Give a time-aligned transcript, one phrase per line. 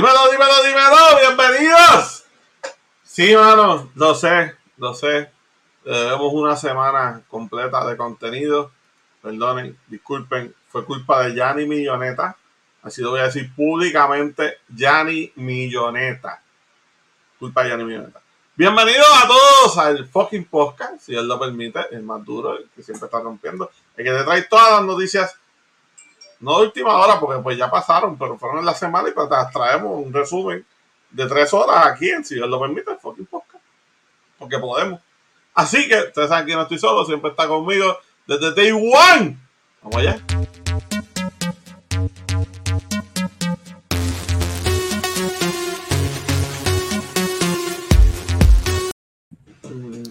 [0.00, 2.24] Dímelo, dímelo, dímelo, bienvenidos.
[3.02, 5.30] Sí, mano, lo sé, lo sé.
[5.84, 8.72] Debemos una semana completa de contenido.
[9.20, 12.34] Perdonen, disculpen, fue culpa de Yanni Milloneta.
[12.82, 16.42] Así lo voy a decir públicamente, Yanni Milloneta.
[17.38, 18.22] Culpa de Yanni Milloneta.
[18.56, 22.82] Bienvenidos a todos al fucking podcast, si él lo permite, el más duro, el que
[22.82, 23.70] siempre está rompiendo.
[23.98, 25.36] El que te trae todas las noticias
[26.40, 29.28] no de última hora, porque pues ya pasaron, pero fueron en la semana y pues
[29.52, 30.64] traemos un resumen
[31.10, 33.62] de tres horas aquí en, si Dios lo permite, el fucking podcast.
[34.38, 35.00] Porque podemos.
[35.54, 39.36] Así que, ustedes saben que no estoy solo, siempre está conmigo desde Day One.
[39.82, 40.18] Vamos allá.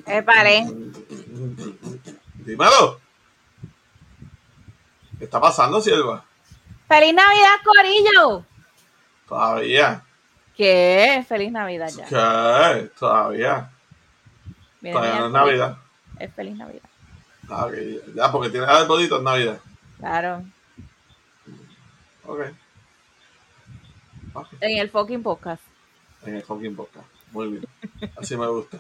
[0.06, 0.68] Épale.
[2.46, 3.09] Dímelo.
[5.20, 6.24] ¿Qué está pasando, Sierva?
[6.88, 8.46] ¡Feliz Navidad, Corillo!
[9.28, 10.02] Todavía.
[10.56, 11.26] ¿Qué?
[11.28, 12.06] Feliz Navidad ya.
[12.06, 12.90] ¿Qué?
[12.98, 13.70] Todavía.
[14.80, 15.78] Viene Todavía no es Navidad.
[16.20, 16.90] Es feliz Navidad.
[17.50, 17.74] Ah, ok,
[18.16, 19.60] Ya, porque tiene arbolito en Navidad.
[19.98, 20.44] Claro.
[22.26, 22.40] Ok.
[24.62, 25.64] En el fucking podcast.
[26.26, 27.08] En el fucking podcast.
[27.32, 27.68] Muy bien.
[28.16, 28.80] Así me gusta.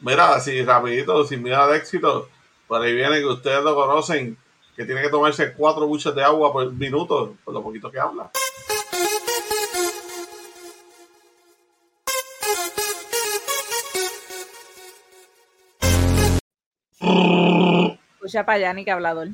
[0.00, 2.28] Mira, así rapidito, sin miedo de éxito.
[2.66, 4.36] Por ahí viene que ustedes lo conocen,
[4.76, 8.30] que tiene que tomarse cuatro buches de agua por minuto, por lo poquito que habla.
[18.14, 19.28] Escucha para allá, ni que hablador.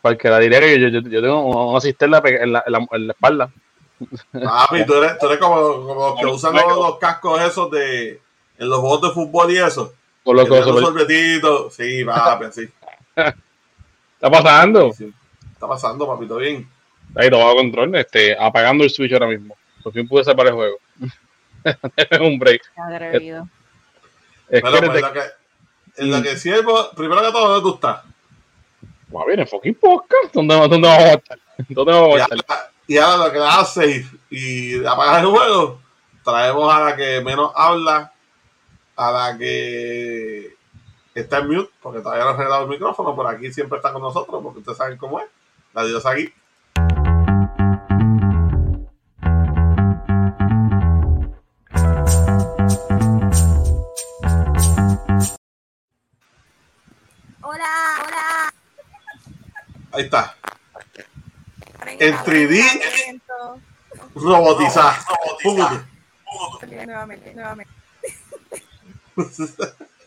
[0.00, 3.12] Cualquiera diría que yo, yo, yo tengo una cisterna en la, en la, en la
[3.12, 3.52] espalda.
[4.32, 8.22] Papi, tú eres, tú eres como, como los que usan los, los cascos esos de
[8.56, 9.92] en los juegos de fútbol y eso.
[10.22, 11.70] Por Que lo que tienen un sorbetito.
[11.70, 12.68] Sí, papi, así.
[14.18, 14.92] está pasando.
[14.92, 15.12] Sí.
[15.52, 16.68] Está pasando, papito, bien.
[17.14, 19.56] Ahí todo bajo control, este, apagando el switch ahora mismo.
[19.82, 20.76] Por fin pude salvar el juego.
[22.20, 22.62] un break.
[22.76, 23.48] Atrevido.
[24.48, 27.74] Es Pero que pues, en que, en lo que siervo, primero que todo, ¿dónde tú
[27.74, 28.04] estás?
[29.14, 30.34] Va bien, el fucking podcast.
[30.34, 31.38] ¿Dónde, dónde vamos a estar?
[31.68, 32.70] ¿Dónde vamos a estar?
[32.86, 35.80] y ahora lo que da safe y apagar el juego,
[36.24, 38.12] traemos a la que menos habla,
[38.96, 40.17] a la que
[41.20, 44.02] está en mute, porque todavía no ha arreglado el micrófono, por aquí siempre está con
[44.02, 45.26] nosotros, porque ustedes saben cómo es.
[45.74, 46.32] La diosa aquí.
[57.42, 57.64] Hola,
[58.04, 58.54] hola.
[59.92, 60.36] Ahí está.
[61.98, 62.62] En 3D
[62.94, 63.60] Siento-
[64.14, 64.98] robotizada.
[65.42, 65.80] Público.
[66.66, 67.72] Nuevamente, nuevamente.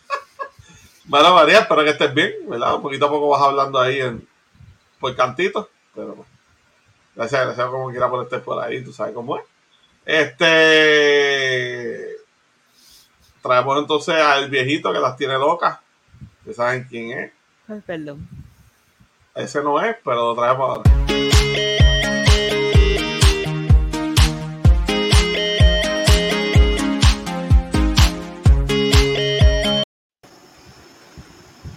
[1.05, 2.75] Bueno, María, espero que estés bien, ¿verdad?
[2.75, 4.27] Un poquito a poco vas hablando ahí en,
[4.99, 6.25] por cantito, pero bueno.
[7.15, 9.43] gracias, gracias como quiera por estar por ahí, tú sabes cómo es.
[10.05, 10.47] Este.
[13.41, 15.79] Traemos entonces al viejito que las tiene locas.
[16.39, 17.31] Ustedes saben quién es.
[17.67, 18.27] Ay, perdón.
[19.33, 20.91] Ese no es, pero lo traemos ahora.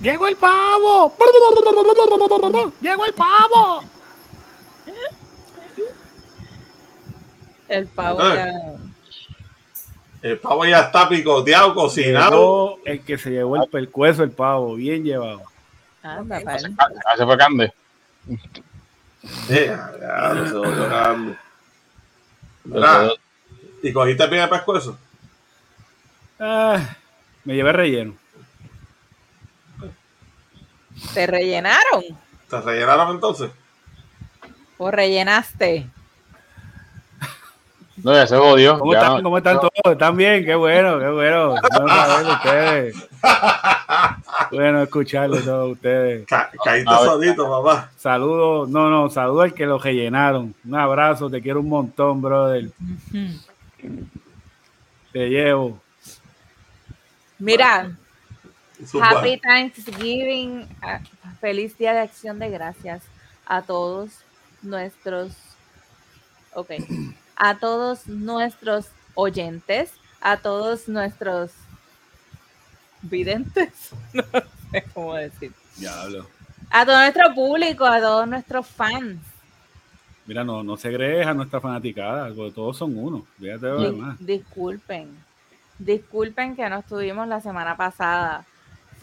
[0.04, 1.16] ¡Llegó el pavo!
[2.82, 3.82] ¡Llegó el pavo!
[7.66, 8.52] El pavo ya.
[10.20, 12.76] El pavo ya está picoteado, cocinado.
[12.76, 15.40] Llegó el que se llevó el percueso, el pavo, bien llevado.
[16.02, 16.42] Anda.
[16.46, 17.72] Ah, se fue Cande.
[22.64, 23.10] Mira,
[23.82, 24.98] ¿Y cogiste bien el pescuezo?
[26.38, 26.94] Ah,
[27.44, 28.23] me llevé relleno.
[31.12, 32.02] ¿Te rellenaron?
[32.48, 33.50] ¿Te rellenaron entonces?
[34.78, 35.86] ¿O rellenaste?
[38.02, 38.78] No, ya se jodió.
[38.78, 39.16] ¿Cómo Ya están?
[39.18, 39.70] no- ¿Cómo están todos?
[39.84, 40.44] ¿Están bien?
[40.44, 41.54] Qué bueno, qué bueno.
[42.34, 42.96] Ustedes.
[44.50, 46.26] Bueno escucharlo todos ustedes.
[46.26, 47.08] Ca- caíste A ver.
[47.08, 47.90] solito, papá.
[47.96, 50.54] Saludos, no, no, saludos al que lo rellenaron.
[50.64, 52.68] Un abrazo, te quiero un montón, brother.
[55.12, 55.80] Te llevo.
[57.38, 57.90] Mira.
[59.02, 60.66] Happy Thanksgiving.
[60.82, 61.00] ah,
[61.40, 63.02] Feliz Día de Acción de Gracias
[63.46, 64.10] a todos
[64.62, 65.32] nuestros.
[66.54, 66.70] Ok.
[67.36, 71.50] A todos nuestros oyentes, a todos nuestros
[73.02, 73.90] videntes.
[74.74, 75.52] No sé cómo decir.
[75.76, 76.26] Diablo.
[76.70, 79.20] A todo nuestro público, a todos nuestros fans.
[80.26, 83.24] Mira, no, no segregues a nuestra fanaticada, todos son uno.
[83.38, 84.16] Fíjate lo Di- demás.
[84.18, 85.16] disculpen.
[85.78, 88.44] Disculpen que no estuvimos la semana pasada.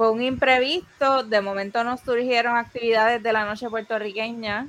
[0.01, 1.21] Fue un imprevisto.
[1.21, 4.67] De momento nos surgieron actividades de la noche puertorriqueña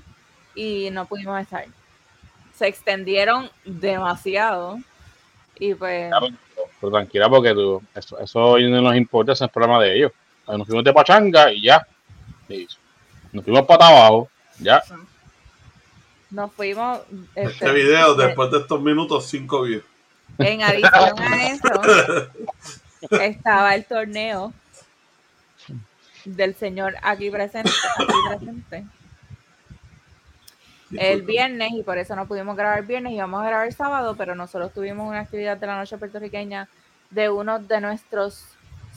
[0.55, 1.65] y no pudimos estar.
[2.55, 4.79] Se extendieron demasiado.
[5.59, 6.27] Y pues, Claro,
[6.79, 9.97] pero, tranquila, porque tú, eso, eso hoy no nos importa, ese es el problema de
[9.97, 10.13] ellos.
[10.47, 11.87] Ahí Nos fuimos de pachanga y ya.
[13.33, 14.83] Nos fuimos para abajo, ya.
[16.29, 17.01] nos fuimos.
[17.35, 19.85] Este este, video, de- después de estos minutos, 5 views.
[20.37, 22.29] En adición a eso,
[23.19, 24.53] estaba el torneo
[26.25, 28.85] del señor aquí presente, aquí presente.
[30.95, 34.73] El viernes, y por eso no pudimos grabar viernes, íbamos a grabar sábado, pero nosotros
[34.75, 36.69] tuvimos una actividad de la noche puertorriqueña
[37.11, 38.45] de uno de nuestros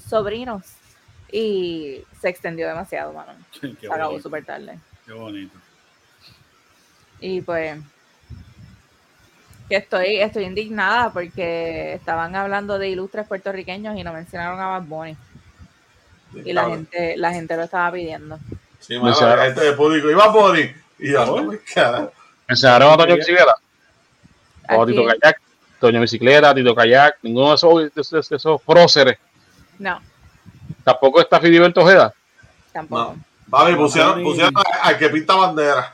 [0.07, 0.63] sobrinos
[1.31, 3.33] y se extendió demasiado, mano.
[3.61, 4.79] Qué Se acabó bonito, súper tarde.
[5.05, 5.57] qué bonito.
[7.21, 7.77] Y pues
[9.69, 14.83] que estoy, estoy indignada porque estaban hablando de ilustres puertorriqueños y no mencionaron a Bad
[14.83, 15.17] Bunny.
[16.43, 16.87] Y la Cabrón.
[16.91, 18.37] gente, la gente lo estaba pidiendo.
[18.79, 20.71] Sí, Mencionaron- la gente de público iba a Boni.
[20.99, 21.51] Y yo, no
[22.93, 23.55] a Toño Bicicleta,
[24.69, 25.41] o a Tito Kayak,
[25.79, 29.17] Toño Bicicleta, Tito Kayak, ninguno de esos, de esos, de esos próceres.
[29.79, 29.99] No,
[30.83, 32.13] Tampoco está Fidibert Ojeda.
[32.71, 33.13] tampoco.
[33.15, 33.23] No.
[33.49, 35.93] Papi, pusieron, pusieron al que pinta bandera.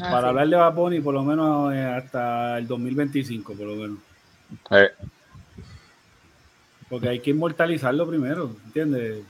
[0.00, 0.26] Ah, Para sí.
[0.28, 3.98] hablar de Bad Bunny, por lo menos eh, hasta el 2025, por lo menos.
[4.70, 4.90] Eh,
[6.88, 9.22] Porque hay que inmortalizarlo primero, ¿entiendes?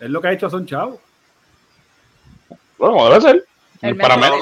[0.00, 1.00] Es lo que ha hecho Son Chavo.
[2.78, 3.46] bueno, debe ser.
[3.82, 4.40] El Para mejor.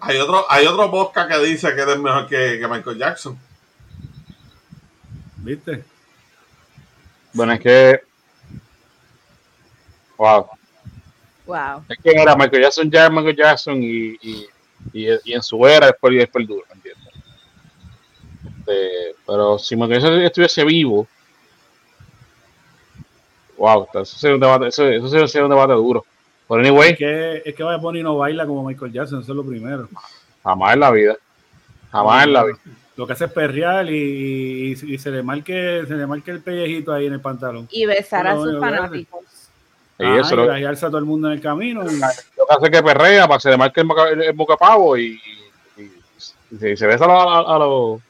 [0.00, 3.38] Hay otro, hay otro podcast que dice que eres mejor que, que Michael Jackson.
[5.38, 5.84] ¿Viste?
[7.32, 8.00] bueno, es que.
[10.16, 10.48] Wow.
[11.46, 11.84] Wow.
[11.88, 14.48] Es que era Michael Jackson ya es Michael Jackson y, y,
[14.92, 17.04] y, y en su era después y después duro, ¿me entiendes?
[18.60, 21.06] Este, pero si Michael Jackson estuviese vivo,
[23.58, 26.04] wow, eso sería un debate, eso, eso sería- sería un debate duro.
[26.48, 29.36] Pero anyway, Es que, es que Bad Bunny no baila como Michael Jackson, eso es
[29.36, 29.88] lo primero.
[30.42, 31.16] jamás en la vida.
[31.90, 32.58] Jamás en la vida.
[32.96, 36.40] Lo que hace es perrear y, y- y se le marque, se le marque el
[36.42, 37.66] pellejito ahí en el pantalón.
[37.70, 39.20] Y besar a sus bueno, fanáticos.
[39.98, 41.82] Y Ah, eso y a todo el mundo en el camino.
[41.82, 44.32] y- lo que hace es que perrea para que se le marque el, boca- el,
[44.32, 45.20] bocapavo y,
[45.76, 45.82] y,
[46.52, 48.00] y se, y se besa a, a- a los,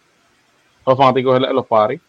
[0.84, 2.00] a los fanáticos en los parties.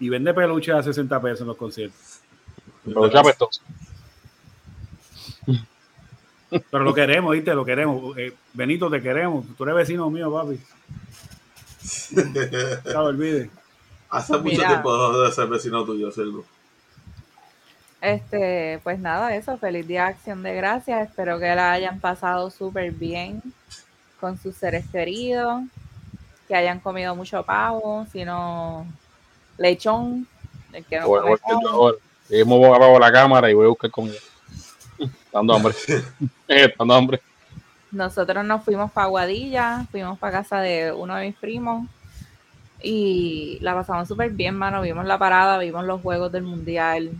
[0.00, 2.17] y vende peluches a 60 pesos en los conciertos.
[2.88, 3.60] Pero ya apestoso.
[6.70, 7.54] Pero lo queremos, ¿viste?
[7.54, 8.16] Lo queremos.
[8.16, 9.44] Eh, Benito, te queremos.
[9.56, 10.58] Tú eres vecino mío, papi.
[12.12, 12.32] No
[12.82, 13.50] te olvides.
[14.10, 14.68] Hace mucho Mira.
[14.68, 16.44] tiempo de ser vecino tuyo, Silvo.
[18.00, 21.08] Este, pues nada, eso, feliz día de acción de gracias.
[21.08, 23.42] Espero que la hayan pasado súper bien
[24.20, 25.62] con sus seres queridos,
[26.46, 28.86] que hayan comido mucho pavo, si no
[29.58, 30.26] lechón,
[30.72, 31.68] el que no Bueno, come bueno, pavo.
[31.68, 31.98] ahora,
[32.30, 34.16] yo me voy a apagar la cámara y voy a buscar comida.
[35.32, 35.74] Dando hambre.
[36.48, 37.20] Eh, Dando hambre.
[37.90, 41.86] Nosotros nos fuimos para Guadilla, fuimos para casa de uno de mis primos
[42.82, 44.82] y la pasamos súper bien, mano.
[44.82, 47.10] Vimos la parada, vimos los juegos del mundial.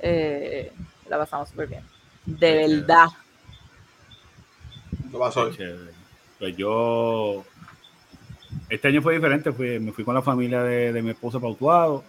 [0.00, 0.72] Eh,
[1.08, 1.82] la pasamos súper bien.
[2.26, 3.08] De Qué verdad.
[5.10, 5.50] ¿Qué pasó?
[6.38, 7.44] Pues yo.
[8.68, 9.52] Este año fue diferente.
[9.52, 12.04] Fui, me fui con la familia de, de mi esposa Pautuado.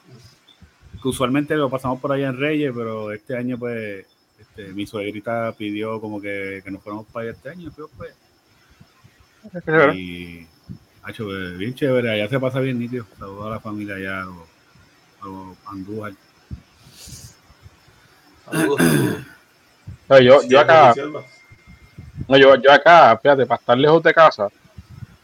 [1.01, 4.05] Que usualmente lo pasamos por allá en Reyes, pero este año, pues,
[4.39, 7.72] este, mi suegrita pidió como que, que nos fuéramos para allá este año.
[9.63, 9.93] para allá.
[9.93, 10.48] Y.
[11.03, 12.12] Hacho, pues, bien chévere.
[12.12, 13.05] Allá se pasa bien nítido.
[13.17, 14.48] Saludos a la familia allá, a los,
[15.22, 16.13] a los Andújar.
[18.46, 18.81] Saludos.
[20.08, 20.93] Oye, Yo, yo acá,
[22.27, 24.48] no, yo, yo acá, fíjate, para estar lejos de casa,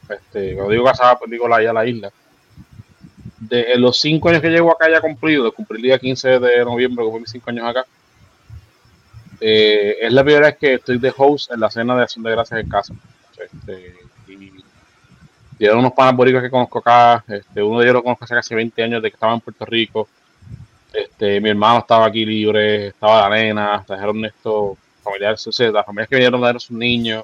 [0.10, 2.12] este, cuando digo casa, pues digo la, ya la isla.
[3.39, 7.06] De los cinco años que llevo acá ya cumplido, cumplí el día 15 de noviembre,
[7.10, 7.86] fue mis cinco años acá.
[9.39, 12.32] eh, es la primera vez que estoy de host en la cena de acción de
[12.32, 12.94] gracias en casa.
[13.38, 13.96] Este,
[14.27, 14.51] y
[15.60, 17.24] dieron unos panas boricuas que conozco acá.
[17.27, 19.65] Este, uno de ellos lo conozco hace casi 20 años de que estaba en Puerto
[19.65, 20.08] Rico.
[20.94, 25.86] Este, mi hermano estaba aquí libre, estaba la nena, trajeron estos familiares, o sea, las
[25.86, 27.24] familias que vinieron trajeron sus niños.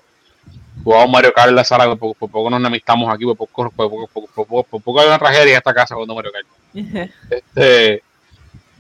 [0.84, 3.70] Jugamos Mario Kart en la sala, por poco, por poco nos enemistamos aquí, por poco,
[3.72, 6.48] por poco, por poco, por poco- hay una tragedia en esta casa cuando Mario Kart.
[7.30, 8.04] Este,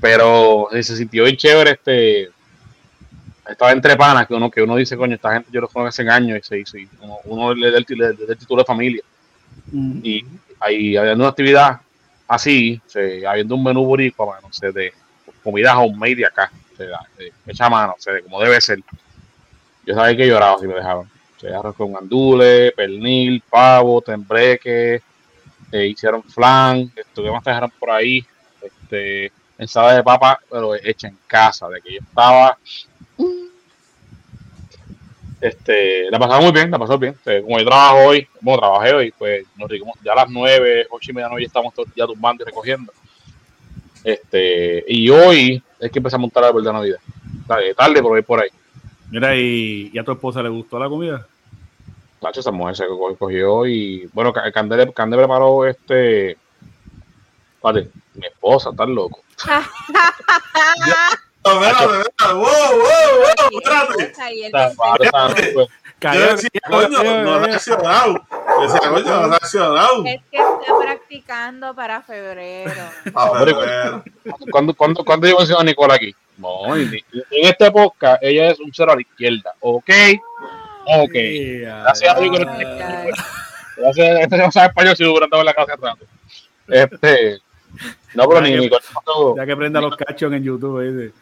[0.01, 2.29] pero se sintió bien chévere, este,
[3.49, 6.09] estaba entre panas, que uno, que uno dice, coño, esta gente yo los conozco hace
[6.09, 8.65] años y se hizo, y uno, uno le da el, le da el título de
[8.65, 9.03] familia
[10.03, 10.25] y
[10.59, 11.79] ahí habiendo una actividad
[12.27, 14.93] así, o sea, habiendo un menú boricua, mano, o sea, de
[15.43, 18.79] comida homemade de acá, o sea, de- hecha a mano, o sea, como debe ser.
[19.85, 21.09] Yo sabía que lloraba si me dejaban.
[21.43, 25.01] Este, arroz con gandules, pernil, pavo, tembreque,
[25.73, 28.25] eh, hicieron flan, esto que más trajeron por ahí,
[28.61, 32.57] este, ensalada de papa, pero hecha en casa, de que yo estaba.
[35.41, 37.13] Este, la pasamos muy bien, la pasamos bien.
[37.13, 40.87] Este, como yo trabajo hoy, bueno, trabajé hoy, pues nos reunimos ya a las nueve,
[40.89, 42.93] ocho y media de la noche estamos ya tumbando y recogiendo.
[44.01, 46.99] Este, y hoy es que empezamos a montar el árbol de Navidad.
[47.45, 48.49] Tarde, tarde por ahí por ahí.
[49.11, 51.27] Mira, ¿y, y a tu esposa le gustó la comida?
[52.23, 56.37] Tacho, esa mujer se co- cogió y bueno, Ca- Candele, Candele preparó este.
[57.61, 59.21] Vale, mi esposa, tan loco.
[61.45, 62.09] No, espérate.
[62.33, 62.45] Wow, wow,
[62.79, 63.49] wow,
[66.01, 66.99] Yo decía, coño,
[67.35, 67.47] ha
[68.61, 69.39] decía, coño, no ha
[70.07, 72.71] es que está practicando para febrero.
[73.15, 74.01] Ah,
[74.51, 76.15] ¿Cuándo, cuándo, cuándo yo menciono a Nicole aquí?
[76.37, 76.91] No, en
[77.31, 79.53] este podcast ella es un cero a la izquierda.
[79.59, 79.89] Ok,
[80.85, 81.11] ok.
[81.13, 82.51] Sí, Gracias a Dios que no.
[83.77, 86.05] Gracias, este no sabe español si hubiera estado en la casa rato.
[86.67, 87.39] Este.
[88.13, 88.83] No, pero ni Ya que- Nicole.
[89.07, 91.13] no, Ya que prenda los cachos en YouTube, dice.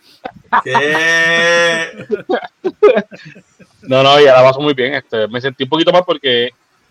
[0.63, 1.91] ¿Qué?
[3.84, 4.94] No, no, ya la pasó muy bien.
[4.96, 6.50] Este, me sentí un poquito mal porque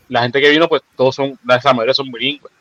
[0.09, 2.53] la gente que vino, pues todos son, la esa mayoría son bilingües.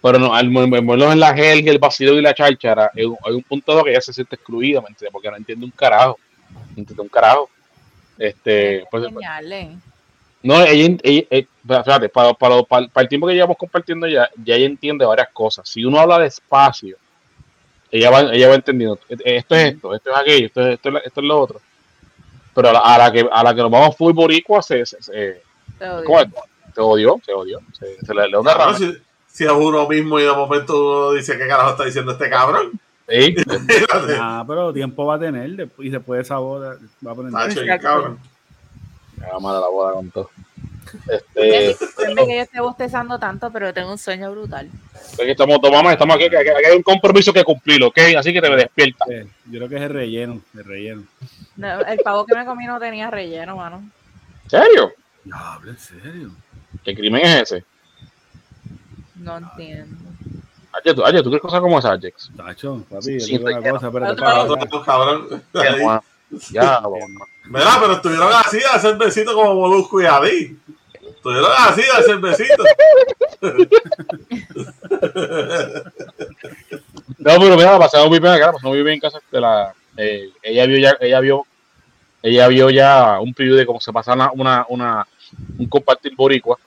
[0.00, 3.16] Pero no, al mo- moverlos en la jerga, el vacío y la cháchara, hay un,
[3.24, 5.12] hay un punto de que ella se siente excluida, ¿me entiendes?
[5.12, 6.18] Porque no entiende un carajo.
[6.50, 7.48] No entiende un carajo.
[8.24, 9.76] Este, pues, Genial, ¿eh?
[10.44, 14.28] no, ella, ella- eh, fíjate, para, para, para, para el tiempo que llevamos compartiendo ya,
[14.44, 15.68] ya ella entiende varias cosas.
[15.68, 16.96] Si uno habla despacio,
[17.90, 18.98] ella va, ella va entendiendo.
[19.08, 21.60] eh, Esto es esto, esto es aquello, esto es, esto es, esto es lo otro.
[22.54, 25.02] Pero a la, a la que a la que nos vamos full boricua se, se,
[25.02, 25.42] se-
[25.78, 26.04] Te odio.
[26.04, 26.26] ¿cómo es?
[26.74, 30.18] se odió, se odió, se, se le le dio una si, si es uno mismo
[30.20, 32.78] y de momento uno dice, ¿qué carajo está diciendo este cabrón?
[33.12, 33.34] Sí.
[34.20, 37.80] Ah, pero tiempo va a tener y después de esa boda va a poner.
[37.80, 38.18] Cabrón.
[39.16, 40.30] me va mal la boda con todo.
[41.08, 44.68] Este, sorprende que yo esté bostezando tanto, pero tengo un sueño brutal.
[45.14, 47.98] aquí estamos, tomamos, estamos aquí, aquí, aquí hay un compromiso que cumplir, ¿ok?
[48.18, 49.04] Así que te despierta.
[49.08, 51.02] Eh, Yo creo que es el relleno, el relleno.
[51.56, 53.82] No, el pavo que me comí no tenía relleno, mano.
[54.44, 54.92] ¿En serio?
[55.24, 56.30] Diablo, en serio.
[56.84, 57.64] ¿Qué crimen es ese?
[59.16, 59.96] No entiendo.
[60.72, 62.30] Ayer, tú, ayer, ¿tú crees cosas como esas, Ajex?
[62.36, 65.42] Tacho, papi, Sí, yo una cosa, espérate, para, cabrón.
[66.50, 67.00] Ya, vamos.
[67.44, 70.58] Mira, pero estuvieron así de hacer besito como Molusco y Adi.
[71.02, 72.64] Estuvieron así de hacer besito.
[77.18, 79.20] No, pero mira, la pasamos muy bien acá, pasamos muy bien en casa.
[79.30, 81.46] De la, eh, ella vio ya, ella vio,
[82.22, 85.06] ella vio ya un preview de cómo se pasa una, una, una
[85.58, 86.58] un compartir boricua.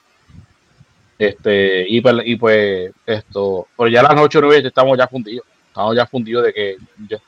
[1.17, 5.07] Este, y pues, y pues esto, pero ya a las 8 o 9 estamos ya
[5.07, 5.45] fundidos.
[5.67, 6.75] Estamos ya fundidos de que
[7.10, 7.19] ya-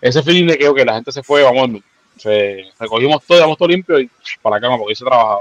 [0.00, 1.80] ese feeling de que la gente se fue, vamos.
[2.16, 5.40] Se, recogimos todo, damos todo limpio y para la cama porque se trabajaba.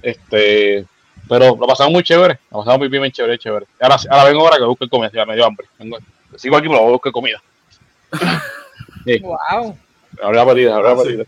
[0.00, 0.84] Este,
[1.28, 3.66] pero lo pasamos muy chévere, lo pasamos muy bien, bien chévere, chévere.
[3.80, 5.66] Ahora, ahora vengo ahora que busque comida, ya me dio hambre.
[5.78, 5.98] Vengo-
[6.36, 7.42] sigo aquí, pero voy a buscar comida.
[9.04, 9.76] Sí, Wow.
[10.22, 11.22] habría perdida, habría Ah, sí.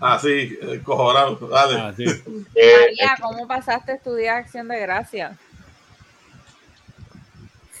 [0.00, 1.36] Así, eh, cojonado.
[1.48, 1.78] Dale.
[1.80, 2.04] Ah, sí.
[2.54, 5.36] Eh, María, ¿cómo pasaste tu día de acción de gracia?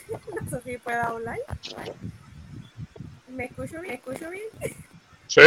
[0.08, 1.38] No sé si puedo hablar.
[3.28, 3.88] ¿Me escucho bien?
[3.88, 4.44] ¿Me escucho bien?
[5.26, 5.40] sí,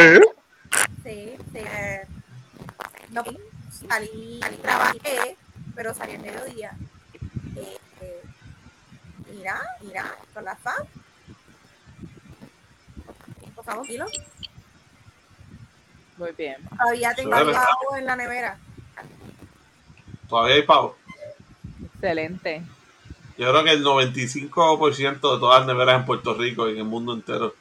[1.04, 1.58] Sí, sí.
[1.58, 2.06] eh,
[3.10, 3.24] No,
[3.90, 5.38] salí, salí, trabajé,
[5.76, 6.72] pero salí al mediodía.
[7.56, 8.22] Eh, eh,
[9.34, 10.86] mira, mira, con la FAM.
[13.56, 14.06] Pasamos kilo.
[16.22, 16.56] Muy bien.
[16.78, 18.56] Todavía tengo pavo en la nevera.
[20.30, 20.96] Todavía hay pavo.
[21.96, 22.62] Excelente.
[23.40, 26.84] Yo creo que el 95% de todas las neveras en Puerto Rico y en el
[26.84, 27.56] mundo entero,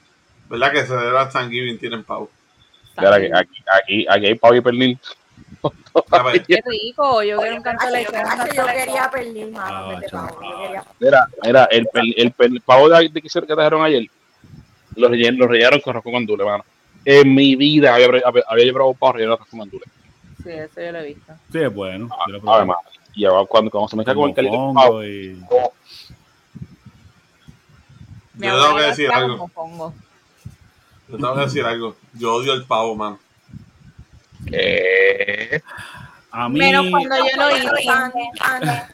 [0.50, 0.73] ¿verdad?
[0.73, 2.29] Que celebran Thanksgiving tienen pavo.
[2.97, 4.99] Aquí, aquí, aquí, hay pavo y pernil.
[6.12, 7.23] A ver, Qué rico.
[7.23, 8.07] Yo quiero un canto de Ay,
[8.55, 13.40] yo, quería pernil, mano, Ah, Mira, mira, el, el, el pavo de, de que se-
[13.40, 14.07] que trajeron ayer,
[14.97, 16.64] lo rellenaron, lo rellenaron con arroz con gandules, mano.
[17.04, 19.88] En mi vida había, había, había llevado un pavo relleno de arroz con gandules.
[20.42, 21.33] Sí, eso yo lo he visto.
[21.52, 22.09] Sí, es bueno.
[22.26, 22.57] Yo lo probé.
[22.57, 22.78] Además,
[23.14, 25.42] y ahora cuando, cuando se mezcla con el calito y-
[28.35, 29.50] Mi Yo tengo que decir algo.
[31.09, 31.97] yo tengo que decir algo.
[32.14, 33.19] Yo odio el pavo, man.
[34.52, 35.61] eh,
[36.33, 37.64] A mí, Menos cuando yo lo hice.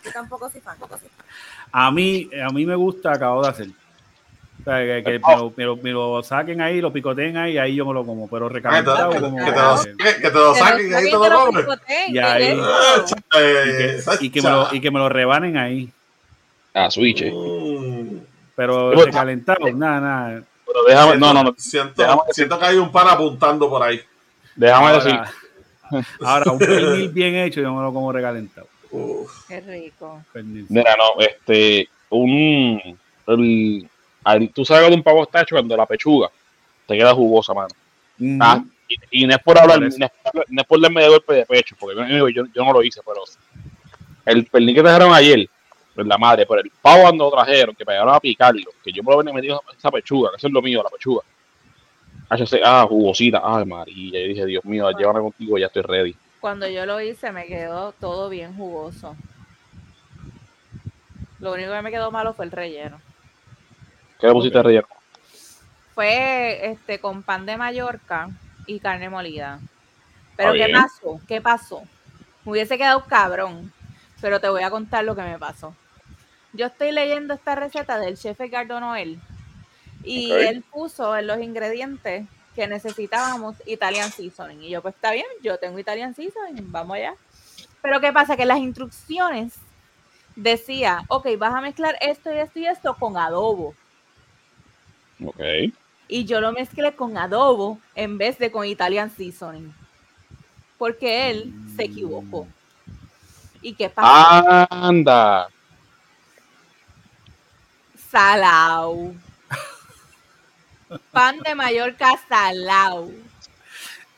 [0.04, 0.76] yo tampoco soy fan.
[0.78, 1.26] tampoco soy fan.
[1.72, 3.68] a mí, a mí me gusta acabo de hacer.
[4.66, 7.56] O sea, que, que me, lo, me lo- me lo saquen ahí, lo picoteen ahí,
[7.56, 10.30] ahí yo me lo como, pero Ah, recalentado que- como que te lo, que, que
[10.30, 11.66] te lo Que saquen y ahí te que lo comes.
[12.08, 15.56] Y ¿qué ahí- Ah, y eh, que, y me lo, y que me lo rebanen
[15.56, 15.88] ahí.
[16.74, 17.22] a switch.
[17.22, 17.32] eh.
[17.32, 18.18] Mm.
[18.56, 20.42] Pero recalentado, nada, nada.
[20.66, 24.00] Pero déjame, no, no, no, Siento, Déjame siento que hay un pan apuntando por ahí.
[24.56, 25.20] déjame Ahora, decir,
[26.24, 28.66] Ahora, un pernil bien hecho, yo me lo como recalentado.
[28.90, 29.46] Uf.
[29.46, 30.22] Qué rico.
[30.32, 30.66] Pernil.
[30.70, 33.88] Mira, no, este, un, el,
[34.26, 36.28] al- tú sabes de un pavo está hecho cuando la pechuga
[36.86, 37.68] te queda jugosa, mano.
[38.40, 39.98] Ah, y, y no es por hablar, no es,
[40.32, 42.82] por- no es por darme de golpe de pecho, porque yo, yo, yo no lo
[42.82, 43.22] hice, pero
[44.24, 45.48] el pernil que trajeron ayer,
[45.94, 48.92] pues la madre, pero el pavo cuando lo trajeron, que me llegaron a picarlo, que
[48.92, 51.22] yo me lo venía metido esa pechuga, que eso es lo mío, la pechuga.
[52.28, 56.14] HC, ah, jugosita, ay María, yo dije, Dios mío, llévame contigo, ya estoy ready.
[56.40, 59.16] Cuando yo lo hice me quedó todo bien jugoso.
[61.40, 63.00] Lo único que me quedó malo fue el relleno.
[64.26, 64.64] ¿Qué le pusiste Ok.
[64.64, 64.88] relleno?
[65.94, 68.28] Fue este con pan de Mallorca
[68.66, 69.60] y carne molida.
[70.36, 70.72] Pero ¿qué bien.
[70.72, 71.20] pasó?
[71.28, 71.82] ¿Qué pasó?
[72.44, 73.72] Me hubiese quedado cabrón,
[74.20, 75.74] pero te voy a contar lo que me pasó.
[76.52, 79.20] Yo estoy leyendo esta receta del chef Edgardo Noel
[80.02, 84.64] y él puso en los ingredientes que necesitábamos Italian Seasoning.
[84.64, 87.14] Y yo, pues está bien, yo tengo Italian Seasoning, vamos allá.
[87.80, 88.36] Pero ¿qué pasa?
[88.36, 89.54] Que las instrucciones
[90.34, 93.74] decía, ok, vas a mezclar esto y esto y esto con adobo.
[95.24, 95.40] Ok.
[96.08, 99.74] Y yo lo mezclé con adobo en vez de con Italian Seasoning.
[100.78, 102.46] Porque él se equivocó.
[103.62, 104.06] ¿Y qué pasó?
[104.08, 104.66] Ah.
[104.70, 105.48] Anda.
[108.10, 109.14] Salao.
[111.10, 113.10] Pan de Mallorca salao.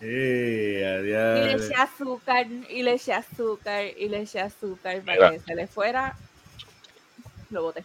[0.01, 1.47] Eh, Y adiós.
[1.47, 5.67] le eché azúcar, y le eché azúcar, y le eché azúcar para que se le
[5.67, 6.17] fuera.
[7.51, 7.85] Lo boté.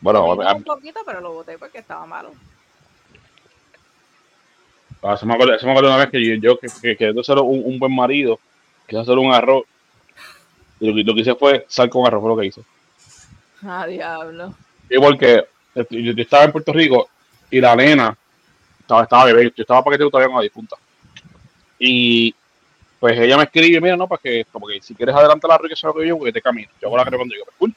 [0.00, 2.30] Bueno, a- un poquito, pero lo boté porque estaba malo.
[5.02, 7.24] Ah, se me acuerda, se me acuerda una vez que yo, yo que, que, que
[7.24, 8.38] ser un, un buen marido,
[8.86, 9.64] quise hacer un arroz.
[10.80, 12.62] Y lo, que- lo que hice fue sal con arroz, fue lo que hice.
[13.62, 14.54] Ah, diablo.
[14.90, 17.08] Y porque este, yo, yo estaba en Puerto Rico
[17.50, 18.16] y la nena
[18.80, 20.76] estaba, estaba bebé, yo estaba paquete todavía con la difunta.
[21.78, 22.34] Y
[22.98, 25.68] pues ella me escribe, mira, no, para que, como que si quieres adelantar la arroz,
[25.68, 26.68] que sea lo que yo, porque te camino.
[26.80, 27.74] Yo hago la crema cuando digo, pues cool.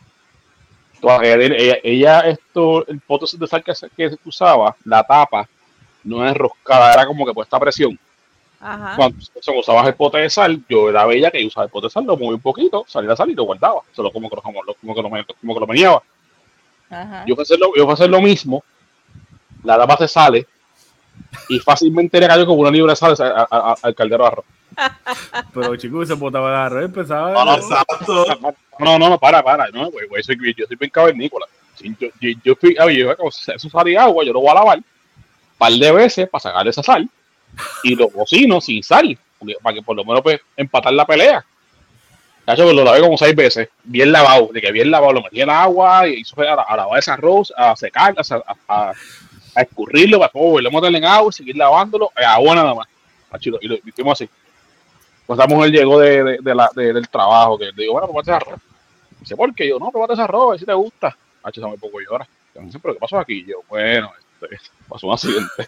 [1.02, 5.48] Entonces, ella, esto, el pote de sal que, se- que usaba, la tapa,
[6.04, 7.98] no es enroscada, era como que puesta a presión.
[8.60, 8.94] Ajá.
[8.96, 11.92] Cuando se usabas el pote de sal, yo era bella que usaba el pote de
[11.92, 13.82] sal, lo movía un poquito, salía la sal y lo guardaba.
[13.92, 16.04] Solo como que lo, como, como que lo, me- como que lo meneaba.
[16.92, 17.26] Ajá.
[17.26, 18.64] Yo fui a hacer lo, yo fui a hacer lo mismo,
[19.64, 20.46] la tapa se sale
[21.50, 24.28] y fácilmente le cayó como una libra de sal a- a- a- al caldero de
[24.30, 24.46] arroz.
[25.54, 27.32] Pero chicos, se botaba el arroz y empezaba.
[27.34, 28.26] No, no, Exacto.
[28.84, 31.46] No, no, no, para, para, no, güey, güey, soy, yo soy bien cavernícola.
[31.80, 34.86] Yo, yo, yo fui, yo, como eso salía agua, yo lo voy a lavar un
[35.58, 37.10] par de veces para sacarle esa sal
[37.84, 41.44] y lo cocino sin sal, porque- para que por lo menos pues, empatar la pelea.
[42.46, 45.42] Cacho, pues lo lavé como seis veces, bien lavado, de que bien lavado, lo metí
[45.42, 48.56] en agua y fue a, a lavar ese arroz, a secar, a, a,
[48.90, 48.94] a-
[49.54, 52.88] a escurrirlo, para después volverlo a meterle en agua y seguir lavándolo, agua nada más.
[53.32, 54.30] Cacho, y lo, hicimos así.
[55.28, 58.32] Pues esa mujer llegó de, de- la, de- del trabajo, que le digo, bueno, ese
[58.32, 58.60] arroz.
[59.22, 59.70] Dice, ¿por qué?
[59.70, 61.16] Yo, no, probate ese arroz, a ver si te gusta.
[61.44, 62.28] Hacho, se me poco llora.
[62.54, 63.46] Yo, pero ¿qué pasó aquí?
[63.46, 64.58] Yo, bueno, este,
[64.90, 65.68] pasó un accidente.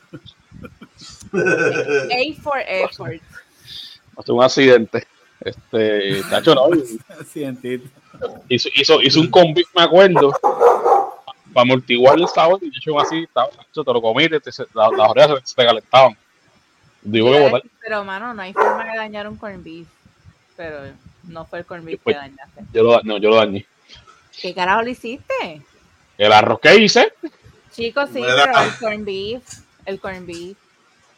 [1.34, 3.22] A for effort.
[4.16, 5.08] Pasó un accidente.
[5.39, 6.68] Este, cacho, no,
[8.48, 13.24] hizo, hizo, hizo un convict, me acuerdo, para amortiguar el sabor, y yo hecho así,
[13.24, 16.18] estaba- cacho, te lo comí, te, te- la- las orejas se, se te calentaban.
[17.02, 17.62] Digo que botar.
[17.82, 19.88] Pero, mano, no hay forma de dañar un corn beef.
[20.56, 20.84] Pero
[21.24, 22.64] no fue el corn beef que dañaste.
[22.74, 23.66] Yo lo, no, yo lo dañé.
[24.40, 25.62] ¿Qué carajo le hiciste?
[26.18, 27.14] El arroz que hice,
[27.72, 29.44] Chicos, sí, pero el corn beef,
[29.86, 30.58] el corn beef.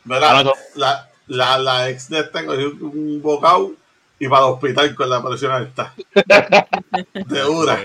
[0.05, 0.47] ¿Verdad?
[0.47, 3.73] Ah, La, la, la ex de este cogió un bocado
[4.19, 5.93] y para el hospital con la presión alta.
[7.13, 7.79] De dura.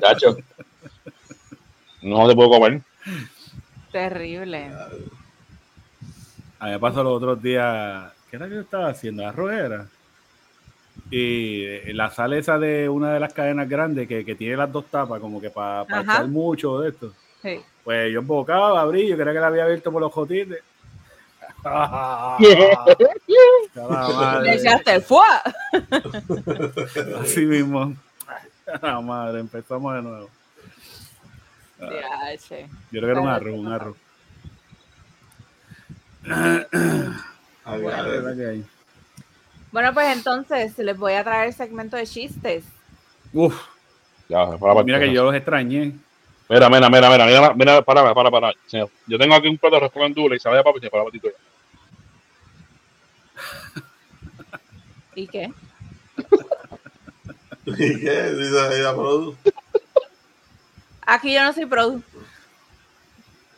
[0.00, 0.36] Cacho,
[2.02, 2.82] no se puede comer.
[3.92, 4.70] Terrible.
[6.58, 8.12] A mí me pasó los otros días.
[8.30, 9.26] ¿Qué era que yo estaba haciendo?
[9.26, 9.86] Arroz era.
[11.10, 14.70] Y eh, la sal esa de una de las cadenas grandes que, que tiene las
[14.70, 16.00] dos tapas, como que para Ajá.
[16.02, 17.12] echar mucho de esto.
[17.42, 17.60] Sí.
[17.82, 20.62] Pues yo embocaba, abrí, yo creía que la había abierto por los jotites.
[24.42, 25.42] Le echaste el fuá.
[27.20, 27.94] Así mismo.
[28.80, 30.30] La madre, empezamos de nuevo.
[31.78, 32.66] Diache.
[32.90, 33.96] Yo creo que era un arroz, un arroz.
[36.24, 37.16] Ay, La
[37.64, 38.64] ay, verdad que hay.
[39.72, 42.64] Bueno, pues entonces les voy a traer el segmento de chistes.
[43.32, 43.54] Uf,
[44.28, 45.94] Ya, se la mira que yo los extrañé.
[46.48, 48.90] Mira, mira, mira, mira, mira, mira, para, para, para, señor.
[49.06, 51.28] Yo tengo aquí un plato de con dulce y sabe a papi se para patito
[51.28, 51.36] ya.
[55.14, 55.52] ¿Y qué?
[57.66, 58.32] ¿Y qué?
[58.34, 59.36] Dice ella, Produ.
[61.02, 62.02] Aquí yo no soy produ.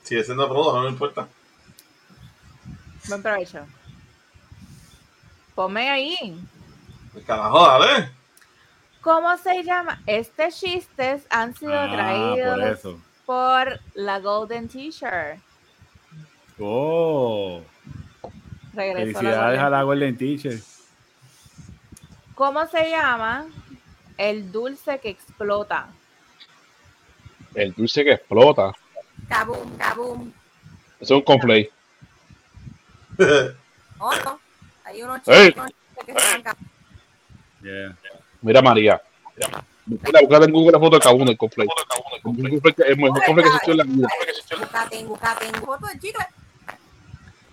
[0.02, 1.28] Sigue siendo Produ, no me importa.
[3.08, 3.66] Buen provecho.
[5.54, 6.38] Ponme ahí.
[7.14, 8.10] El carajo, dale.
[9.00, 10.00] ¿Cómo se llama?
[10.06, 13.00] Este chistes han sido Ah, por traídos eso.
[13.26, 15.40] por la Golden T-shirt.
[16.60, 17.62] Oh,
[18.74, 20.58] Regresó la felicidades a la Golden Teacher.
[22.34, 23.46] ¿Cómo se llama
[24.16, 25.88] el dulce que explota?
[27.54, 28.72] El dulce que explota.
[29.28, 30.32] Kaboom, kaboom.
[31.00, 31.68] Eso es un conflay.
[33.98, 34.40] Oh, no.
[34.92, 35.48] Hay unos Ey.
[35.48, 35.70] chicos
[36.06, 36.42] que se.
[37.62, 37.96] Yeah.
[38.42, 39.00] Mira, María.
[39.86, 41.66] Mira, buscar en Google la foto de Kabuno, el conflay.
[42.16, 44.08] El conflay que- el mejor conflay que en la vida.
[45.64, 46.26] Foto del chicle.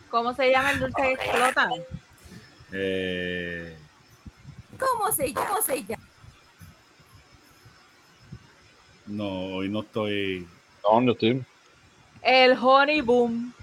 [0.10, 1.70] ¿Cómo se llama el dulce que explota?
[2.74, 3.78] Eh,
[4.80, 5.48] ¿Cómo se llama?
[5.48, 6.04] ¿Cómo se llama?
[9.08, 10.48] no, hoy no estoy.
[10.84, 11.44] No, yo estoy.
[12.22, 13.54] El honey boom.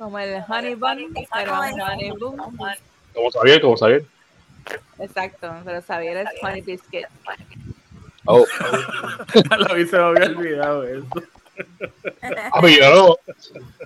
[0.00, 2.38] Como el honey bun, pero honey boom.
[3.12, 4.00] Como sabía, como sabía.
[4.98, 7.04] Exacto, pero Xavier es honey biscuit.
[8.24, 8.46] Oh,
[9.58, 11.06] Lo vi, se me había olvidado eso.
[12.50, 13.16] a mí yo no.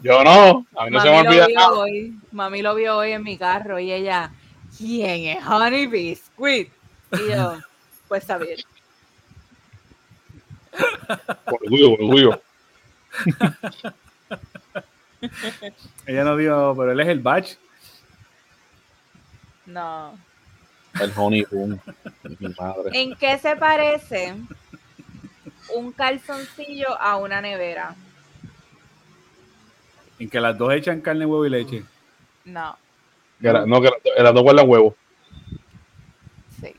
[0.05, 0.64] Yo no.
[0.77, 1.72] A mí no se me olvida nada.
[1.72, 2.16] hoy.
[2.31, 4.31] Mami lo vio hoy en mi carro y ella,
[4.79, 6.70] ¿quién es honey biscuit?
[7.11, 7.59] Y yo,
[8.07, 8.61] pues Xavier.
[11.46, 12.40] Orgullo, orgullo.
[16.06, 17.54] Ella no dijo, pero él es el batch.
[19.66, 20.18] No.
[21.00, 21.80] El honey boom.
[22.38, 22.90] Mi madre.
[22.92, 24.34] ¿En qué se parece
[25.74, 27.94] un calzoncillo a una nevera?
[30.18, 31.82] En que las dos echan carne, huevo y leche.
[32.44, 32.76] No,
[33.40, 34.94] Que no, que las dos guardan huevo.
[36.60, 36.74] sí.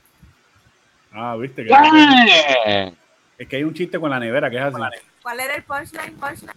[1.11, 1.65] Ah, viste.
[1.65, 2.93] Que
[3.37, 4.75] es que hay un chiste con la nevera que es así.
[5.21, 6.15] ¿Cuál era el punchline?
[6.17, 6.53] punchline?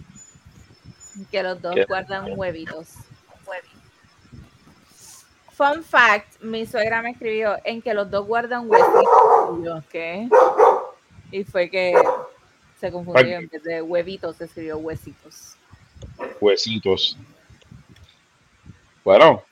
[1.30, 1.84] Que los dos ¿Qué?
[1.84, 2.94] guardan huevitos.
[5.52, 9.58] Fun fact, mi suegra me escribió en que los dos guardan huesitos.
[9.58, 10.28] Y yo, ¿qué?
[11.32, 11.94] Y fue que
[12.80, 13.38] se confundió.
[13.38, 15.56] En vez de huevitos, se escribió huesitos.
[16.40, 17.18] Huesitos.
[19.02, 19.42] Bueno,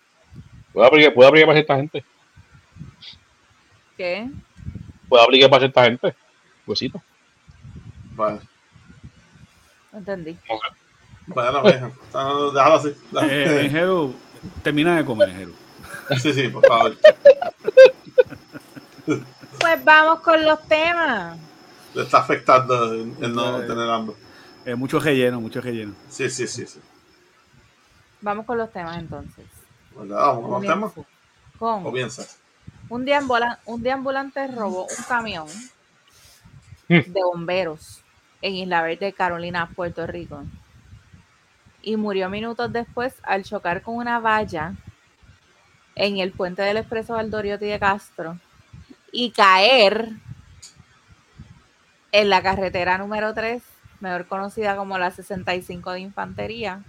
[0.73, 2.05] puedo aplicar, puedo aplicar para cierta gente.
[3.97, 4.31] ¿Qué?
[5.09, 6.15] Puedo aplicar para cierta gente.
[6.65, 7.03] Huesitos.
[8.15, 8.41] Vale.
[9.93, 10.39] Entendí.
[11.27, 12.95] Bueno, Déjalo así.
[13.23, 14.13] Eh,
[14.63, 15.53] termina de comer, Enjeru.
[16.21, 16.97] Sí, sí, por favor.
[19.05, 21.39] Pues vamos con los temas.
[21.95, 24.17] Le está afectando el, no tener hambre.
[24.65, 25.95] Eh, mucho relleno, mucho relleno.
[26.09, 26.67] Sí, sí, sí.
[26.67, 26.81] sí.
[28.21, 29.45] Vamos con los temas entonces.
[29.95, 30.93] Pues nada, vamos con los temas.
[31.59, 32.23] Con Comienza.
[32.89, 35.47] un, deambula- un deambulante robó un camión
[36.89, 37.01] Hmm.
[37.13, 38.01] de bomberos
[38.41, 40.45] en Isla Verde, Carolina, Puerto Rico.
[41.87, 44.75] Y murió minutos después al chocar con una valla
[45.95, 48.41] en el puente del expreso Valdoriotti de Castro
[49.13, 50.09] y caer
[52.11, 53.63] en la carretera número 3,
[54.01, 56.83] mejor conocida como la 65 de Infantería,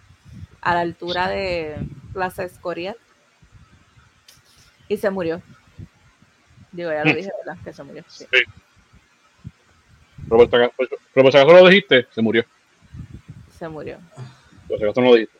[0.61, 1.77] a la altura de
[2.11, 2.97] Plaza Escorial.
[4.87, 5.43] Y se murió.
[6.71, 7.61] Digo, ya lo dije, ¿verdad?
[7.63, 8.03] Que se murió.
[8.07, 8.25] sí.
[10.27, 10.49] Por
[11.31, 12.43] si acaso lo dijiste, se murió.
[13.59, 13.99] Se murió.
[14.67, 15.37] Por si acaso no lo dijiste.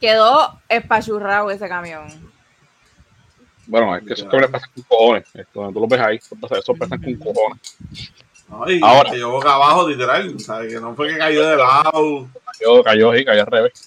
[0.00, 2.08] Quedó espachurrado ese camión.
[3.66, 5.24] Bueno, es que esos cabrones pasan con cojones.
[5.34, 7.60] Esto, cuando tú los ves ahí, esos pasan con cojones.
[8.48, 9.10] No, y Ahora.
[9.10, 10.38] cayó boca abajo, literal.
[10.40, 10.74] ¿sabes?
[10.74, 12.28] Que no fue que cayó de lado.
[12.58, 13.86] Cayó, cayó ahí, cayó al revés.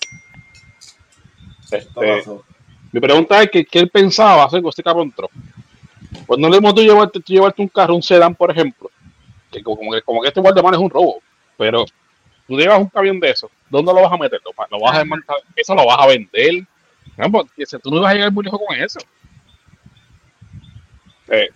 [1.71, 2.23] Este,
[2.91, 5.29] mi pregunta es que, qué él pensaba hacer con este cabrón entró.
[6.25, 8.89] Pues no le hemos tú llevarte, tú llevarte un carro, un sedán, por ejemplo,
[9.51, 11.21] que como que, como que este guardaman es un robo,
[11.57, 11.85] pero
[12.47, 14.39] tú llevas un camión de eso, ¿dónde lo vas a meter?
[14.43, 15.37] ¿Lo, vas- a desmontar?
[15.55, 16.65] ¿Eso lo vas a vender?
[17.17, 18.99] No, pues, dice, tú no vas a llegar muy lejos con eso.
[21.27, 21.49] Eh,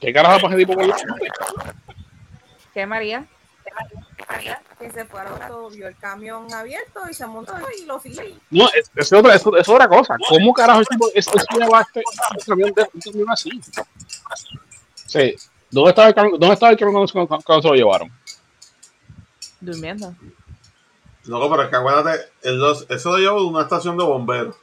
[0.00, 0.96] ¿Qué carajo pasa tipo con la?
[2.74, 3.24] ¿Qué, María?
[4.78, 8.22] Que se fue al auto, vio el camión abierto y se montó y lo siguió.
[8.50, 10.16] No, es, es otra, es, es otra cosa.
[10.28, 10.82] ¿Cómo carajo
[11.14, 13.50] es, es llevaste un camión, de, un camión así?
[15.06, 15.34] Sí.
[15.70, 18.12] ¿Dónde estaba el camión, dónde estaba el camión cuando, cuando- cuando se lo llevaron?
[19.60, 20.14] Durmiendo.
[21.26, 24.56] No, pero es que acuérdate, el dos- eso lo llevo de una estación de bomberos.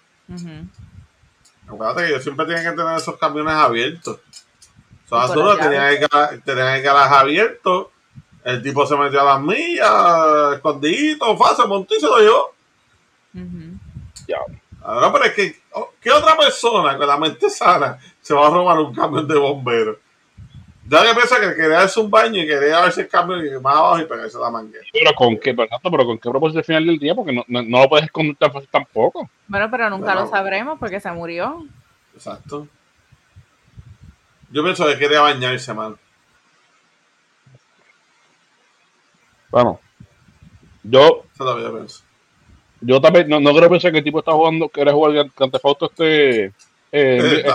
[1.67, 4.19] Acuérdate que ellos siempre tienen que tener esos camiones abiertos.
[5.05, 5.83] O sea, las tenían
[6.31, 7.91] el, tenían el garaje abierto.
[8.43, 12.53] El tipo se metió a las millas, escondidito, fácil, montó y se lo llevó.
[14.27, 14.37] Ya.
[14.83, 18.49] Ahora, pero es que, oh, ¿qué otra persona con la mente sana se va a
[18.51, 19.97] robar un camión de bomberos?
[20.87, 23.75] Yo que pienso que quería darse un baño y quería verse el cambio y más
[23.75, 24.85] abajo y pegarse la manguera.
[24.93, 27.43] Pero con qué, pero, exacto, pero con qué propósito al final del día, porque no,
[27.47, 29.27] no, no lo puedes esconder tan fácil tampoco.
[29.47, 31.65] Bueno, pero nunca lo sabremos porque se murió.
[32.13, 32.67] Exacto.
[34.51, 35.97] Yo pienso que quería bañarse, man.
[39.49, 39.79] Bueno,
[40.83, 42.03] yo, Eso que yo pienso.
[42.81, 45.65] yo también no, no creo pensar que el tipo está jugando, quiere jugar Grand Theft
[45.65, 46.53] Auto este, eh,
[46.91, 47.45] eh,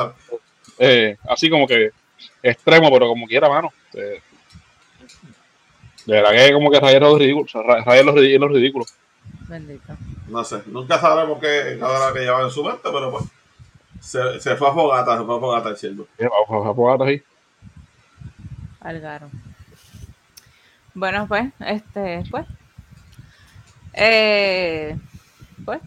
[0.79, 1.91] eh, así como que
[2.43, 3.73] extremo, pero como quiera, mano.
[3.95, 4.21] Eh,
[6.07, 8.95] de verdad que como que rayar los ridículos, rayar los, ridí- los ridículos.
[9.49, 9.97] Bendito.
[10.29, 10.63] no sé.
[10.67, 13.25] Nunca sabremos qué cada que llevaba en su mente, pero pues.
[14.01, 16.07] Se, se fue a fogata, se fue a fogata el cielo.
[16.17, 17.23] Eh, Vamos a jugar ahí.
[18.81, 19.29] Algaro.
[20.95, 22.47] Bueno, pues, este, pues.
[23.93, 24.97] Eh,
[25.65, 25.81] pues,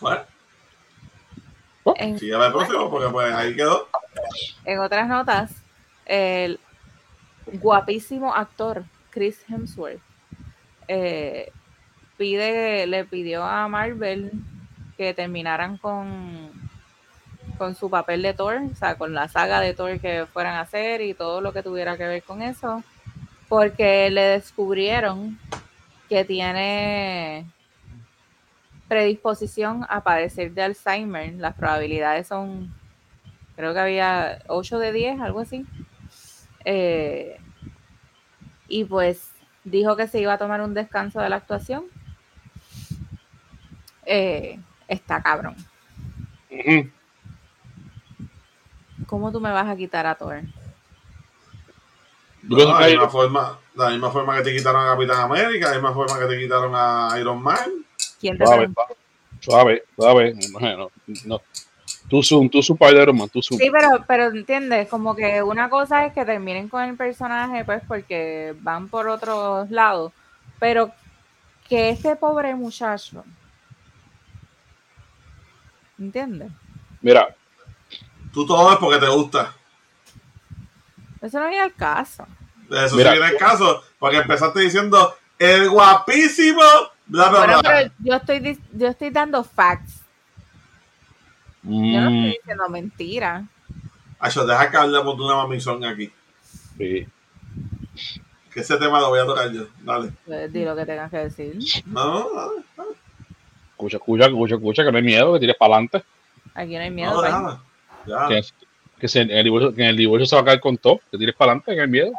[0.00, 0.20] Bueno,
[1.96, 3.88] en, sígueme el próximo porque pues ahí quedó.
[4.64, 5.52] En otras notas,
[6.06, 6.58] el
[7.46, 10.00] guapísimo actor Chris Hemsworth
[10.86, 11.52] eh,
[12.16, 14.32] pide, le pidió a Marvel
[14.96, 16.50] que terminaran con,
[17.56, 20.62] con su papel de Thor, o sea, con la saga de Thor que fueran a
[20.62, 22.82] hacer y todo lo que tuviera que ver con eso,
[23.48, 25.38] porque le descubrieron
[26.08, 27.46] que tiene
[28.88, 31.34] predisposición a padecer de Alzheimer.
[31.34, 32.74] Las probabilidades son,
[33.58, 35.66] creo que había 8 de 10, algo así.
[36.64, 37.40] Eh,
[38.68, 39.32] y pues
[39.64, 41.86] dijo que se iba a tomar un descanso de la actuación.
[44.06, 45.56] Eh, está cabrón.
[49.08, 50.42] ¿Cómo tú me vas a quitar a Thor?
[52.42, 55.92] No, la, misma forma, la misma forma que te quitaron a Capitán América, la misma
[55.92, 57.84] forma que te quitaron a Iron Man.
[58.20, 58.70] ¿Quién te Suave,
[59.40, 60.90] suave, suave.
[61.24, 61.40] No.
[62.08, 63.58] Tú zoom, tú zoom Spider Man, tú zoom.
[63.58, 67.82] Sí, pero, pero entiendes, como que una cosa es que terminen con el personaje, pues
[67.86, 70.12] porque van por otros lados,
[70.58, 70.90] pero
[71.68, 73.24] que este pobre muchacho,
[75.98, 76.50] ¿entiendes?
[77.02, 77.34] Mira,
[78.32, 79.54] Tú todo es porque te gusta.
[81.20, 82.26] Eso no viene al caso.
[82.70, 83.12] Eso Mira.
[83.12, 86.62] sí viene el caso, porque empezaste diciendo el guapísimo,
[87.06, 87.62] bla, bla, Bueno, bla.
[87.62, 90.02] pero yo estoy, yo estoy dando facts.
[91.68, 93.46] Yo no mm, estoy diciendo mentira.
[94.18, 96.10] Acho, deja que hablemos de una mamizón aquí.
[96.76, 97.06] sí.
[98.52, 99.64] Que ese tema lo voy a tocar yo.
[99.82, 100.10] Dale.
[100.26, 101.58] Pues, di lo que tengas que decir.
[101.86, 102.64] No, dale.
[102.76, 102.90] dale.
[103.72, 106.02] escucha, escucha, escucha, escucha, que no hay miedo, que tires para adelante.
[106.54, 107.12] Aquí no hay miedo.
[107.22, 107.58] No, pues.
[108.06, 108.26] Ya.
[108.28, 108.40] Que,
[108.98, 111.00] que, se- en el divorcio, que en el divorcio se va a caer con todo,
[111.10, 112.12] que tires para adelante, que no hay miedo.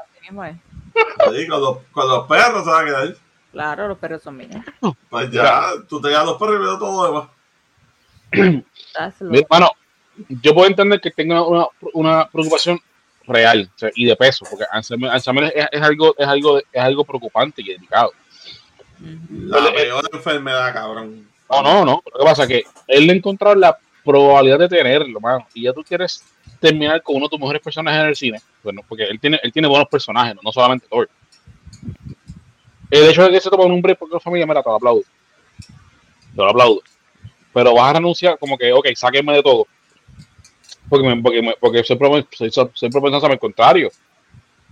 [1.35, 3.15] Sí, con, los, con los perros se va a quedar.
[3.51, 4.63] Claro, los perros son míos.
[5.09, 7.29] Pues ya, tú te llevas los perros y veo todo lo demás.
[9.49, 9.71] Mano,
[10.41, 12.79] yo puedo entender que tenga una, una preocupación
[13.25, 16.81] real o sea, y de peso, porque Alzheimer, Alzheimer es, es algo, es, algo, es
[16.81, 18.11] algo preocupante y delicado.
[19.01, 21.27] La Pero, eh, peor enfermedad, cabrón.
[21.49, 22.03] No, no, no.
[22.13, 25.47] Lo que pasa es que él le ha encontrado la probabilidad de tenerlo, mano.
[25.53, 26.23] Y ya tú quieres
[26.59, 28.41] terminar con uno de tus mejores personajes en el cine.
[28.63, 31.09] Bueno, porque él tiene, él tiene buenos personajes, no, No solamente Thor.
[32.91, 35.01] El hecho de que se toma un break porque la familia, te lo aplaudo.
[35.61, 36.81] Te lo aplaudo.
[37.53, 39.67] Pero vas a renunciar como que, ok, sáquenme de todo.
[40.89, 41.97] Porque, me- porque, me- porque soy,
[42.31, 43.89] soy, soy, soy propenso a hacer el contrario.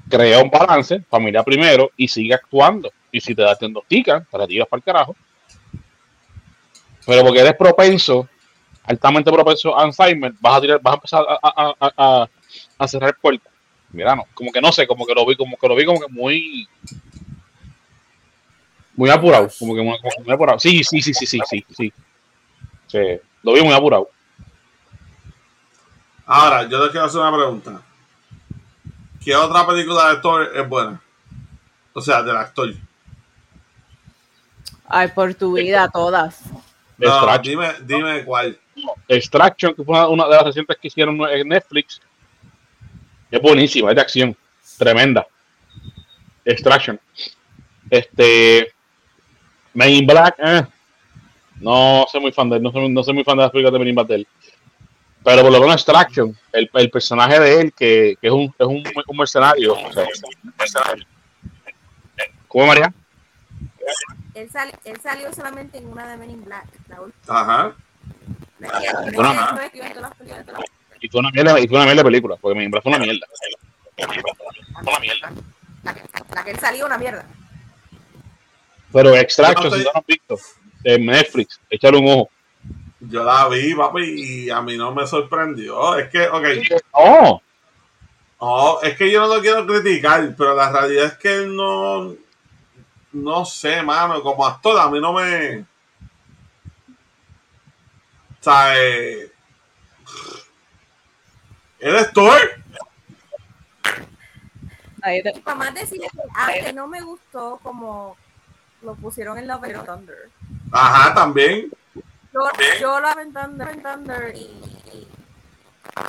[0.09, 2.91] Crea un balance, familia primero, y sigue actuando.
[3.11, 5.15] Y si te das diagnostican, te retiras para el carajo.
[7.05, 8.27] Pero porque eres propenso,
[8.85, 12.29] altamente propenso a Alzheimer, vas a tirar, vas a empezar a, a, a,
[12.79, 13.53] a cerrar puertas.
[13.91, 15.99] Mira, no, como que no sé, como que lo vi, como que lo vi como
[16.01, 16.67] que muy
[18.95, 20.59] muy apurado, como que muy, como que muy apurado.
[20.59, 21.93] Sí, sí, sí, sí, sí, sí, sí.
[22.87, 24.09] Sí, lo vi muy apurado.
[26.25, 27.81] Ahora, yo les quiero hacer una pregunta.
[29.23, 31.01] ¿Qué otra película de Thor es buena?
[31.93, 32.73] O sea, del actor.
[34.87, 36.43] Ay, por tu vida, todas.
[36.97, 38.59] No, dime, dime cuál.
[39.07, 42.01] Extraction, que fue una, una de las recientes que hicieron en Netflix.
[43.29, 44.37] Es buenísima, es de acción.
[44.77, 45.25] Tremenda.
[46.45, 46.99] Extraction.
[47.89, 48.73] Este.
[49.73, 50.65] Men in Black, eh.
[51.59, 53.73] No soy muy fan de él, no soy, no soy muy fan de las películas
[53.73, 54.27] de Men in Black de él.
[55.23, 58.65] Pero por lo menos Extraction, el, el personaje de él, que, que es, un, es
[58.67, 59.73] un, un mercenario.
[59.73, 60.05] o sea,
[62.47, 62.93] ¿Cómo María?
[64.33, 66.65] Él, sali- él salió solamente en una de Men in Black.
[66.87, 67.41] La última.
[67.41, 67.75] Ajá.
[70.99, 72.91] Y fue una mierda, y fue una mierda de película, porque Men in Black fue
[72.91, 73.27] una mierda.
[74.81, 75.31] Una mierda.
[75.83, 76.01] La que,
[76.35, 77.25] la que él salió una mierda.
[78.93, 80.37] Pero Extraction, si no lo han visto,
[80.83, 82.29] en Netflix, échale un ojo.
[82.99, 84.01] Yo la vi, papi,
[84.45, 85.95] y a mí no me sorprendió.
[85.97, 86.45] Es que, ok,
[86.93, 87.41] No.
[88.39, 92.15] Oh, es que yo no lo quiero criticar, pero la realidad es que él no.
[93.11, 94.21] No sé, mano.
[94.21, 95.61] Como actor, a mí no me.
[98.39, 99.31] O sea, eh,
[101.79, 102.39] él es Thor.
[105.01, 108.17] Ahí te- Para más decir que, ah, que no me gustó como
[108.81, 110.29] lo pusieron en Love and Thunder.
[110.71, 111.71] Ajá, también.
[112.33, 112.41] Yo,
[112.79, 114.39] yo Love and Thunder, and Thunder y,
[114.93, 115.07] y,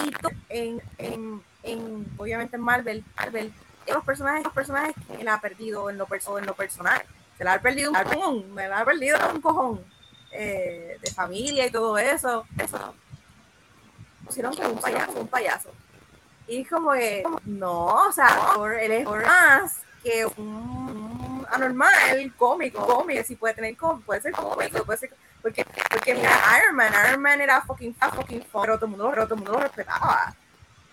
[0.05, 0.13] y
[0.49, 3.53] en, en, en, obviamente en Marvel, Marvel,
[3.87, 7.03] los personajes, los personajes que él ha perdido en lo, perso- en lo personal.
[7.39, 9.85] Se la ha perdido un cojón, me la ha perdido un cojón
[10.33, 12.45] eh, de familia y todo eso.
[12.59, 12.95] eso.
[14.27, 15.71] Pusieron como un payaso, un payaso.
[16.49, 22.85] Y como que, no, o sea, Thor, él es más que un, un anormal cómico,
[22.87, 25.11] cómico, si puede tener com- puede ser cómico, puede ser
[25.43, 26.31] porque, porque mira,
[26.63, 29.53] Iron Man, Iron Man era fucking, fucking fun, pero todo el mundo, todo el mundo
[29.53, 30.35] lo respetaba.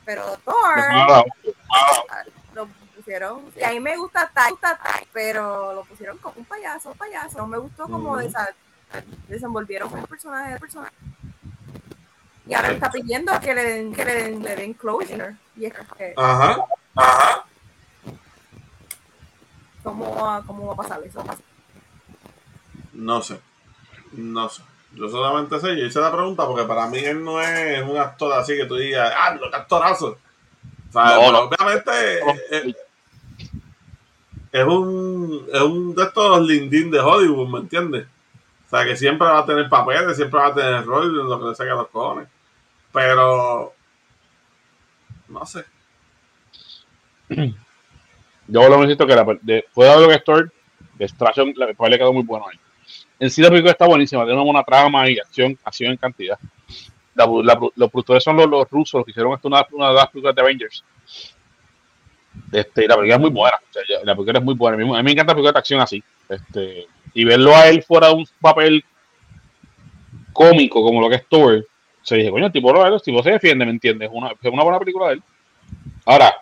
[0.06, 1.26] Pero Thor
[2.54, 4.54] lo pusieron, y a mí me gusta Tai,
[5.12, 7.38] pero lo pusieron como un payaso, un payaso.
[7.40, 8.54] No me gustó como desa-
[9.28, 10.94] desenvolvieron con el personaje, el personaje.
[12.48, 15.36] Y ahora está pidiendo que le den, que le den, le den closure.
[15.56, 16.64] Y es que, Ajá.
[16.96, 17.46] Ajá.
[19.86, 21.24] ¿Cómo, va- ¿cómo va a pasar eso?
[22.94, 23.40] No sé.
[24.14, 24.64] No sé.
[24.94, 28.34] Yo solamente sé, yo hice la pregunta porque para mí él no es un actor
[28.34, 30.18] así que tú digas, ah, lo que actorazo.
[30.90, 31.40] O sea, No, pero no.
[31.40, 31.92] obviamente
[32.52, 32.76] eh,
[34.52, 38.08] es un, es un de estos lindín de Hollywood, ¿me entiendes?
[38.68, 41.40] O sea, que siempre va a tener papeles, siempre va a tener rol en lo
[41.40, 42.28] que le saque los cojones.
[42.94, 43.74] Pero,
[45.28, 45.66] no sé.
[48.48, 50.44] Yo lo necesito que la, de, fuera de lo que
[50.98, 52.58] de Extraction, la papel le quedó muy bueno ahí.
[53.20, 56.38] En sí la película está buenísima, tiene una buena trama y acción, acción en cantidad.
[57.16, 60.84] Los productores son los, rusos, los que hicieron esto una, de las películas de Avengers.
[62.52, 63.58] Este, la película es muy buena,
[64.04, 64.76] la película es muy buena.
[64.76, 66.04] A mí, me encanta la película de acción así.
[66.28, 68.84] Este, y verlo a él fuera de un papel
[70.34, 71.66] cómico como lo que es Thor,
[72.02, 74.10] se dije, coño, el tipo, el tipo se defiende, ¿me entiendes?
[74.12, 75.24] Una, es una buena película de él.
[76.06, 76.36] Ahora,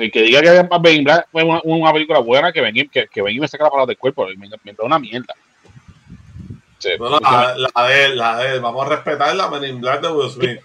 [0.00, 3.30] el que diga que Ben Black fue una, una película buena, que venga que, que
[3.30, 5.34] y me saque la palabra del cuerpo, me, me da una mierda.
[6.78, 8.60] Sí, No, la, la de él, la de él.
[8.60, 10.60] Vamos a respetar la Men in Black de Will Smith.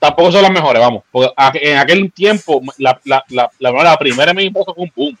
[0.00, 1.04] tampoco son las mejores, vamos.
[1.12, 5.18] Porque en aquel tiempo, la, la, la, la, la primera me impuso fue un boom.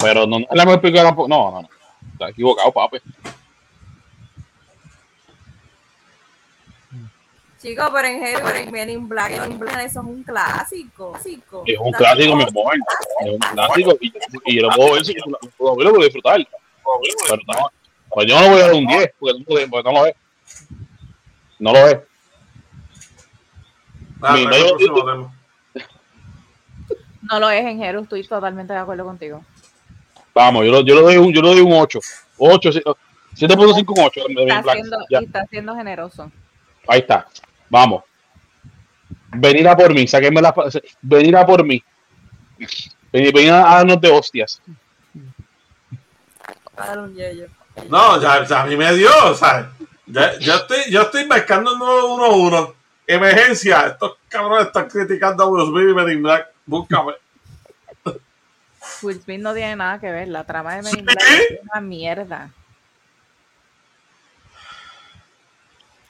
[0.00, 1.28] Pero no, no es la mejor película tampoco.
[1.28, 1.68] No, no, no.
[2.12, 2.98] Está equivocado, papi.
[7.64, 11.12] Chicos, pero en Hero, en Men in Black, Men in Black, eso es un clásico.
[11.12, 11.62] clásico.
[11.64, 12.74] Es un clásico, mi amor.
[13.24, 13.96] Es un clásico.
[14.02, 14.12] Y,
[14.44, 16.46] y yo lo puedo ver, si- lo puedo ver, lo puedo disfrutar.
[16.46, 17.70] Pero no,
[18.10, 20.16] pues yo no le voy a dar un 10, porque, no- porque no lo ve.
[21.58, 22.04] No lo ve.
[24.20, 25.34] Ah, tema.
[27.22, 29.42] No lo es en Hero, estoy totalmente de acuerdo contigo.
[30.34, 31.98] Vamos, yo, lo- yo le doy un, yo le doy un 8.
[32.36, 32.70] 8,
[33.34, 34.20] 7.5 un 8.
[34.28, 34.74] de Ben Está Black.
[34.76, 36.30] siendo, está siendo generoso.
[36.86, 37.26] Ahí está.
[37.70, 38.04] Vamos.
[39.36, 40.54] Venir a por mí, sáquenme la.
[41.02, 41.82] Venir a por mí.
[43.12, 44.60] Venir, venir a darnos de hostias.
[47.88, 49.70] No, ya, ya a mí me dio, o sea,
[50.06, 52.74] ya- yo estoy, yo estoy marcando el nuevo 1-1.
[53.06, 56.48] Emergencia, estos cabrones están criticando a Will Smith y Men in Black.
[56.64, 57.12] Búscame.
[59.02, 60.28] Will Smith no tiene nada que ver.
[60.28, 61.02] La trama de Men in ¿Sí?
[61.04, 62.50] Black es una mierda.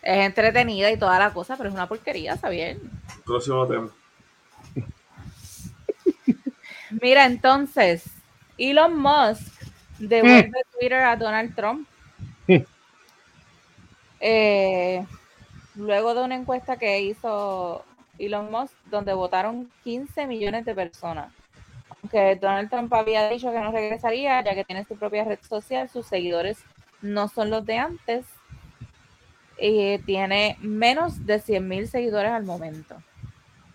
[0.05, 2.79] Es entretenida y toda la cosa, pero es una porquería, está bien.
[3.25, 3.90] Próximo tema.
[7.03, 8.05] Mira, entonces,
[8.59, 9.62] Elon Musk
[9.99, 11.88] devuelve Twitter a Donald Trump.
[12.47, 12.62] Hmm.
[14.21, 15.05] Eh,
[15.75, 17.85] luego de una encuesta que hizo
[18.19, 21.33] Elon Musk, donde votaron 15 millones de personas.
[22.03, 25.88] Aunque Donald Trump había dicho que no regresaría, ya que tiene su propia red social,
[25.88, 26.59] sus seguidores
[27.01, 28.27] no son los de antes.
[29.59, 32.96] Y tiene menos de 100 mil seguidores al momento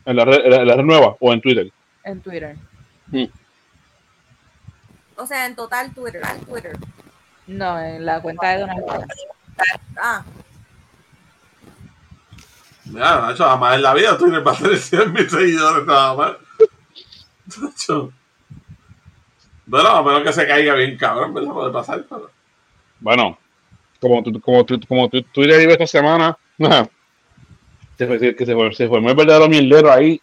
[0.05, 1.71] En la red, en la- red nueva o en Twitter.
[2.03, 2.55] en Twitter.
[5.15, 6.77] O sea, en total Twitter, Twitter.
[7.47, 9.05] No, en la cuenta de Donald Trump.
[10.01, 10.23] Ah,
[12.85, 16.13] Mira, Nacho, nada más en la vida Twitter va a tener 100 mil seguidores nada
[16.15, 16.33] más.
[19.65, 21.51] Bueno, a menos que se caiga bien cabrón, ¿verdad?
[21.53, 22.31] Puede pasar, pero...
[22.99, 23.37] Bueno,
[23.99, 26.37] como, tu- como, tu- como tu- Twitter vive esta semana,
[27.97, 30.21] se, fue- que se, fue- se formó el verdadero mierdero ahí.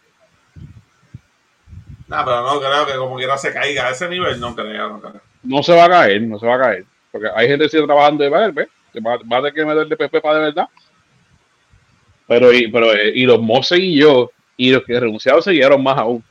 [2.07, 5.01] Nah, pero no creo que como quiera se caiga a ese nivel, no creo, no
[5.01, 5.21] creo.
[5.43, 6.85] No se va a caer, no se va a caer.
[7.11, 9.97] Porque hay gente que sigue trabajando a ver, que va, va a tener que meterle
[9.97, 10.67] PP para de verdad.
[12.27, 15.97] Pero, y, pero, eh, y los Mose y yo, Y los que renunciaron siguieron más
[15.97, 16.23] aún.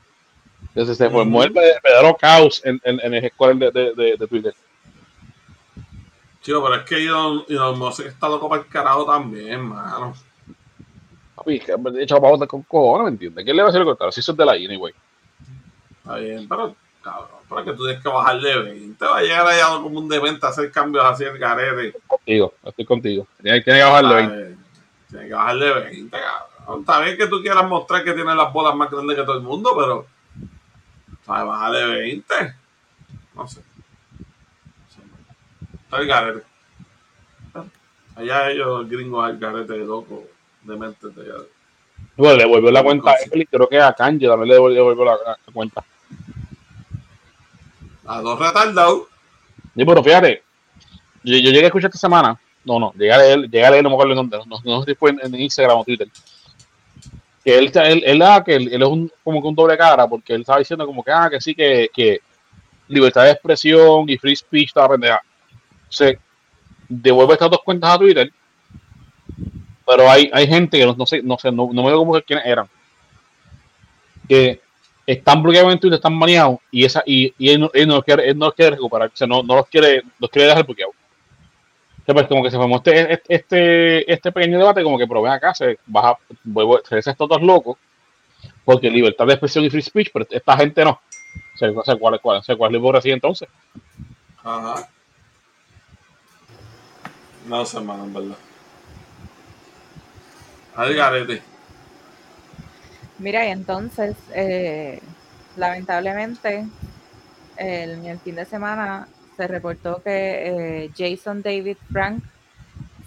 [0.69, 4.27] Entonces se formó el verdadero caos en, en, en el squad de, de, de, de
[4.27, 4.55] Twitter.
[6.47, 10.15] Chico, pero es que Elon, Elon Musk está loco para el carajo también, mano.
[11.35, 13.45] Papi, que me he echado para botar con cojones, ¿me entiendes?
[13.45, 14.13] ¿Quién le va a hacer el contrario?
[14.13, 14.95] Si eso es de la INA, güey.
[15.97, 19.05] Está bien, pero cabrón, para que tú tienes que bajar de 20.
[19.05, 21.99] Va a llegar allá como un demente a hacer cambios así el garete.
[22.07, 23.27] Contigo, estoy contigo.
[23.43, 24.37] Tiene, tiene que bajarle 20.
[24.37, 24.57] Ay,
[25.11, 26.81] Tiene que bajar de 20, cabrón.
[26.81, 29.43] Está bien que tú quieras mostrar que tienes las bolas más grandes que todo el
[29.43, 30.07] mundo, pero.
[31.25, 31.45] ¿Sabes?
[31.45, 32.35] Bajar de 20.
[33.35, 33.63] No sé.
[35.87, 36.43] Está el garete.
[38.17, 40.25] Allá ellos, gringos, al garete de loco,
[40.63, 41.45] de allá.
[42.17, 45.05] Bueno, le devolvió la cuenta a él y creo que a Kanye también le devolvió,
[45.05, 45.85] la, la cuenta.
[48.07, 49.03] A dos retardados.
[49.75, 50.43] Sí, pero fíjate,
[51.23, 53.83] yo, yo llegué a escuchar esta semana, no, no, llegué a leer, llegué a leer,
[53.83, 56.09] no me acuerdo en dónde, no, no sé si fue en, en Instagram o Twitter,
[57.45, 60.09] que él, él, él, ah, que él, él es un, como que un doble cara,
[60.09, 62.21] porque él estaba diciendo como que, ah, que sí, que, que
[62.89, 65.21] libertad de expresión y free speech, toda pendeja.
[65.89, 66.19] Se
[66.89, 68.33] devuelve estas dos cuentas a Twitter,
[69.87, 72.47] pero hay, hay gente que no, no sé, no sé, no, no me acuerdo quiénes
[72.47, 72.69] eran,
[74.29, 74.61] que
[75.07, 78.29] están bloqueados en Twitter, están baneados y esa y, y él, no, él, no quiere,
[78.29, 80.95] él no los quiere recuperar, o sea, no, no los quiere, los quiere dejar bloqueados.
[81.99, 85.55] Entonces, pues, como que se formó este, este, este pequeño debate, como que, pero acá,
[85.55, 87.79] se baja, vuelvo, se estos dos locos,
[88.65, 91.01] porque libertad de expresión y free speech, pero esta gente no.
[91.55, 93.49] O sea, cuál cuál, o sea, cuál es la hipocresía entonces.
[94.43, 94.89] Ajá.
[97.47, 98.37] No sé, hermano, en verdad.
[100.75, 101.43] Al garete.
[103.19, 105.01] Mira, y entonces, eh,
[105.57, 106.67] lamentablemente,
[107.57, 112.23] el, en el fin de semana se reportó que eh, Jason David Frank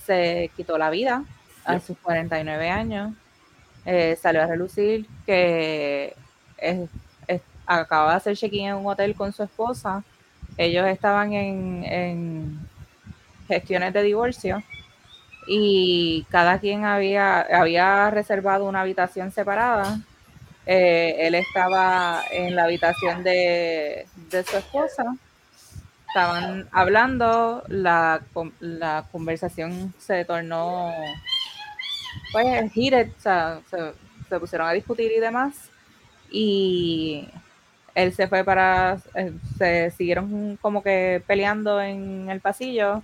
[0.06, 1.24] se quitó la vida
[1.66, 1.82] a Yep.
[1.84, 3.14] sus 49 años.
[3.86, 6.16] Eh, salió a relucir que
[6.58, 6.90] es-
[7.28, 10.04] es- acaba de hacer check-in en un hotel con su esposa.
[10.58, 12.69] Ellos estaban en, en
[13.50, 14.64] gestiones de divorcio
[15.48, 20.00] y cada quien había, había reservado una habitación separada.
[20.66, 25.06] Eh, él estaba en la habitación de, de su esposa.
[26.08, 28.22] Estaban hablando, la,
[28.60, 30.92] la conversación se tornó
[32.32, 33.94] pues heated, o sea, se,
[34.30, 35.70] se pusieron a discutir y demás.
[36.32, 37.28] Y
[37.96, 43.04] él se fue para, eh, se siguieron como que peleando en el pasillo.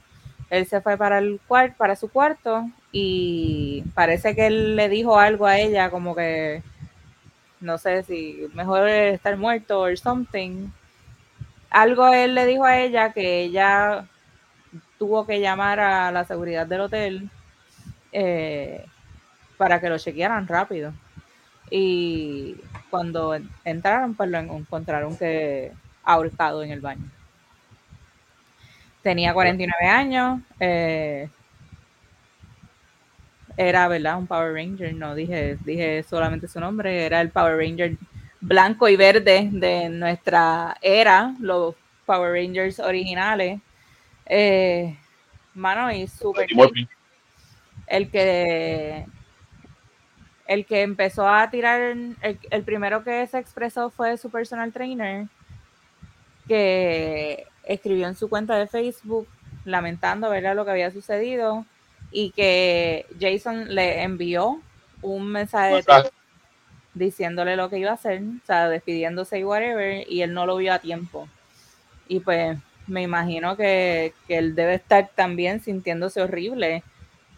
[0.56, 5.20] Él se fue para el cuarto, para su cuarto, y parece que él le dijo
[5.20, 6.64] algo a ella, como que
[7.60, 10.68] no sé si mejor estar muerto o something.
[11.70, 14.06] Algo él le dijo a ella que ella
[14.98, 17.30] tuvo que llamar a la seguridad del hotel
[18.12, 18.86] eh,
[19.58, 20.94] para que lo chequearan rápido.
[21.70, 22.56] Y
[22.90, 25.72] cuando en- entraron, pues lo en- encontraron que
[26.04, 27.10] ahorcado en el baño.
[29.06, 30.42] Tenía 49 años.
[30.60, 31.30] eh,
[33.56, 34.18] era, ¿verdad?
[34.18, 34.96] Un Power Ranger.
[34.96, 37.06] No dije, dije solamente su nombre.
[37.06, 37.98] Era el Power Ranger
[38.42, 41.76] blanco y verde de nuestra era, los
[42.08, 43.62] Power Rangers originales.
[44.26, 44.98] Eh,
[45.54, 46.10] mano, y
[46.56, 46.90] Murphy.
[47.86, 49.06] el que
[50.48, 55.28] el que empezó a tirar el, el primero que se expresó fue su personal trainer
[56.48, 59.28] que escribió en su cuenta de Facebook
[59.66, 60.56] lamentando ¿verdad?
[60.56, 61.66] lo que había sucedido
[62.12, 64.62] y que Jason le envió
[65.02, 66.12] un mensaje de texto
[66.94, 70.56] diciéndole lo que iba a hacer, o sea, despidiéndose y whatever, y él no lo
[70.56, 71.28] vio a tiempo.
[72.08, 72.58] Y pues
[72.88, 76.84] me imagino que, que él debe estar también sintiéndose horrible,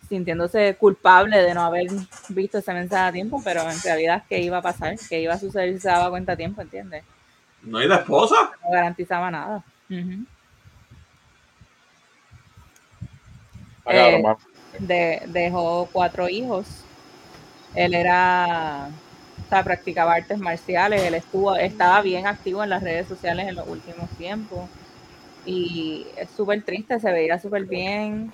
[0.08, 1.88] sintiéndose culpable de no haber
[2.30, 4.96] visto ese mensaje a tiempo, pero en realidad, ¿qué iba a pasar?
[5.10, 6.62] ¿Qué iba a suceder si se daba cuenta a tiempo?
[6.62, 7.04] ¿Entiendes?
[7.64, 8.52] ¿No hay de esposa?
[8.64, 9.64] No garantizaba nada.
[9.90, 10.24] Eh,
[14.80, 16.84] de- dejó cuatro hijos.
[17.74, 18.90] Él era,
[19.46, 21.02] o sea, practicaba artes marciales.
[21.04, 24.70] Él estuvo, estaba bien activo en las redes sociales en los últimos tiempos.
[25.46, 28.34] Y es súper triste, se veía súper bien.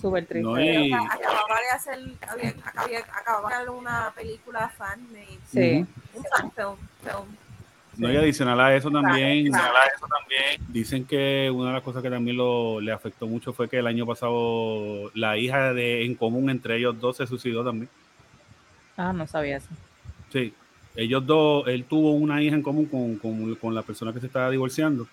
[0.00, 0.88] Súper triste.
[0.90, 1.04] No.
[1.06, 5.84] Acababa de hacer, había, había- acababa de hacer una película fan made, Sí.
[6.14, 7.36] un fan film, film.
[7.98, 9.52] No, y adicional a eso también,
[10.68, 13.86] dicen que una de las cosas que también lo, le afectó mucho fue que el
[13.86, 17.88] año pasado la hija de en común entre ellos dos se suicidó también.
[18.96, 19.68] Ah, no sabía eso.
[20.32, 20.52] Sí,
[20.96, 24.26] ellos dos, él tuvo una hija en común con, con- con la persona que se
[24.26, 25.06] estaba divorciando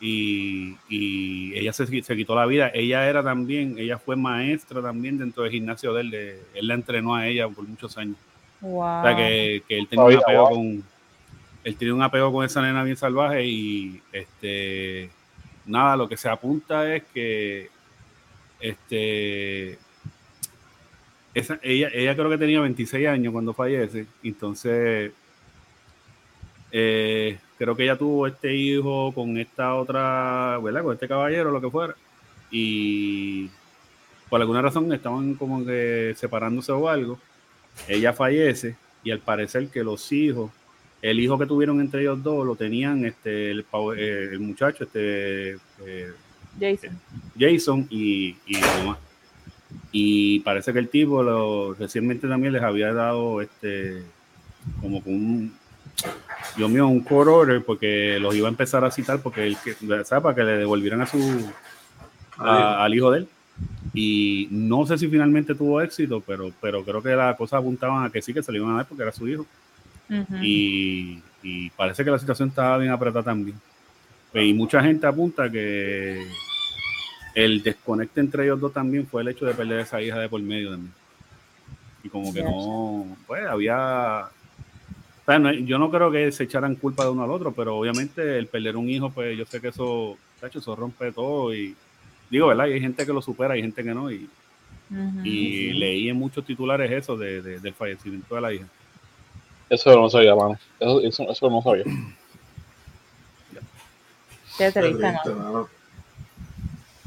[0.00, 2.70] y, y ella se, se quitó la vida.
[2.74, 6.74] Ella era también, ella fue maestra también dentro del gimnasio de él, de- él la
[6.74, 8.16] entrenó a ella por muchos años.
[8.60, 8.80] Wow.
[8.82, 10.54] O sea, que, que él tenía un apego wow.
[10.56, 10.91] con.
[11.64, 15.10] Él tenía un apego con esa nena bien salvaje y este.
[15.66, 17.70] Nada, lo que se apunta es que.
[18.60, 19.78] Este.
[21.34, 24.06] Ella, ella creo que tenía 26 años cuando fallece.
[24.22, 25.12] Entonces.
[26.72, 30.58] eh, creo que ella tuvo este hijo con esta otra.
[30.62, 30.82] ¿Verdad?
[30.82, 31.94] Con este caballero, lo que fuera.
[32.50, 33.50] Y.
[34.28, 37.18] Por alguna razón estaban como que separándose o algo
[37.88, 40.50] ella fallece y al parecer que los hijos,
[41.02, 45.56] el hijo que tuvieron entre ellos dos lo tenían este el, eh, el muchacho, este
[45.84, 46.12] eh,
[46.58, 46.98] Jason.
[47.38, 48.56] Jason y, y.
[49.90, 54.02] Y parece que el tipo lo, recientemente también les había dado este
[54.80, 55.52] como con un
[56.56, 59.74] Dios mío, un court order porque los iba a empezar a citar porque él que,
[60.04, 60.22] ¿sabes?
[60.22, 61.18] para que le devolvieran a su
[62.38, 63.28] a- al hijo de él.
[63.94, 68.10] Y no sé si finalmente tuvo éxito, pero, pero creo que las cosas apuntaban a
[68.10, 69.46] que sí, que se le iban a dar porque era su hijo.
[70.42, 73.56] Y, y parece que la situación estaba bien apretada también.
[74.34, 76.26] Y mucha gente apunta que
[77.34, 80.40] el desconecte entre ellos dos también fue el hecho de perder esa hija de por
[80.40, 80.92] medio también.
[82.04, 84.24] Y como que no, pues había...
[84.26, 87.76] o sea, no- yo no creo que se echaran culpa de uno al otro, pero
[87.76, 91.74] obviamente el perder un hijo, pues yo sé que eso, eso rompe todo y
[92.30, 92.66] digo, ¿verdad?
[92.66, 94.28] Y hay gente que lo supera, hay gente que no, y,
[95.24, 98.66] y leí en muchos titulares eso de, de- del fallecimiento de la hija.
[99.72, 100.58] Eso no sabía, mano.
[100.78, 101.84] Eso, eso, eso no sabía.
[104.82, 104.86] Qué
[105.22, 105.68] triste, ¿no?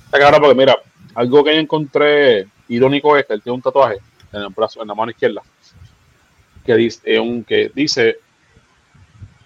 [0.06, 0.76] Está cabrón porque mira,
[1.14, 3.98] algo que yo encontré irónico es que él tiene un tatuaje
[4.34, 5.44] en el brazo, en la mano izquierda,
[6.66, 8.18] que dice, eh, un, que dice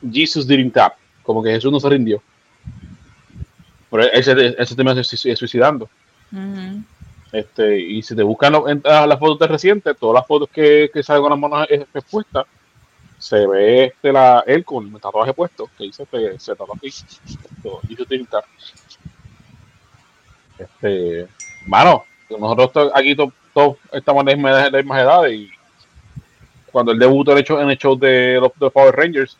[0.09, 0.93] Jesus didn't tap,
[1.23, 2.21] como que Jesús no se rindió.
[3.91, 5.89] Pero él, él se, él se termina sui- suicidando.
[7.33, 10.47] Este, y si te buscan lo- en- a las fotos de reciente, todas las fotos
[10.49, 12.45] que, que salen con las manos eh, expuestas,
[13.19, 16.53] se ve este, la, él con el tatuaje puesto, que dice que se.
[16.53, 18.45] Esto, Jesus didn't tap.
[20.57, 21.27] Este,
[21.67, 25.49] mano, nosotros to- aquí to- todos estamos en las mismas, en las mismas edades y
[26.71, 29.37] cuando él debutó en el show, en el show de los, de los Power Rangers,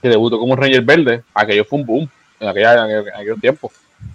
[0.00, 3.70] que debutó como un Ranger verde, aquello fue un boom en, aquella, en, aquel tiempo.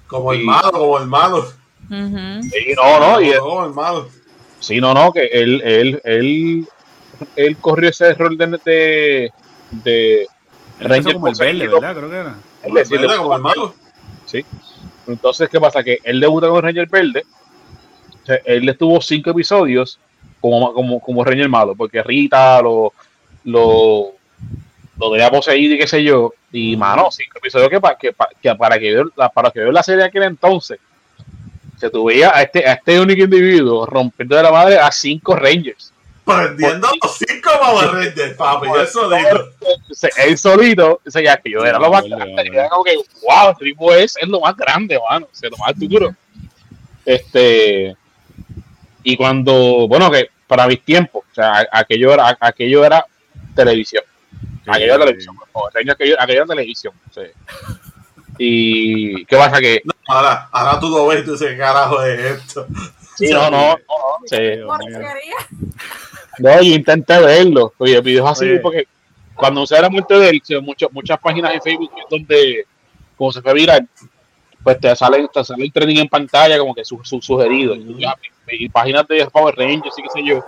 [0.07, 0.39] Como Sí.
[0.39, 1.37] hermano, como hermano.
[1.37, 2.41] Ujú.
[2.43, 4.07] Sí, no, no, y Como hermano.
[4.59, 6.67] Sí, no, no, que él, él, él,
[7.35, 9.31] él corrió ese rol de,
[9.71, 10.27] de,
[10.79, 11.67] Ranger como el verde.
[11.67, 11.95] ¿verdad?
[11.95, 12.35] Creo que era.
[12.63, 13.17] Él decía, ¿Verdad?
[13.17, 13.73] Como hermano.
[14.25, 14.45] Sí.
[15.07, 15.83] Entonces, ¿qué pasa?
[15.83, 17.23] Que él debuta con Ranger Verde.
[18.23, 19.99] o sea, él estuvo cinco episodios
[20.41, 22.93] como, como, como Ranger malo, porque Rita lo,
[23.45, 24.11] lo,
[24.99, 26.33] lo tenía poseído y qué sé yo.
[26.51, 29.59] Y, mano, cinco episodios que, pa- que, pa- que para que veo la, para que
[29.61, 30.79] veo la serie de aquel entonces,
[31.77, 35.93] se tuviera a este, a este único individuo rompiendo de la madre a cinco Rangers.
[36.27, 38.67] Prendiendo los cinco Power Rangers, papi.
[38.83, 39.49] Eso digo.
[39.89, 42.69] O sea, él solito, o sea, ya que yo era lo más grande, yo era
[42.69, 45.73] como que, wow, este tipo es, es lo más grande, mano, o sea, lo más
[45.77, 46.13] duro.
[47.05, 47.95] Este,
[49.03, 53.05] y cuando, bueno, que para mis tiempos, o sea, aquello era, aquello era
[53.55, 54.03] televisión,
[54.67, 57.23] aquello era televisión, por favor, aquello, aquello era televisión, o sea.
[58.37, 59.59] Y, ¿qué pasa?
[59.59, 62.67] Que, Ahora, ahora tú lo ves y tú dices, ¿qué carajo es esto?
[63.17, 63.77] Sí, no, no, no, no,
[64.27, 64.37] sí.
[66.39, 68.59] No, yo intenté verlo, oye, videos así, Oye.
[68.59, 68.87] porque
[69.35, 72.65] cuando se da la muerte de él, muchas, muchas páginas en Facebook donde,
[73.17, 73.87] como se fue viral,
[74.63, 77.97] pues te sale, te sale el trending en pantalla, como que su, su- sugerido, y,
[77.99, 78.15] ya,
[78.51, 80.43] y- y páginas de Power Rangers y qué sé yo.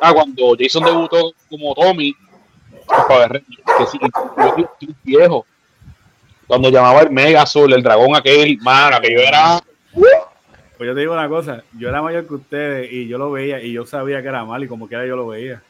[0.00, 4.68] Ah, cuando Jason debutó como Tommy, en Power Rangers, que sí, yo
[5.02, 5.46] viejo,
[6.46, 9.60] cuando llamaba el Megazord, el dragón aquel, mano, que yo era,
[10.76, 13.62] Pues yo te digo una cosa, yo era mayor que ustedes y yo lo veía
[13.62, 15.62] y yo sabía que era malo y como quiera yo lo veía.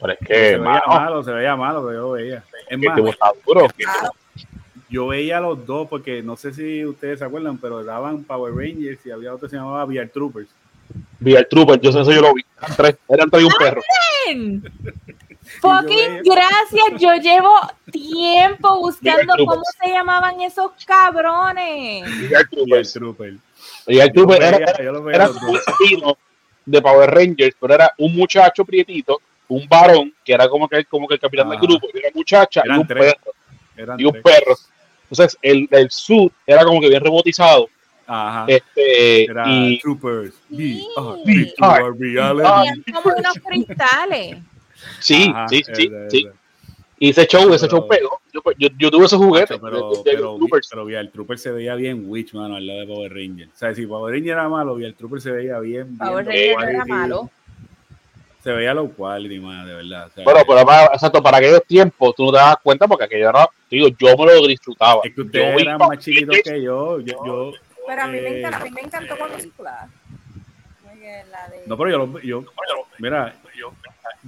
[0.00, 2.42] pero es se que, veía mano, malo, se veía malo, pero yo lo veía.
[2.68, 2.96] Es que más,
[3.46, 3.68] duro.
[4.88, 8.54] yo veía a los dos porque no sé si ustedes se acuerdan, pero daban Power
[8.54, 10.48] Rangers y había otro que se llamaba VR Troopers.
[11.18, 13.52] Vi el Trooper, yo sé eso yo lo vi, eran tres, eran tres y un
[13.58, 13.82] perro.
[15.46, 17.00] Yo Fucking veía- gracias.
[17.00, 17.52] Yo llevo
[17.92, 19.46] tiempo buscando Troopers.
[19.48, 22.04] cómo se llamaban esos cabrones.
[22.52, 23.34] VR Trooper.
[23.86, 26.18] Y el Yo era, yo veía era un spin-off
[26.64, 31.06] de Power Rangers, pero era un muchacho prietito, un varón, que era como que, como
[31.06, 33.14] que el capitán del grupo, y una muchacha y un tres.
[33.14, 33.32] perro.
[33.76, 34.22] Eran Y un tres.
[34.24, 34.56] perro.
[35.08, 37.68] Entonces, el, el suit era como que bien robotizado.
[38.08, 38.44] Ajá.
[38.48, 40.34] Este, Era y Troopers.
[40.50, 40.86] Sí.
[41.24, 44.36] Tenían como unos cristales.
[45.00, 45.62] sí, Ajá, sí,
[46.08, 46.28] sí.
[46.98, 48.20] Y ese show, ese Pero- show pegó.
[48.32, 50.68] Yo, yo, yo tuve ese juguete Macho, pero, de- de- de pero, Troopers.
[50.70, 53.48] pero VR Trooper se veía bien Witch, mano, al lado de Power Ranger.
[53.48, 55.96] O sea, si Power Ranger era malo, VR Trooper se veía bien.
[55.98, 57.30] Power bien Ranger no era malo.
[58.42, 60.06] Se veía low quality, más, de verdad.
[60.06, 63.04] o sea, Bueno, pero para, exacto, para aquellos tiempos tú no te das cuenta porque
[63.04, 65.00] aquello era, digo, yo me lo disfrutaba.
[65.04, 67.00] es que ustedes eran más chiquitos que yo.
[67.00, 67.52] yo, yo
[67.86, 69.36] Pero a mí, me eh, encantó, a mí me encantó cuando
[69.66, 71.66] la de...
[71.66, 72.44] No, pero yo, lo- yo
[72.98, 73.72] mira, yo,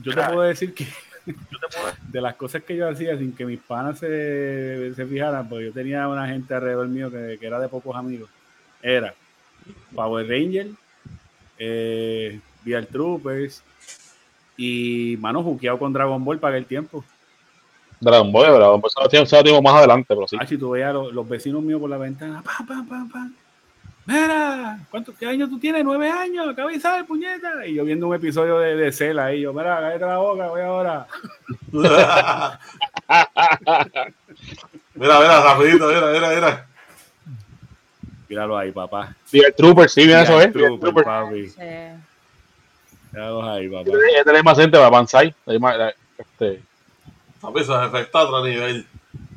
[0.03, 0.87] yo te puedo decir que
[2.09, 5.73] de las cosas que yo hacía sin que mis panas se, se fijaran, porque yo
[5.73, 8.31] tenía una gente alrededor mío que, que era de pocos amigos,
[8.83, 9.15] era
[9.95, 10.69] Power Ranger,
[11.59, 13.63] eh, VR Troopers
[14.57, 17.05] y mano juqueado con Dragon Ball para el tiempo.
[18.01, 20.37] Dragon Ball, Dragon Ball, eso lo tengo más adelante, pero sí.
[20.39, 23.35] Ah, si tú veías los, los vecinos míos por la ventana, pam, pam, pam, pam.
[24.09, 25.85] Mira, ¿cuántos, ¿qué años tú tienes?
[25.85, 27.67] Nueve años, acaba de salir, puñeta.
[27.67, 30.63] Y yo viendo un episodio de, de Cela ahí, yo, mira, cállate la boca, voy
[30.63, 31.07] ahora.
[34.95, 36.67] mira, mira, rapidito, mira, mira, mira.
[38.31, 39.15] Míralo ahí, papá.
[39.27, 40.49] Sí, el Trooper, sí, mira eso, ¿eh?
[40.49, 41.05] Trooper, Trooper.
[41.05, 41.49] papi.
[41.51, 41.61] Sí.
[43.13, 43.91] Míralos ahí, papá.
[44.17, 45.35] Este es más gente para Banzai.
[45.47, 46.63] Eh, Este,
[47.43, 48.87] Papi, esos efectos a otro nivel.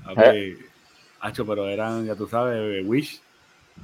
[0.06, 0.58] Papi,
[1.20, 3.22] Hacho, pero eran, ya tú sabes, Wish.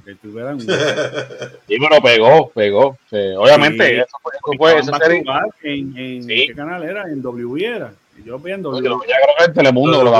[0.04, 2.96] Que tú eran sí, pero pegó, pegó.
[3.10, 3.94] Sí, obviamente, Sí.
[4.00, 5.24] eso fue, eso fue esa serie.
[5.62, 6.46] en, en Sí.
[6.48, 7.02] ¿qué canal era?
[7.04, 7.92] En W era.
[8.24, 8.82] Yo lo veía en Yo W.
[9.06, 10.10] ya creo que en Telemundo lo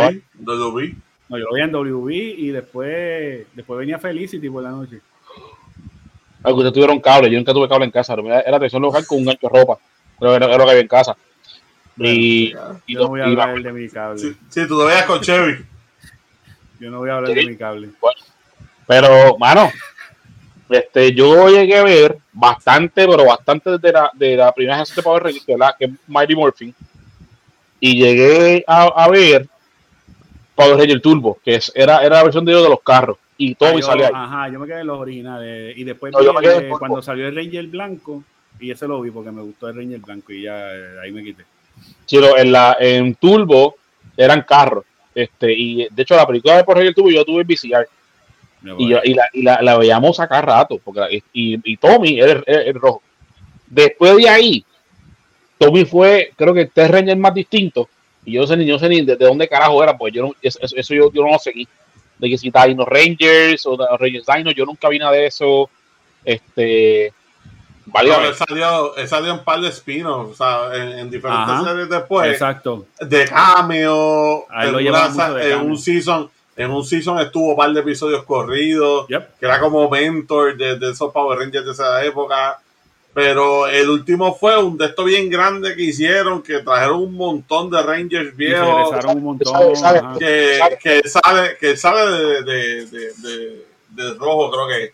[0.77, 0.95] vi.
[1.29, 5.01] No, yo lo veía en WB y después, después venía Felicity por la noche.
[6.43, 8.15] Ah, que ustedes tuvieron cable, yo nunca tuve cable en casa.
[8.15, 9.79] Era era televisión local con un gancho de ropa.
[10.19, 11.17] Creo que era, era lo que había en casa.
[11.97, 12.53] Y,
[12.87, 14.19] y, Yo no voy a y- hablar de mi cable.
[14.21, 15.65] Sí, sí, tú lo veías con Chevy.
[16.79, 17.89] Yo no voy a hablar de mi cable.
[18.89, 19.71] Pero, mano,
[20.71, 25.03] este, yo llegué a ver bastante, pero bastante de la, de la primera generación de
[25.03, 26.75] Power Rangers, que es la- que es Mighty Morphin.
[27.81, 29.47] Y llegué a, a ver
[30.55, 33.19] Power Ranger Turbo, que es, era, era la versión de ellos de los carros.
[33.37, 34.13] Y todo Ah, me salió ahí.
[34.15, 35.77] Ajá, yo me quedé en los originales.
[35.79, 38.25] Y después No, vi yo me quedé el- cuando salió el Ranger blanco,
[38.59, 41.23] y ese lo vi porque me gustó el Ranger blanco y ya eh, ahí me
[41.23, 41.45] quité.
[42.07, 43.77] Sí, lo- en, la, en Turbo
[44.17, 44.85] eran carros.
[45.15, 47.89] Este, y de hecho, la película de Power Ranger Turbo yo tuve en VCR.
[48.79, 50.81] Y, yo- y, la, y la, la veíamos a cada rato.
[50.85, 53.03] Porque la- y, y Tommy era el, el- el rojo.
[53.67, 54.65] Después de ahí,
[55.59, 57.87] Tommy fue, creo que tres Rangers más distintos.
[58.25, 60.23] Y yo no sé ni, yo sé ni de, de dónde carajo era, pues yo
[60.23, 61.67] no, eso, eso- yo, yo no lo seguí.
[62.19, 65.71] De que si Dino Rangers o Rangers Dino, yo nunca vi nada de eso.
[66.25, 67.13] Este.
[67.87, 68.29] Válgame.
[68.29, 71.65] él, salió, él salió un par de spin-offs, o sea, en, en diferentes Ajá.
[71.65, 72.31] series después.
[72.33, 72.87] Exacto.
[73.01, 74.45] De cameo.
[74.51, 75.67] A él en, lo una mucho de en cameo.
[75.71, 76.31] un season.
[76.59, 79.07] En un season estuvo un par de episodios corridos.
[79.09, 79.39] Yep.
[79.39, 82.59] que era como mentor de, de esos Power Rangers de esa época.
[83.15, 87.71] Pero el último fue un de estos bien grande que hicieron, que trajeron un montón
[87.71, 88.91] de Rangers viejos.
[88.91, 90.19] regresaron un montón.
[90.19, 94.93] Que, que sale, que sale de, de, de, de- de rojo, creo que.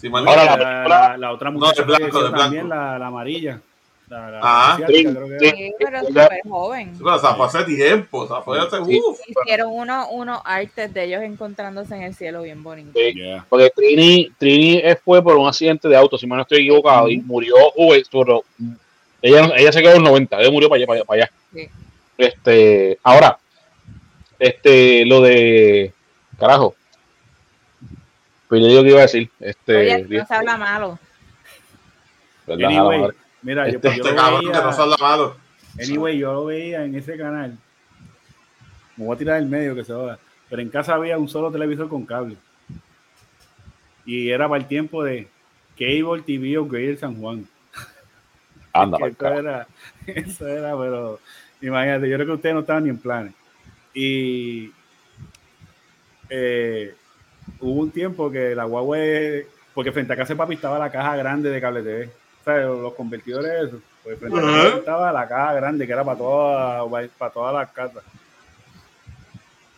[0.00, 0.88] Si no Ahora la, la recuerdo.
[0.88, 2.42] la- la otra No, muchacha de blanco, falleció de blanco.
[2.42, 3.60] también, la, la amarilla.
[4.08, 5.06] La, la Ah, sí,
[5.78, 6.98] pero súper joven.
[7.02, 8.84] O sea, fue hace tiempo, o sea, fue hace.
[8.84, 9.00] Sí.
[9.04, 9.18] uf.
[9.26, 12.92] Hicieron unos uno artes de ellos encontrándose en el cielo bien bonito.
[12.94, 13.14] Sí.
[13.14, 13.44] Yeah.
[13.48, 17.18] Porque Trini, Trini fue por un accidente de auto, si mal no estoy equivocado, y
[17.18, 18.44] murió joven, pero
[19.20, 21.32] ella, ella se quedó en los 90, ella murió para allá, para allá, para allá.
[21.52, 21.68] Sí.
[22.16, 23.38] Este, ahora,
[24.38, 25.92] este, lo de,
[26.38, 26.74] carajo,
[28.48, 30.98] pues le digo que iba a decir, este, Oye, no se habla malo.
[32.46, 33.16] la Anyway, madre.
[33.42, 37.16] Mira, yo, Este- yo Este cabrón que no se anyway, yo lo veía en ese
[37.16, 37.56] canal.
[38.96, 40.18] Me voy a tirar del medio que se joda.
[40.48, 42.36] Pero en casa había un solo televisor con cable.
[44.04, 45.28] Y era para el tiempo de
[45.78, 47.46] Cable TV Upgrade San Juan.
[48.72, 49.66] anda, eso era,
[50.06, 51.20] eso era, pero
[51.60, 53.34] imagínate, yo creo que ustedes no estaban ni en planes.
[53.94, 54.72] Y
[56.30, 56.94] eh,
[57.60, 58.98] hubo un tiempo que la guagua,
[59.74, 62.10] porque frente a casa de papi estaba la caja grande de cable TV.
[62.56, 63.80] Los convertidores, eso.
[64.02, 64.38] Pues frente
[64.78, 68.02] estaba la caja grande que era para todas, para todas las casas.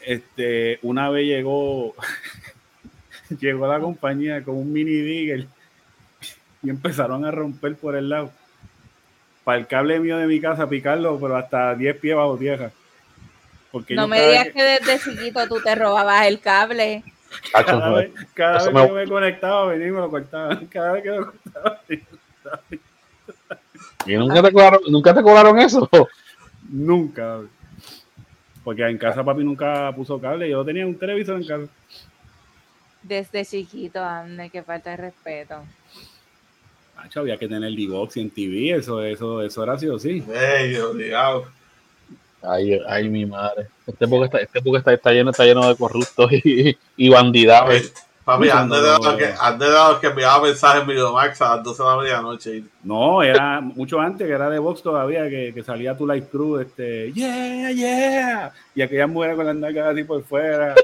[0.00, 1.94] Este, una vez llegó,
[3.40, 5.46] llegó la compañía con un mini digger
[6.62, 8.30] y empezaron a romper por el lado.
[9.44, 12.70] Para el cable mío de mi casa, picarlo, pero hasta 10 pies bajo tierra.
[13.72, 17.02] Porque No me digas que desde chiquito tú te robabas el cable.
[17.52, 20.66] Cada vez, cada vez me- que yo me conectaba, venía y me lo cortaban.
[20.70, 21.80] Cada vez que me cortaba,
[24.06, 25.88] ¿Y nunca te cobraron, nunca te cobraron eso?
[26.68, 27.40] nunca.
[28.64, 30.48] Porque en casa papi nunca puso cable.
[30.48, 31.72] Yo tenía un televisor en casa.
[33.02, 35.62] Desde chiquito, ande, que falta de respeto.
[36.96, 38.76] Macho, había que tener D-Box en TV.
[38.76, 40.22] Eso, eso, eso era sí o sí.
[40.32, 41.46] Ey, obligado.
[42.42, 43.68] Ay, ay, mi madre.
[43.86, 47.92] Este época está, este época está, está lleno, está lleno de corruptos y, y bandidados.
[48.38, 52.62] Papi, no- los que, que enviaba mensajes en Videomax a las 12 de la medianoche.
[52.84, 56.58] No, era mucho antes, que era de Vox todavía, que, que salía tu Light Crew,
[56.58, 60.74] este, yeah, yeah, y aquellas mujeres con las nalgas así por fuera.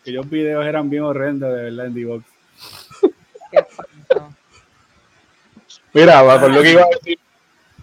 [0.00, 2.24] Aquellos videos eran bien horrendos, de verdad, en D-Box.
[5.92, 7.18] Mira, acordé lo que iba a decir.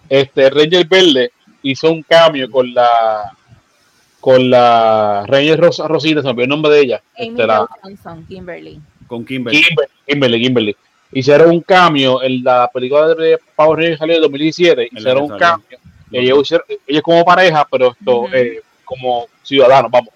[0.08, 3.32] Este Ranger Verde hizo un cambio con la
[4.24, 7.02] con la Ranger Rosa, Rosita, se me olvidó el nombre de ella.
[7.18, 8.80] Amy Este, la, Johnson, Kimberly.
[9.06, 9.60] Con Kimberly.
[9.62, 10.76] Kimberly, Kimberly, Kimberly.
[11.12, 14.80] Hicieron un cambio en la película de Power Rangers salió en 2017.
[14.82, 15.78] En la Hicieron un cambio.
[16.10, 20.08] Ellos, hicieron- ellos como pareja, pero esto eh, como ciudadanos, vamos.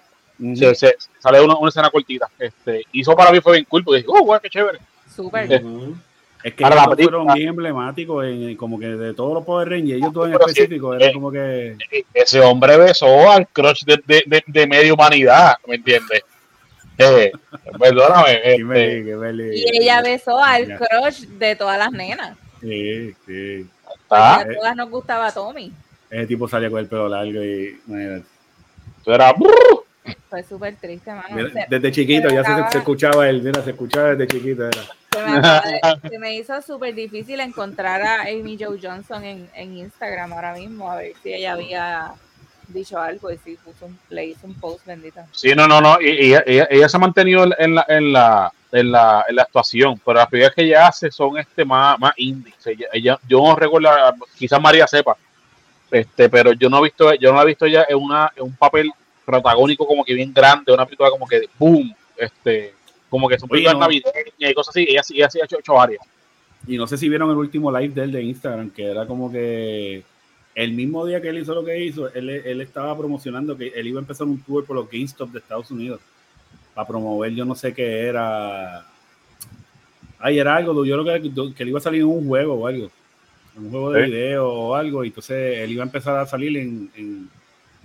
[0.57, 2.27] Se, se- sale una, una escena cortita.
[2.39, 4.79] Este, y eso para mí fue bien cool, porque dije, oh, qué chévere.
[5.15, 5.63] Súper.
[5.63, 5.95] Ujú.
[6.43, 9.97] Es que ellos película- fueron bien emblemáticos, en, como que de todos los Power Rangers,
[9.99, 11.75] ellos todos en sí, específico, era eh, como que...
[12.13, 16.23] Ese hombre besó al crush de, de, de, de media humanidad, ¿me entiendes?
[16.97, 17.31] Eh,
[17.79, 18.39] perdóname.
[18.43, 19.57] este.
[19.57, 20.77] Y ella besó al Ya.
[20.77, 22.37] crush de todas las nenas.
[22.61, 23.65] Sí, sí.
[24.09, 25.71] A todas nos gustaba Tommy.
[26.09, 27.79] Ese tipo salía con el pelo largo y...
[27.87, 28.25] imagínate.
[29.01, 29.33] eso era,
[30.29, 31.27] Fue súper triste, mano.
[31.35, 34.65] Mira, desde chiquito ya se, se escuchaba él, mira, se escuchaba desde chiquito.
[34.67, 34.81] Era.
[35.11, 35.79] Se me, acaba de-
[36.09, 40.91] se me hizo súper difícil encontrar a Amy Jo Johnson en, en Instagram ahora mismo,
[40.91, 42.11] a ver si ella había
[42.67, 45.21] dicho algo y si puso un, le hizo un post bendito.
[45.31, 45.99] Sí, no, no, no.
[45.99, 49.41] Y, y ella, ella- se ha mantenido en la, en la, en la, en la
[49.41, 52.53] actuación, pero las películas que ella hace son este más, más indie.
[52.57, 53.89] O sea, ella, ella- yo no recuerdo,
[54.37, 55.17] quizás María sepa,
[55.89, 58.43] este, pero yo no he visto, yo no la he visto ya en una, en
[58.43, 58.91] un papel
[59.25, 62.75] protagónico como que bien grande, una película como que de boom, este,
[63.09, 63.79] como que son Oye, películas no.
[63.81, 64.85] navideñas y cosas así.
[64.89, 66.01] Ella, ella sí ha hecho, hecho varias.
[66.67, 69.31] Y no sé si vieron el último live de él de Instagram, que era como
[69.31, 70.03] que
[70.55, 73.87] el mismo día que él hizo lo que hizo, él, él estaba promocionando que él
[73.87, 76.01] iba a empezar un tour por los GameStop de Estados Unidos
[76.75, 78.85] para promover, yo no sé qué era.
[80.19, 82.67] Ay, era algo, yo creo que, que él iba a salir en un juego o
[82.67, 82.91] algo,
[83.55, 86.57] en un juego de video o algo, y entonces él iba a empezar a salir
[86.57, 87.29] en, en-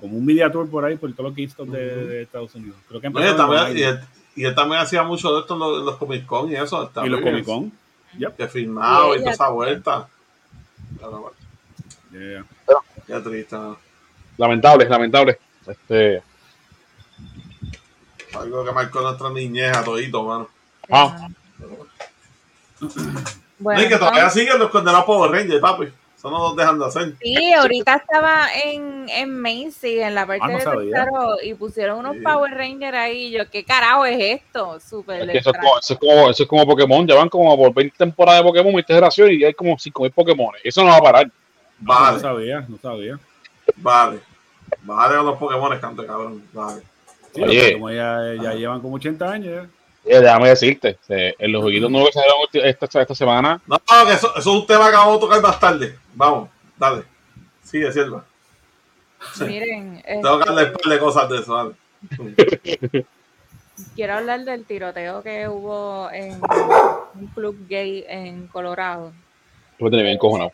[0.01, 2.77] como un media tour por ahí por todos los GameStop de, de Estados Unidos.
[2.89, 4.01] Creo que también, en
[4.37, 6.91] y, él, también hacía mucho de esto en los, en los Comic Con y eso.
[7.05, 7.73] y los Comic Con.
[8.37, 10.09] Que filmaba Y y, toda esa vuelta.
[12.13, 12.45] Yeah.
[13.07, 13.77] Qué triste, ¿no?
[14.37, 15.39] Lamentable, lamentable.
[15.67, 16.23] Este,
[18.35, 20.49] Algo que marcó nuestra niñez a todito, mano.
[20.91, 21.29] Ah.
[23.59, 25.89] Bueno, No, y que todavía siguen los condenados Power Rangers, papi.
[26.25, 27.13] Eso no los dejan de hacer.
[27.21, 32.15] Sí, ahorita estaba en, en Macy, en la parte Ah, no de y pusieron unos
[32.17, 32.21] Sí.
[32.23, 33.27] Power Rangers ahí.
[33.27, 34.81] y Yo, ¿qué carajo es esto?
[34.81, 37.29] Súper es que eso, es como, eso, es como, eso es como Pokémon, ya van
[37.29, 40.55] como por 20 temporadas de Pokémon, 20 generaciones y hay como 5.000 Pokémon.
[40.65, 41.27] Eso no va a parar.
[41.27, 43.19] No, Vale, no sabía, no sabía.
[43.77, 44.21] vale.
[44.83, 46.43] Vale con los Pokémon, canto cabrón.
[46.55, 46.81] Vale.
[47.35, 47.73] Sí, Oye.
[47.75, 49.69] como ya, ya llevan como 80 años.
[50.07, 50.11] ya.
[50.11, 54.13] Eh, déjame decirte, eh, en los jueguitos nuevos que salieron esta, esta semana, No, que
[54.15, 55.99] eso, eso es un tema que vamos a tocar más tarde.
[56.15, 56.49] Vamos,
[56.79, 57.05] dale.
[57.63, 58.25] Sigue, Silva.
[59.41, 63.07] Miren, Tengo que este, hablar de cosas de eso, dale.
[63.95, 66.41] quiero hablar del tiroteo que hubo en
[67.15, 69.13] un club gay en Colorado.
[69.79, 70.53] me tenés bien cojonado.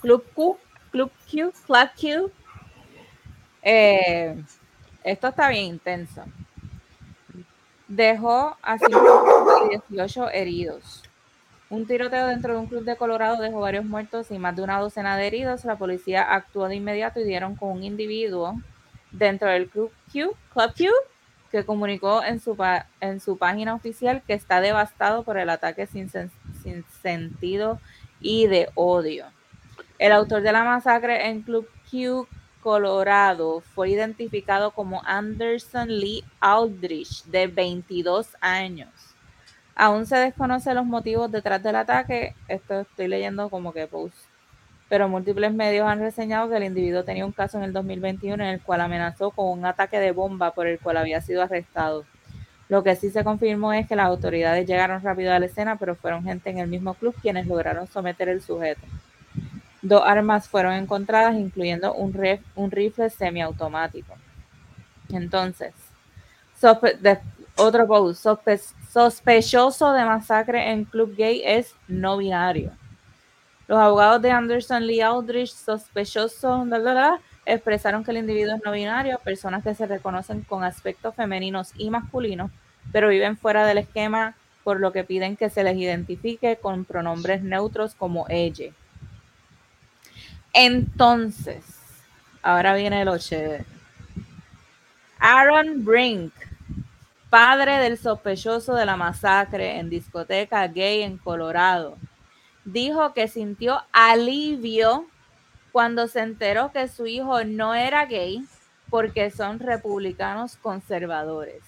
[0.00, 0.58] Club Q,
[0.90, 2.30] Club Q, Club Q.
[3.62, 4.42] Eh,
[5.04, 6.24] esto está bien intenso.
[7.88, 11.02] Dejó a 5 y 18 heridos.
[11.72, 14.78] Un tiroteo dentro de un club de Colorado dejó varios muertos y más de una
[14.78, 15.64] docena de heridos.
[15.64, 18.60] La policía actuó de inmediato y dieron con un individuo
[19.10, 20.84] dentro del Club Q, Club Q,
[21.50, 22.58] que comunicó en su,
[23.00, 26.10] en su página oficial que está devastado por el ataque sin
[27.00, 27.80] sentido
[28.20, 29.24] y de odio.
[29.98, 32.28] El autor de la masacre en Club Q,
[32.60, 38.90] Colorado, fue identificado como Anderson Lee Aldrich, de 22 años.
[39.74, 42.34] Aún se desconocen los motivos detrás del ataque.
[42.48, 44.16] Esto estoy leyendo como que post.
[44.88, 48.50] Pero múltiples medios han reseñado que el individuo tenía un caso en el 2021 en
[48.50, 52.04] el cual amenazó con un ataque de bomba por el cual había sido arrestado.
[52.68, 55.94] Lo que sí se confirmó es que las autoridades llegaron rápido a la escena, pero
[55.94, 58.82] fueron gente en el mismo club quienes lograron someter el sujeto.
[59.80, 64.14] Dos armas fueron encontradas, incluyendo un, rif- un rifle semiautomático.
[65.10, 65.72] Entonces,
[67.56, 68.60] otro post, sospe-
[68.92, 72.72] sospechoso de masacre en club gay es no binario.
[73.66, 78.62] Los abogados de Anderson Lee Aldrich, sospechoso, bla, bla, bla, expresaron que el individuo es
[78.64, 82.50] no binario, personas que se reconocen con aspectos femeninos y masculinos,
[82.92, 87.42] pero viven fuera del esquema, por lo que piden que se les identifique con pronombres
[87.42, 88.72] neutros como ella.
[90.52, 91.64] Entonces,
[92.42, 93.64] ahora viene lo chévere.
[95.18, 96.32] Aaron Brink
[97.32, 101.96] padre del sospechoso de la masacre en discoteca gay en Colorado,
[102.66, 105.06] dijo que sintió alivio
[105.72, 108.44] cuando se enteró que su hijo no era gay
[108.90, 111.62] porque son republicanos conservadores.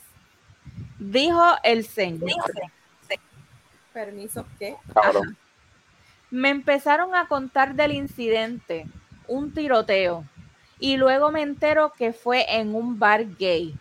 [0.99, 2.29] Dijo el señor.
[3.95, 4.77] Permiso, ¿qué?
[4.93, 5.35] Cabrón.
[6.31, 8.87] Me empezaron a contar del incidente,
[9.27, 10.27] un tiroteo,
[10.79, 13.75] y luego me entero que fue en un bar gay.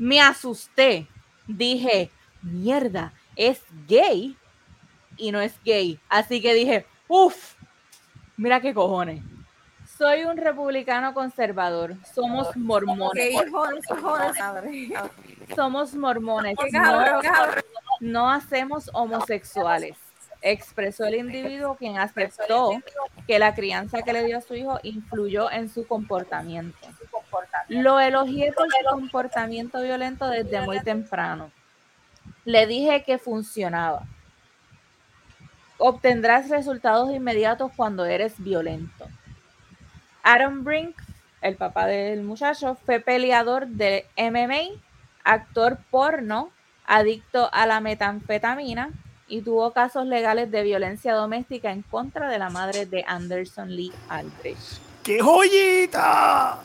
[0.00, 1.06] Me asusté.
[1.48, 2.10] Dije,
[2.42, 4.36] mierda, es gay
[5.16, 5.98] y no es gay.
[6.08, 7.54] Así que dije, uff,
[8.36, 9.22] mira qué cojones.
[9.98, 11.96] Soy un republicano conservador.
[12.14, 13.34] Somos mormones.
[15.56, 16.56] Somos mormones.
[16.72, 17.20] No,
[18.00, 19.96] no hacemos homosexuales.
[20.40, 22.80] Expresó el individuo quien aceptó
[23.26, 26.78] que la crianza que le dio a su hijo influyó en su comportamiento.
[27.68, 31.50] Lo elogié por su comportamiento violento desde muy temprano.
[32.44, 34.02] Le dije que funcionaba.
[35.78, 39.06] Obtendrás resultados inmediatos cuando eres violento.
[40.22, 40.96] Aaron Brink,
[41.40, 44.80] el papá del muchacho, fue peleador de MMA,
[45.24, 46.50] actor porno,
[46.84, 48.90] adicto a la metanfetamina
[49.28, 53.92] y tuvo casos legales de violencia doméstica en contra de la madre de Anderson Lee
[54.08, 54.80] Aldrich.
[55.04, 56.58] ¡Qué joyita!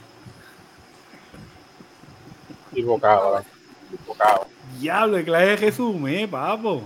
[2.73, 3.45] Equivocado, ¿verdad?
[3.93, 4.47] Equivocado.
[4.79, 6.83] Diablo, que clase de resumen, papo.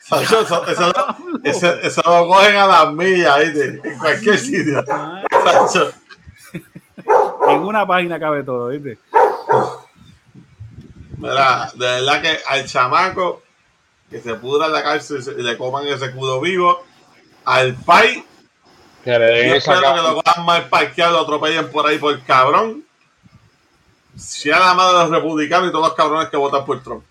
[0.00, 0.92] Sacho, eso, eso,
[1.44, 3.80] eso, eso lo cogen a las millas, ¿viste?
[3.84, 4.82] En cualquier sitio.
[5.44, 5.92] Sacho,
[7.48, 8.98] En una página cabe todo, ¿viste?
[11.18, 13.42] mira, de verdad que al chamaco
[14.10, 16.82] que se pudra en la cárcel y y le coman ese cudo vivo,
[17.44, 18.24] al pai,
[19.04, 21.98] Que le den yo esa espero que lo cojan mal parqueado, lo atropellen por ahí
[21.98, 22.84] por cabrón.
[24.16, 27.04] Si a la madre de los republicanos y todos los cabrones que votan por Trump.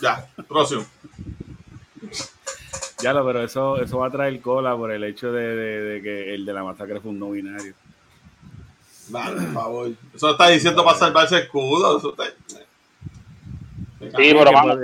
[0.00, 0.84] Ya, próximo.
[3.00, 6.02] Ya lo, pero eso, eso va a traer cola por el hecho de, de- de
[6.02, 7.74] que el de la masacre fue un no binario.
[9.10, 9.90] Vale, por favor.
[10.14, 11.98] Eso está diciendo para salvarse el escudo.
[11.98, 12.24] Eso está...
[14.00, 14.78] Sí, pero vamos,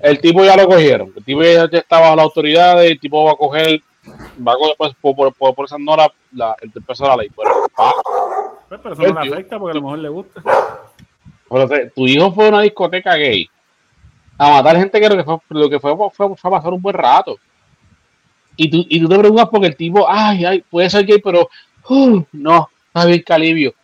[0.00, 1.12] el tipo ya lo cogieron.
[1.16, 2.90] El tipo ya está bajo las autoridades.
[2.90, 3.80] El tipo va a coger,
[4.46, 7.16] va a coger pues, por, por, por, esa no la, la- el peso de la
[7.16, 7.30] ley.
[7.36, 7.92] Pero, ah,
[8.72, 10.42] Pues, pero eso no le afecta porque a lo mejor le gusta.
[11.50, 13.46] pero te- tu hijo fue a una discoteca gay
[14.38, 16.80] a matar gente que lo que fue, lo que fue, fue, fue a pasar un
[16.80, 17.36] buen rato.
[18.56, 21.50] Y tú, y tú te preguntas porque el tipo, ay, ay, puede ser gay, pero
[21.90, 23.74] uh, no, está bien calibio.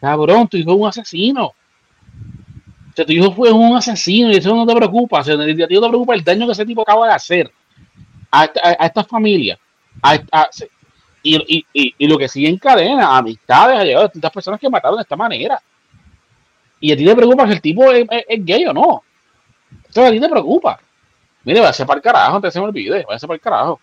[0.00, 1.46] Cabrón, tu hijo es un asesino.
[1.46, 1.54] O
[2.94, 5.20] sea, tu hijo fue un asesino y eso no te preocupa.
[5.20, 7.50] O sea, a ti no te preocupa el daño que ese tipo acaba de hacer
[8.30, 9.58] a esta, a, a esta familia.
[10.00, 10.48] A,
[11.34, 14.60] y, y, y, y lo que sigue en cadena, amistades, ha llegado a tantas personas
[14.60, 15.60] que mataron de esta manera.
[16.80, 19.02] Y a ti te preocupa si el tipo es, es- es gay o no.
[19.88, 20.78] Eso a ti te preocupa.
[21.44, 23.36] Mire, va a ser para el carajo, antes se me olvide, va a ser para
[23.36, 23.80] el carajo.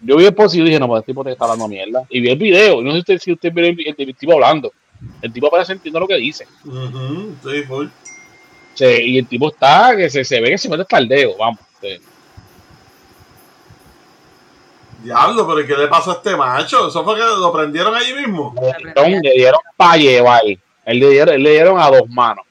[0.00, 2.04] Yo vi el post y dije, no, pues el tipo te está hablando mierda.
[2.08, 4.14] Y vi el video, y no sé si usted, si usted vio el, el- el
[4.16, 4.72] tipo hablando.
[5.22, 6.46] El tipo parece entiendo lo que dice.
[6.64, 7.86] Ujú, sí, full.
[8.74, 11.36] Se- y el tipo está, que se, se ve que se mete hasta el dedo,
[11.36, 11.58] vamos.
[11.80, 11.98] sí.
[15.08, 16.88] Diablo, pero ¿y ¿qué le pasó a este macho?
[16.88, 18.54] ¿Eso fue que lo prendieron allí mismo?
[18.60, 20.42] Le dieron, le dieron para llevar.
[20.44, 22.44] Él le dieron, le dieron a dos manos.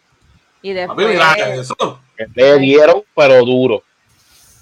[0.62, 1.76] Y después, mira eso.
[2.34, 3.84] Le dieron, pero duro.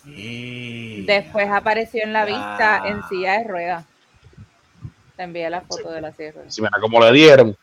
[0.04, 2.88] después apareció en la vista Ah.
[2.90, 3.86] en silla de ruedas.
[5.16, 6.54] Te envié la foto de la silla de ruedas.
[6.56, 7.56] Si mira cómo le dieron.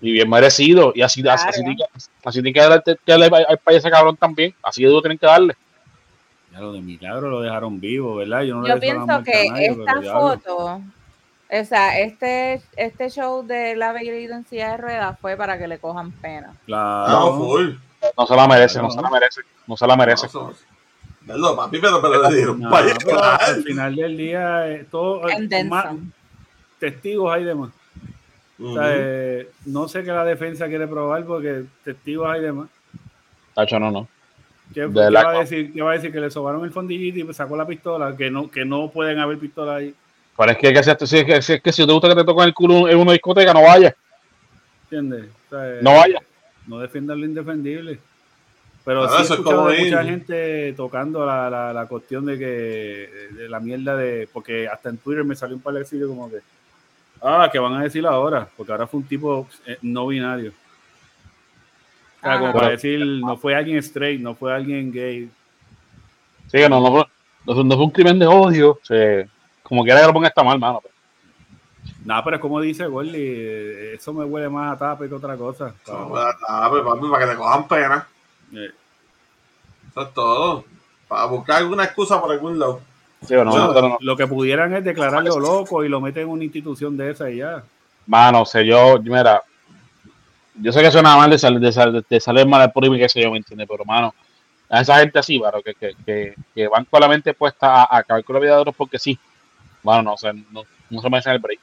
[0.00, 0.92] Y bien merecido.
[0.94, 1.84] Y así, así, así, que-
[2.24, 4.54] así tiene que darle, darle al al país ese cabrón también.
[4.62, 5.54] Así de duro tienen que darle.
[6.52, 8.42] Ya lo de milagro lo dejaron vivo, ¿verdad?
[8.42, 10.82] Yo, no Yo pienso que nadie, esta foto,
[11.50, 15.66] o sea, este, este show de la ido en silla de ruedas fue para que
[15.66, 16.48] le cojan pena.
[16.48, 17.36] No, Claro.
[17.36, 17.70] full.
[18.18, 19.40] No se la merece, no se la merece.
[19.66, 20.26] No se la merece.
[20.34, 20.52] No,
[21.26, 23.42] Perdón, papi, pero, pero le dieron No, para pero llevar.
[23.42, 25.86] al final del día, eh, todo, En más
[26.80, 27.70] testigos hay demás.
[28.60, 32.68] O sea, eh, no sé qué la defensa quiere probar porque testigos hay demás.
[33.54, 34.08] Tacho, no, no.
[34.72, 35.72] ¿Qué, De qué la- va a decir?
[35.72, 36.12] ¿Qué va a decir?
[36.12, 39.38] Que le sobaron el fondillito y sacó la pistola, que no, que no pueden haber
[39.38, 39.94] pistolas ahí.
[40.36, 42.24] Pero es que, que, si- es que, si, es que si te gusta que te
[42.24, 43.94] toquen el culo en una discoteca, no vayas.
[44.84, 45.26] ¿Entiendes?
[45.46, 46.22] O sea, No vayas.
[46.66, 47.98] no defiendan lo indefendible.
[48.84, 50.08] Pero Claro, sí he es escuchado como de mucha ir.
[50.10, 54.98] gente tocando la, la, la cuestión de que de la mierda de porque hasta en
[54.98, 56.38] Twitter me salió un par de como que
[57.20, 60.52] ah que van a decir ahora porque ahora fue un tipo eh, no binario
[62.22, 65.28] o sea, como para decir no fue alguien straight no fue alguien gay
[66.50, 67.06] Sí, que no, no, fue-
[67.46, 68.78] no, fue- no fue un crimen de odio.
[68.82, 68.94] Sí.
[69.62, 70.82] Como quiera que lo ponga está mal, mano.
[72.04, 75.34] Nada, pero es como dice Gordy, eh, eso me huele más a tape que otra
[75.36, 75.72] cosa.
[75.88, 78.06] No, pues, ah, pues, papi, para que te cojan pena.
[78.54, 78.70] Eh,
[79.90, 80.64] Eso es todo.
[81.08, 82.80] Para buscar alguna excusa por algún lado.
[83.26, 83.98] Sí, o no, pero no.
[84.00, 87.36] Lo que pudieran es declararlo loco y lo meten en una institución de esa y
[87.38, 87.62] ya.
[88.06, 89.42] Mano, sé yo, mira,
[90.54, 93.08] yo sé que suena mal de, sal- de, sal- de salir mal por mí, que
[93.08, 93.66] sé yo, ¿me entiendes?
[93.70, 94.14] Pero, mano,
[94.68, 97.82] a esa gente así, mano, que, que, que, que van con la mente puesta a,
[97.84, 99.18] a acabar con la vida de otros porque sí.
[99.82, 101.58] Mano, no, o sea, no, no se merecen el break.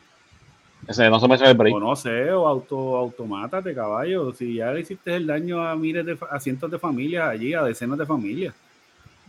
[0.87, 1.75] Ese, no se merecen el break.
[1.75, 4.31] O no sé, o auto, automátate, caballo.
[4.33, 7.63] Si ya le hiciste el daño a miles de, a cientos de familias allí, a
[7.63, 8.53] decenas de familias.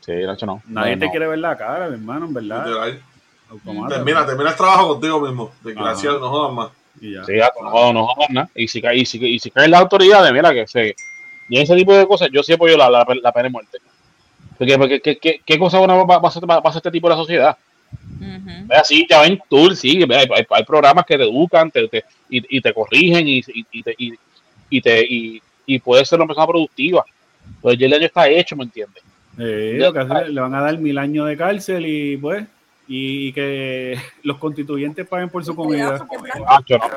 [0.00, 0.62] Sí, Nacho, no.
[0.66, 1.10] Nadie No, te no.
[1.10, 2.66] quiere ver la cara, mi hermano, en verdad.
[3.88, 5.52] Termina, termina el trabajo contigo mismo.
[5.62, 6.70] Desgraciado, no jodas más.
[7.00, 7.24] Y ya.
[7.24, 8.48] Sí, gato, no, no nada.
[8.54, 10.94] Y si, cae, y, si, y si caen las autoridades, mira que se.
[11.48, 13.78] Y ese tipo de cosas, yo sí apoyo la, la, la pena de muerte.
[14.56, 17.08] Porque, porque ¿qué, qué, qué cosa va, va a hacer, va a hacer este tipo
[17.08, 17.56] de la sociedad?
[18.20, 18.66] Ujú.
[18.66, 22.04] Vea, sí, ya ven tours, sí, hay, hay- hay programas que te educan te, te-
[22.28, 24.12] y, y te corrigen y, y, y te, y,
[24.68, 27.04] y te y, y puedes ser una persona productiva.
[27.62, 29.02] Pero ya el año está hecho, ¿me entiendes?
[29.38, 32.44] Eh, lo que hace- le van a dar mil años de cárcel y pues,
[32.92, 35.92] y que los constituyentes paguen por su comida.
[36.48, 36.88] Nacho, no.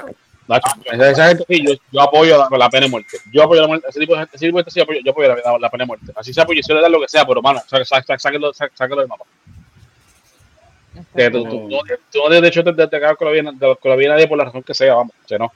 [0.48, 3.18] Nacho, esa, esa gente sí, yo, yo apoyo la, la pena de muerte.
[3.32, 5.12] Yo apoyo la muerte, ese tipo de gente, ese tipo de gente sí apoyo, yo
[5.12, 6.12] apoyo la, la- la pena de muerte.
[6.16, 8.52] Así sea, pues yo le dar lo que sea, pero mano, sá- sá- sá- sáquelo,
[8.54, 9.24] sá- sáquelo de mapa.
[11.16, 11.78] Que tú, tú, tú,
[12.12, 14.16] tú no derecho de, de, de acabar con la vida de- con la vida de
[14.16, 15.14] nadie por la razón que sea, vamos.
[15.24, 15.52] O sea, no.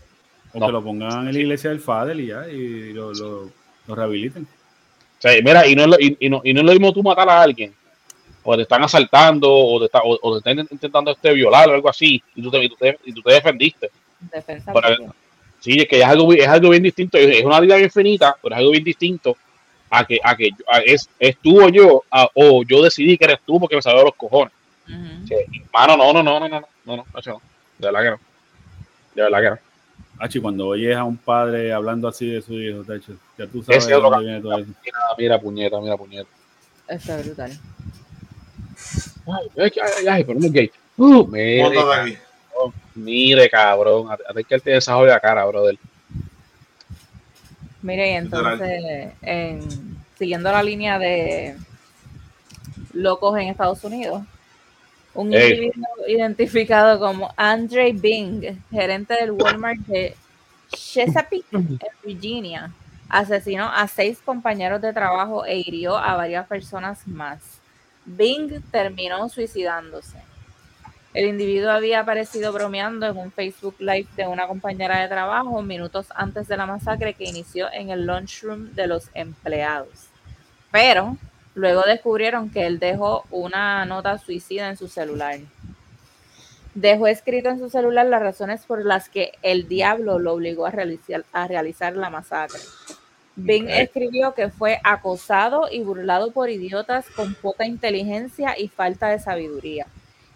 [0.54, 0.66] O No.
[0.68, 3.50] que lo pongan en la iglesia del Fadel y ya, y lo, lo,
[3.88, 4.44] lo rehabiliten.
[4.44, 6.94] O sea, mira, y no, es lo, y, y no, y no es lo mismo
[6.94, 7.74] tú matar a alguien,
[8.50, 11.74] o te están asaltando, o te, está- o, o te están intentando este, violar o
[11.74, 13.91] algo así, y tú te, y tú te, y tú te defendiste.
[14.32, 15.12] Defensa propia.
[15.60, 18.56] Sí, es que es algo, es algo bien distinto, es una vida bien finita, pero
[18.56, 19.36] es algo bien distinto
[19.89, 23.26] a que, a que a- es, es tú o yo, a- o yo decidí que
[23.26, 24.54] eres tú porque me salió de los cojones.
[25.24, 27.41] O sea, y, mano, no, no, no, no, no, no, no, no,
[27.80, 28.20] de verdad que no.
[29.16, 29.58] De verdad que no.
[30.20, 32.84] Hachi, cuando oyes a un padre hablando así de su hijo,
[33.38, 34.72] ya tú sabes de dónde viene todo eso.
[34.84, 36.30] Mira, mira, puñeta, mira, puñeta.
[36.88, 37.52] Está brutal.
[39.28, 39.72] Ay,
[40.08, 40.72] ay, ay.
[40.98, 42.16] Uh, mire, cabrón,
[42.96, 45.78] mire, cabrón, a, a ver que él tiene esa jodida cara, brother.
[47.82, 51.56] Mire, y entonces, en- siguiendo la línea de
[52.94, 54.24] locos en Estados Unidos,
[55.14, 55.52] un Ey.
[55.52, 60.16] individuo identificado como Andre Bing, gerente del Walmart de
[60.70, 62.72] Chesapeake, en Virginia,
[63.10, 67.57] asesinó a seis compañeros de trabajo e hirió a varias personas más.
[68.08, 70.18] Bing terminó suicidándose.
[71.14, 76.08] El individuo había aparecido bromeando en un Facebook Live de una compañera de trabajo minutos
[76.16, 80.08] antes de la masacre que inició en el lunchroom de los empleados.
[80.72, 81.18] Pero
[81.53, 85.39] luego descubrieron que él dejó una nota suicida en su celular.
[86.76, 90.72] Dejó escrito en su celular las razones por las que el diablo lo obligó a
[90.72, 92.60] realizar, la masacre.
[93.38, 93.72] Bing Ok.
[93.72, 99.88] escribió que fue acosado y burlado por idiotas con poca inteligencia y falta de sabiduría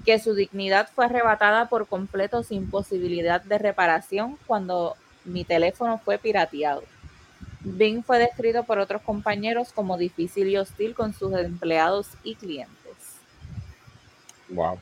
[0.05, 4.95] que su dignidad fue arrebatada por completo sin posibilidad de reparación cuando
[5.25, 6.83] mi teléfono fue pirateado.
[7.63, 13.17] Bing fue descrito por otros compañeros como difícil y hostil con sus empleados y clientes.
[14.49, 14.79] Wow.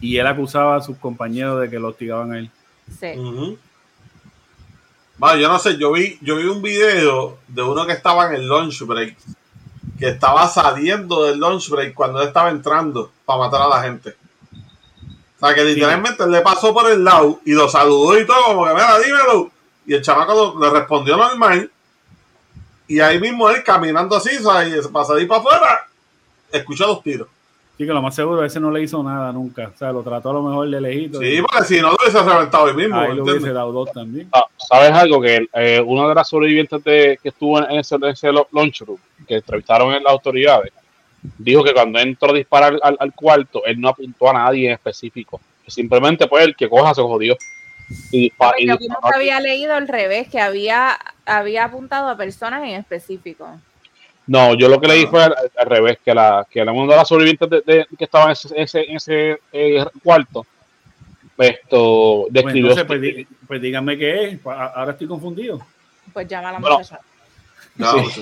[0.00, 2.50] Y él acusaba a sus compañeros de que lo hostigaban a él.
[2.98, 3.08] Sí.
[5.18, 8.34] Bueno, yo no sé, yo vi, yo vi un video de uno que estaba en
[8.34, 9.16] el lunch break,
[9.98, 14.14] que estaba saliendo del lunch break cuando él estaba entrando para matar a la gente.
[15.40, 18.42] O sea, que literalmente él le pasó por el lado y lo saludó y todo,
[18.46, 19.50] como que, mira, dímelo.
[19.86, 21.70] Y el chamaco lo- le respondió normal.
[22.86, 25.86] Y ahí mismo él caminando así, o sea, y para salir para afuera,
[26.52, 27.28] escucha los tiros.
[27.78, 29.70] Sí, que lo más seguro, ese no le hizo nada nunca.
[29.72, 31.20] O sea, lo trató a lo mejor de lejito.
[31.20, 32.96] Sí, y porque si no lo hubiese reventado hoy mismo.
[32.96, 33.34] ahí ¿entiendes?
[33.36, 34.28] hubiese dado dos también.
[34.32, 35.20] Ah, ¿Sabes algo?
[35.20, 38.98] Que eh, una de las sobrevivientes de, que estuvo en ese, en ese lo- lunchroom,
[39.28, 40.72] que entrevistaron en las autoridades,
[41.38, 44.72] dijo que cuando entró a disparar al, al cuarto, él no apuntó a nadie en
[44.72, 45.40] específico.
[45.66, 47.36] Simplemente, pues, el que coja se jodió.
[48.10, 48.76] Y, dispa- y Yo
[49.14, 53.48] había leído al revés, que había, había apuntado a personas en específico.
[54.28, 56.96] No, yo lo que leí fue al, al revés, que la que la una de
[56.98, 60.46] las sobrevivientes de, de- que estaba en ese, ese, en ese eh, cuarto,
[61.38, 62.70] esto Pues describió...
[62.72, 64.38] entonces, pues, pues díganme qué es.
[64.40, 65.60] Pa- Ahora estoy confundido.
[66.12, 66.78] Pues llama a la Bueno.
[66.78, 67.00] muchacha.
[67.76, 68.18] Pues,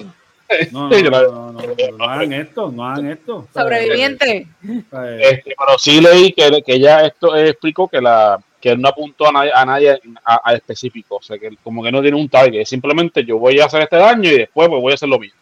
[0.72, 1.62] No, no, Sí, no, no, no,
[1.98, 3.48] no hagan esto, no hagan esto.
[3.52, 4.46] Sobreviviente.
[4.62, 8.88] Este, pero sí leí que, que ella esto eh, explicó que la que él no
[8.88, 12.16] apuntó a nadie a, nadie a, a específico, o sea que como que no tiene
[12.16, 15.08] un target, simplemente yo voy a hacer este daño y después pues voy a hacer
[15.08, 15.32] lo mío.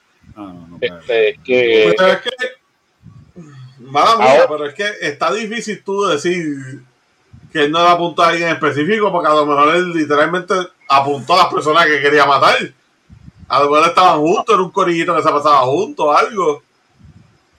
[0.43, 0.79] No, no.
[0.81, 2.31] Este, que Pero es que,
[3.81, 6.83] mala mía, Ahora- pero es que está difícil tú decir
[7.53, 10.55] que él no le apuntó a alguien específico, porque a lo mejor él literalmente
[10.89, 12.57] apuntó a las personas que quería matar.
[13.49, 16.63] A lo mejor estaban juntos, era un corillito que se pasaba juntos, algo.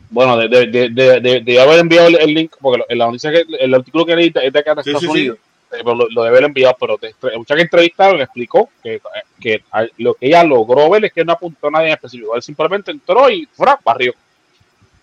[0.10, 3.32] Bueno, de, de, de, de, de- de haber enviado el, el link, porque la noticia
[3.32, 5.10] que el artículo que leí es de acá de Sí, Estados.
[5.10, 5.38] Unidos,
[5.84, 9.02] lo, lo debe haber enviado, pero te, mucha que entrevistaron explicó que,
[9.40, 12.36] que a- lo que ella logró ver es que no apuntó a nadie en específico,
[12.36, 13.80] él simplemente entró y ¡fra!
[13.84, 14.14] barrió.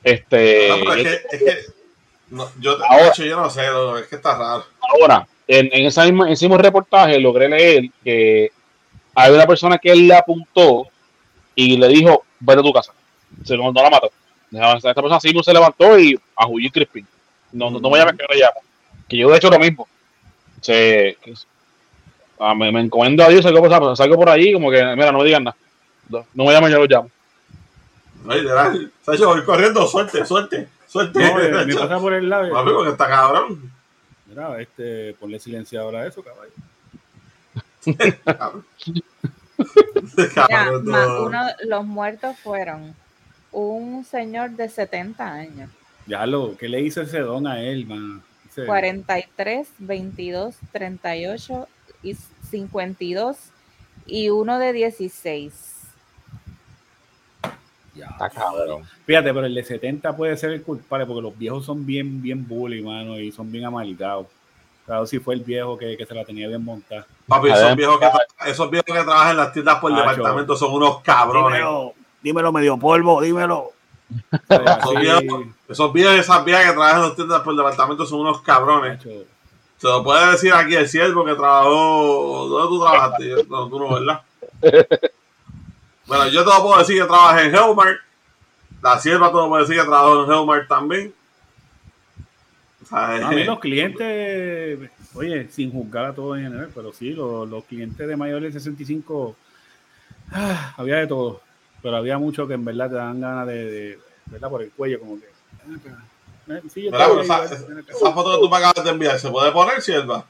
[0.03, 1.59] Este, No, pero es que, es que
[2.31, 3.63] no, yo, de Ahora- hecho, yo no sé,
[4.01, 4.65] es que está raro.
[4.81, 8.51] Ahora, en, en, esa misma, en ese mismo reportaje logré leer que
[9.15, 10.87] hay una persona que él le apuntó
[11.55, 12.93] y le dijo, vete a tu casa.
[13.45, 14.11] Se no, no la mató.
[14.51, 17.07] Esta persona sí no se levantó y a Julio Crispin.
[17.53, 18.61] No, no, no me llames que no le llamo.
[19.09, 19.87] Que yo de hecho lo mismo.
[20.63, 21.19] Se,
[22.39, 25.19] ah, me, me encomiendo a Dios, salgo por, salgo por ahí como que, mira, no
[25.19, 25.57] me digan nada.
[26.09, 27.11] No, no me llamen, yo lo llamo.
[28.25, 28.91] No, literal.
[29.05, 31.19] Sacho, voy corriendo, suerte, suerte, suerte.
[31.19, 31.79] No, me Sacho.
[31.81, 32.51] pasa por el lado.
[32.51, 33.71] Papi, porque está cabrón.
[34.27, 36.53] Mira, este, ponle silenciador a eso, caballo.
[40.17, 40.71] Mira,
[41.21, 42.95] uno, los muertos fueron
[43.51, 45.71] un señor de 70 años,
[46.07, 48.23] Ya lo, ¿qué le hizo ese don a él, man?
[48.53, 51.69] Ese- 43, 22, 38
[52.03, 52.15] y
[52.51, 53.37] 52
[54.07, 55.53] y uno de 16.
[57.95, 58.07] Ya.
[58.07, 58.85] Está cabrón.
[59.05, 62.47] Fíjate, pero el de 70 puede ser el culpable porque los viejos son bien, bien
[62.47, 64.27] bully, mano, y son bien amalgados.
[64.87, 67.07] Claro, si fue el viejo que, que se la tenía bien montada.
[67.29, 70.09] Papi, esos viejos, que tra- esos viejos que trabajan en las tiendas por Macho.
[70.11, 71.59] departamento son unos cabrones.
[71.59, 73.73] Dímelo, dímelo medio polvo, dímelo.
[74.49, 78.21] Esos viejos, esos viejos y esas viejas que trabajan en las tiendas por departamento son
[78.21, 79.01] unos cabrones.
[79.03, 82.47] Se lo puede decir aquí el siervo que trabajó.
[82.49, 83.47] ¿Dónde tú trabajaste?
[83.49, 84.23] No, tú no, ¿verdad?
[86.05, 88.01] Bueno, yo te lo puedo decir que trabajé en Hellmark.
[88.83, 91.15] La sierva te lo puede decir que trabajó en Hellmark también.
[92.83, 97.13] O sea, a mí los clientes, oye, sin juzgar a todos en general, pero sí,
[97.13, 99.37] los, los clientes de mayores de 65,
[100.33, 101.41] ah, había de todo.
[101.83, 104.49] Pero había muchos que en verdad te dan ganas de, de- ¿verdad?
[104.51, 105.27] Por el cuello, como que.
[106.71, 107.39] Sí, Mira, pero esa,
[108.13, 110.25] foto que tú me acabas de enviar, ¿se puede poner, sierva?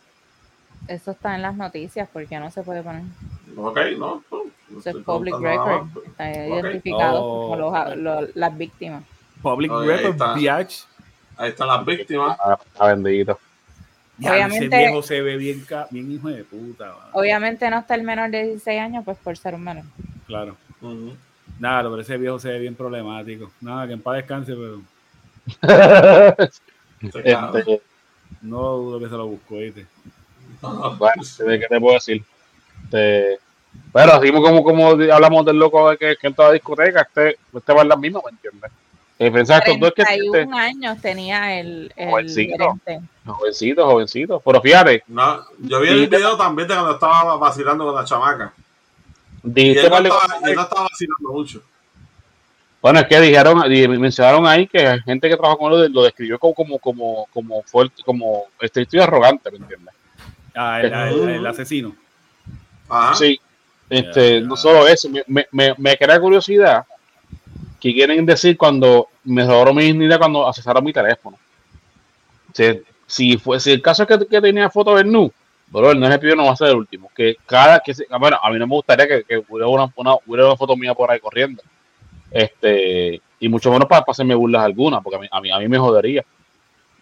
[0.88, 3.02] Eso está en las noticias porque no se puede poner.
[3.56, 4.22] Ok, no.
[4.78, 5.86] Eso es public record.
[6.06, 7.50] Está identificado Oh.
[7.50, 9.04] como los- los- las víctimas.
[9.42, 10.34] Public Oye, ahí record, está.
[11.36, 12.36] Ahí están las víctimas.
[12.44, 13.38] Ah, está bendito.
[14.18, 16.94] Ya, Obviamente- ese viejo se ve bien, hijo de puta.
[17.12, 19.84] Obviamente no está el menor de 16 años, pues por ser un menor.
[20.26, 20.56] Claro.
[20.80, 21.16] Ujú.
[21.58, 23.50] Nada, pero ese viejo se ve bien problemático.
[23.60, 24.80] Nada, que en paz descanse, pero
[27.02, 27.32] Este.
[27.32, 27.82] Este,
[28.42, 29.86] no dudo que se lo buscó, ¿viste?
[30.60, 32.22] Bueno, ¿de ¿qué te puedo decir?
[32.84, 33.38] Este,
[33.92, 37.38] pero así como, como hablamos del loco de que, que entra a la discoteca, este,
[37.52, 38.70] este va en la misma, ¿me entiendes?
[39.18, 42.78] La diferencia de estos dos es que este, 31 años tenía el, el Jovencito.
[43.26, 44.42] jovencito, jovencito.
[44.44, 48.52] Pero fíjate, No, yo vi el video también de cuando estaba vacilando con la chamaca.
[49.44, 50.26] Y dijiste él no, estaba,
[50.78, 51.62] no vacilando mucho.
[52.80, 56.38] Bueno, es que dijeron, di- mencionaron ahí que gente que trabajó con él lo describió
[56.38, 59.94] como, como, como, como fuerte, como estricto y arrogante, ¿me entiendes?
[60.54, 61.94] Ah, el, el- el asesino.
[62.88, 63.14] Ajá.
[63.14, 63.40] Sí,
[63.88, 64.46] este, Ya, ya.
[64.46, 66.84] no solo eso, me, me, me, crea curiosidad
[67.80, 71.38] que quieren decir cuando me robaron mi dignidad cuando asesaron mi teléfono.
[72.52, 75.30] Si, si, fue, si el caso es que, que tenía fotos de nu,
[75.72, 77.10] bro, no es el primero, no va a ser el último.
[77.16, 80.14] Que cada que se- bueno, a mí no me gustaría que, que hubiera, una, una-
[80.26, 81.62] hubiera una foto mía por ahí corriendo.
[82.30, 85.58] Este, y mucho menos para, para hacerme burlas alguna, porque a mí, a mí, a
[85.58, 86.24] mí me jodería.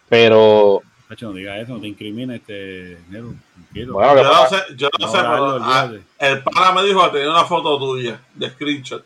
[0.09, 2.97] Pero, Nacho, no diga eso, no te incrimines, este.
[3.09, 3.93] Tranquilo.
[3.93, 7.03] bueno, Yo que no sé, yo no No, sé, pero ah, el pana me dijo
[7.05, 9.05] que tenía una foto tuya de screenshot.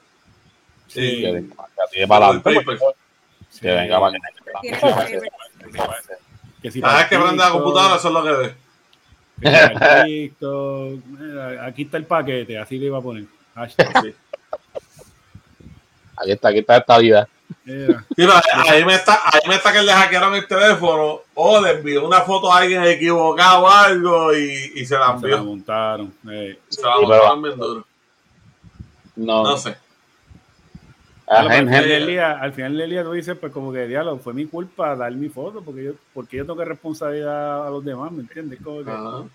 [0.88, 1.22] Sí.
[1.22, 1.52] que, que
[1.92, 2.80] tire para adelante, pues,
[3.50, 3.62] Sí.
[3.62, 4.20] que venga para que
[4.62, 4.72] Sí,
[5.12, 5.22] que-
[6.62, 8.56] Que si Cada vez que para prende la computadora, eso es lo que ve.
[9.40, 11.00] TikTok,
[11.62, 13.26] aquí está el paquete, así le iba a poner.
[13.54, 13.92] Hashtag.
[14.02, 14.14] Sí.
[16.18, 17.28] Aquí está, aquí está esta vida.
[17.66, 22.06] Mira, ahí, me está, ahí me está que le hackearon el teléfono o le envió
[22.06, 25.44] una foto a alguien equivocado o algo y, y se la se la envió.
[25.44, 26.14] montaron.
[26.32, 26.60] eh.
[26.70, 27.88] Se la Sí, montaron bien duro.
[29.18, 29.78] No, No sé.
[31.28, 34.20] Ah, Al final, del día, al final del día tú dices, pues como que diálogo,
[34.20, 37.84] fue mi culpa dar mi foto, porque yo, porque yo tengo que responsabilidad a los
[37.84, 38.60] demás, ¿me entiendes?
[38.64, 39.30] Como que-.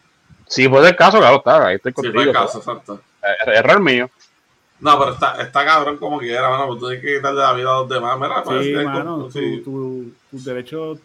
[0.46, 2.14] Si fue el caso, claro, está, ahí estoy contigo.
[2.14, 3.00] fue el caso, exacto.
[3.22, 4.08] Eh, Error mío.
[4.78, 6.68] No, pero está, está cabrón como quiera, mano.
[6.68, 8.18] Pues tú tienes que quitarle la vida a los demás.
[8.18, 9.62] Mira, pues, Sí, mano, tu- sí.
[9.64, 10.98] tu- tus derechos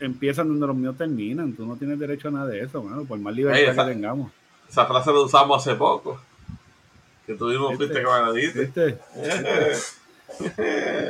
[0.00, 1.52] empiezan donde los míos terminan.
[1.54, 3.92] Tú no tienes derecho a nada de eso, mano, por más libertad Ey, esa- que
[3.94, 4.30] tengamos.
[4.68, 6.20] Esa frase la usamos hace poco.
[7.26, 7.84] Que tuvimos ¿Viste?
[7.86, 8.32] fuiste que me.
[8.32, 8.98] ¿Viste?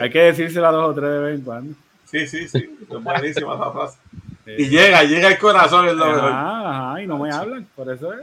[0.01, 1.75] Hay que decírsela dos o tres de vez en cuando.
[2.11, 2.79] Sí, sí, sí.
[2.83, 3.99] Es buenísima esa frase.
[4.47, 6.31] Eh, Y llega, llega el corazón, es lo mejor.
[6.33, 8.21] Ajá, ajá, y no me hablan, por eso es.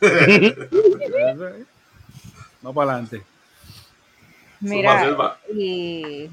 [0.00, 1.66] Por eso es.
[2.62, 3.22] No para adelante.
[4.60, 6.28] Mira, y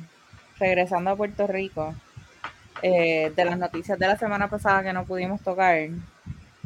[0.59, 1.93] regresando a Puerto Rico,
[2.81, 5.89] eh, de las noticias de la semana pasada que no pudimos tocar,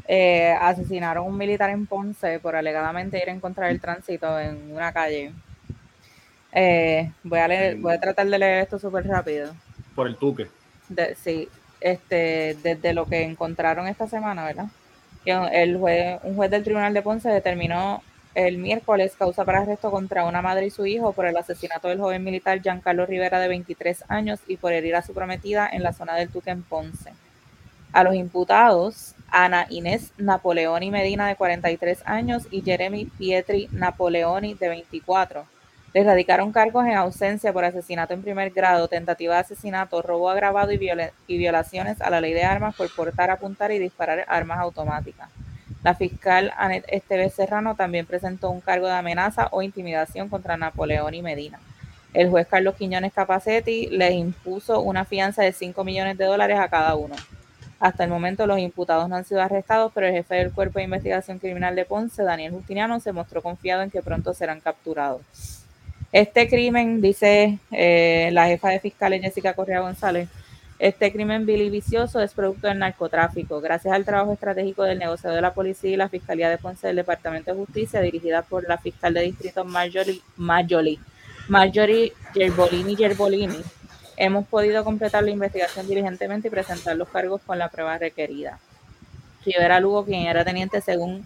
[0.07, 4.71] eh, asesinaron a un militar en Ponce por alegadamente ir a encontrar el tránsito en
[4.71, 5.31] una calle.
[6.51, 9.53] Eh, voy, a leer, voy a tratar de leer esto súper rápido.
[9.95, 10.47] Por el tuque.
[10.87, 11.47] De- sí,
[11.79, 14.65] este, desde lo que encontraron esta semana, ¿verdad?
[15.23, 18.01] Que el juez, un juez del Tribunal de Ponce determinó
[18.35, 21.99] el miércoles causa para arresto contra una madre y su hijo por el asesinato del
[21.99, 25.93] joven militar Giancarlo Rivera de 23 años y por herir a su prometida en la
[25.93, 27.11] zona del Tuque en Ponce.
[27.91, 34.69] A los imputados, Ana Inés Napoleoni Medina de 43 años y Jeremy Pietri Napoleoni de
[34.69, 35.45] 24.
[35.93, 40.71] Le radicaron cargos en ausencia por asesinato en primer grado, tentativa de asesinato, robo agravado
[40.71, 44.59] y, viola- y violaciones a la ley de armas por portar, apuntar y disparar armas
[44.59, 45.29] automáticas.
[45.83, 51.13] La fiscal Anet Esteves Serrano también presentó un cargo de amenaza o intimidación contra Napoleón
[51.13, 51.59] y Medina.
[52.13, 56.67] El juez Carlos Quiñones Capacetti les impuso una fianza de 5 millones de dólares a
[56.67, 57.15] cada uno.
[57.79, 60.85] Hasta el momento los imputados no han sido arrestados, pero el jefe del Cuerpo de
[60.85, 65.21] Investigación Criminal de Ponce, Daniel Justiniano, se mostró confiado en que pronto serán capturados.
[66.11, 70.27] Este crimen, dice eh, la jefa de fiscales Jessica Correa González,
[70.79, 73.59] este crimen vil y vicioso es producto del narcotráfico.
[73.59, 76.95] Gracias al trabajo estratégico del negociado de la policía y la Fiscalía de Ponce del
[76.95, 80.97] Departamento de Justicia, dirigida por la fiscal de distrito Marjorie, Marjorie,
[81.49, 83.57] Marjorie Gerbolini Gerbolini,
[84.19, 88.59] hemos podido completar la investigación diligentemente y presentar los cargos con la prueba requerida.
[89.45, 91.25] Rivera Lugo, quien era teniente según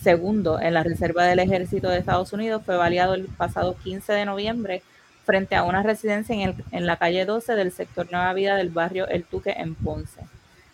[0.00, 4.26] segundo en la Reserva del Ejército de Estados Unidos, fue baleado el pasado 15 de
[4.26, 4.82] noviembre
[5.24, 9.08] frente a una residencia en, en la calle 12 del sector Nueva Vida del barrio
[9.08, 10.20] El Tuque en Ponce.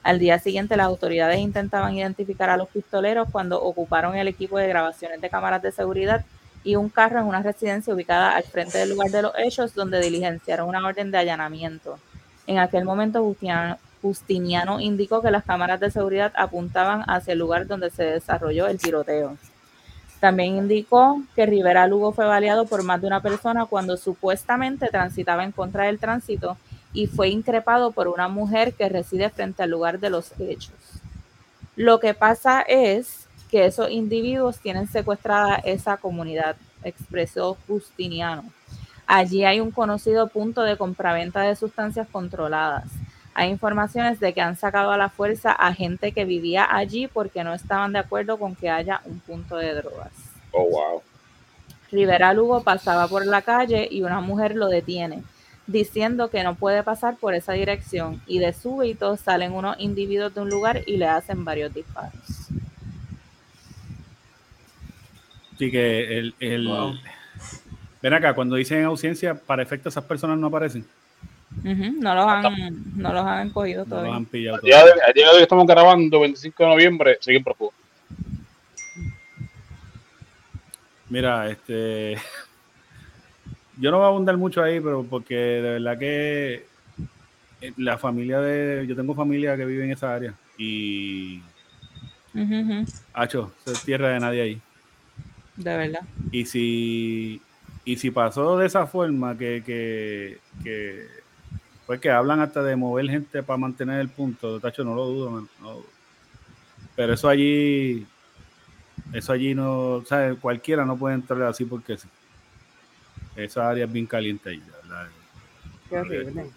[0.03, 4.67] Al día siguiente, las autoridades intentaban identificar a los pistoleros cuando ocuparon el equipo de
[4.67, 6.25] grabaciones de cámaras de seguridad
[6.63, 10.01] y un carro en una residencia ubicada al frente del lugar de los hechos, donde
[10.01, 11.99] diligenciaron una orden de allanamiento.
[12.47, 17.67] En aquel momento, Justiniano, Justiniano indicó que las cámaras de seguridad apuntaban hacia el lugar
[17.67, 19.37] donde se desarrolló el tiroteo.
[20.21, 25.45] También indicó que Rivera Lugo fue baleado por más de una persona cuando supuestamente transitaba
[25.45, 26.57] en contra del tránsito
[26.93, 30.75] y fue increpado por una mujer que reside frente al lugar de los hechos.
[31.77, 33.20] Lo que pasa es
[33.51, 38.45] que esos individuos tienen secuestrada esa comunidad, expresó Justiniano.
[39.07, 42.85] Allí hay un conocido punto de compraventa de sustancias controladas.
[43.35, 47.43] Hay informaciones de que han sacado a la fuerza a gente que vivía allí porque
[47.43, 50.13] no estaban de acuerdo con que haya un punto de drogas.
[50.53, 51.03] Oh, wow.
[51.91, 55.25] Rivera Lugo pasaba por la calle y una mujer lo detiene,
[55.67, 60.41] diciendo que no puede pasar por esa dirección y de súbito salen unos individuos de
[60.41, 62.49] un lugar y le hacen varios disparos.
[65.61, 66.95] Así que el, el- Wow.
[68.01, 70.87] ven acá, cuando dicen ausencia, para efecto esas personas no aparecen.
[71.63, 74.15] No los han, no los han cogido No los todavía.
[74.15, 74.57] han pillado.
[74.57, 74.95] Al día, todavía.
[74.95, 77.75] de, al día de hoy que estamos grabando, 25 de noviembre, siguen prófugos.
[81.11, 82.17] Mira, este.
[83.79, 86.67] Yo no voy a abundar mucho ahí, pero porque de verdad que
[87.61, 88.87] eh, la familia de.
[88.87, 91.43] Yo tengo familia que vive en esa área y.
[92.33, 94.61] Ujú, Hacho, es tierra de nadie ahí.
[95.63, 96.01] De verdad.
[96.33, 97.41] Y si.
[97.85, 99.63] Y si pasó de esa forma que.
[99.65, 101.07] que, que
[101.87, 105.31] pues que hablan hasta de mover gente para mantener el punto, Tacho, no lo dudo,
[105.31, 105.87] man, no lo dudo.
[106.95, 108.07] Pero eso allí.
[109.13, 110.03] Eso allí no.
[110.07, 110.39] ¿sabes?
[110.39, 112.09] Cualquiera no puede entrar así porque sí.
[113.37, 115.09] Esa área es bien caliente ahí, verdad.
[115.89, 116.51] Qué horrible.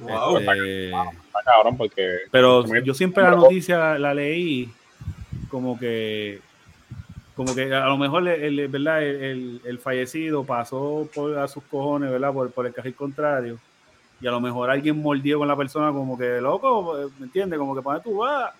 [0.00, 0.38] Wow.
[0.38, 2.18] Este, Está cabrón porque.
[2.30, 4.70] pero yo siempre la noticia la leí
[5.48, 6.40] como que
[7.36, 9.02] como que a lo mejor el, el- ¿verdad?
[9.02, 12.32] El, el- fallecido pasó por a sus cojones ¿verdad?
[12.32, 13.58] Por, por el carril contrario
[14.20, 17.58] y a lo mejor alguien mordió con la persona como que loco ¿me entiendes?
[17.58, 18.52] como que para tú vas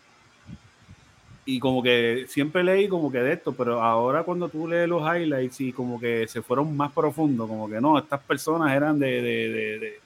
[1.44, 5.02] y como que siempre leí como que de esto pero ahora cuando tú lees los
[5.02, 9.06] highlights y como que se fueron más profundos como que no estas personas eran de,
[9.22, 10.02] de, de- de-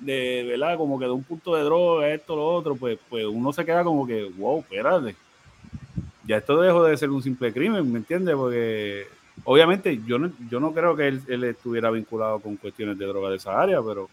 [0.00, 0.76] de, ¿verdad?
[0.76, 3.82] Como que de un punto de droga, esto, lo otro, pues, pues uno se queda
[3.82, 5.16] como que, wow, espérate.
[6.28, 8.34] Ya esto dejó de ser un simple crimen, ¿me entiendes?
[8.34, 9.06] Porque
[9.44, 13.30] obviamente yo no, yo no creo que él, él estuviera vinculado con cuestiones de droga
[13.30, 14.10] de esa área, pero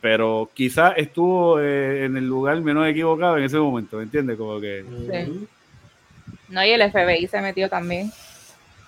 [0.00, 4.38] pero quizás estuvo eh, en el lugar menos equivocado en ese momento, ¿me entiendes?
[4.38, 5.46] Como que Sí.
[6.48, 8.10] No, y el FBI se metió también.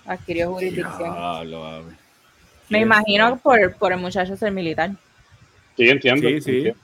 [0.05, 1.13] Adquirió jurisdicción.
[1.13, 1.83] Diablo.
[2.69, 4.89] Me imagino por, por el muchacho ser militar.
[5.77, 6.27] Sí, entiendo.
[6.27, 6.51] Sí, sí.
[6.57, 6.79] entiendo.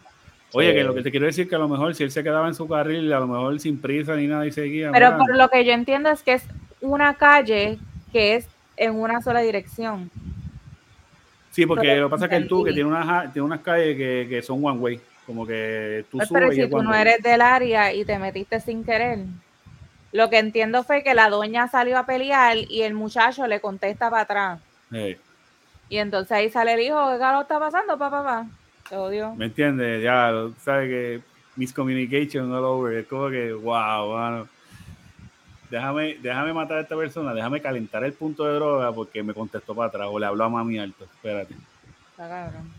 [0.53, 2.47] Oye, que lo que te quiero decir que a lo mejor si él se quedaba
[2.47, 4.91] en su carril, a lo mejor sin prisa ni nada y seguía.
[4.91, 6.43] Pero mira, por lo que yo entiendo es que es
[6.81, 7.79] una calle
[8.11, 8.47] que es
[8.77, 10.09] en una sola dirección.
[11.51, 13.61] Sí, porque pero lo que pasa es que el tú que tiene unas, tiene unas
[13.61, 16.69] calles que, que son one way, como que tú Pues, subes pero y si es
[16.69, 17.01] tú no way.
[17.01, 19.19] eres del área y te metiste sin querer.
[20.11, 24.09] Lo que entiendo fue que la doña salió a pelear y el muchacho le contesta
[24.09, 24.59] para atrás.
[24.91, 25.17] Eh,
[25.89, 28.23] Y entonces ahí sale el hijo, ¿qué lo está pasando, papá?
[28.23, 28.47] papá?
[28.89, 29.33] Te odio.
[29.35, 30.03] ¿Me entiendes?
[30.03, 30.31] Ya,
[30.63, 31.21] sabes que
[31.55, 34.47] miscommunication all over, es como que, wow, mano.
[35.69, 39.75] Déjame, déjame matar a esta persona, déjame calentar el punto de droga porque me contestó
[39.75, 41.03] para atrás o le habló a mami alto.
[41.03, 41.55] Espérate.
[42.11, 42.71] Está cabrón.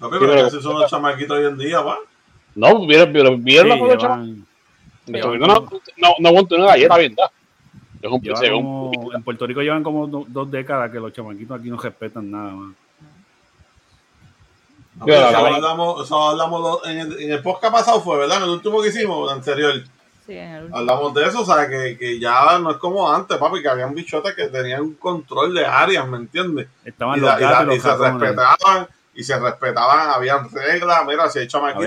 [0.00, 1.96] Papi, Sí, pero pero- así son los chamaquitos hoy en día, va.
[2.56, 4.42] No, vieron, vieron, vieron la Sí, llevan-
[5.06, 7.30] llevan no, no, no, no aguanto una galleta, ¿verdad?
[8.02, 11.60] Es un como- un en Puerto Rico llevan como do- dos décadas que los chamaquitos
[11.60, 12.74] aquí no respetan nada, man.
[15.04, 18.38] Claro, eso, la- hablamos, eso hablamos lo- en, el, en el podcast pasado fue, ¿verdad?
[18.38, 19.72] En el último que hicimos, el anterior.
[20.26, 20.78] Sí, en el último.
[20.78, 23.94] Hablamos de eso, o sea, que, que ya no es como antes, papi, que habían
[23.94, 26.68] bichotes que tenían un control de áreas, ¿me entiendes?
[26.84, 27.88] Estaban Y, los la- y gatos y se
[28.20, 31.84] respetaban, y se respetaban, habían reglas, mira, si hay chamaquitos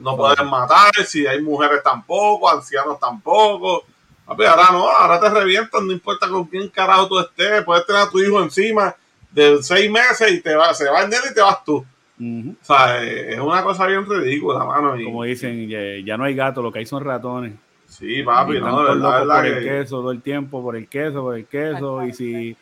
[0.00, 3.84] no pueden matar, si hay mujeres tampoco, ancianos tampoco.
[4.26, 8.02] Papi, ahora no, ahora te revientan, no importa con quién carajo tú estés, puedes tener
[8.02, 8.94] a tu hijo encima
[9.30, 11.84] de seis meses y te va, se va el nene y te vas tú.
[12.20, 14.98] O sea, es una cosa bien ridícula, mano.
[15.00, 17.54] Y, Como dicen, ya, ya no hay gatos, lo que hay son ratones.
[17.88, 20.88] sí, papi, no, de verdad, verdad por el que- queso todo el tiempo, por el
[20.88, 22.04] queso, por el queso.
[22.06, 22.56] Y si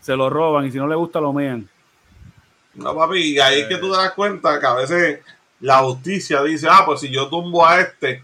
[0.00, 1.68] se lo roban y si no le gusta, lo mean.
[2.74, 5.20] No, papi, y ahí es que tú te das cuenta que a veces
[5.60, 8.22] la justicia dice, ah, pues si yo tumbo a este,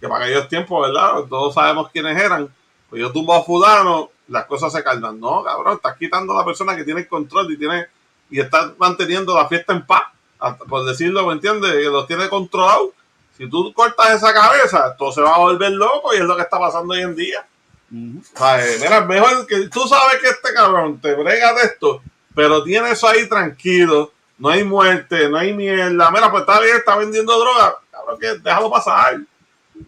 [0.00, 1.24] que para aquellos tiempos, ¿verdad?
[1.28, 2.48] Todos sabemos quiénes eran,
[2.90, 5.18] pues yo tumbo a fulano, las cosas se calman.
[5.18, 7.86] No, cabrón, estás quitando a la persona que tiene el control y tiene
[8.30, 10.02] y está manteniendo la fiesta en paz,
[10.38, 11.72] hasta- por decirlo, ¿me entiendes?
[11.72, 12.90] Que los tiene controlados.
[13.36, 16.42] Si tú cortas esa cabeza, todo se va a volver loco y es lo que
[16.42, 17.46] está pasando hoy en día.
[17.90, 18.20] Ujú.
[18.34, 22.02] O sea, eh, mira, mejor que tú sabes que este cabrón te brega de esto,
[22.34, 26.10] pero tiene eso ahí tranquilo, no hay muerte, no hay mierda.
[26.10, 29.18] Mira, pues está bien, está vendiendo droga, cabrón, que déjalo pasar.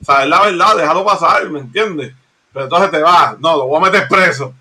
[0.00, 2.14] O sea, es la verdad, déjalo pasar, ¿me entiendes?
[2.52, 4.54] Pero entonces te vas, no, lo voy a meter preso.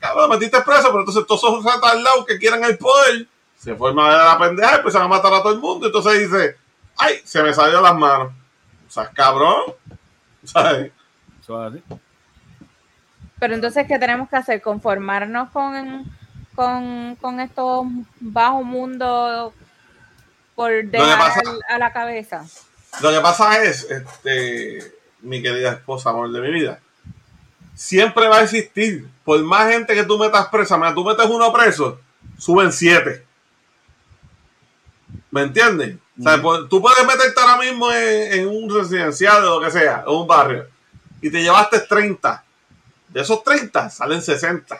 [0.00, 4.16] Cabrón, metiste preso, pero entonces todos esos retardados que quieren el poder se forman de
[4.16, 5.86] la pendeja y empiezan a matar a todo el mundo.
[5.86, 6.56] Entonces dice,
[6.96, 8.32] ay, se me salió las manos.
[8.88, 9.74] O sea, cabrón.
[10.42, 10.90] ¿Sabes?
[11.42, 11.82] Eso es así.
[13.38, 14.62] Pero entonces, ¿qué tenemos que hacer?
[14.62, 16.04] ¿Conformarnos con,
[16.54, 17.86] con, con estos
[18.18, 19.52] bajo mundo
[20.54, 22.44] por dejar pasa- a la cabeza?
[23.02, 26.80] Lo que pasa es, este, mi querida esposa, amor de mi vida,
[27.80, 31.50] siempre va a existir, por más gente que tú metas presa, mira, tú metes uno
[31.50, 31.98] preso,
[32.36, 33.24] suben siete.
[35.30, 35.96] ¿Me entiendes?
[36.18, 39.72] O sea, pues, tú puedes meterte ahora mismo en, en un residencial o lo que
[39.72, 40.66] sea, en un barrio,
[41.22, 42.44] y te llevaste 30.
[43.08, 44.78] De esos 30 salen 60.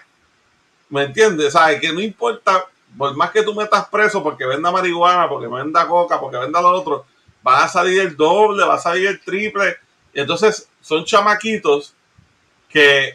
[0.91, 1.55] ¿Me entiendes?
[1.55, 2.67] O sea, que no importa,
[2.99, 6.69] por más que tú metas preso porque venda marihuana, porque venda coca, porque venda lo
[6.73, 7.07] otro,
[7.43, 9.79] van a salir el doble, va a salir el triple.
[10.13, 11.95] Y entonces son chamaquitos
[12.73, 13.15] que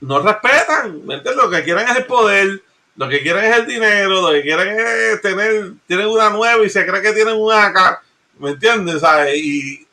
[0.00, 1.44] no respetan, ¿me entiendes?
[1.44, 2.62] Lo que quieren es el poder,
[2.96, 6.70] lo que quieren es el dinero, lo que quieren es tener, tienen una nueva y
[6.70, 8.02] se cree que tienen una acá,
[8.38, 9.00] ¿me entiendes?
[9.00, 9.36] ¿Sabes?
[9.36, 9.86] Y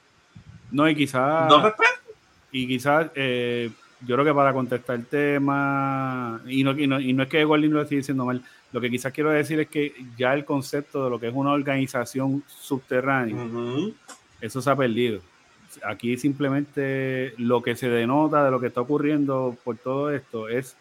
[0.71, 1.47] No, y quizás.
[1.49, 1.95] no respetan.
[2.51, 3.69] Y quizás, eh,
[4.01, 7.43] yo creo que para contestar el tema, y no, y no, y no es que
[7.43, 11.03] Golding lo esté diciendo mal, lo que quizás quiero decir es que ya el concepto
[11.03, 13.35] de lo que es una organización subterránea,
[14.41, 15.19] eso se ha perdido.
[15.83, 20.75] Aquí simplemente lo que se denota de lo que está ocurriendo por todo esto es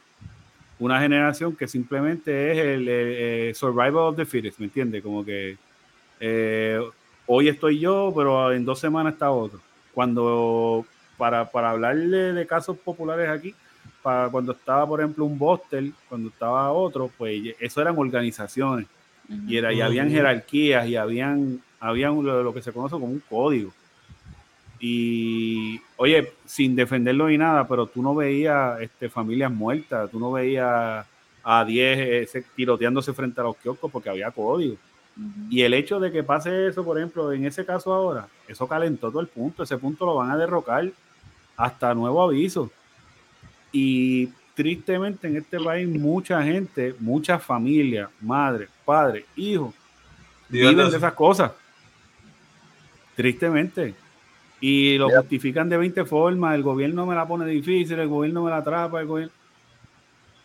[0.79, 5.03] una generación que simplemente es el, eh, eh, survival of the fittest, ¿me entiendes?
[5.03, 5.57] Como que
[6.21, 6.81] eh,
[7.27, 9.61] hoy estoy yo, pero en dos semanas está otro.
[9.95, 10.85] Cuando,
[11.17, 13.55] para, para hablarle de casos populares aquí,
[14.03, 18.87] para cuando estaba, por ejemplo, un Bostel, cuando estaba otro, pues eso eran organizaciones
[19.49, 23.23] y, era, y habían jerarquías y habían, habían lo, lo que se conoce como un
[23.29, 23.73] código.
[24.79, 30.33] Y, oye, sin defenderlo ni nada, pero tú no veías este, familias muertas, tú no
[30.33, 31.07] veías
[31.43, 31.99] a 10
[32.29, 34.77] ese, tiroteándose frente a los kioscos porque había código.
[35.49, 39.09] Y el hecho de que pase eso, por ejemplo, en ese caso ahora, eso calentó
[39.09, 40.91] todo el punto, ese punto lo van a derrocar
[41.57, 42.71] hasta nuevo aviso.
[43.73, 49.75] Y tristemente en este país mucha gente, muchas familias, madres, padres, hijos,
[50.49, 51.53] Viven viven de esas cosas.
[53.17, 53.95] Tristemente.
[54.61, 56.55] Y lo justifican de 20 formas.
[56.55, 59.33] El gobierno me la pone difícil, el gobierno me la atrapa, el gobierno.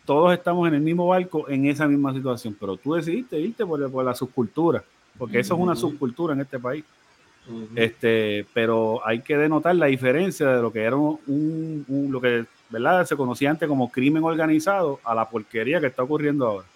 [0.04, 3.90] Todos estamos en el mismo barco en esa misma situación, pero tú decidiste irte por,
[3.90, 4.82] por la subcultura.
[5.16, 6.84] porque eso es una subcultura en este país.
[7.74, 13.04] Este, pero hay que denotar la diferencia de lo que era un, lo que ¿verdad?
[13.04, 16.66] se conocía antes como crimen organizado a la porquería que está ocurriendo ahora.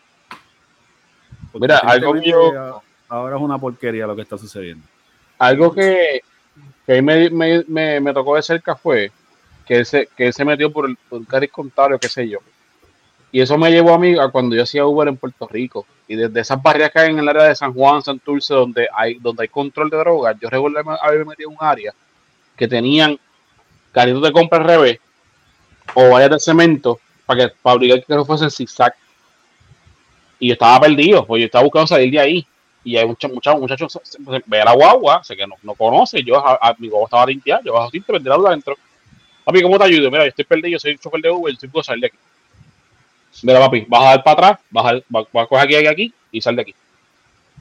[1.52, 4.84] Porque Mira, algo que yo- ahora es una porquería lo que está sucediendo.
[5.38, 6.20] Algo que,
[6.86, 9.10] que a mí me, me, me, me tocó de cerca fue
[9.66, 12.38] que él se, que él metió por el, por el contrario, qué sé yo.
[13.32, 15.86] Y eso me llevó a mí a cuando yo hacía Uber en Puerto Rico.
[16.08, 19.14] Y desde esas barrias que hay en el área de San Juan, Santurce, donde hay,
[19.14, 21.92] donde hay control de drogas, yo recuerdo haberme metido en un área
[22.56, 23.18] que tenían
[23.92, 25.00] carritos de compra al revés
[25.94, 28.94] o vallas de cemento para que para obligar que no fuesen zigzag.
[30.38, 32.46] Y yo estaba perdido, pues yo estaba buscando salir de ahí.
[32.86, 34.00] Y hay muchos muchachos, muchachos,
[34.46, 37.60] ve a la guagua, sé que no, no conoce, yo a, mi guagua estaba tinteada,
[37.64, 38.76] yo bajo tinte, vendí la luz adentro.
[39.42, 40.08] Papi, ¿cómo te ayudo?
[40.08, 42.16] Mira, yo estoy perdido, soy chofer de Uber, estoy por salir de aquí.
[43.42, 46.14] Mira, papi, vas a dar para atrás, vas a, vas a coger aquí, aquí, aquí
[46.30, 46.74] y sal de aquí.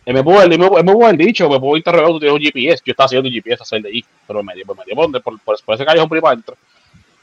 [0.05, 2.43] Y me pudo, él me, él me haber dicho, me pudo interrogar, tú tienes un
[2.43, 2.83] GPS.
[2.85, 5.39] Yo estaba haciendo un GPS a salir de allí, pero me metió, me metió por,
[5.39, 6.55] por, por, ese callejón por ahí adentro.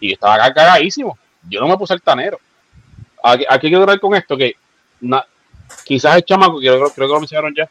[0.00, 1.16] Y yo estaba acá cagadísimo.
[1.48, 2.40] Yo no me puse altanero.
[3.22, 4.56] Aquí, aquí quiero hablar con esto, que
[5.84, 7.70] quizás el chamaco, creo, creo que lo mencionaron ya,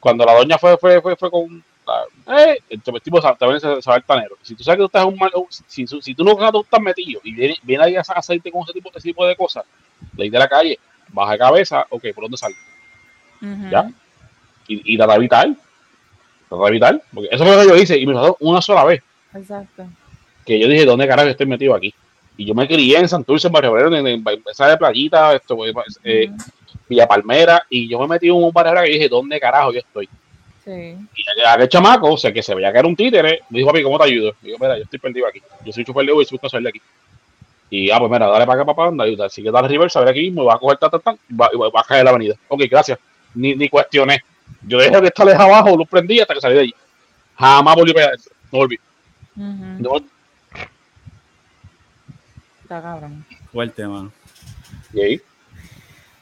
[0.00, 1.62] cuando la doña fue, fue, fue, fue con.
[2.26, 4.36] Eh, el tipo también se, se va altanero.
[4.42, 5.30] Si tú sabes que tú estás un mal.
[5.66, 8.72] Si, si, tú no tú estás metido y viene, viene ahí a hacerte con ese
[8.72, 9.64] tipo, ese tipo de cosas,
[10.16, 10.78] ley de la calle,
[11.08, 12.36] baja de cabeza, ok, ¿por dónde?
[13.42, 13.70] Ujú.
[13.70, 13.90] Ya.
[14.68, 15.48] Y, y trata de evitar.
[16.48, 17.02] Trata de evitar.
[17.12, 19.02] Porque eso fue lo que yo hice y me pasó una sola vez.
[19.34, 19.86] Exacto.
[20.46, 21.92] Que yo dije, ¿dónde carajo estoy metido aquí?
[22.36, 25.34] Y yo me crié en Santurce, en Barrio Obrero, en, en, en esa de Playita,
[25.34, 26.36] esto, pues, eh, Ujú.
[26.90, 30.08] Villa Palmera, y yo me metí en un barrio que dije, ¿dónde carajo yo estoy?
[30.64, 30.96] Sí.
[31.14, 33.82] Y aquel chamaco, o sea, que se veía que era un títere, me dijo, papi,
[33.84, 34.34] ¿cómo te ayudo?
[34.42, 35.40] Y yo, mira, yo estoy perdido aquí.
[35.64, 36.82] Yo soy chofer de Uber y soy salir de aquí.
[37.70, 39.26] Y, ah, pues mira, dale para acá, papá, anda, ayuda.
[39.26, 41.14] Así que dale reversa, a ver aquí mismo, y va a coger, ta, ta, ta,
[41.28, 42.34] y va, y va a caer la avenida.
[42.48, 42.98] Ok, gracias.
[43.34, 44.20] Ni, ni cuestioné.
[44.66, 46.74] Yo dejé que esta lejos abajo, luz prendí hasta que salí de allí.
[47.38, 48.16] Jamás volví para allá.
[48.50, 48.78] No volví.
[49.36, 49.64] Ujú.
[49.78, 49.96] No,
[52.62, 53.24] Está cabrón.
[53.52, 54.12] Fuerte, mano.
[54.92, 55.20] y ahí,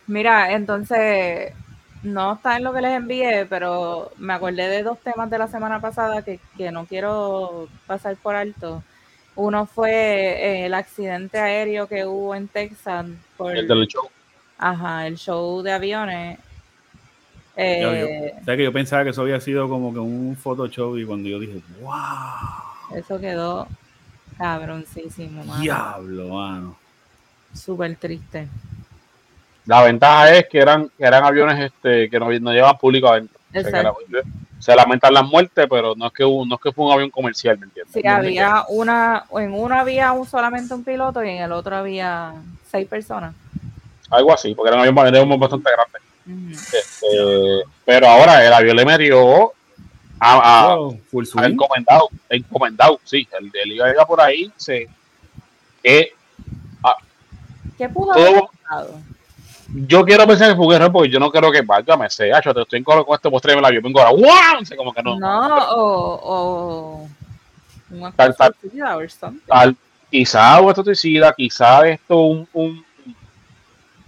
[0.08, 1.54] Mira, entonces,
[2.02, 5.48] no está en lo que les envié, pero me acordé de dos temas de la
[5.48, 8.82] semana pasada que, que no quiero pasar por alto.
[9.36, 13.06] Uno fue eh, el accidente aéreo que hubo en Texas
[13.36, 14.08] por el del show.
[14.58, 16.38] ajá, el show de aviones.
[17.80, 20.96] Yo, Eh, yo- ¿sabes que yo pensaba que eso había sido como que un Photoshop
[20.98, 21.92] y cuando yo dije, wow,
[22.96, 23.66] eso quedó
[24.38, 25.62] cabroncísimo, mano.
[25.62, 26.76] diablo, mano.
[27.54, 28.48] Súper triste.
[29.68, 33.38] La ventaja es que eran, que eran aviones este, que no, no llevan público adentro.
[33.38, 33.98] O sea, que Exacto.
[34.10, 34.22] era-
[34.58, 37.10] se lamentan las muertes, pero no es que hubo- no es que fue un avión
[37.10, 37.92] comercial, ¿me entiendes?
[37.92, 42.32] Sí, había una, en uno había un, solamente un piloto y en el otro había
[42.68, 43.34] seis personas.
[44.10, 46.52] Algo así, porque era un avión, era un avión bastante grande.
[46.52, 49.52] Este, pero ahora el avión le metió
[50.18, 51.44] a, a- Wow, full swing.
[51.52, 54.88] encomendado, encomendado, sí, el, el iba iba por ahí, se,
[55.82, 56.12] que
[57.78, 59.00] ¿Qué pudo Todo- haber pasado?
[59.74, 62.54] Yo quiero pensar que fue un error porque yo no creo que válgame, se hacho,
[62.54, 64.62] te estoy en coro con este postre en el avión, vengo ahora, ¡guau!
[64.62, 66.20] O sea, como que no, No, o,
[67.02, 67.08] o
[68.16, 68.54] Tal- tal-.
[69.46, 69.76] Tal-
[70.10, 72.84] quizá o esto suicida, quizá esto un, un-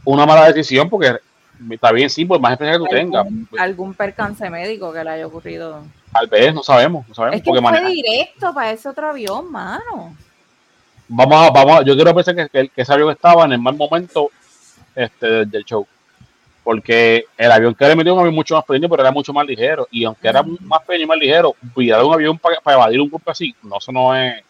[0.04, 1.16] una mala decisión, porque
[1.70, 5.10] está bien, sí, pues más experiencia que tú tengas, algún, algún percance médico que le
[5.10, 5.82] haya ocurrido.
[6.12, 9.10] tal vez, no sabemos, no sabemos, Es que porque fue maneja- directo para ese otro
[9.10, 10.14] avión, mano.
[11.08, 13.58] vamos a, vamos a- yo quiero pensar que, que, que ese avión estaba en el
[13.58, 14.30] mal momento
[14.94, 15.86] este, del, del show.
[16.62, 19.46] Porque el avión que le metió un avión mucho más pequeño, pero era mucho más
[19.46, 19.88] ligero.
[19.90, 23.08] Y aunque era más pequeño y más ligero, cuidar un avión para, para evadir un
[23.08, 24.42] golpe así, no, eso no es.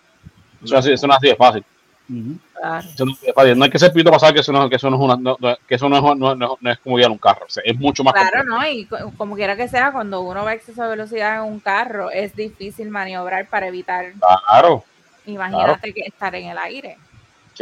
[0.62, 1.64] Eso, no es así- eso no es así de fácil.
[2.10, 2.36] Ujú.
[2.52, 2.88] Claro.
[2.92, 3.58] Eso no, es así de fácil.
[3.58, 5.36] No hay que ser pito pasar que eso no, que eso no es una, no-
[5.68, 7.46] que eso no es, no, no- no es como guiar un carro.
[7.46, 8.58] O sea, es mucho más Claro, complejo.
[8.60, 8.68] ¿no?
[8.68, 11.60] Y co- como quiera que sea, cuando uno va a exceso de velocidad en un
[11.60, 14.84] carro, es difícil maniobrar para evitar, Claro.
[15.26, 16.98] imagínate que estar en el aire.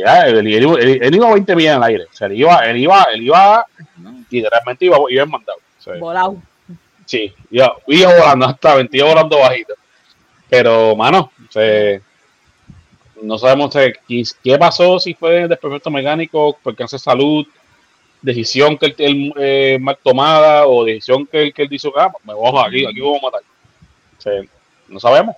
[0.03, 2.05] Él, él- él- él iba a 20 millas en el aire.
[2.05, 3.67] O sea, él iba, él iba, él iba,
[4.31, 5.59] literalmente iba, iba en mandado.
[5.79, 6.37] O sea, Volado.
[7.07, 9.75] Sí, iba, iba volando hasta 20, iba volando bajito.
[10.51, 11.33] Pero, mano,
[13.23, 17.47] no sabemos qué, qué pasó, si fue desperfecto mecánico, percance de salud,
[18.23, 22.13] decisión que él, él, eh, mal tomada o decisión que él, que él dijo, ah,
[22.25, 23.41] me voy a aquí, aquí vamos a matar.
[24.19, 24.33] O sea,
[24.89, 25.37] no sabemos,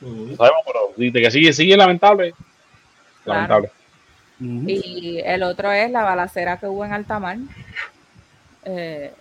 [0.00, 2.34] no sabemos, pero de que sigue, sigue lamentable.
[3.24, 3.70] Lamentable.
[4.40, 7.36] Y el otro es la balacera que hubo en Altamar.
[8.64, 9.12] Eh,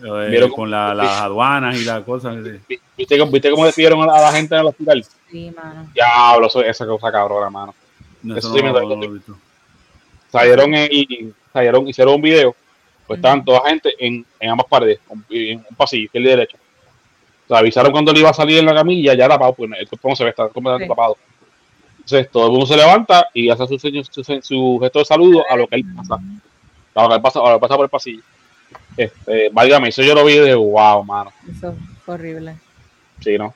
[0.00, 2.36] Eh, Vieron con la- las aduanas y las cosas.
[2.96, 5.04] ¿Viste, cómo- ¿Viste cómo despidieron a la gente en el hospital?
[5.28, 5.90] sí, mano.
[5.92, 7.74] Diablo, eso- esa cosa cabrona, mano.
[8.22, 9.20] No, Eso sí no- me no
[10.30, 12.54] salieron y salieron, hicieron un video
[13.08, 16.58] Pues estaban toda gente en, en ambas paredes, un- en un pasillo, izquierda y derecha.
[17.46, 19.88] O sea, avisaron cuando él iba a salir en la camilla, ya tapado, pues el
[19.88, 20.88] cuerpo no se ve, está completamente Sí.
[20.90, 21.16] tapado.
[22.10, 25.56] Entonces todo el mundo se levanta y hace su, su, su gesto de saludo a
[25.56, 26.18] lo que él pasa.
[26.94, 28.22] A lo que él pasa, a lo que pasa por el pasillo.
[28.96, 31.30] Este, válgame, eso yo lo vi de wow, mano.
[31.50, 31.74] Eso
[32.06, 32.56] fue horrible.
[33.20, 33.54] Sí, ¿no?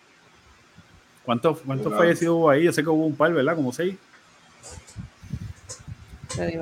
[1.25, 1.99] ¿Cuántos, cuántos Wow.
[1.99, 2.65] fallecidos hubo ahí?
[2.65, 3.57] Yo sé que hubo un par, ¿verdad?
[3.57, 3.95] Como seis.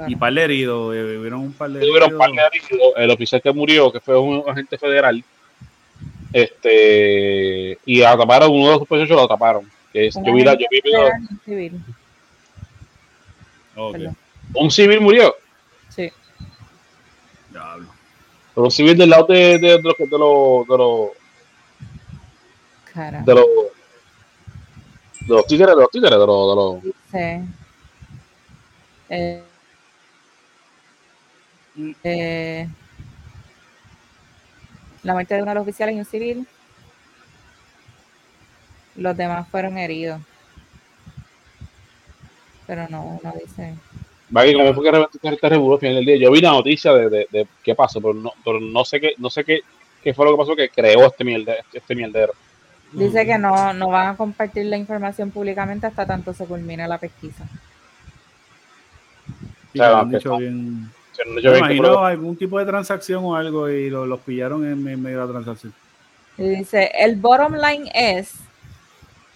[0.06, 0.94] Y par de heridos.
[0.94, 2.50] eh, Hubieron un par de Tuvieron un par heridos.
[2.52, 2.92] de heridos.
[2.98, 5.24] El oficial que murió, que fue un agente federal,
[6.32, 9.68] este, y atraparon, uno de los sospechosos lo atraparon.
[9.92, 10.80] Que es- yo vi la, yo vi
[11.30, 11.84] un civil.
[13.76, 14.16] Ok, Perdón.
[14.54, 15.34] un civil murió,
[15.88, 16.10] Sí.
[17.50, 17.88] diablo.
[18.54, 21.10] pero un civil del lado de, de, de los, de los, de los,
[23.24, 23.46] de los,
[25.20, 27.54] de los títeres, de los títeres, de los, de los, Sí.
[29.12, 29.42] Eh,
[32.04, 32.68] eh,
[35.02, 36.46] la muerte de uno de los oficiales y un civil.
[38.96, 40.20] Los demás fueron heridos.
[42.66, 43.74] Pero no, no dice.
[44.34, 46.16] Va que como fue que reventó este revuelo al final del día.
[46.16, 49.14] Yo vi la noticia de, de, de qué pasó, pero no, pero no sé qué,
[49.18, 49.60] no sé qué,
[50.02, 52.32] qué fue lo que pasó que creó este mierdero, este mierdero.
[52.92, 56.98] Dice que no, no van a compartir la información públicamente hasta tanto se culmine la
[56.98, 57.44] pesquisa.
[59.72, 60.38] Sí, Claro, lo han no.
[60.38, 60.90] bien.
[61.34, 65.20] Me imagino algún tipo de transacción o algo y lo- los pillaron en, en medio
[65.20, 65.72] de la transacción.
[66.38, 68.34] Y dice, el bottom line es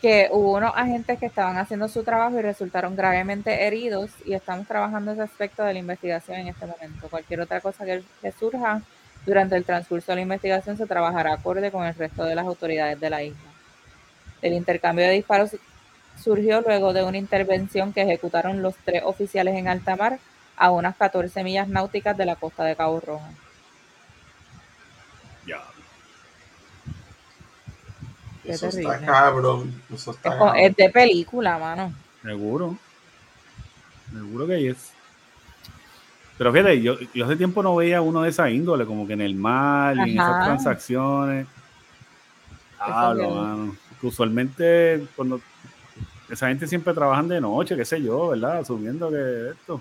[0.04, 4.68] que hubo unos agentes que estaban haciendo su trabajo y resultaron gravemente heridos y estamos
[4.68, 7.08] trabajando ese aspecto de la investigación en este momento.
[7.08, 8.02] Cualquier otra cosa que,
[8.38, 8.82] surja
[9.24, 13.00] durante el transcurso de la investigación se trabajará acorde con el resto de las autoridades
[13.00, 13.50] de la isla.
[14.42, 15.56] El intercambio de disparos
[16.22, 20.18] surgió luego de una intervención que ejecutaron los tres oficiales en alta mar
[20.58, 23.26] a unas 14 millas náuticas de la costa de Cabo Rojo.
[28.44, 29.82] Qué Eso está cabrón.
[29.92, 30.56] Eso está Es, cabrón.
[30.58, 31.92] es de película, mano.
[32.22, 32.76] Seguro.
[34.12, 34.92] Seguro que es.
[36.36, 39.20] Pero fíjate, yo, yo hace tiempo no veía uno de esa índole, como que en
[39.22, 41.46] el mar y en esas transacciones.
[42.84, 43.76] Que- mano.
[44.02, 45.40] Usualmente cuando
[46.28, 48.64] esa gente siempre trabajan de noche, qué sé yo, ¿verdad?
[48.64, 49.80] Subiendo que esto.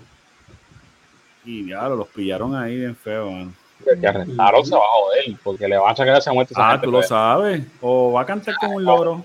[1.44, 3.52] Y ya los pillaron ahí bien feo, mano.
[4.00, 6.54] Que arrestaron se va a joder, porque le van a sacar esa muerte.
[6.54, 7.08] esa Ah, gente, tú lo pues.
[7.08, 7.62] sabes.
[7.80, 9.24] O va a cantar como un loro.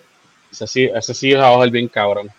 [0.52, 2.30] Ese sí, ese sí se va a joder bien cabrón.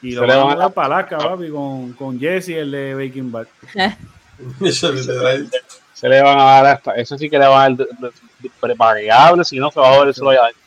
[0.00, 2.70] Y Se lo le van van a dar para Alaska, papi, con, con Jesse, el
[2.72, 3.46] de Breaking Bad.
[4.60, 4.92] Eso.
[5.94, 8.12] Se le van a dar hasta, ese sí que le van a dar
[8.60, 10.62] prepagable, si no se va a joder solo allá adentro.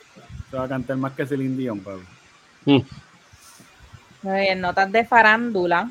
[0.49, 2.01] Se va a cantar más que Celine Dion, papi.
[2.65, 5.89] Muy bien, notas de farándula.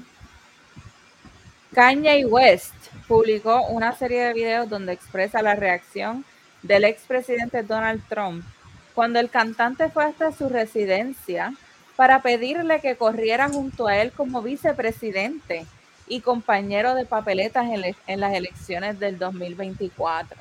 [1.74, 2.72] Kanye West
[3.08, 6.24] publicó una serie de videos donde expresa la reacción
[6.62, 8.44] del expresidente Donald Trump
[8.94, 11.52] cuando el cantante fue hasta su residencia
[11.96, 15.66] para pedirle que corriera junto a él como vicepresidente
[16.06, 20.40] y compañero de papeletas en, en las elecciones del 2024.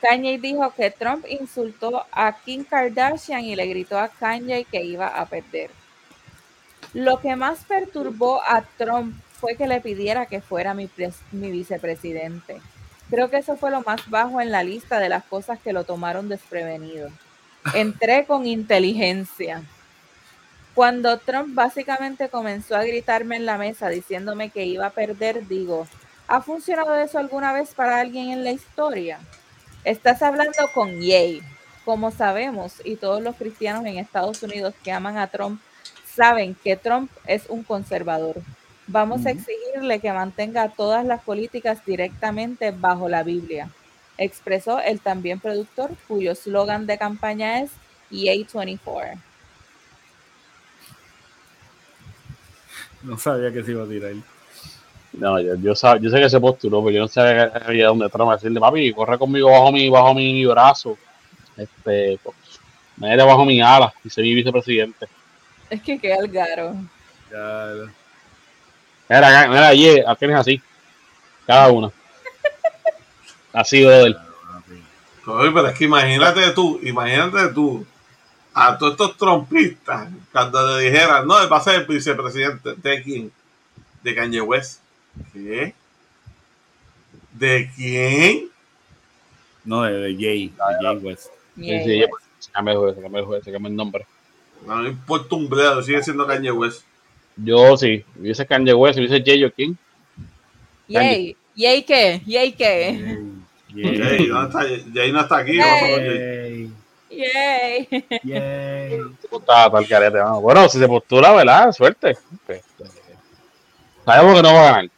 [0.00, 5.08] Kanye dijo que Trump insultó a Kim Kardashian y le gritó a Kanye que iba
[5.08, 5.70] a perder.
[6.94, 10.90] Lo que más perturbó a Trump fue que le pidiera que fuera mi,
[11.32, 12.60] mi vicepresidente.
[13.10, 15.84] Creo que eso fue lo más bajo en la lista de las cosas que lo
[15.84, 17.10] tomaron desprevenido.
[17.74, 19.62] Entré con inteligencia.
[20.74, 25.86] Cuando Trump básicamente comenzó a gritarme en la mesa diciéndome que iba a perder, digo,
[26.28, 29.18] ¿ha funcionado eso alguna vez para alguien en la historia?
[29.84, 31.42] Estás hablando con Ye.
[31.84, 35.60] Como sabemos, y todos los cristianos en Estados Unidos que aman a Trump
[36.16, 38.42] saben que Trump es un conservador.
[38.88, 43.68] Vamos a exigirle que mantenga todas las políticas directamente bajo la Biblia,
[44.16, 47.70] expresó el también productor cuyo slogan de campaña es
[48.12, 49.18] EA24.
[53.02, 54.14] No sabía que se iba a tirar.
[55.12, 57.86] No, yo, yo, sab- yo sé que se postuló, pero yo no sabía que había
[57.88, 60.96] donde Trump decirle, papi, corre conmigo bajo mi, bajo mi brazo.
[61.56, 62.36] Este, pues,
[62.96, 65.06] me bajo mi ala y soy mi vicepresidente.
[65.70, 66.74] Es que qué algaro.
[67.30, 67.72] Ya,
[69.08, 70.60] Mira, mira, yeah, la tienes así.
[71.46, 71.90] Cada una.
[73.52, 74.16] Así, brother.
[75.26, 77.86] Oye, pero es que imagínate tú, imagínate tú,
[78.52, 83.02] a todos estos trompistas, cuando le dijeran, no, él va a ser el vicepresidente, ¿de
[83.02, 83.32] quién?
[84.02, 84.80] De Kanye West.
[85.32, 85.74] ¿Qué?
[87.32, 88.50] ¿De quién?
[89.64, 91.26] No, de, de Jay, de Jay West.
[91.56, 92.26] Sí, Yay, sí, West.
[92.38, 94.06] se cambió el juez, se cambió el juez, se cambió el nombre.
[94.66, 96.82] No me importa un bledo, sigue siendo Kanye West.
[97.36, 99.76] Yo sí, dice Kanye West, Jay, ¿yo quién?
[100.88, 103.18] Yay, yay qué, yay qué.
[103.74, 104.90] Jay, ¿dónde está?
[104.94, 105.58] Jay no está aquí.
[105.58, 106.70] vamos con Jay.
[107.10, 107.88] Yay.
[107.90, 108.04] Yay.
[108.24, 109.00] Yay.
[109.46, 110.42] Tal carete, vamos.
[110.42, 111.72] Bueno, si se postula, ¿verdad?
[111.72, 112.16] Suerte.
[114.04, 114.90] Sabemos que no va a ganar.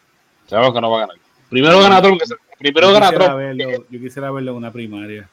[0.46, 1.16] Sabemos que no va a ganar.
[1.48, 2.20] Primero gana Trump.
[2.58, 3.30] Primero Yo gana Trump.
[3.34, 5.28] verlo- Yo quisiera verlo en una primaria.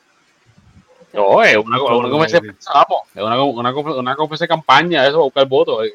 [1.14, 5.20] No, es una, una que- de sapo, es una, una, una conferencia de campaña, eso,
[5.24, 5.88] buscar votos.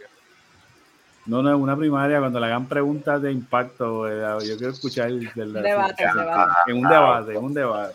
[1.27, 5.09] No, no, en una primaria, cuando le hagan preguntas de impacto, eh, yo quiero escuchar
[5.09, 6.51] el, del- Debate, debate.
[6.67, 7.95] en un debate, en un debate.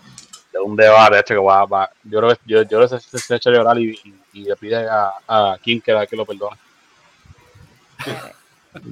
[0.53, 2.99] de un debate, de hecho, que va, va- yo creo que yo, yo creo que
[2.99, 6.15] se, se echa a llorar y, y, y le pide a, a Kim que, que
[6.15, 6.56] lo perdone.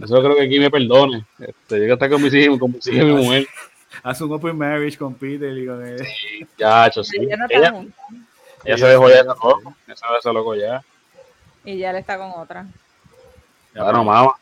[0.03, 1.25] Eso creo que Kim me perdone.
[1.39, 3.47] Este, yo quiero estar con mis hijos, con mis hijos y mi mujer.
[4.01, 6.05] Haz un open marriage con Peter y con él.
[6.57, 7.19] Ya, hecho, sí.
[7.19, 7.73] No Ella,
[8.65, 9.75] ella se dejó ya esa loco.
[9.87, 10.83] Esa loco ya.
[11.63, 12.65] Y ya él está con otra.
[13.75, 14.33] Bueno, mamá,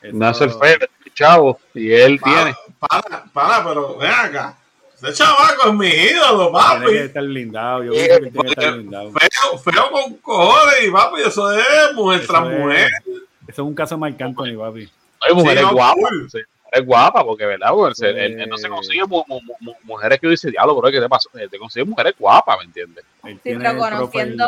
[0.00, 1.60] Eso- no es el feo, es el chavo.
[1.74, 2.54] Y él tiene.
[2.78, 4.56] Para, para, pero ven acá.
[5.00, 6.96] Ese chavaco es mi ídolo, Tiene que papi.
[6.98, 7.82] estar blindado.
[7.84, 9.12] Yo creo que tiene que estar blindado.
[9.12, 12.90] Feo, feo con cojones, y papi, eso es mujer Eso tras es- mujer.
[13.06, 14.88] Eso es un caso Marc Anthony, papi.
[15.24, 15.94] Oye, mujer Sí, es no, guapa.
[15.94, 16.30] cool.
[16.30, 16.38] sí,
[16.72, 17.70] mujer es guapa, porque, ¿verdad?
[17.70, 21.00] Porque él, él no se consigue mu- mu- mu- mujeres que dice, diablo, bro, ¿qué
[21.00, 21.28] te pasó?
[21.34, 23.04] Él te consigue mujeres guapas, ¿me entiendes?
[23.24, 24.46] Sí, pero conociendo,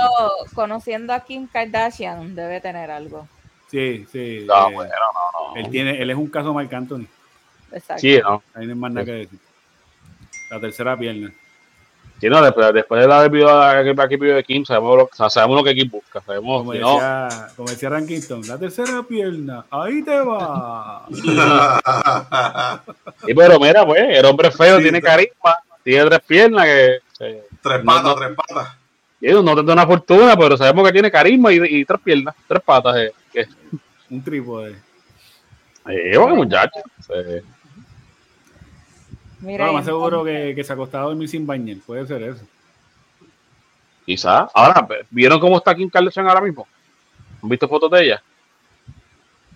[0.55, 3.28] conociendo a Kim Kardashian debe tener algo.
[3.70, 4.44] Sí, sí.
[4.46, 5.56] No, eh, bueno, no, no.
[5.56, 7.06] él, tiene, él es un caso Marc Anthony.
[7.72, 8.01] Exacto.
[8.01, 8.42] Sí, no.
[8.55, 9.38] Ahí no hay más nada que decir.
[10.51, 11.32] La tercera pierna.
[12.24, 15.28] Sí, no, después, después de la de aquí video de Kim, sabemos lo, o sea,
[15.28, 16.22] sabemos lo que Kim busca.
[16.22, 21.05] Sabemos, Como si no, decía, como decía Rankinton, la tercera pierna, ahí te va.
[23.26, 26.98] sí, pero mira, pues, el hombre feo, Sí, tiene carisma, tiene tres piernas que.
[27.20, 28.14] eh, tres No, patas, no.
[28.14, 28.68] tres patas.
[29.20, 32.34] y no te da una fortuna, pero sabemos que tiene carisma y, y tres piernas,
[32.48, 32.96] tres patas.
[32.96, 33.46] Eh, que,
[34.09, 34.76] Un trípode.
[35.90, 36.80] eh, bueno, muchacho.
[37.14, 37.42] eh,
[39.45, 41.77] Mira, No, y más seguro que, que se acostaba a dormir sin bañar.
[41.87, 42.45] Puede ser eso.
[44.07, 44.51] quizás.
[44.55, 46.66] Ahora, ¿vieron cómo está Kim Kardashian ahora mismo?
[47.43, 48.23] ¿Han visto fotos de ella?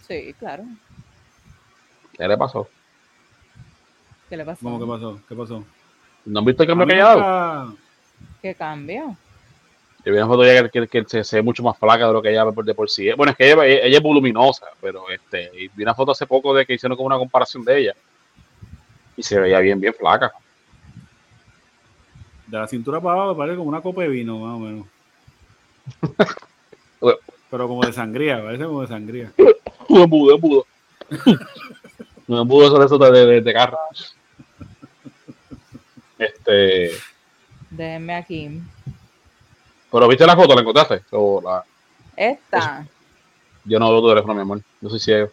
[0.06, 0.64] Sí, claro.
[2.16, 2.68] ¿Qué le pasó?
[4.28, 4.60] ¿Qué le pasó?
[4.62, 5.20] ¿Cómo que pasó?
[5.28, 5.64] ¿Qué pasó?
[6.24, 7.76] ¿No han visto el cambio que ella ha dado?
[8.42, 9.16] ¿Qué cambio?
[10.04, 12.06] Yo vi una foto de ella que, que- que se, se ve mucho más flaca
[12.06, 13.10] de lo que ella por, de por sí.
[13.12, 16.54] Bueno, es que ella, ella es voluminosa, pero este, y vi una foto hace poco
[16.54, 17.94] de que hicieron como una comparación de ella.
[19.18, 20.32] Y se veía bien, bien flaca.
[22.46, 24.86] De la cintura para abajo parece como una copa de vino, más o menos.
[27.50, 29.32] Pero como de sangría, parece como de sangría.
[29.88, 30.66] Un embudo, embudo.
[32.28, 33.78] Un embudo sobre eso de, de, de carro.
[36.18, 36.90] Este,
[37.70, 38.60] Déjenme aquí.
[39.90, 41.02] pero viste la foto, la encontraste.
[41.12, 41.64] O la-
[42.16, 42.86] Esta.
[43.64, 44.60] yo no veo tu teléfono, mi amor.
[44.80, 45.30] Yo soy ciego.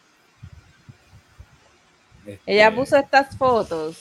[2.25, 3.97] Este, Ella puso estas fotos.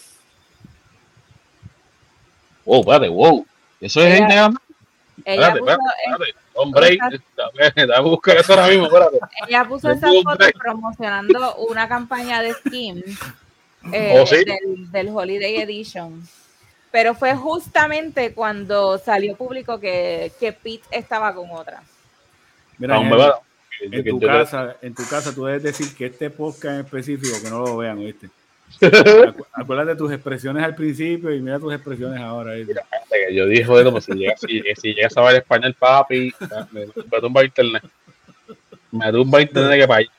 [2.65, 3.47] Wow, espérate, wow.
[3.81, 4.61] Eso es Ella- gente anda-
[5.25, 6.45] Ella Espérate, puso, espérate, espérate.
[6.57, 6.99] Hombre,
[7.87, 9.19] dame buscar eso ahora mismo, espérate.
[9.49, 13.03] ella puso esas fotos promocionando una campaña de Skim
[13.93, 14.45] eh, ¿Oh, sí?
[14.45, 16.27] del, del Holiday Edition.
[16.91, 21.83] Pero fue justamente cuando salió público que, que Pete estaba con otra.
[22.79, 23.41] Mira, No,
[23.81, 27.51] en, tu casa, en tu casa tú debes decir que este podcast en específico que
[27.51, 28.29] no lo vean, ¿oíste?
[28.81, 32.53] Acu- Acuérdate de tus expresiones al principio y mira tus expresiones ahora.
[33.33, 36.33] yo dije, bueno, pues si llega, si, si llega a saber español, papi,
[36.73, 37.85] me, me tumba internet.
[38.91, 40.11] Me tumba internet que para allá.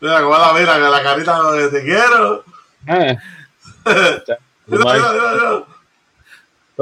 [0.00, 2.44] Mira, mira, que la carita de te quiero.
[2.88, 3.16] Eh.
[4.66, 5.64] Mira, mira, mira, mira.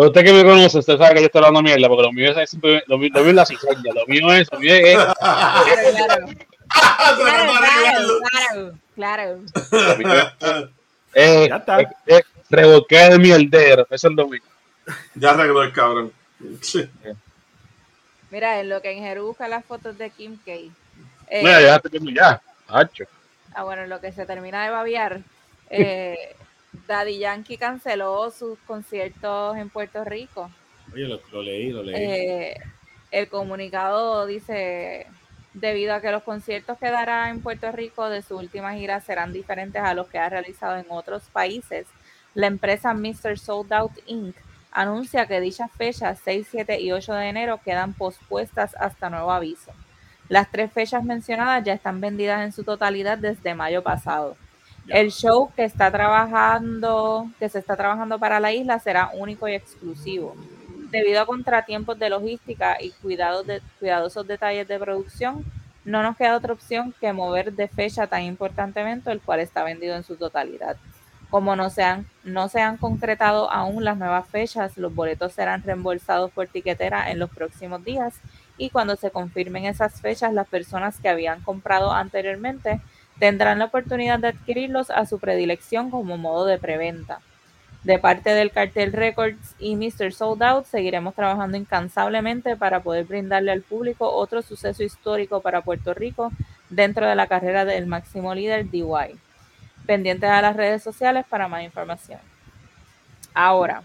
[0.09, 2.51] Usted que me conoce, usted sabe que yo estoy hablando mierda, porque lo mío es
[2.51, 5.91] siempre, lo mío, lo mío es la cizaña, lo mío es, lo mío es, Claro,
[5.97, 6.27] claro.
[6.73, 7.17] Ah,
[8.35, 9.41] Claro, claro,
[11.15, 11.81] es, Ya está.
[11.81, 14.41] es, es revolcar el mierdero, eso es lo mío.
[15.15, 16.13] Ya arregló el cabrón.
[16.61, 16.89] Sí.
[18.31, 20.53] Mira, en lo que en Jeru busca las fotos de Kim K.
[20.53, 20.71] eh,
[21.43, 23.05] Mira, ya estoy viendo ya, hacho.
[23.55, 25.21] Ah, bueno, en lo que se termina de babiar,
[25.71, 26.37] eh,
[26.87, 30.51] Daddy Yankee canceló sus conciertos en Puerto Rico.
[30.93, 31.95] Oye, lo, lo leí, lo leí.
[31.97, 32.57] Eh,
[33.11, 35.07] el comunicado dice,
[35.55, 39.33] debido a que los conciertos que dará en Puerto Rico de su última gira serán
[39.33, 41.87] diferentes a los que ha realizado en otros países,
[42.35, 43.39] la empresa Mr.
[43.39, 44.37] Sold Out Inc.
[44.71, 49.73] anuncia que dichas fechas 6, 7 y 8 de enero quedan pospuestas hasta nuevo aviso.
[50.29, 54.37] Las tres fechas mencionadas ya están vendidas en su totalidad desde mayo pasado.
[54.89, 59.55] El show que está trabajando, que se está trabajando para la isla será único y
[59.55, 60.35] exclusivo.
[60.91, 65.45] Debido a contratiempos de logística y cuidadosos detalles de producción,
[65.85, 69.63] no nos queda otra opción que mover de fecha tan importante evento, el cual está
[69.63, 70.77] vendido en su totalidad.
[71.31, 75.63] Como no se, han, no se han concretado aún las nuevas fechas, los boletos serán
[75.63, 78.15] reembolsados por tiquetera en los próximos días
[78.59, 82.81] y cuando se confirmen esas fechas, las personas que habían comprado anteriormente
[83.21, 87.21] tendrán la oportunidad de adquirirlos a su predilección como modo de preventa.
[87.85, 90.13] De parte del cartel Records y Mr.
[90.13, 95.95] Sold Out, seguiremos trabajando incansablemente para poder brindarle al público otro suceso histórico para Puerto
[95.95, 96.33] Rico
[96.71, 99.19] dentro de la carrera del máximo líder DY.
[99.87, 102.21] Pendientes a las redes sociales para más información.
[103.35, 103.83] Ahora,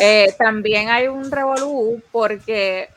[0.00, 2.88] eh, también hay un revolú porque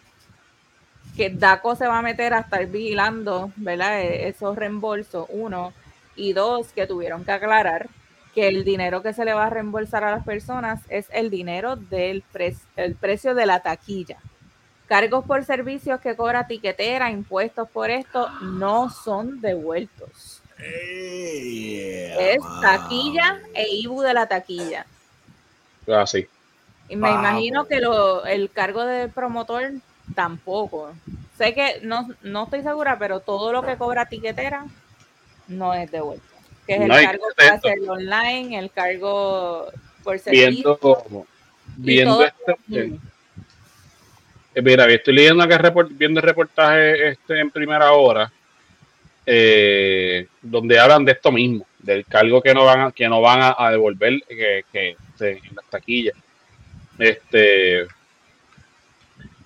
[1.15, 4.01] que DACO se va a meter a estar vigilando, ¿verdad?
[4.01, 5.73] E-, esos reembolsos, uno,
[6.15, 7.89] y dos, que tuvieron que aclarar
[8.33, 11.77] que el dinero que se le va a reembolsar a las personas es el dinero
[11.77, 12.21] del
[12.75, 14.17] el precio de la taquilla.
[14.87, 20.41] Cargos por servicios que cobra tiquetera, impuestos por esto, no son devueltos.
[22.19, 24.85] es taquilla e IBU de la taquilla.
[25.87, 26.27] Ah, sí.
[26.89, 29.71] Y me imagino que lo, el cargo del promotor
[30.13, 30.93] tampoco.
[31.37, 34.65] Sé que no, no estoy segura, pero todo lo que cobra tiquetera
[35.47, 39.67] no es devuelto que es el cargo hacer online, el cargo
[40.03, 40.77] por servicio.
[40.77, 41.25] Viendo,
[41.77, 42.99] viendo este,
[44.55, 48.31] eh, mira, estoy leyendo acá viendo el reportaje este en primera hora,
[49.25, 53.53] eh, donde hablan de esto mismo, del cargo que no van a, que no van
[53.57, 56.15] a, devolver que, que, en las taquillas.
[56.97, 57.85] Este,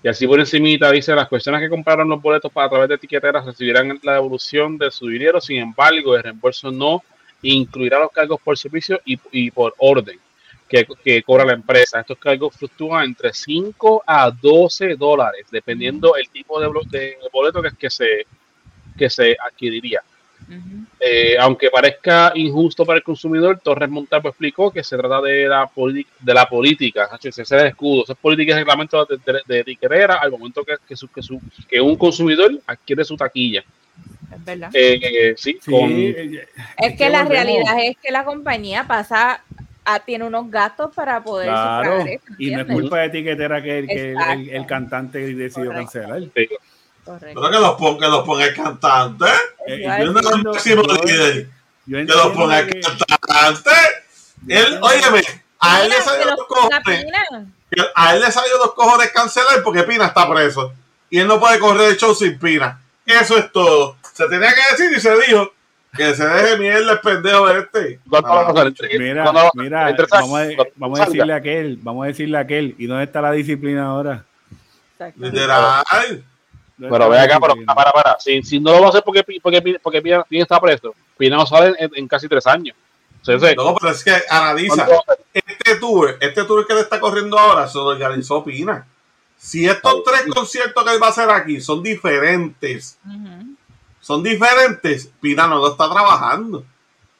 [0.02, 2.96] y así por encimita dice, las personas que compraron los boletos para a través de
[2.96, 7.04] etiqueteras recibirán la devolución de su dinero, sin embargo, el reembolso no
[7.42, 10.20] incluirá los cargos por servicio y, por orden
[10.68, 12.00] que, cobra la empresa.
[12.00, 17.72] Estos cargos fluctúan entre 5 a 12 dólares, dependiendo el tipo de, de boleto que,
[17.78, 18.26] que, se,
[18.98, 20.02] que se adquiriría.
[21.00, 25.70] Eh, aunque parezca injusto para el consumidor, Torres Montalvo explicó que se trata de la,
[26.20, 29.18] de la política, ese es el escudo, esa política de reglamento de,
[29.48, 31.40] de, de, al momento que, que, su, que, su,
[31.70, 33.64] que un consumidor adquiere su taquilla.
[34.34, 34.70] Es verdad.
[34.74, 36.46] Eh, sí, eh,
[36.78, 39.44] es que la realidad es que la compañía pasa
[39.86, 42.06] a, tiene unos gastos para poder claro,
[42.38, 46.24] y no es culpa de etiquetera que, que el, el, cantante decidió cancelar.
[47.10, 47.42] Correcto.
[47.42, 49.26] Pero que los ponga, que los ponga el cantante.
[49.66, 51.50] Eh, yo no máximo líder.
[51.88, 53.72] Que los ponga el cantante.
[54.48, 55.24] Él, óyeme,
[55.60, 57.06] a él le salió los cojones.
[57.96, 60.72] A él le salió los cojones cancelar porque Pina está preso.
[61.10, 62.80] Y él no puede correr el show sin Pina.
[63.08, 63.98] Eso es todo.
[64.14, 65.52] Se tenía que decir y se dijo
[65.98, 68.00] que se deje mierda el pendejo de este.
[69.00, 72.86] Mira, mira, vamos a, vamos a decirle a aquel, vamos a decirle a aquel, ¿y
[72.86, 74.26] dónde está la disciplina ahora?
[75.16, 75.84] Literal.
[76.80, 78.20] Pero ve acá, pero para, para.
[78.20, 81.46] Si, si no lo va a hacer porque, porque, porque Pina, está preso, Pina no
[81.46, 82.76] sale en, casi tres años.
[83.56, 84.88] no, pero es que analiza.
[85.34, 88.88] Este tour, este tour que le está corriendo ahora, se lo organizó Pina.
[89.38, 92.98] Si estos tres conciertos que él va a hacer aquí son diferentes,
[94.00, 96.64] son diferentes, Pina no lo está trabajando.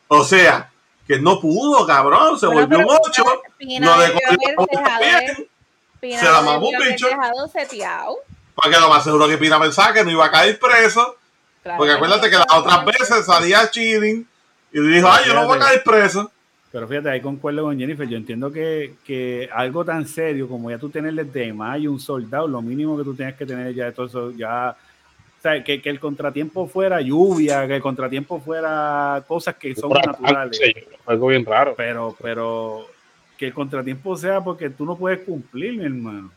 [0.08, 0.72] O sea,
[1.06, 3.24] que no pudo, cabrón, se volvió un ocho,
[3.80, 4.08] no le
[6.02, 7.08] se la mamó un bicho.
[8.62, 11.16] Porque lo más seguro que Pina pensaba que no iba a caer preso.
[11.78, 14.28] porque acuérdate que las otras veces salía cheating
[14.72, 16.32] y dijo, ay, yo no voy a caer preso.
[16.72, 18.08] Pero fíjate, ahí concuerdo con Jennifer.
[18.08, 21.48] Yo entiendo que, que algo tan serio como ya tú tenerle de
[21.80, 24.76] y un soldado, lo mínimo que tú tienes que tener ya todo eso, ya.
[25.40, 29.92] O sea, que, que, el contratiempo fuera lluvia, que el contratiempo fuera cosas que son
[29.92, 30.60] naturales.
[31.06, 31.74] algo bien raro.
[31.76, 32.86] Pero, pero
[33.38, 36.30] que el contratiempo sea porque tú no puedes cumplir, mi hermano.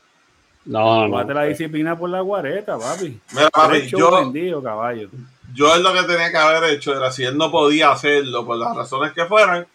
[0.64, 1.24] No, no.
[1.24, 3.18] la disciplina por la guareta, papi.
[3.32, 5.08] Mira, papi, yo, caballo.
[5.52, 8.56] yo es lo que tenía que haber hecho era si él no podía hacerlo por
[8.56, 9.66] las razones que fueran,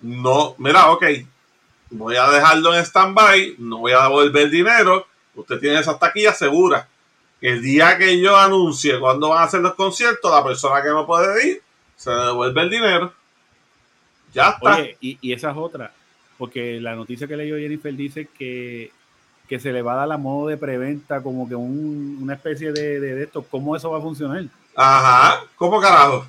[0.00, 1.04] no, mira, ok,
[1.90, 6.86] voy a dejarlo en stand-by, no voy a devolver dinero, usted tiene esas taquillas seguras.
[7.40, 11.06] El día que yo anuncie cuándo van a hacer los conciertos, la persona que no
[11.06, 11.62] puede ir,
[11.96, 13.12] se devuelve el dinero.
[14.32, 14.76] Ya está.
[14.76, 15.92] Oye, y, esa es otra,
[16.38, 18.92] porque la noticia que leyó Jennifer dice que,
[19.48, 23.00] que se le va a dar la modo de preventa como que una especie de,
[23.00, 23.44] de, de esto.
[23.50, 24.44] ¿Cómo eso va a funcionar?
[24.74, 26.26] Ajá, ¿cómo carajo?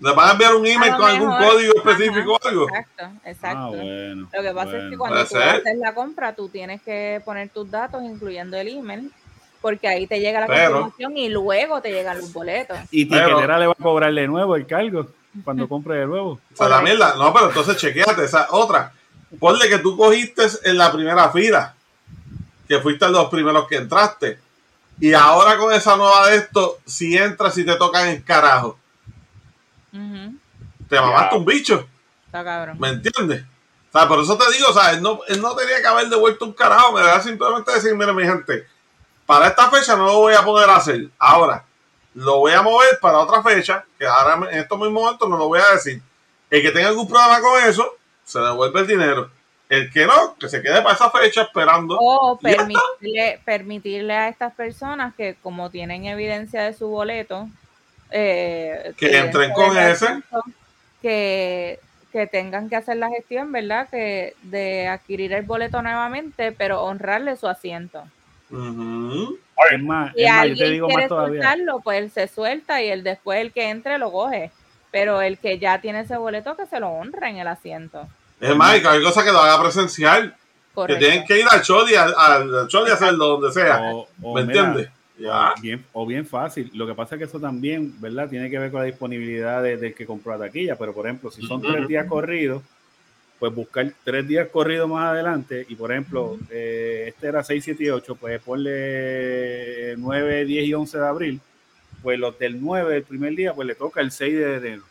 [0.00, 2.68] ¿Le van a enviar un email con algún código específico o algo?
[2.68, 3.58] Exacto, exacto.
[3.58, 7.22] Ah, bueno, Lo que pasa es que cuando tú haces la compra, tú tienes que
[7.24, 9.12] poner tus datos, incluyendo el email,
[9.60, 12.76] porque ahí te llega la confirmación y luego te llegan los boletos.
[12.90, 15.06] Y Tiquetera le va a cobrar de nuevo el cargo
[15.44, 16.40] cuando compre de nuevo.
[16.52, 18.92] O sea, la mierda, no, pero entonces chequeate esa otra.
[19.38, 21.76] Ponle que tú cogiste en la primera fila,
[22.76, 24.38] que fuiste los primeros que entraste.
[25.00, 28.78] Y ahora con esa nueva de esto, si entras y te tocan el carajo
[30.92, 31.88] te mamaste un bicho.
[32.26, 32.76] Está cabrón.
[32.78, 33.44] ¿Me entiendes?
[33.88, 36.08] O sea, por eso te digo, o sea, él no, él no tenía que haber
[36.08, 38.66] devuelto un carajo, me debe simplemente decir, mire mi gente,
[39.26, 41.08] para esta fecha no lo voy a poder hacer.
[41.18, 41.64] Ahora,
[42.14, 45.48] lo voy a mover para otra fecha, que ahora en estos mismos momentos no lo
[45.48, 46.02] voy a decir.
[46.50, 49.30] El que tenga algún problema con eso, se devuelve el dinero.
[49.72, 51.96] El que no, que se quede para esa fecha esperando.
[51.98, 57.48] O Y permitirle, permitirle a estas personas que como tienen evidencia de su boleto,
[58.10, 60.20] eh, Que entren con ese.
[61.00, 61.80] Que,
[62.12, 63.88] que tengan que hacer la gestión, ¿verdad?
[63.88, 68.04] Que de adquirir el boleto nuevamente, pero honrarle su asiento.
[69.70, 71.40] Es más, Si es más, yo te alguien digo quiere más todavía.
[71.40, 74.50] soltarlo, pues él se suelta y el después el que entre lo coge.
[74.90, 78.06] Pero el que ya tiene ese boleto, que se lo honra en el asiento.
[78.42, 80.34] Es más, y cualquier cosa que lo haga presencial.
[80.94, 83.78] Que tienen que ir al Choli, al, al Choli a hacerlo donde sea.
[83.92, 84.90] O- o ¿Me entiendes?
[85.60, 86.70] Bien, o bien fácil.
[86.74, 88.28] Lo que pasa es que eso también, ¿verdad?
[88.28, 90.76] Tiene que ver con la disponibilidad de- del que compró la taquilla.
[90.76, 92.62] Pero, por ejemplo, si son tres días corridos,
[93.38, 95.66] pues buscar tres días corridos más adelante.
[95.68, 100.74] Y, por ejemplo, eh, este era 6, 7 y 8, pues ponle 9, 10 y
[100.74, 101.40] 11 de abril.
[102.02, 104.82] Pues los del 9 del primer día, pues le toca el 6 de enero.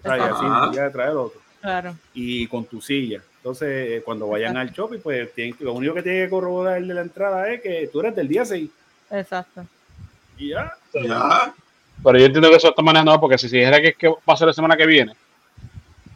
[0.00, 0.44] O sea, y así
[0.76, 1.40] ya de traer otro.
[1.60, 1.94] Claro.
[2.14, 3.20] Y con tu silla.
[3.38, 3.68] Entonces,
[3.98, 6.94] eh, cuando vayan al shopping, pues tienen, lo único que tiene que corroborar el de
[6.94, 8.70] la entrada es que tú eres del día 6.
[9.10, 9.64] Exacto.
[10.38, 10.72] Y ya.
[10.94, 11.52] Ya.
[12.02, 14.16] Pero yo entiendo que eso está manejando porque si se dijera que es que va
[14.26, 15.12] a ser la semana que viene,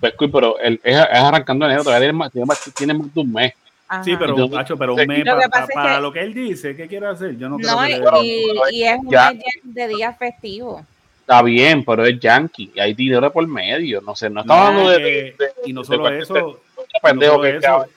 [0.01, 3.15] pues cool, pero el, es, es arrancando enero, todavía tiene más, tiene más, tiene más
[3.15, 3.53] de un mes.
[3.87, 4.03] Ajá.
[4.03, 5.25] Sí, pero, Entonces, pero un mes
[5.73, 7.37] para que- lo que él dice, ¿qué quiere hacer?
[7.37, 9.31] Yo no creo No, que y, le y- y es un Ya.
[9.33, 10.83] mes de días festivos.
[11.27, 14.03] Está bien, pero es yankee y hay dinero por medio.
[14.03, 15.35] No sé, no estamos hablando de, de-
[15.65, 16.61] y no solo eso,
[17.03, 17.89] pendejo no solo que eso.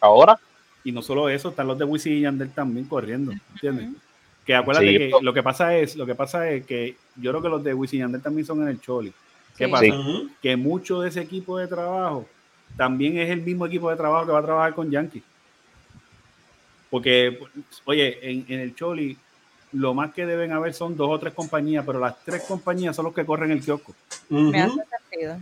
[0.00, 0.38] ahora.
[0.82, 3.90] y no solo eso, están los de Wisin y Yandel también corriendo, ¿entiendes?
[4.46, 7.30] Que acuérdate Sí, que pero- lo que pasa es, lo que pasa es que yo
[7.30, 9.12] creo que los de Wisin y Yandel también son en el Choli.
[9.56, 9.70] ¿Qué Sí.
[9.70, 9.84] pasa?
[9.84, 10.28] Sí.
[10.40, 12.26] Que mucho de ese equipo de trabajo
[12.76, 15.22] también es el mismo equipo de trabajo que va a trabajar con Yankee.
[16.90, 17.38] Porque,
[17.84, 19.16] oye, en, en el Choli
[19.72, 23.06] lo más que deben haber son dos o tres compañías, pero las tres compañías son
[23.06, 23.94] los que corren el kiosco.
[24.28, 24.82] Me hace Ujú.
[25.10, 25.36] sentido.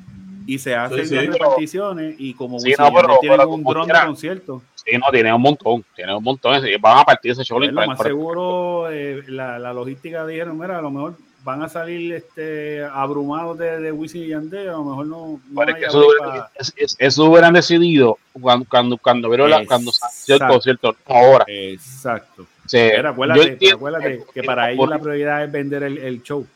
[0.47, 3.63] Y se hacen sí, las reparticiones y como Sí, Wisin no, pero- tienen pero un
[3.63, 6.67] dron de concierto, Sí, no, tiene un montón, tiene un montón.
[6.67, 7.59] y Van a partir ese show.
[7.59, 11.69] pues, lo más seguro eh, la, la logística dijeron, mira, a lo mejor van a
[11.69, 15.75] salir este abrumados de, de Wisin y Yandel, a lo mejor no, no Pero es
[15.75, 19.51] hay que eso, abrir hubieran- pa- es- es- eso hubieran decidido cuando, cuando, cuando, vieron
[19.51, 21.45] la- cuando salió el concierto, no ahora.
[21.47, 22.47] Exacto.
[22.71, 25.99] O sea, Pero yo acuérdate, entiendo acuérdate que para ellos la prioridad es vender el,
[25.99, 26.47] el show.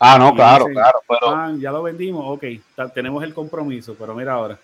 [0.00, 2.44] Ah, no, y claro, dicen, claro, pero Ah, ya lo vendimos, ok,
[2.92, 4.58] tenemos el compromiso, pero mira ahora.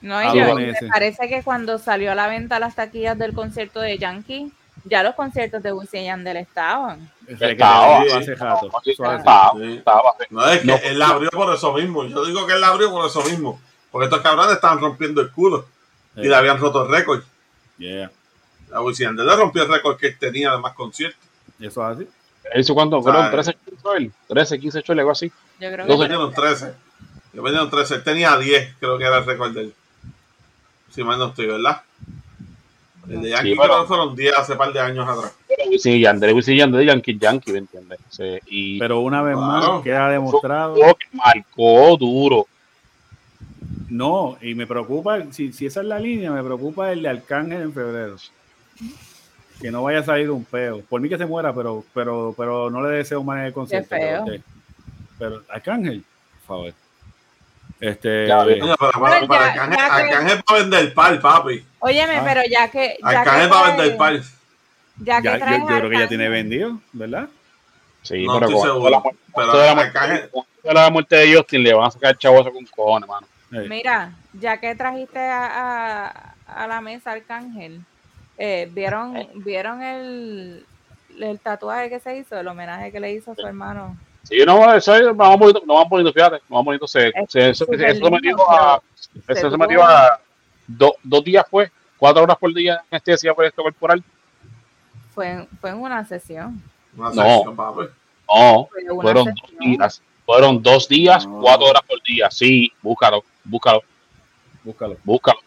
[0.00, 3.80] No, y yo- me parece que cuando salió a la venta las taquillas del concierto
[3.80, 4.50] de Yankee,
[4.84, 7.08] ya los conciertos de Wisin y Yandel estaban.
[7.28, 8.22] Estaba, eso sí.
[8.22, 9.72] hace rato, eso hace- estaba, Sí.
[9.74, 10.14] estaba.
[10.30, 10.76] No es que No.
[10.82, 12.04] él la abrió por eso mismo.
[12.04, 13.60] Yo digo que él la abrió por eso mismo.
[13.92, 15.66] Porque estos cabrones estaban rompiendo el culo.
[16.16, 17.22] Y le habían roto el récord.
[17.78, 18.10] Yeah,
[18.74, 21.18] A Wisin Yandel le rompió el récord que él tenía de más conciertos.
[21.60, 22.08] eso es así.
[22.56, 24.12] Hizo cuánto, fueron 13, 15, él?
[24.28, 25.32] 13, 15, 8, algo así.
[25.60, 26.74] Yo creo Yo que vendieron 13.
[27.32, 27.94] Yo vendieron 13.
[27.94, 29.74] Él tenía 10, creo que era el récord de él.
[30.90, 31.82] Si mal no estoy, ¿verdad?
[33.08, 35.32] El de Yankee Sí, pero- que fueron 10 hace par de años atrás.
[35.48, 37.98] Pero Wisin y Yandel, Wisin y Yandel, Yankee, Yankee, ¿me entiendes?
[38.10, 39.72] Sea, y Pero una vez Claro.
[39.74, 40.76] más queda demostrado.
[40.76, 42.46] Marcó, marcó duro.
[43.88, 47.62] No, y me preocupa, si, si esa es la línea, me preocupa el de Arcángel
[47.62, 48.16] en febrero.
[49.60, 50.80] Que no vaya a salir un peo.
[50.82, 53.88] Por mí que se muera, pero pero pero no le deseo mal en el concierto.
[53.94, 54.24] Qué feo.
[54.26, 54.42] Pero,
[55.18, 56.04] pero Arcángel,
[56.40, 56.74] por favor.
[57.80, 61.64] Este, Ya, pero para, Bueno, para ya- Arcángel, ya que- Arcángel para vender par, papi.
[61.80, 62.22] Óyeme, Ah.
[62.24, 62.96] pero ya que.
[63.02, 64.20] Ya Arcángel para vender par.
[64.98, 67.28] Ya que ya, yo, traes yo creo que ya tiene vendido, ¿verdad?
[68.02, 70.30] Sí, No pero con seguro, la muerte- pero toda la muerte- Arcángel-
[70.62, 73.26] la muerte de Justin le van a sacar chavo eso con cojones, mano.
[73.52, 77.80] Eh, Mira, ya que trajiste a, a- a la mesa Arcángel,
[78.38, 80.64] eh, ¿vieron, ¿vieron el,
[81.20, 83.96] el tatuaje que se hizo, el homenaje que le hizo a su hermano?
[84.24, 86.86] Sí, no, eso es más bonito, no más bonito, fíjate, no más bonito.
[86.86, 88.82] Se, Es se, eso, eso me lindo, dio a,
[89.26, 90.18] se eso se tuvo- me dio a
[90.66, 94.02] do- dos días fue, cuatro horas por día en anestesia por esto corporal.
[95.14, 96.60] Fue, fue en una sesión.
[96.96, 97.54] Una No.
[97.54, 97.82] papi.
[98.26, 99.58] No, Fue una fueron dos sesión.
[99.60, 101.40] días, fueron dos días, No.
[101.40, 102.30] cuatro horas por día.
[102.30, 103.82] Sí, búscalo, búscalo,
[104.64, 104.96] búscalo.
[105.04, 105.38] búscalo,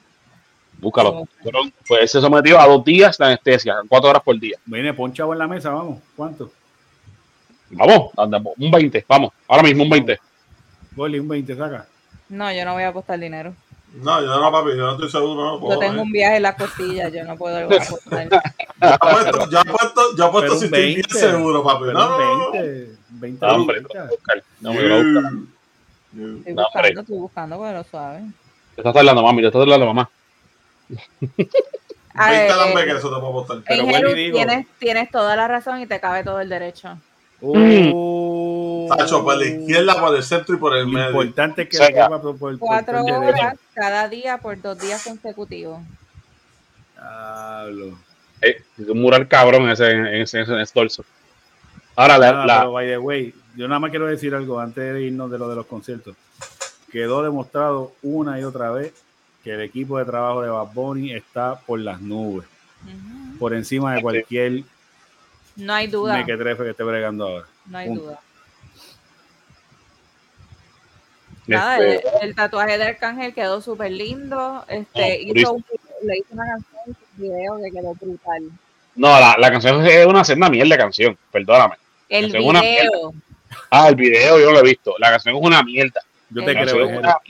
[0.79, 1.27] búscalo.
[1.41, 4.57] Fueron, pues se sometió a dos días de anestesia, cuatro horas por día.
[4.65, 5.99] Viene, pon chavo en la mesa, vamos.
[6.15, 6.51] ¿Cuánto?
[7.69, 10.19] Vamos, andamos, un 20, vamos, ahora mismo un 20.
[10.95, 11.85] Goli, un 20, saca.
[12.29, 13.53] No, yo no voy a apostar dinero.
[13.93, 15.43] No, yo no, papi, yo no estoy seguro.
[15.43, 16.01] No, puedo, Yo tengo eh.
[16.01, 18.29] un viaje en la costilla, yo no puedo apostar.
[18.29, 21.85] Yo apuesto, yo apuesto, yo apuesto si un estoy bien 20, seguro, papi.
[21.85, 22.51] No, no, no, un no.
[22.51, 25.33] 20, 20 No, hombre, no, buscar, no me lo voy a buscar.
[26.17, 28.19] Estoy buscando, estoy buscando, pero suave.
[28.75, 30.09] Te estás hablando, mami, te estás hablando, mamá.
[34.31, 36.97] Tienes, tienes toda la razón y te cabe todo el derecho.
[37.39, 41.07] Uh, Tacho, por la izquierda, por el centro y por el Lo medio.
[41.09, 42.05] importante es que Venga.
[42.05, 45.79] sepa por, por, por Cuatro horas cada día por dos días consecutivos.
[46.95, 47.97] Diablo.
[48.41, 51.03] Eh, un mural cabrón en ese, en ese, ese torso.
[51.95, 54.93] Ahora, la, Ah, la- pero, by the way, yo nada más quiero decir algo antes
[54.93, 56.15] de irnos de lo de los conciertos.
[56.91, 58.93] Quedó demostrado una y otra vez
[59.43, 62.45] que el equipo de trabajo de Bad Bunny está por las nubes,
[63.39, 64.63] por encima de cualquier
[65.55, 66.17] No hay duda.
[66.17, 67.45] mequetrefe que esté bregando ahora.
[67.65, 68.03] No hay Punto.
[68.03, 68.19] duda.
[71.47, 74.65] Nada, este, el, el tatuaje de Arcángel quedó súper lindo.
[74.67, 75.65] Este, Oh, hizo un,
[76.03, 78.43] le hizo una canción, un video que quedó brutal.
[78.95, 81.75] no, la, la canción es una senda mierda de canción, perdóname.
[82.09, 83.13] El Canción una video.
[83.69, 84.93] Ah, el video yo no lo he visto.
[84.99, 86.01] La canción es una mierda.
[86.29, 86.65] Yo te creo,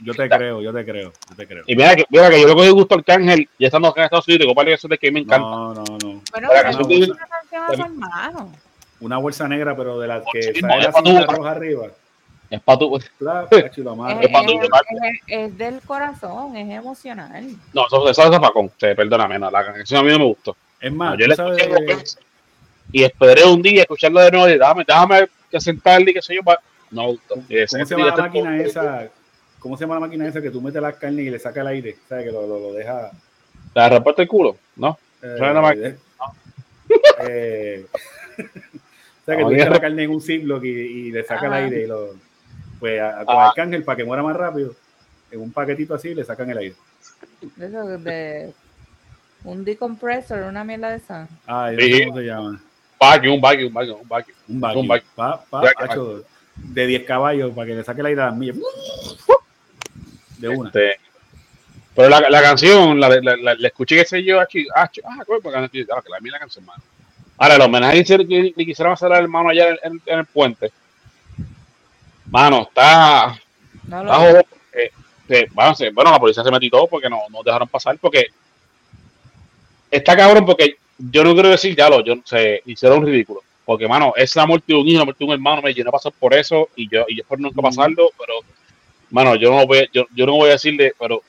[0.02, 1.64] yo te creo, yo te creo, yo te creo.
[1.66, 4.04] Y mira que, mira que yo le cogí gusto al Cángel, ya estando acá en
[4.06, 5.46] Estados Unidos, compadre, eso de que me encanta.
[5.46, 5.98] No, no, no.
[5.98, 8.52] Bueno, pero una canción a su hermano.
[9.00, 11.86] Una bolsa negra, pero de las que Sí, sale la es pa' cinta roja arriba.
[12.50, 13.00] Es para tu.
[13.18, 13.70] Claro, Es.
[13.70, 17.46] Es es- del corazón, es emocional.
[17.72, 18.68] No, eso, eso es zapacón.
[18.78, 20.56] Sí, perdóname, no, la canción a mí no me gustó.
[20.80, 22.04] Es No, más, yo la sabes, escuché
[22.90, 26.34] y esperé un día escucharlo de nuevo y déjame, déjame que sentarle y qué sé
[26.34, 26.42] yo.
[26.42, 26.58] pa-
[26.90, 29.08] No ¿cómo se día llama la máquina esa?
[29.58, 31.66] ¿Cómo se llama la máquina esa que tú metes la carne y le saca el
[31.68, 31.96] aire?
[32.08, 32.26] ¿Sabes?
[32.26, 33.10] Que lo, lo, lo deja.
[33.74, 34.56] ¿La reporta el culo?
[34.76, 34.98] ¿No?
[35.22, 35.88] Eh, Trae la máquina.
[35.88, 35.96] eh,
[37.28, 37.86] eh,
[38.40, 41.46] o sea, que No, tú echas la carne en un ziploc y, y le saca
[41.46, 42.10] el aire y lo.
[42.80, 43.48] Pues a, a con Ah.
[43.48, 44.74] Arcángel para que muera más rápido,
[45.30, 46.74] en un paquetito así le sacan el aire.
[47.60, 48.52] Eso de
[49.44, 51.28] un decompressor, una mierda de esa.
[51.46, 52.00] Ah, Sí.
[52.04, 52.60] no ¿cómo se llama?
[53.00, 54.34] Vacuum, un vacuum, un vacuum, un vacuum.
[54.48, 54.88] Un Un vacuum.
[54.88, 55.08] vacuum.
[55.14, 56.22] Pa, pa, Vacuum.
[56.62, 58.56] De 10 caballos para que le saque el aire a las millas.
[60.38, 60.68] De una.
[60.68, 61.00] Este,
[61.94, 65.24] pero la, la canción, la, la, la, la escuché que sé yo, aquí, ah, ah,
[65.26, 66.82] porque ah, que la mí la canción, mano.
[67.36, 70.26] Ahora, el homenaje que, que, que quisieron hacer al hermano allá en, en- en el
[70.26, 70.70] puente,
[72.30, 73.36] mano, está,
[73.84, 74.40] No lo está jodido,
[74.74, 74.90] eh,
[75.28, 78.26] eh, bueno, bueno, la policía se metió todo porque no, no dejaron pasar, porque
[79.90, 83.42] está cabrón, porque yo no quiero decir, ya lo, yo se hicieron un ridículo.
[83.68, 85.90] Porque, mano, es la muerte de un hijo, la muerte de un hermano, me llené
[85.90, 88.32] a pasar por eso y yo, y yo espero nunca pasarlo, pero,
[89.10, 91.20] mano, yo no voy, yo, yo no voy a decirle, pero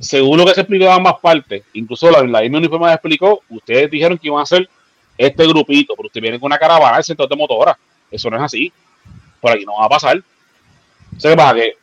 [0.00, 3.88] según lo que se explicó en ambas partes, incluso la, la misma uniforme explicó, ustedes
[3.92, 4.68] dijeron que iban a hacer
[5.16, 7.78] este grupito, pero ustedes vienen con una caravana del sector de motora.
[8.10, 8.72] Eso no es así.
[9.40, 10.20] Por aquí no va a pasar.
[11.16, 11.54] ¿Sabes qué pasa?
[11.54, 11.76] Que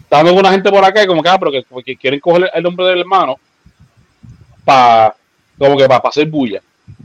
[0.00, 2.62] estamos con una gente por acá como que, ah, pero que, que quieren coger el
[2.64, 3.36] nombre del hermano
[4.64, 5.14] para
[5.56, 6.60] como que para hacer bulla.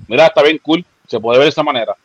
[0.07, 1.95] Mira, está bien cool, se puede ver de esa manera.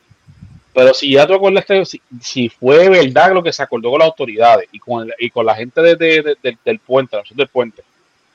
[0.72, 4.06] Pero si ya tú acordaste, si, si fue verdad lo que se acordó con las
[4.06, 7.22] autoridades y con, el- y con la gente de- de- de- del- del puente, la
[7.28, 7.82] del puente,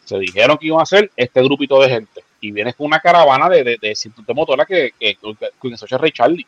[0.04, 2.24] se dijeron que iban a hacer este grupito de gente.
[2.42, 3.98] Y vienes con una caravana de, de, de
[4.28, 6.46] de motoras que, que, que, a Ray Charlie.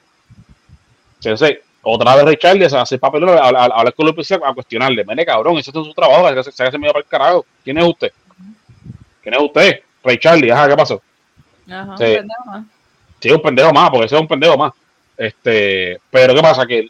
[1.23, 4.39] Entonces, otra vez Ray Charlie a hacer papel, a, a- a hablar con la policía,
[4.44, 5.03] a cuestionarle.
[5.06, 7.45] Mire, cabrón, eso es su trabajo, se, se hace medio para el carajo.
[7.64, 8.11] ¿Quién es usted?
[9.23, 9.80] ¿Quién es usted?
[10.03, 11.02] Ray Charlie, ajá, ¿qué pasó?
[11.69, 12.03] Ajá, Sí.
[13.19, 14.73] Sí, un pendejo más, porque ese es un pendejo más.
[15.18, 16.65] Este, pero ¿qué pasa?
[16.68, 16.89] Que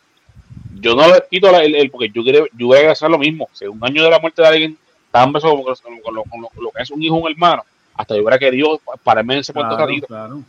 [0.80, 3.48] yo no le quito el, el- porque yo quiero, yo voy a hacer lo mismo.
[3.54, 4.78] Si un año de la muerte de alguien
[5.12, 7.30] tan beso como con, con lo, con lo- con lo que es un hijo, un
[7.32, 7.64] hermano,
[7.96, 10.08] hasta yo hubiera querido pararme en ese puente Claro, ratito.
[10.08, 10.42] claro.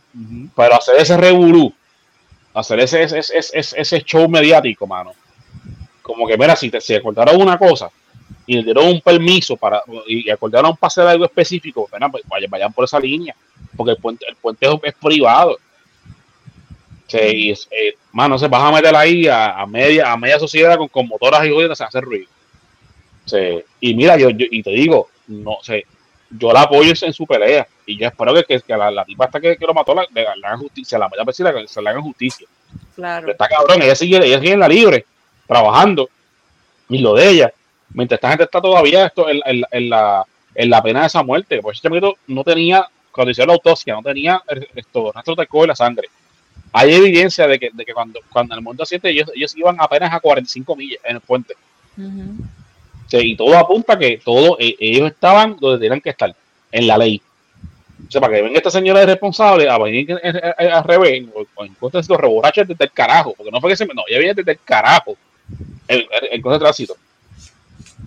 [0.55, 1.73] Pero hacer ese revolú,
[2.53, 5.13] hacer ese, ese, ese, ese, ese show mediático, mano.
[6.01, 7.89] Como que, mira, si te, se acordaron una cosa
[8.45, 12.73] y le dieron un permiso para y acordaron pasar algo específico, bueno, pues vayan, vayan
[12.73, 13.35] por esa línea,
[13.77, 15.57] porque el puente, el puente es privado.
[17.09, 20.87] Sí, eh, mano, se vas a meter ahí a, a media a media sociedad con,
[20.87, 22.27] con motoras y jodidas, se hace ruido.
[23.25, 25.85] Sí, y mira, yo, yo y te digo, no sé,
[26.29, 29.25] yo la apoyo en su pelea y yo espero que, que, que la, la tipa
[29.25, 32.01] hasta que, que lo mató la, le, hagan justicia, la meta se, se le hagan
[32.03, 32.47] justicia.
[32.95, 33.21] Claro.
[33.21, 35.05] Pero está cabrón, ella sigue, ella sigue en la libre,
[35.47, 36.09] trabajando,
[36.89, 37.53] y lo de ella,
[37.91, 40.23] mientras esta gente está todavía esto en, en- en la,
[40.53, 43.95] en la pena de esa muerte, pues ese chamaquito no tenía, cuando hicieron la autopsia,
[43.95, 46.09] no tenía eh, esto, rastro de alcohol en la sangre.
[46.71, 49.75] Hay evidencia de que, de que cuando, cuando en el mundo accidente ellos, ellos iban
[49.79, 51.55] apenas a 45 millas en el puente.
[53.07, 56.33] Sí, y todo apunta que todo, eh, ellos estaban donde tenían que estar,
[56.71, 57.21] en la ley.
[58.07, 60.83] O sea, para que venga esta señora de responsable a venir en- en- en- al
[60.83, 63.75] revés, o, o en contra de los reborrachos desde el carajo, porque no fue que
[63.77, 65.17] se me, no, ella viene desde el carajo,
[65.87, 66.95] en contra de tránsito.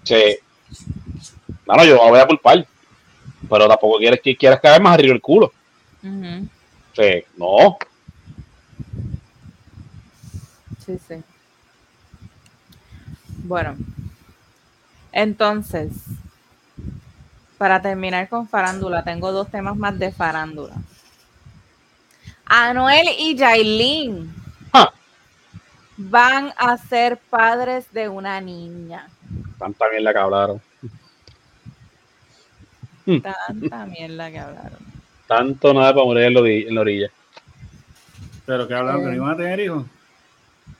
[0.04, 0.36] Sí.
[1.66, 2.64] No, no, yo no voy a culpar,
[3.50, 5.52] pero tampoco quieres que quieras caer más arriba el culo.
[6.02, 6.46] Ujú.
[6.94, 7.76] Sí, no,
[10.84, 11.22] Sí, sí.
[13.44, 13.76] Bueno,
[15.14, 15.92] Entonces,
[17.58, 20.74] para terminar con farándula, tengo dos temas más de farándula.
[22.46, 24.34] Anuel y Jailin
[24.72, 24.90] Ah.
[25.98, 29.06] van a ser padres de una niña.
[29.58, 30.62] Tanta bien la que hablaron.
[33.04, 34.78] Tanta mierda que hablaron.
[35.26, 36.68] Tanto nada para morir en la orilla.
[36.68, 37.10] en la orilla.
[38.46, 39.84] Pero que hablaron que no iban a tener hijos.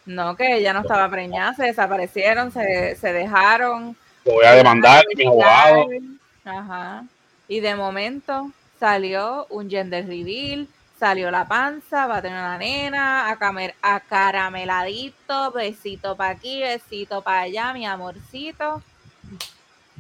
[0.05, 3.97] No, que ella no estaba preñada, se desaparecieron, se, se dejaron.
[4.25, 5.87] Lo voy a demandar, mi abogado.
[6.45, 7.05] Ajá.
[7.49, 8.51] Y de momento
[8.81, 10.67] salió un gender reveal,
[10.99, 13.37] salió la panza, va a tener una nena,
[13.83, 18.83] acarameladito, besito para aquí, besito para allá, mi amorcito.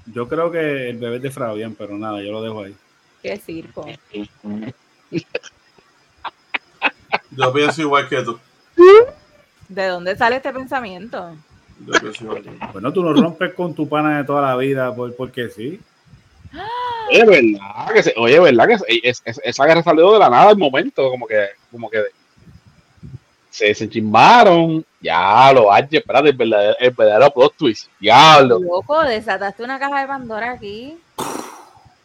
[0.06, 2.74] Yo creo que el bebé es de Fabián, pero nada, yo lo dejo ahí.
[3.22, 3.86] Qué circo.
[7.30, 8.38] Yo pienso igual que tú.
[9.74, 11.34] ¿De dónde sale este pensamiento?
[12.72, 15.80] Bueno, tú no rompes con tu pana de toda la vida por, porque sí.
[17.10, 20.28] Oye, verdad que se, oye, verdad que se- es- es- esa guerra salió de la
[20.30, 22.02] nada al momento, como que, como que
[23.50, 24.84] se, se chimbaron.
[25.00, 27.88] Ya lo hay, espérate, el verdadero, el verdadero plot twist.
[27.98, 28.60] Diablo.
[28.60, 30.96] Loco, desataste una caja de Pandora aquí.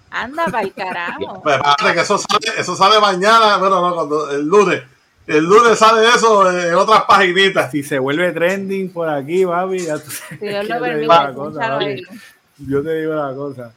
[0.10, 1.42] Anda para el carajo.
[1.44, 4.82] Pues espérate que eso sale, eso sale mañana, bueno, no, cuando, el lunes.
[5.28, 7.70] El lunes sale eso en otras paginitas.
[7.72, 10.76] Si se vuelve trending por aquí, papi, ya tú sabes Si Dios que lo yo
[10.76, 11.86] te permite, digo una cosa, escúchalo papi.
[11.86, 12.02] ahí.
[12.60, 13.72] Yo te digo una cosa.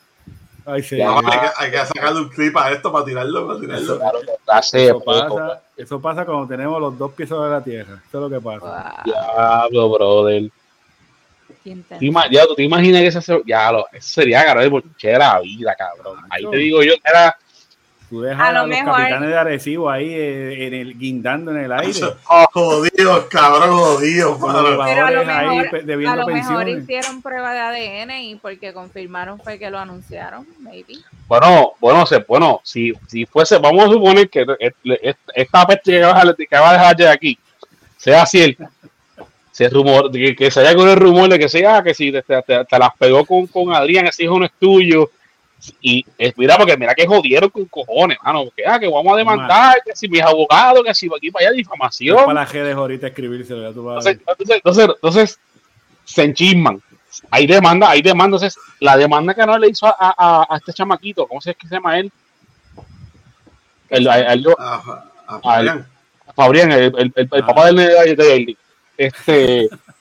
[0.66, 0.96] Ay, sí.
[0.98, 3.98] Ya, Hay que, hay que sacarle un clip a esto para tirarlo, para tirarlo.
[4.46, 7.94] Hace Eso pasa, eso pasa cuando tenemos los dos pisos de la tierra.
[8.08, 9.02] Eso es lo que pasa.
[9.04, 10.50] Diablo, brother.
[11.64, 11.98] qué intenso.
[11.98, 15.08] ¿Te ima- ya, ¿tú te imaginas que ese se- ya lo, eso sería de porche
[15.08, 16.20] de la vida, cabrón.
[16.30, 17.36] Ahí te digo yo que era
[18.10, 21.52] Tú dejas A a, lo los mejor- capitanes de Arecibo ahí eh, en el, guindando
[21.52, 21.92] en el aire.
[22.24, 27.60] Jodidos, cabrón, jodidos, Pero a lo ahí mejor, pe- a lo mejor hicieron prueba de
[27.60, 30.94] ADN y porque confirmaron fue que lo anunciaron, maybe.
[31.28, 35.92] Bueno, bueno, se, bueno, si, si fuese, vamos a suponer que et- et- esta peste
[35.92, 37.38] que va a, que va a dejar de aquí
[37.96, 38.70] sea cierta,
[39.52, 42.22] se rumor, que, que se haya con el rumor de que sea que si te,
[42.22, 45.10] te- te- te las pegó con, con Adrián, ese hijo no es tuyo.
[45.82, 49.16] Y es, mira, porque mira que jodieron con cojones, mano, porque ah, que vamos a
[49.16, 52.16] demandar, que si mis abogados, que si aquí para allá difamación.
[52.24, 55.40] para la G de ahorita escribírselo, ya tú vas a Entonces, entonces, entonces, entonces
[56.04, 56.82] se enchisman.
[57.30, 58.36] Hay demanda, hay demanda.
[58.36, 61.56] Entonces, la demanda que no le hizo a, a- a este chamaquito, ¿cómo se, es
[61.56, 62.10] que se llama él?
[63.88, 65.86] El, el- el- A, a Fabián.
[66.34, 68.56] Fabián, el, el- el- el papá del de, de Daily.
[68.96, 69.68] Este,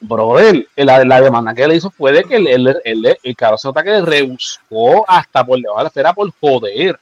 [0.00, 3.58] brother, la, la demanda que le hizo fue de que el, el, el, el caro
[3.58, 6.98] se nota que rebuscó hasta por debajo de la esfera por joder.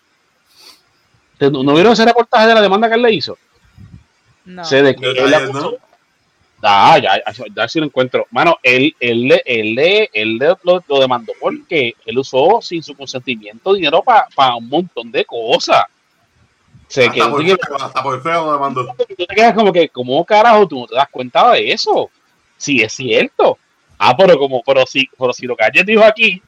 [1.41, 3.39] ¿No, ¿No vieron ese reportaje de la demanda que él le hizo?
[4.45, 4.65] No.
[4.65, 5.89] Sé de que él puso- ¿no?
[6.61, 8.27] Ah, ya, ya, ya sí lo encuentro.
[8.33, 9.79] Mano, él, él, le- él,
[10.13, 15.13] él le- lo, lo demandó porque él usó sin su consentimiento dinero para un montón
[15.13, 15.85] de cosas.
[16.89, 18.87] Se Hasta quedó por feo, hasta por feo me mandó.
[19.07, 22.11] tú te quedas como que, ¿cómo carajo tú no te das cuenta de eso?
[22.59, 23.57] Sí, es cierto.
[23.99, 26.43] Ah, pero como, pero si, pero si lo que ayer dijo aquí,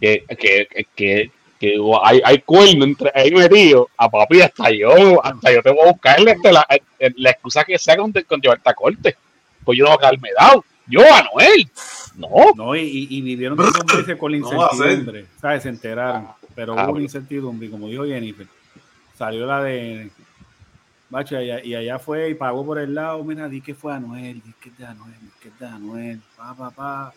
[0.00, 5.24] que, que, que, que, que hay, hay cuerno entre ahí metido, a papi, hasta yo,
[5.24, 6.66] hasta yo te voy a buscarle este, la,
[7.16, 9.16] la excusa que sea con, con llevarte a corte.
[9.64, 10.64] Pues yo no voy a quedarme dado.
[10.88, 11.68] Yo, Anuel.
[12.16, 12.28] No.
[12.56, 15.62] No, y, y- y vivieron esos meses con la No incertidumbre, ¿sabes?
[15.62, 17.04] Se enteraron, pero Ah, hubo una bueno.
[17.04, 18.46] incertidumbre, y como dijo Jennifer,
[19.16, 20.10] salió la de
[21.12, 23.92] Macho, y allá, y allá fue y pagó por el lado, mira, di que fue
[23.92, 27.12] Anuel, di que es de Anuel, di que es de Anuel, pa, pa, pa.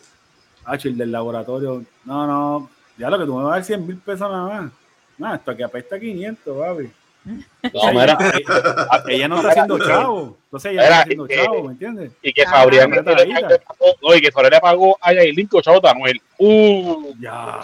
[0.66, 3.86] Macho, el del laboratorio, no, no, ya lo que tú me vas a dar 100
[3.86, 4.72] mil pesos nada más.
[5.16, 6.90] No, esto aquí apesta 500, papi.
[7.24, 10.36] No, mira, ella, ella no está haciendo chavo.
[10.44, 12.12] Entonces ella no está haciendo chavo, ¿me entiendes?
[12.22, 15.62] y que Ah, Fabrián le- pagó- no, y que Fabrián le pagó a Yailin con
[15.62, 16.20] chavos de Anuel.
[16.38, 17.60] Uh, Ya,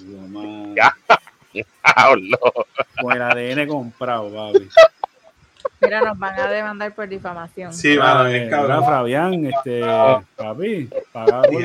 [0.00, 0.74] Dios mío.
[0.74, 0.96] Ya.
[3.00, 4.68] Con el ADN comprado, papi.
[5.84, 7.72] Mira, nos van a demandar por difamación.
[7.72, 8.84] Sí, mano, Eh, bien ¿verdad, cabrón.
[8.84, 9.80] Fabián, este,
[10.36, 11.64] papi, paga Y y,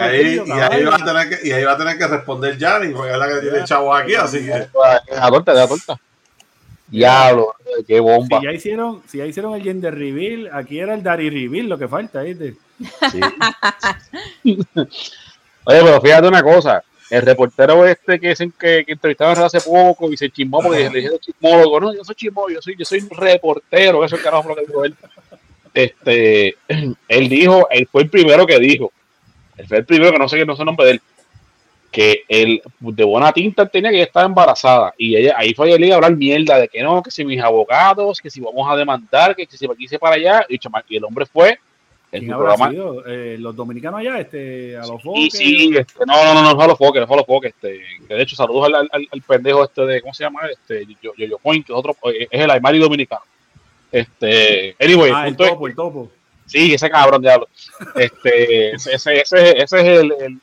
[0.51, 3.17] ahí va a tener que, y ahí va a tener que responder Yanni, porque es
[3.17, 4.67] la que tiene chavo aquí, así que.
[5.11, 5.99] La torta, la torta.
[6.87, 7.53] Diablo,
[7.87, 8.39] qué bomba.
[8.39, 11.77] Si ya hicieron, si ya hicieron el gender reveal, aquí era el Dari reveal lo
[11.77, 12.55] que falta, ¿viste?
[13.11, 13.19] Sí.
[15.65, 16.83] Oye, pero fíjate una cosa.
[17.09, 20.97] El reportero este que, se, que, que entrevistaron hace poco y se chismó porque le
[20.99, 21.79] dijeron chismólogo.
[21.79, 24.05] No, yo soy chismólogo, yo soy, yo soy un reportero.
[24.05, 24.95] Eso es el carajo lo que dijo él.
[25.73, 26.55] Este,
[27.07, 28.91] él dijo, él fue el primero que dijo.
[29.57, 31.01] Él fue el primero que no sé qué no sé el nombre de él.
[31.91, 34.93] Que él de buena tinta tenía que ella estaba embarazada.
[34.95, 38.19] Y ella, ahí fue él a hablar mierda de que no, que si mis abogados,
[38.21, 40.45] que si vamos a demandar, que si para aquí, si para allá.
[40.47, 40.59] Y,
[40.95, 41.57] el hombre fue
[42.11, 42.71] ¿Quién habrá programa.
[42.71, 43.05] sido?
[43.05, 45.31] Eh, los dominicanos allá, este, a los foques.
[45.33, 48.21] sí, este, no, no, no, no, no Halo Foque, no Halo Foque, este, que de
[48.23, 50.41] hecho saludos al, al, al pendejo este de, ¿cómo se llama?
[50.51, 53.21] Este, yo, yo, yo Point, que es otro, eh, es el Aymari dominicano.
[53.91, 56.11] Este, anyway, Ah, el punto es- topo, el topo.
[56.45, 57.47] sí, ese cabrón diablo.
[57.95, 60.37] Este, ese, ese, ese, ese es el, el,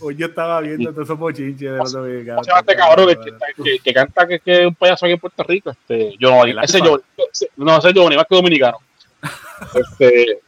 [0.00, 2.34] Hoy yo estaba viendo todos esos bochinches de los dominicanos.
[2.36, 5.12] ¿cómo se llama este cabrón que, que, que, que canta que, es un payaso aquí
[5.12, 5.70] en Puerto Rico?
[5.70, 6.98] Este, yo ese yo,
[7.30, 8.78] ese- no, ese es Giovanni, más que dominicano.
[9.74, 10.40] Este,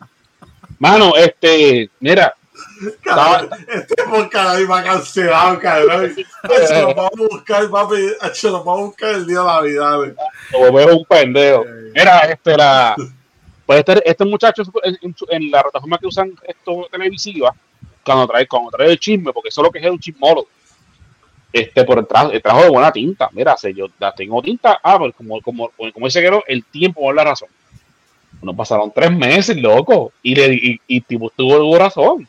[0.90, 2.34] mano, este, mira,
[3.02, 6.14] Cabrón, este podcast ahí va cancelado, cabrón.
[6.42, 7.96] Hacho, Lo vamos a buscar, papi.
[8.20, 10.14] Hacho, Lo vamos a buscar el día de Navidad.
[10.52, 11.64] lo veo un pendejo.
[11.94, 12.96] Mira, este, la,
[13.66, 14.62] pues este, este muchacho
[15.30, 17.54] en, la plataforma que usan esto televisiva,
[18.04, 20.48] cuando trae, cuando trae el chisme, porque eso es lo que es un chismólogo.
[21.52, 23.28] Este, por el trajo, el trajo de buena tinta.
[23.32, 27.08] Mira, si yo la tengo tinta, ah, pues como, como, como dice que el tiempo
[27.10, 27.48] es la razón.
[28.44, 32.28] Nos pasaron tres meses, loco, y le y, y tipo tuvo tuvo razón.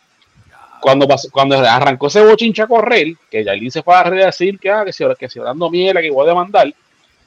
[0.82, 4.70] Cuando pasó, cuando arrancó ese bochinche a correr, que Yailin se fue a decir que,
[4.70, 6.72] ah, que si que si dando miel, que voy a demandar,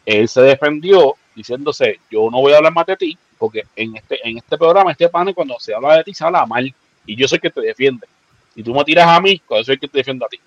[0.07, 4.27] él se defendió diciéndose, yo no voy a hablar más de ti, porque en este,
[4.29, 6.73] en este programa, este panel, cuando se habla de ti, se habla mal,
[7.07, 8.07] y yo soy el que te defiende.
[8.55, 10.39] Y tú me tiras a mí, cuando soy el que te defiendo a ti.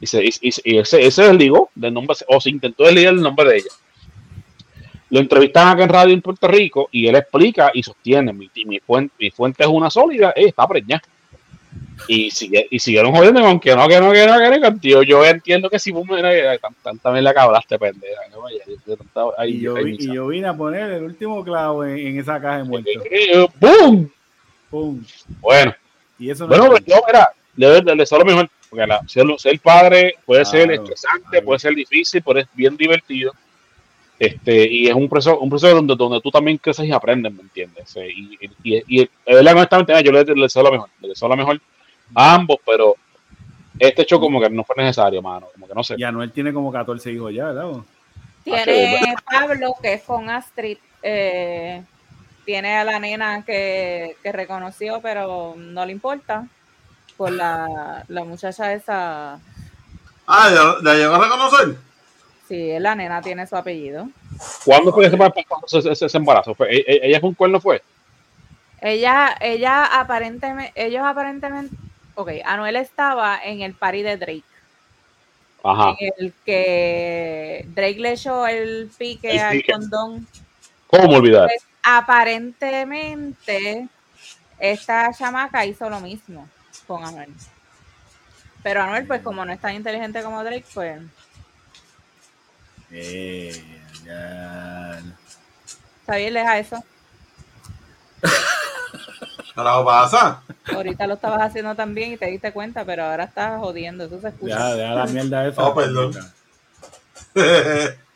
[0.00, 3.48] Y, se, y, y- y ese desligó del nombre, o se intentó desligar el nombre
[3.48, 3.70] de ella.
[5.10, 8.78] Lo entrevistan acá en radio en Puerto Rico y él explica y sostiene, mi, mi,
[8.78, 11.02] fuente, mi fuente es una sólida, eh, está preñada.
[12.08, 15.02] Y, sigue, y siguieron jodiendo con que no, que no, que no, que no, tío.
[15.02, 16.22] Yo entiendo que si vos me
[17.02, 18.20] también la cabraste, pendeja.
[18.96, 22.64] tanta- Y yo, y vine a poner el último clavo en, en esa caja de
[22.64, 22.92] muertos.
[23.10, 24.08] Eh, ¡Bum!
[24.70, 25.04] Pum.
[25.40, 25.74] Bueno,
[26.18, 29.00] Y eso no bueno, pero yo, mira, le, le, le deseo lo mejor, porque la-
[29.06, 31.44] ser, ser padre puede ser estresante, claro.
[31.44, 33.32] puede ser difícil, pero es bien divertido.
[34.20, 37.40] Este, y es un proceso, un proceso donde, donde tú también creces y aprendes, ¿me
[37.40, 37.96] entiendes?
[37.96, 41.08] Eh, Y, y, y, y de verdad, honestamente, yo le, le deseo lo mejor, le
[41.08, 41.58] deseo lo mejor
[42.14, 42.94] a ambos, pero
[43.78, 45.94] este show como que no fue necesario, mano, como que no sé.
[45.96, 47.72] Y Anuel tiene como 14 hijos ya, ¿verdad?
[48.44, 50.76] Tiene Pablo, que es con Astrid.
[51.02, 51.82] eh,
[52.44, 56.46] tiene a la nena que, que reconoció, pero no le importa.
[57.16, 59.38] Por la, la muchacha esa.
[60.26, 61.76] Ah, ¿ya- ¿la llegó a reconocer?
[62.50, 64.08] Sí, la nena tiene su apellido.
[64.64, 65.16] ¿Cuándo fue ese,
[65.78, 66.52] ese, ese- embarazo?
[66.52, 67.80] ¿Fue, e- e- ¿Ella fue un cuerno, fue?
[68.80, 71.76] Ella, ella aparentemente, ellos aparentemente,
[72.16, 74.42] ok, Anuel estaba en el party de Drake,
[75.62, 75.94] Ajá.
[76.00, 79.70] en el que Drake le echó el pique El al pique.
[79.72, 80.26] condón.
[80.88, 81.46] ¿Cómo olvidar?
[81.46, 83.86] Pues, aparentemente,
[84.58, 86.48] esta chamaca hizo lo mismo
[86.88, 87.32] con Anuel.
[88.64, 91.00] Pero Anuel, pues como no es tan inteligente como Drake, pues
[92.92, 93.52] Eh,
[94.04, 95.00] ya.
[96.00, 96.84] está bien, deja eso.
[99.54, 100.42] ¿Qué lo pasa?
[100.72, 104.28] Ahorita lo estabas haciendo también y te diste cuenta, pero ahora estás jodiendo, eso se
[104.28, 104.56] escucha.
[104.56, 105.66] Deja, deja la mierda esa.
[105.66, 106.12] Oh, perdón.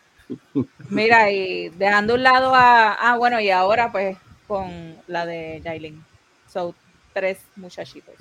[0.90, 2.92] Mira, y dejando un lado a.
[2.94, 6.04] Ah, bueno, y ahora pues con la de Jailin.
[6.52, 6.74] Son
[7.12, 8.14] tres muchachitos.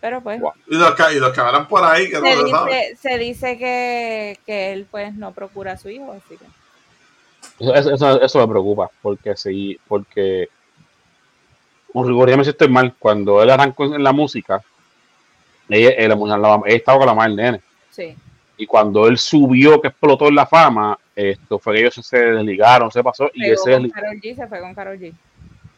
[0.00, 0.52] Pero pues Wow.
[0.68, 2.74] y, los que, y los que por ahí, que no se lo saben.
[2.74, 6.44] dice, se dice que, que él pues no procura a su hijo, así que.
[7.58, 10.48] Eso, eso, eso me preocupa, porque sí, porque
[11.94, 14.62] un rigor, ya me siento mal, cuando él arrancó en la música,
[15.68, 16.14] ella, ella
[16.66, 17.60] estaba con la madre del nene,
[17.90, 18.14] Sí.
[18.58, 22.90] y cuando él subió, que explotó en la fama, esto fue que ellos se desligaron,
[22.92, 25.14] se pasó, y Pegó ese G, se fue con Karol G.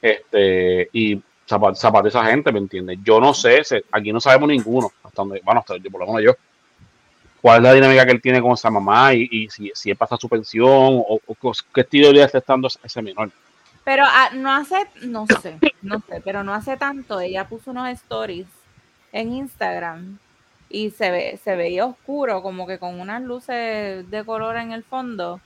[0.02, 2.98] este, y zapa- zapateó esa gente, ¿me entiendes?
[3.02, 6.06] Yo no sé, se- aquí no sabemos ninguno, hasta donde, bueno, hasta yo, por lo
[6.06, 6.32] menos yo,
[7.40, 9.96] cuál es la dinámica que él tiene con esa mamá y, y si, si él
[9.96, 11.20] pasa su pensión o,
[11.74, 13.30] qué estilo de vida está estando ese menor.
[13.84, 17.20] Pero ah, no hace, no sé, no sé, pero no hace tanto.
[17.20, 18.46] Ella puso unos stories
[19.12, 20.18] en Instagram
[20.68, 24.84] y se ve, se veía oscuro, como que con unas luces de color en el
[24.84, 25.40] fondo.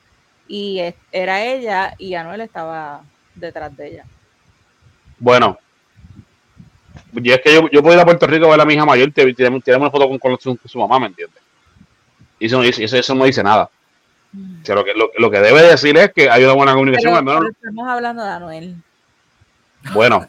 [0.49, 3.03] Y era ella y Anuel estaba
[3.37, 4.05] detrás de ella.
[5.21, 5.57] Bueno,
[7.15, 8.85] y es que yo, yo puedo ir a Puerto Rico a ver a mi hija
[8.85, 11.41] mayor y tirarme una foto con, con su, mamá, ¿me entiendes?
[12.39, 13.71] Y eso no eso, eso no dice nada.
[14.35, 17.13] O sea, lo, que, lo, lo que debe decir es que hay una buena comunicación,
[17.13, 18.77] Pero, al menos, estamos hablando de Anuel.
[19.93, 20.27] bueno,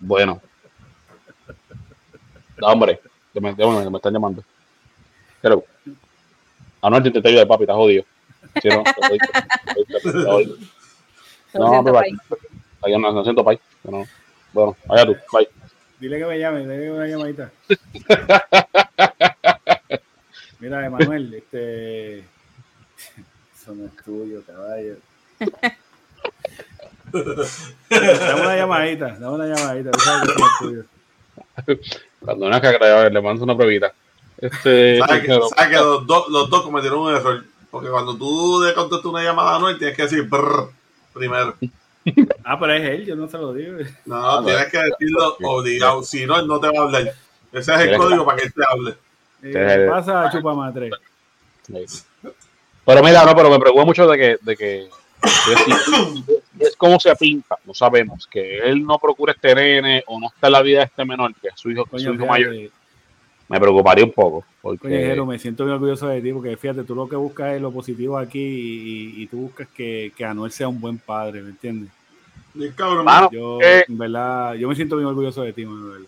[0.00, 0.42] bueno.
[2.58, 3.00] No, hombre,
[3.32, 4.42] que me, que me, están llamando.
[5.40, 5.64] Pero,
[6.82, 8.04] Anuel, te intenté ayudar, papi, estás jodido.
[8.60, 8.68] Sí,
[11.54, 12.14] no, No, país.
[12.82, 13.58] allá no, no siento, pai.
[13.84, 14.04] No.
[14.52, 15.48] Bueno, allá tú, bye.
[16.02, 17.52] Dile que me llame, dile que una llamadita.
[20.58, 22.18] Mira, Emanuel, este.
[22.18, 24.96] Eso no es tuyo, caballo.
[27.88, 29.92] Dame una llamadita, dame una llamadita.
[29.92, 30.86] tú sabes que somos tuyos.
[32.18, 33.94] Cuando una cagada, le mando una pruebita.
[34.38, 37.44] Este, ¿Sabes que, sabes que los, dos, los dos cometieron un error?
[37.70, 40.68] Porque cuando tú le contestas una llamada a Anuel, tienes que decir brr
[41.14, 41.54] primero.
[42.44, 43.78] Ah, pero es él, yo no se lo digo.
[44.04, 44.46] No, Ah, no.
[44.46, 46.02] tienes que decirlo obligado.
[46.02, 47.02] Si no, él no te va a hablar.
[47.52, 48.94] Ese es el código para que él te hable.
[49.44, 50.90] Eh, pasa, chupa madre.
[52.84, 57.14] Pero mira, no, pero me preocupa mucho de que, de que es, es como se
[57.16, 60.78] pinta, no sabemos, que él no procura este nene o no está en la vida
[60.80, 62.70] de este menor, que es su hijo, Coño, su hijo fíjate, mayor,
[63.52, 64.44] me preocuparía un poco.
[64.60, 67.54] Porque, Coño, Jero, me siento muy orgulloso de ti porque fíjate, tú lo que buscas
[67.54, 70.98] es lo positivo aquí y, y- y tú buscas que, que Anuel sea un buen
[70.98, 71.90] padre, ¿me entiendes?
[72.76, 73.04] Cabrón.
[73.04, 73.84] Mano, Yo, eh.
[73.88, 76.06] en verdad, yo me siento bien orgulloso de ti, Manuel.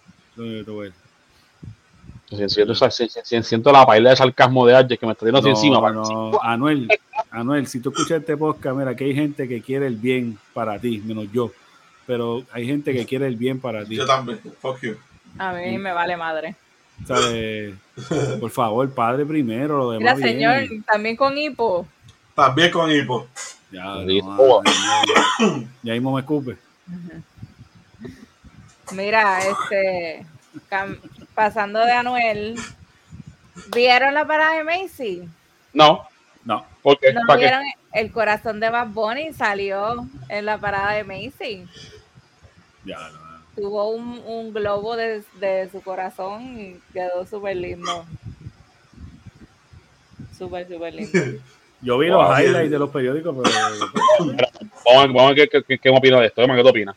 [2.29, 5.39] Siento, si- si- si- siento la paila de sarcasmo de Arjes que me está yendo
[5.39, 5.81] así encima.
[5.81, 6.33] para- no.
[6.43, 6.89] Anuel,
[7.31, 10.79] Anuel, si tú escuchas este podcast, mira, que hay gente que quiere el bien para
[10.79, 11.53] ti, menos yo.
[12.07, 13.97] Pero hay gente que quiere el bien para ti.
[13.97, 14.39] Yo también.
[14.61, 14.97] Fuck you.
[15.39, 16.57] A mí me vale madre.
[17.07, 17.75] ¿Sabes?
[18.41, 20.83] Por favor, padre primero, lo Mira, demás señor, viene.
[20.87, 21.87] también con hipo.
[22.35, 23.27] También con hipo.
[23.71, 24.63] Ya, no.
[25.83, 26.57] Ya mismo me escupe.
[28.93, 30.25] Mira, este,
[31.35, 32.55] pasando de Anuel,
[33.75, 35.29] ¿vieron la parada de Macy?
[35.73, 36.07] No,
[36.45, 37.13] No, ¿por qué?
[37.13, 37.47] ¿No ¿Para qué?
[37.47, 37.63] vieron
[37.93, 39.33] el corazón de Bad Bunny?
[39.33, 41.67] Salió en la parada de Macy.
[42.85, 43.24] ya, no.
[43.57, 48.05] Tuvo un, un globo de, de su corazón y quedó súper lindo.
[50.37, 51.41] Súper, súper lindo.
[51.81, 53.55] Yo vi los highlights de los periódicos, pero
[54.87, 56.43] Vamos a, vamos a ver qué, qué, qué opina de esto.
[56.43, 56.97] Emma, ¿Qué tú opinas?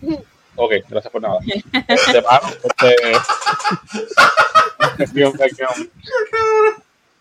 [0.56, 1.40] Ok, gracias por nada.
[1.88, 2.94] Este, mano, este...
[5.12, 5.50] Qué hombre.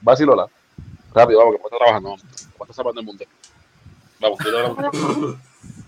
[0.02, 0.46] Vacilola.
[1.16, 2.10] Rápido, vamos, que me está trabajando.
[2.10, 3.26] Vamos, me está salvando el mundo.
[4.20, 4.40] Vamos,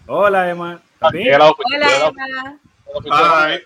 [0.07, 0.81] hola Emma.
[1.11, 2.59] Llega la Hola, la Emma.
[3.17, 3.57] Ah,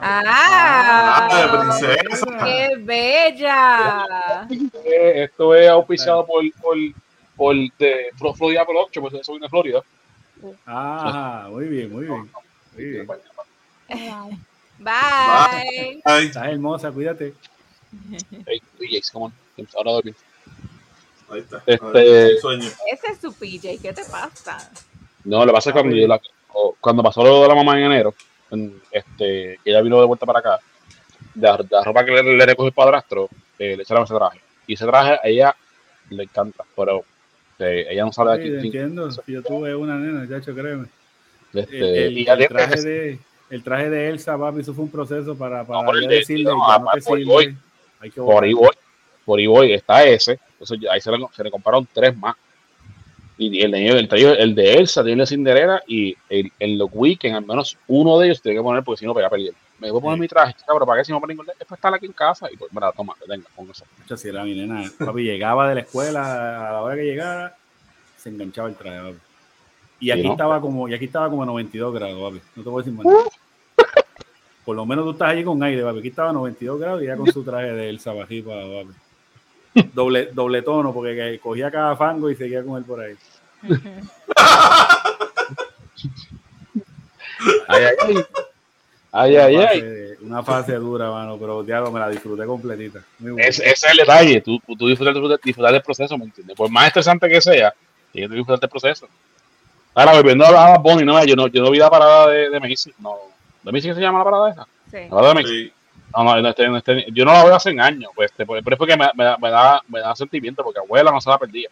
[0.00, 2.26] Ah, de princesa.
[2.44, 4.46] ¡Qué bella!
[4.84, 6.76] Eh, Esto es auspiciado por, por,
[7.36, 9.82] por de Flo- Florida Production, pues eso viene de Florida.
[10.66, 12.30] Ah, muy bien, muy bien.
[12.74, 13.06] Muy bien.
[14.78, 16.00] Bye.
[16.04, 16.26] ay.
[16.26, 17.34] Estás hermosa, cuídate.
[18.46, 19.32] Hey, DJs, come on.
[19.76, 20.14] Ahora dormir.
[21.30, 21.62] Ahí está.
[21.66, 22.68] Este- Sueño.
[22.92, 24.70] Ese es su PJ, ¿qué te pasa?
[25.24, 26.20] No, lo que pasa es que cuando, yo la-
[26.52, 28.14] o- cuando pasó lo de la mamá en enero,
[28.50, 30.58] en- este, que ella vino de vuelta para acá,
[31.34, 33.28] de la, la ropa que le, le recogió el padrastro,
[33.58, 34.40] eh, le echaron ese traje.
[34.66, 35.56] Y ese traje a ella
[36.10, 37.04] le encanta, pero
[37.58, 38.66] eh, ella no sabe de aquí.
[38.66, 39.08] entiendo.
[39.26, 40.86] Yo tuve una nena, chacho, créeme.
[41.52, 43.18] este, El, el- y el traje de,
[43.50, 46.66] el traje de Elsa, papi, eso fue un proceso para, para ya de- decirle, no,
[46.68, 47.32] ya no te por ahí sirve.
[47.34, 47.56] voy.
[48.00, 48.70] Hay que por ahí voy,
[49.26, 52.34] voy, está ese, entonces ahí se le, se le compraron tres más.
[53.38, 54.08] Y el de, el,
[54.38, 58.18] el de Elsa tiene el de Cinderella y el, en los weekends, al menos uno
[58.18, 59.52] de ellos tiene que poner porque si no pega a perder.
[59.78, 60.20] Me voy a poner Sí.
[60.22, 62.56] mi traje, pero ¿para qué si no ningún Es para estar aquí en casa y
[62.56, 63.84] pues, mira, toma, venga, con eso.
[64.16, 67.54] Si era mi nena, papi, llegaba de la escuela, a la hora que llegara,
[68.16, 69.18] se enganchaba el traje, papi.
[70.00, 70.32] Y Sí, aquí ¿no?
[70.32, 72.42] estaba como, y aquí estaba como a 92 grados, papi.
[72.56, 73.06] No te voy a decir más.
[74.64, 75.98] Por lo menos tú estás allí con aire, papi.
[75.98, 78.90] Aquí estaba a 92 grados y ya con su traje de Elsa bajipa, papi.
[79.92, 83.14] Doble, doble tono, porque que cogía cada fango y seguía con él por ahí.
[87.68, 88.26] Ay, ay, ay.
[89.12, 89.80] Ay, ay, una, ay.
[89.80, 93.00] fase, una fase dura, mano, pero diablo, me la disfruté completita.
[93.18, 93.48] Muy bueno.
[93.48, 96.54] Ese, es el detalle, tú, tú disfrutar, disfrutar, disfrutar del proceso, ¿me entiendes?
[96.54, 97.72] Por más estresante que sea,
[98.12, 99.08] tienes que disfrutar del proceso.
[99.94, 102.60] Ahora, volviendo a Bad Bunny, no, yo no, yo no vi la parada de, de
[102.60, 103.16] Macy, no.
[103.62, 104.66] ¿De Macy que se llama la parada esa?
[104.90, 104.98] Sí.
[105.04, 105.64] La parada de Macy.
[105.64, 105.72] Sí.
[106.14, 108.60] No, no, no, este- no, este- yo no la veo hace años, pues, este, pero
[108.60, 111.38] es porque me, me, da- me da, me da sentimiento, porque abuela no se la
[111.38, 111.68] perdía.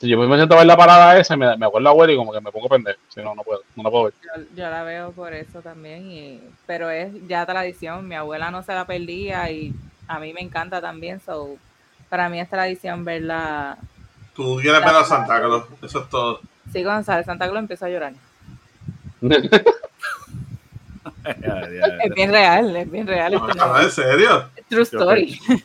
[0.00, 2.16] Si yo me siento a ver la parada esa, me, me acuerdo a abuela y
[2.16, 3.00] como que me pongo pendejo.
[3.08, 4.12] Si no, no puedo, no la puedo ver.
[4.22, 8.06] Yo, yo la veo por eso también, y, pero es ya tradición.
[8.06, 9.74] Mi abuela no se la perdía y
[10.06, 11.20] a mí me encanta también.
[11.20, 11.56] So,
[12.08, 13.76] para mí es tradición verla.
[14.36, 15.64] Tú quieres ver a Santa Claus.
[15.82, 16.40] Eso es todo.
[16.72, 18.12] Sí, cuando sale Santa Claus empiezo a llorar.
[21.28, 23.32] Es bien real, es bien real.
[23.32, 24.48] No, no ¿En serio?
[24.68, 25.38] true story.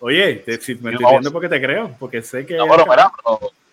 [0.00, 1.10] Oye, te- si me estoy Vamos.
[1.12, 2.56] viendo porque te creo, porque sé que.
[2.56, 2.84] No, pero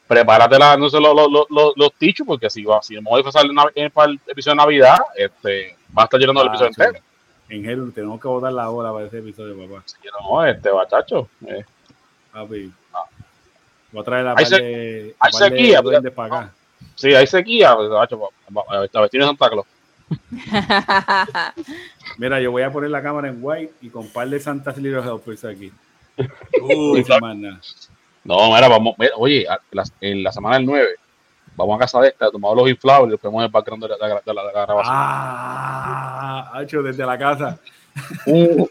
[0.07, 3.53] prepárate la, no sé, los, los, los, tichos, porque si, va, si voy a salir
[3.91, 6.81] para el episodio de Navidad, este, va a estar llorando el Ah, episodio sí.
[6.81, 7.03] entero.
[7.49, 9.83] En Hero tenemos que votar la hora para ese episodio, papá.
[10.01, 11.29] Que no, este, bachacho.
[11.47, 11.63] Eh,
[12.31, 12.71] Papi.
[13.91, 16.53] Voy a traer la Hay par se- de, hay de sequía, duendes para acá.
[16.95, 18.29] sí, hay sequía, pues, bachacho,
[18.69, 19.65] a vestir de Santa Claus.
[22.17, 25.01] Mira, yo voy a poner la cámara en white y con par de Santas Little
[25.01, 25.71] Helpers aquí.
[26.61, 27.59] Uy, nada.
[28.23, 30.89] No, mira, vamos, mira, oye, la- en la semana del 9,
[31.55, 33.95] vamos a casa de esta, tomamos los inflables y los ponemos el background de la,
[33.95, 34.95] de la- de la- de la grabación.
[34.95, 37.57] Ah, Hacho, desde la casa.
[38.25, 38.67] Uh,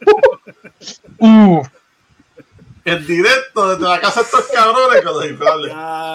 [1.18, 1.62] uh,
[2.92, 5.72] En directo desde la casa de estos cabrones con los inflables.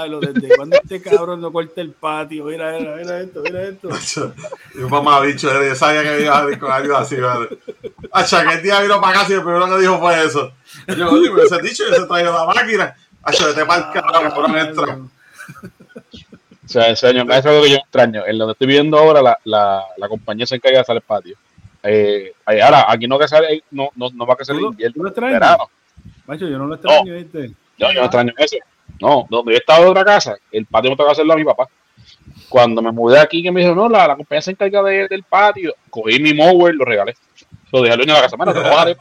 [0.09, 2.45] Lo desde cuando este cabrón no corta el patio.
[2.45, 3.89] Mira, mira, mira esto, mira esto.
[4.75, 7.49] Y un mamá bicho, yo sabía que iba a salir con algo así, ¿vale?
[8.11, 10.51] Acha, que el día vino para casa y lo primero que dijo fue eso.
[10.87, 12.95] Y yo, oye, me hubiese dicho, yo se traído la máquina.
[13.23, 14.97] Acha, vete para el cabrón, extra.
[14.97, 18.23] o sea, en serio, eso es algo que yo extraño.
[18.25, 21.35] En donde estoy viviendo ahora, la, la, la compañía se encarga de hacer el patio.
[21.83, 24.61] Eh, ahí, ahora, aquí no, que sale, no, no, no va a que ser ¿Tú
[24.61, 25.33] lo- invierno, tú lo extrañas?
[25.39, 25.69] verano.
[26.27, 27.51] Macho, yo no lo extraño, ¿viste?
[27.77, 28.57] Yo, yo no extraño eso.
[29.01, 31.67] No, donde yo estaba en otra casa, el patio me tocaba hacerlo a mi papá.
[32.49, 35.23] Cuando me mudé aquí, que me dijo, no, la, la compañía se encarga de- del
[35.23, 37.13] patio, cogí mi mower, lo regalé.
[37.71, 38.37] Lo dejé al dueño de la casa.
[38.37, 38.97] Mira, te lo bajaré.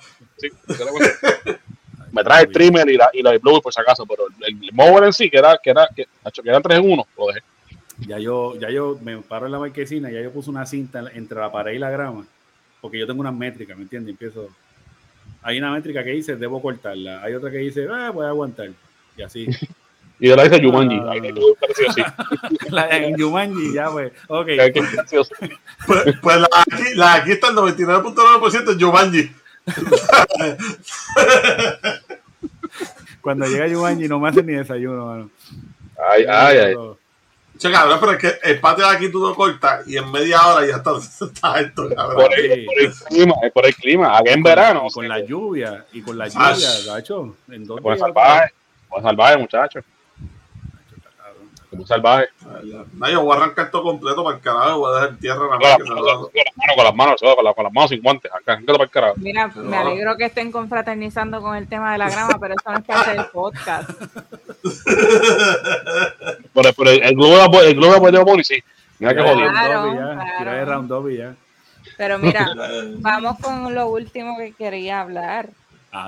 [2.12, 4.62] Me trae el trimmer y la, y la de blower por si acaso, pero el,
[4.64, 7.26] el mower en sí, que era, que era, que, que eran 3 en 1, lo
[7.26, 7.40] dejé.
[8.06, 11.38] Ya yo, ya yo me paro en la marquesina, ya yo puse una cinta entre
[11.40, 12.26] la pared y la grama,
[12.80, 14.12] porque yo tengo una métrica, ¿me entiendes?
[14.12, 14.48] Empiezo.
[15.44, 18.70] Hay una métrica que dice debo cortarla, hay otra que dice ah, voy a aguantar,
[19.16, 19.46] y así.
[20.20, 20.96] Y de la dice Jumanji.
[20.96, 21.12] Ah.
[22.70, 24.46] La- en Jumanji, ya pues, ok.
[25.86, 29.32] Pues, pues la, aquí, la aquí está el 99.9% en Jumanji.
[33.20, 35.30] Cuando llega Jumanji no me hacen ni desayuno, mano.
[36.10, 36.74] Ay, ay, ay.
[37.56, 40.44] Che, cabrón, pero es que el patio de aquí tú lo cortas y en media
[40.46, 40.90] hora ya está,
[41.26, 42.16] está alto, cabrón.
[42.26, 44.18] Por el, por el clima, es por el clima.
[44.18, 47.36] Aquí en verano, Y con la lluvia, y con la Ah, lluvia, gacho.
[47.50, 48.52] En dos salvaje.
[49.02, 49.84] Salvaje, muchachos.
[51.74, 52.28] Pone salvaje.
[52.94, 55.58] No, yo voy a arrancar todo completo para el carajo, voy a dejar tierra nada
[55.58, 56.06] Con las que con las
[56.56, 58.32] manos, con las manos, con las, manos sin guantes.
[58.32, 59.14] Acá, acá para el carajo.
[59.18, 59.76] Mira, me No.
[59.78, 63.10] alegro que estén confraternizando con el tema de la grama, pero eso no es parte
[63.12, 63.90] del podcast.
[66.54, 68.62] Pero, pero el, el globo de el globo de Pony, sí.
[68.98, 69.50] Mira que jodido.
[69.50, 70.50] Claro, claro.
[70.50, 71.34] de round up y ya.
[71.96, 72.48] Pero mira,
[72.98, 75.48] vamos con lo último que quería hablar.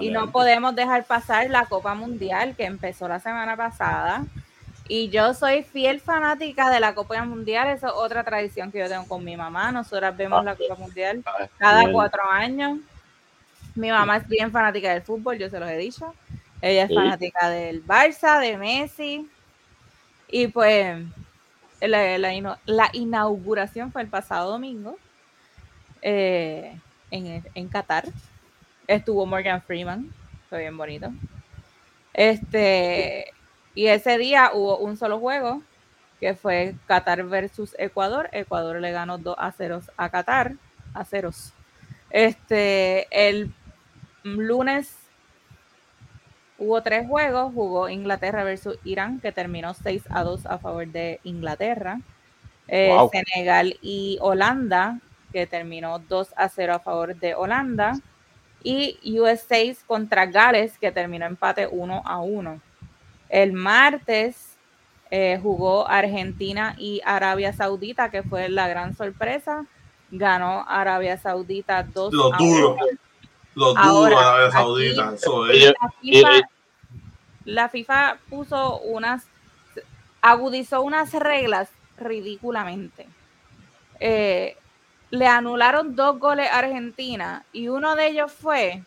[0.01, 4.25] Y no podemos dejar pasar la Copa Mundial que empezó la semana pasada.
[4.89, 7.69] Y yo soy fiel fanática de la Copa Mundial.
[7.69, 9.73] Eso es otra tradición que yo tengo con mi mamá.
[9.73, 11.23] Nosotras vemos la Copa Mundial
[11.59, 11.93] cada Bien.
[11.93, 12.79] cuatro años.
[13.75, 16.15] Mi mamá es bien fanática del fútbol, yo se los he dicho.
[16.63, 16.95] Ella es Sí.
[16.95, 19.29] fanática del Barça, de Messi.
[20.29, 20.97] Y pues
[21.81, 22.19] la,
[22.67, 24.97] la inauguración fue el pasado domingo
[26.03, 26.79] eh,
[27.11, 28.07] en, en Qatar.
[28.87, 30.13] Estuvo Morgan Freeman,
[30.49, 31.11] fue bien bonito.
[32.15, 33.33] Este,
[33.77, 35.63] y ese día hubo un solo juego,
[36.19, 38.29] que fue Qatar versus Ecuador.
[38.33, 40.55] Ecuador le ganó 2 a 0 a Qatar,
[40.95, 41.53] a ceros.
[42.11, 43.53] Este, el
[44.25, 44.97] lunes
[46.59, 51.21] hubo tres juegos, jugó Inglaterra versus Irán, que terminó 6 a 2 a favor de
[51.23, 52.01] Inglaterra.
[52.69, 53.11] Eh, Wow.
[53.11, 55.01] Senegal y Holanda,
[55.33, 57.93] que terminó 2 a 0 a favor de Holanda.
[58.63, 62.61] Y USA contra Gales, que terminó empate 1 a 1.
[63.29, 64.57] El martes
[65.11, 69.65] eh, jugó Argentina y Arabia Saudita, que fue la gran sorpresa.
[70.11, 72.75] Ganó Arabia Saudita 2 Lo a duro.
[72.75, 72.87] 1.
[73.55, 75.13] Los duros Ahora, de Arabia aquí- Saudita.
[75.15, 75.55] Eso es.
[75.57, 76.43] Oye, La FIFA, y-
[77.51, 79.27] la FIFA puso unas,
[80.21, 83.07] agudizó unas reglas ridículamente.
[84.01, 84.57] Eh,
[85.11, 88.83] le anularon dos goles a Argentina y uno de ellos fue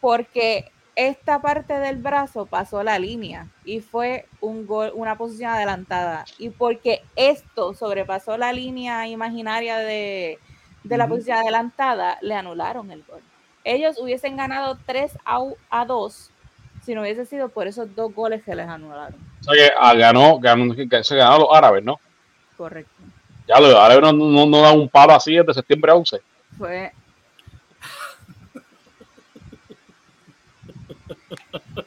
[0.00, 6.24] porque esta parte del brazo pasó la línea y fue un gol, una posición adelantada.
[6.38, 10.38] Y porque esto sobrepasó la línea imaginaria de,
[10.84, 13.20] de la posición adelantada, le anularon el gol.
[13.64, 15.40] Ellos hubiesen ganado 3 a,
[15.70, 16.30] a 2
[16.84, 19.14] si no hubiese sido por esos dos goles que les anularon.
[19.40, 22.00] O sea que ah, ganó, ganó, se ganaron los árabes, ¿no?
[22.56, 22.90] Correcto.
[23.46, 26.20] Ya los árabes no, no, no dan un palo así desde septiembre a 11.
[26.58, 26.92] Fue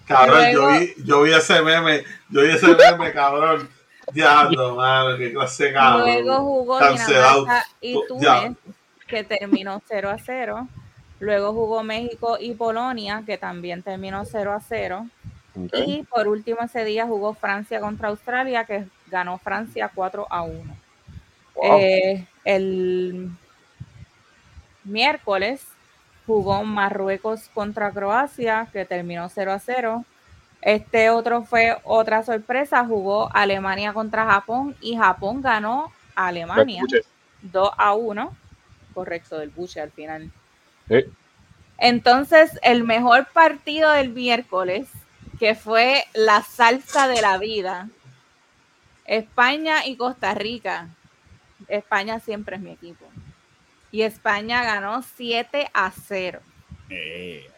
[0.05, 3.69] Cabrón, yo vi, yo vi ese meme, yo vi ese meme, cabrón.
[4.11, 6.05] Diablo, mano, qué clase de cabrón.
[6.05, 7.47] Luego jugó Cancelado.
[7.81, 8.41] Y ya.
[8.41, 8.57] Túnez,
[9.07, 10.67] que terminó 0 a 0.
[11.19, 15.07] Luego jugó México y Polonia, que también terminó 0 a 0.
[15.73, 20.77] Y por último ese día jugó Francia contra Australia, que ganó Francia 4 a 1.
[21.55, 21.79] Wow.
[21.79, 23.29] Eh, el
[24.83, 25.65] miércoles
[26.25, 30.05] jugó Marruecos contra Croacia, que terminó 0 a 0.
[30.61, 37.07] Este otro fue otra sorpresa, jugó Alemania contra Japón y Japón ganó a Alemania Escuche.
[37.43, 38.35] 2 a 1.
[38.93, 40.31] Correcto, del Buche al final.
[41.77, 44.87] Entonces, el mejor partido del miércoles
[45.39, 47.89] que fue la salsa de la vida.
[49.05, 50.89] España y Costa Rica.
[51.67, 53.05] España siempre es mi equipo.
[53.95, 56.41] Y España ganó 7 a 0.
[56.89, 57.49] Eh,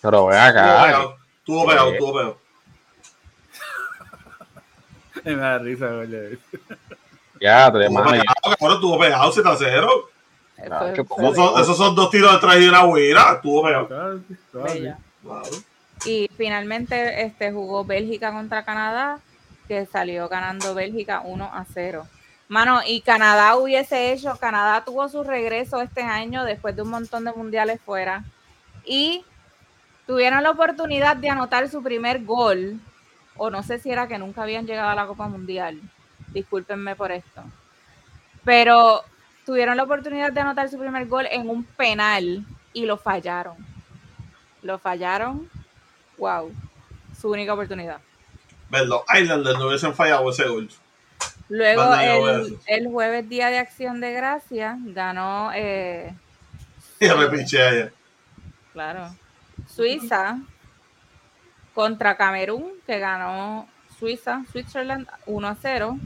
[0.00, 1.16] Pero ve acá.
[1.44, 2.38] tuvo pegado, tuvo pegado.
[5.24, 6.38] me da risa, güey.
[7.40, 8.20] Ya, te Tuvo mano, ya.
[8.20, 9.90] pegado, cabrón, tuvo pegado 7 a 0.
[10.58, 13.40] Eh, Claro, Esos son, esos son dos tiros detrás y una huira.
[13.42, 13.88] Tuvo pegado.
[14.52, 15.50] Claro.
[16.06, 19.18] Y finalmente este, jugó Bélgica contra Canadá,
[19.66, 22.06] que salió ganando Bélgica 1 a 0.
[22.48, 27.24] Mano, y Canadá hubiese hecho, Canadá tuvo su regreso este año después de un montón
[27.24, 28.24] de mundiales fuera.
[28.84, 29.24] Y
[30.06, 32.78] tuvieron la oportunidad de anotar su primer gol,
[33.36, 35.80] o no sé si era que nunca habían llegado a la Copa Mundial.
[36.28, 37.42] Discúlpenme por esto.
[38.44, 39.02] Pero
[39.46, 43.56] tuvieron la oportunidad de anotar su primer gol en un penal y lo fallaron.
[44.62, 45.48] Lo fallaron
[46.18, 46.52] wow,
[47.18, 47.98] su única oportunidad.
[48.70, 50.68] Los Islanders no hubiesen fallado ese gol.
[51.48, 56.14] Luego, el, el jueves, Día de Acción de Gracia, ganó, eh,
[57.00, 57.92] Y allá.
[58.72, 59.14] claro,
[59.68, 60.38] Suiza
[61.74, 63.68] contra Camerún, que ganó
[63.98, 65.98] Suiza, Switzerland 1 a 0.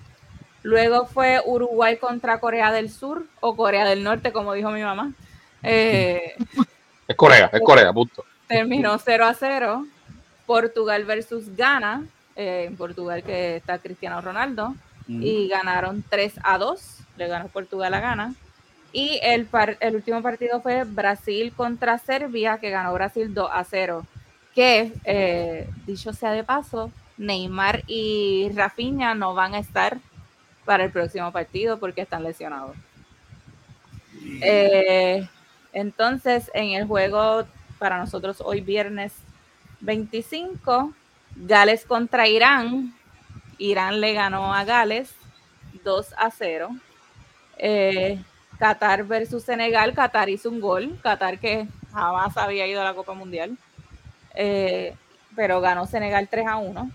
[0.62, 5.12] Luego fue Uruguay contra Corea del Sur, o Corea del Norte, como dijo mi mamá.
[5.62, 6.34] Eh,
[7.06, 8.24] Es Corea, es Corea, punto.
[8.48, 9.86] terminó 0 a 0.
[10.46, 14.74] Portugal versus Ghana, eh, en Portugal que está Cristiano Ronaldo,
[15.08, 16.98] y ganaron 3 a 2.
[17.16, 18.34] Le ganó Portugal a Ghana.
[18.92, 23.64] Y el, par- el último partido fue Brasil contra Serbia, que ganó Brasil 2 a
[23.64, 24.06] 0.
[24.54, 29.98] Que, eh, dicho sea de paso, Neymar y Rafinha no van a estar
[30.64, 32.76] para el próximo partido porque están lesionados.
[34.42, 35.26] Eh,
[35.72, 37.44] entonces, en el juego
[37.78, 39.12] para nosotros hoy viernes
[39.80, 40.92] 25,
[41.36, 42.94] Gales contra Irán.
[43.58, 45.12] Irán le ganó a Gales
[45.84, 46.70] 2 a 0.
[47.58, 48.22] Eh,
[48.58, 49.94] Qatar versus Senegal.
[49.94, 50.98] Qatar hizo un gol.
[51.02, 53.56] Qatar que jamás había ido a la Copa Mundial.
[54.34, 54.94] Eh,
[55.34, 56.90] pero ganó Senegal 3 a 1.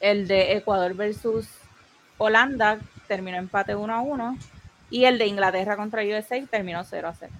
[0.00, 1.48] El de Ecuador versus
[2.18, 2.78] Holanda
[3.08, 4.38] terminó empate 1 a 1.
[4.90, 7.32] Y el de Inglaterra contra USA terminó 0 a 0.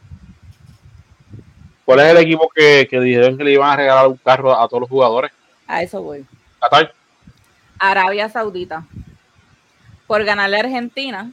[1.84, 4.66] ¿Cuál es el equipo que, que dijeron que le iban a regalar un carro a
[4.66, 5.30] todos los jugadores?
[5.66, 6.24] A eso voy.
[6.58, 6.92] Qatar.
[7.78, 8.86] Arabia Saudita.
[10.06, 11.32] Por ganarle a Argentina,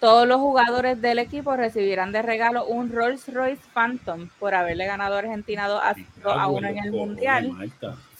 [0.00, 5.14] todos los jugadores del equipo recibirán de regalo un Rolls Royce Phantom por haberle ganado
[5.14, 7.52] a Argentina 2 a, 2 a 1 en el Mundial,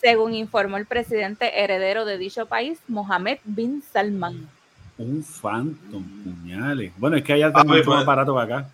[0.00, 4.48] según informó el presidente heredero de dicho país, Mohammed bin Salman.
[4.96, 6.92] Un Phantom, puñales.
[6.96, 8.70] Bueno, es que allá pues, más barato que acá.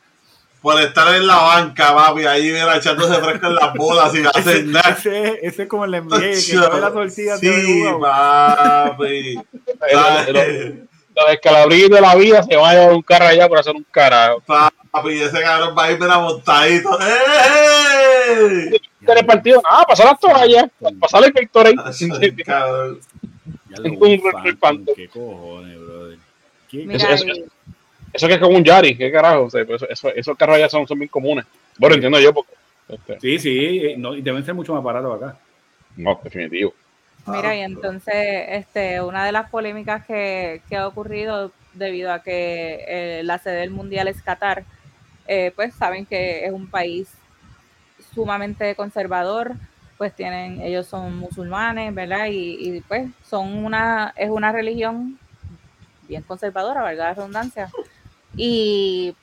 [0.60, 4.70] Por estar en la banca, papi, ahí mira, echándose fresco en las bolas y hacen
[4.72, 4.90] nada.
[4.90, 8.00] Ese, ese es como el NBA, que coge la tortilla de Sí, jugo.
[8.00, 9.34] papi.
[9.92, 13.74] Los, los- escalabrillos de la vida se van a llevar un carro allá por hacer
[13.74, 14.42] un carajo.
[14.46, 16.90] Papi, ese cabrón va a ir mira, montadito.
[17.00, 18.80] ¡Ey!
[19.06, 20.66] En el partido, nada, pasar las toallas,
[21.00, 21.74] pasar el Victory.
[22.44, 23.00] Cabrón.
[23.70, 24.94] Ya Un lo Rolls Phantom, Royce Phantom.
[24.96, 26.18] qué cojones, brother.
[26.68, 27.24] ¿Qué- Mira, eso-
[28.12, 29.44] Eso que es como un Yari, qué carajo.
[29.44, 31.44] O sea, pues eso, eso- esos carros allá son, son bien comunes.
[31.78, 32.52] Bueno, entiendo yo porque.
[32.88, 35.36] este, Sí, sí, eh, no, y deben ser mucho más baratos acá.
[35.96, 36.74] no, definitivo.
[37.26, 38.14] Mira, y entonces,
[38.48, 43.56] este, una de las polémicas que, que ha ocurrido debido a que eh, la sede
[43.60, 44.64] del mundial es Qatar,
[45.28, 47.08] eh, pues saben que es un país
[48.14, 49.52] sumamente conservador,
[49.98, 52.26] pues tienen, ellos son musulmanes, ¿verdad?
[52.26, 55.18] Y, y, pues son una, es una religión
[56.08, 57.70] bien conservadora, valga la redundancia,
[58.36, 59.14] y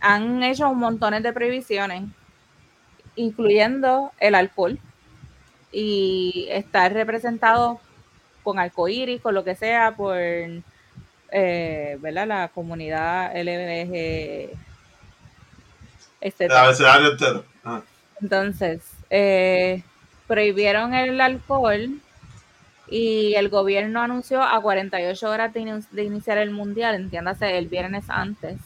[0.00, 2.04] han hecho un montón de prohibiciones,
[3.16, 4.78] incluyendo el alcohol
[5.72, 7.80] y estar representado
[8.42, 12.26] con arcoíris, con lo que sea, por eh, ¿verdad?
[12.26, 14.50] la comunidad LBG,
[16.20, 16.52] etc.
[17.64, 17.82] Ah.
[18.20, 19.82] Entonces, eh,
[20.26, 22.00] prohibieron el alcohol
[22.90, 27.68] y el gobierno anunció a 48 horas de, inu- de iniciar el mundial, entiéndase el
[27.68, 28.58] viernes antes,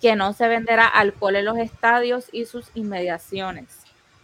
[0.00, 3.66] que no se venderá alcohol en los estadios y sus inmediaciones.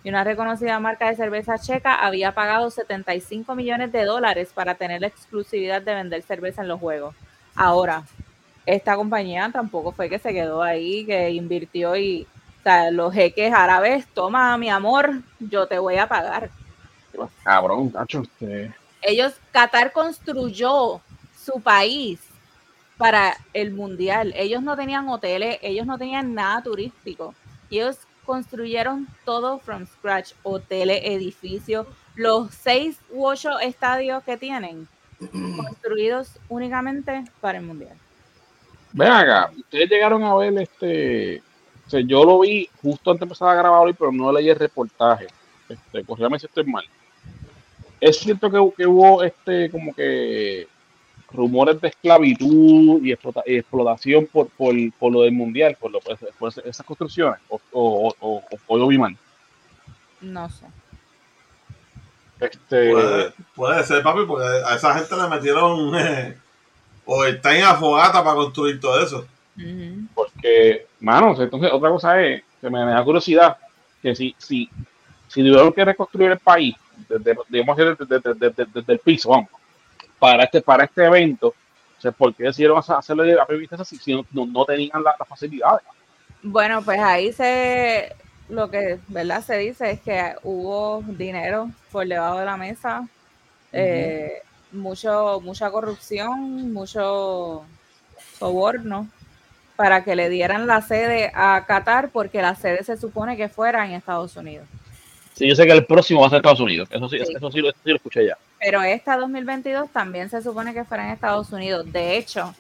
[0.05, 5.01] Y una reconocida marca de cerveza checa había pagado 75 millones de dólares para tener
[5.01, 7.15] la exclusividad de vender cerveza en los juegos.
[7.57, 8.05] Ahora,
[8.65, 12.27] esta compañía tampoco fue que se quedó ahí, que invirtió y,
[12.61, 15.11] o sea, los jeques árabes, toma mi amor,
[15.41, 16.51] yo te voy a pagar.
[17.45, 18.23] Cabrón, tacho.
[18.23, 18.73] Este,
[19.03, 21.01] Ellos, Qatar construyó
[21.39, 22.21] su país
[22.97, 24.33] para el mundial.
[24.37, 27.35] Ellos no tenían hoteles, ellos no tenían nada turístico.
[27.71, 34.89] Ellos construyeron todo from scratch, hoteles, edificios, los seis u ocho estadios que tienen
[35.57, 37.97] construidos únicamente para el mundial.
[38.93, 41.43] Ven acá, ustedes llegaron a ver este.
[41.87, 44.49] O sea, yo lo vi justo antes de empezar a grabar hoy, pero no leí
[44.49, 45.29] el reportaje.
[45.69, 46.85] Este, corrígame si estoy mal.
[48.01, 50.69] Es cierto que, que hubo este como que
[51.33, 56.01] rumores de esclavitud y, explota- y explotación por, por, por lo del mundial, por, lo,
[56.01, 59.17] por, por esas construcciones, o, o, o, o- o yo vi mal.
[60.21, 60.67] No sé.
[62.39, 66.37] Este, Puede, puede ser, papi, porque a esa gente le metieron eh,
[67.07, 69.27] o está en afogata para construir todo eso.
[70.15, 73.57] Porque, manos, entonces otra cosa es, que me, me da curiosidad,
[74.03, 74.69] que si, si,
[75.29, 76.75] si tuvieron que reconstruir el país,
[77.09, 79.49] desde, digamos, desde, desde- desde- desde el piso, vamos,
[80.19, 83.97] para este, para este evento, o sea, ¿por qué decidieron hacer- hacerlo la prevista así
[83.97, 85.83] si no, no, tenían la- las facilidades?
[86.43, 88.15] Bueno, pues ahí se
[88.49, 93.09] lo que verdad se dice es que hubo dinero por debajo de la mesa,
[93.73, 97.65] eh, mucho, mucha corrupción, mucho
[98.39, 99.09] soborno
[99.75, 103.85] para que le dieran la sede a Qatar porque la sede se supone que fuera
[103.85, 104.67] en Estados Unidos.
[105.37, 107.35] Sí, yo sé que el próximo va a ser Estados Unidos, eso sí, Sí.
[107.37, 108.37] eso sí, lo- eso sí lo escuché ya.
[108.59, 111.93] Pero esta 2022 también se supone que fuera en Estados Unidos.
[111.93, 112.55] De hecho,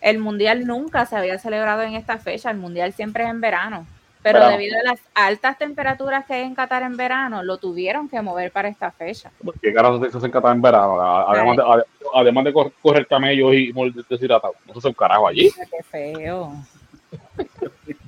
[0.00, 2.50] el mundial nunca se había celebrado en esta fecha.
[2.50, 3.86] El mundial siempre es en verano.
[4.22, 4.56] Pero Verano.
[4.56, 8.50] debido a las altas temperaturas que hay en Qatar en verano, lo tuvieron que mover
[8.52, 9.30] para esta fecha.
[9.44, 11.84] Porque carajo se se encantan en verano, además de, ade-
[12.14, 15.50] además de cor- correr camellos y morir deshidratados, no se hace un carajo allí.
[15.50, 16.52] Qué feo.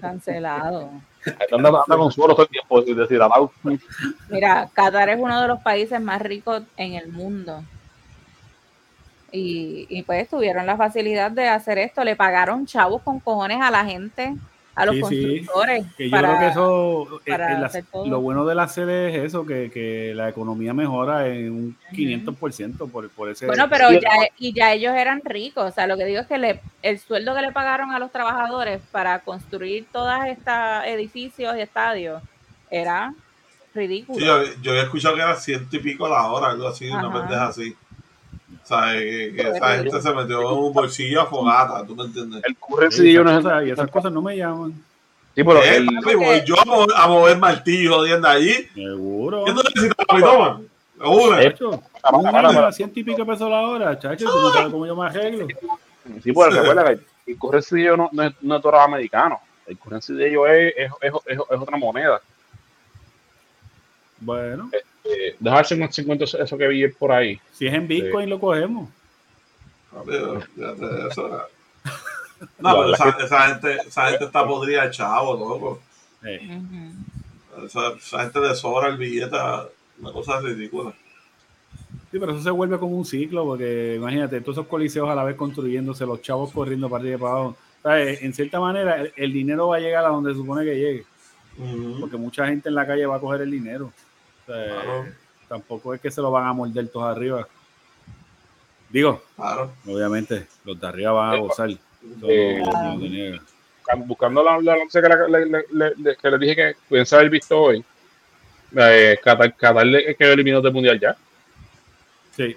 [0.00, 0.90] Cancelado.
[1.52, 3.52] Anda, anda con suelo todo el tiempo deshidratado.
[4.28, 7.62] Mira, Qatar es uno de los países más ricos en el mundo.
[9.32, 12.04] Y, y pues tuvieron la facilidad de hacer esto.
[12.04, 14.36] Le pagaron chavos con cojones a la gente,
[14.76, 15.22] a los Sí, sí.
[15.22, 15.86] constructores.
[15.96, 19.08] Que yo para- creo que eso, eh, para eh, la- lo bueno de la sede
[19.16, 23.46] es eso, que, que la economía mejora en un 500% por, por ese...
[23.46, 25.64] Bueno, pero ya, y ya ellos eran ricos.
[25.70, 28.10] O sea, lo que digo es que le, el sueldo que le pagaron a los
[28.10, 30.54] trabajadores para construir todos estos
[30.86, 32.22] edificios y estadios
[32.70, 33.14] era
[33.74, 34.18] ridículo.
[34.18, 37.08] Sí, yo, yo había escuchado que era ciento y pico la hora, algo así, una
[37.08, 37.20] Ajá.
[37.20, 37.74] pendeja así.
[38.64, 42.04] O sea, que, que esa gente se metió en un bolsillo a fogata, ¿tú me
[42.04, 42.42] entiendes?
[42.44, 43.44] El currency Sí, yo esas no es.
[43.44, 44.72] cosas- y esas cosas no me llaman.
[45.34, 48.54] Sí, pero Eh, el, papi, voy yo a mover, a mover martillo jodiendo allí.
[48.74, 49.46] Seguro.
[49.46, 50.60] Yo no necesito papi, toma.
[51.00, 51.42] Una.
[51.42, 52.68] Chacho, para, un para, año para.
[52.68, 55.46] a ciento y pico pesos la hora, chacho, tú no sabes cómo yo me arreglo.
[56.22, 57.00] Sí, pero recuerda que
[57.32, 59.40] el currency de ellos no, no es, no es dólar americano.
[59.66, 62.20] El currency de ellos es, es, es, es, es otra moneda.
[64.20, 64.82] Bueno, Eh,
[65.38, 67.40] dejarse con 50 eso que vi por ahí.
[67.52, 68.88] si es en Bitcoin lo cogemos.
[70.04, 71.42] Fíjate de eso.
[72.58, 75.80] No, pero esa, esa gente, esa gente está podrida de chavo, loco.
[76.24, 76.60] Eh.
[77.64, 79.36] Esa, esa gente le sobra el billete,
[80.00, 80.92] una cosa ridícula.
[82.10, 85.24] Sí, pero eso se vuelve como un ciclo, porque imagínate, todos esos coliseos a la
[85.24, 87.56] vez construyéndose, los chavos corriendo para arriba y para abajo.
[87.82, 88.22] ¿Sabes?
[88.22, 91.06] En cierta manera, el, el dinero va a llegar a donde se supone que llegue,
[92.00, 93.92] porque mucha gente en la calle va a coger el dinero.
[94.46, 95.06] Claro.
[95.48, 97.46] Tampoco es que se lo van a morder todos arriba.
[98.90, 99.72] Digo, Claro.
[99.86, 101.70] obviamente, los de arriba van a gozar.
[101.70, 103.40] Eh, no- no.
[104.06, 107.30] Buscando- la, la que, la- le- le- le- le- que les dije que pudiesen haber
[107.30, 107.84] visto hoy.
[108.76, 111.16] Eh, Qatar, Qatar le- quedó eliminado del mundial ya.
[112.34, 112.56] Sí.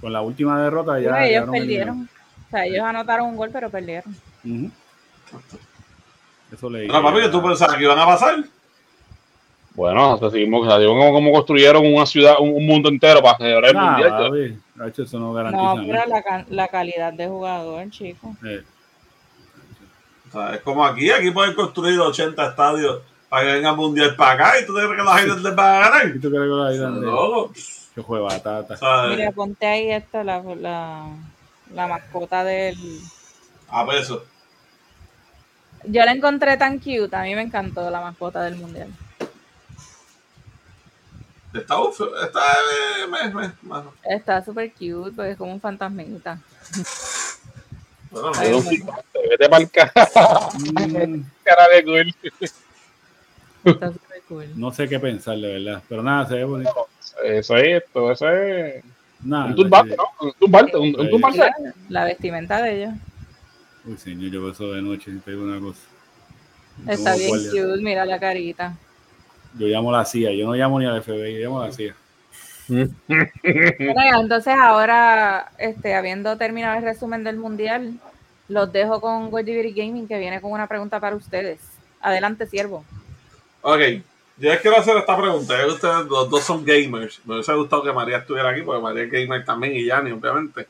[0.00, 1.10] Con la última derrota ya.
[1.10, 2.08] Bueno, ellos perdieron.
[2.46, 4.14] O sea, ellos anotaron un gol, pero perdieron.
[6.52, 6.86] Eso leí.
[6.86, 8.44] Pero papi, que tú pensabas que iban a pasar.
[9.74, 13.90] Bueno, seguimos, como, como construyeron una ciudad, un, un mundo entero para celebrar el Nah,
[13.90, 14.10] mundial.
[14.10, 18.36] papi, Nacho, eso no garantiza No, pero la, ca- la calidad de jugador, chico.
[18.44, 18.62] Eh,
[20.28, 24.32] O sea, es como aquí, aquí pueden construir 80 estadios para que venga mundial para
[24.48, 26.06] acá y tú crees que la gente les va a ganar.
[26.08, 27.52] ¿Y tú crees que la irán de Loco.
[27.94, 28.74] que juega batata?
[28.74, 31.06] O sea, Mira, ponte ahí esto, la, la,
[31.74, 32.76] la mascota del...
[33.68, 34.24] a peso.
[35.86, 38.88] Yo la encontré tan cute, a mí me encantó la mascota del mundial.
[41.54, 43.92] Está, uf, está, eh, me, me, mano.
[44.02, 46.38] Está súper cute porque es como un fantasmita.
[48.10, 48.94] Bueno, no, Ay, bueno.
[49.30, 49.92] Vete para el cara,
[50.54, 52.14] Mm, cara de gol.
[53.64, 54.46] Está súper cool.
[54.56, 55.82] no sé qué pensar, de verdad.
[55.88, 56.88] Pero nada, se ve bonito.
[57.24, 58.84] Eso es esto, eso es
[59.22, 59.46] Nada.
[59.46, 60.04] un turbante, ¿no?
[60.26, 61.38] Un turbante, un, un turbante.
[61.38, 61.52] La,
[61.88, 62.94] la vestimenta de ellos.
[63.84, 65.80] Uy, señor, yo paso de noche y te digo una cosa.
[66.88, 68.76] Está bien cute, mira la carita.
[69.58, 71.72] Yo llamo a la CIA, yo no llamo ni al FBI, yo llamo a la
[71.72, 71.94] CIA.
[72.68, 77.94] Bueno, entonces ahora, este, habiendo terminado el resumen del mundial,
[78.48, 81.60] los dejo con Goldberry Gaming que viene con una pregunta para ustedes.
[82.00, 82.84] Adelante, siervo.
[83.62, 83.80] Ok.
[84.36, 85.56] Yo les quiero hacer esta pregunta.
[85.56, 87.20] Ya que ustedes los dos son gamers.
[87.24, 90.66] Me hubiese gustado que María estuviera aquí, porque María es gamer también y Yanni, obviamente.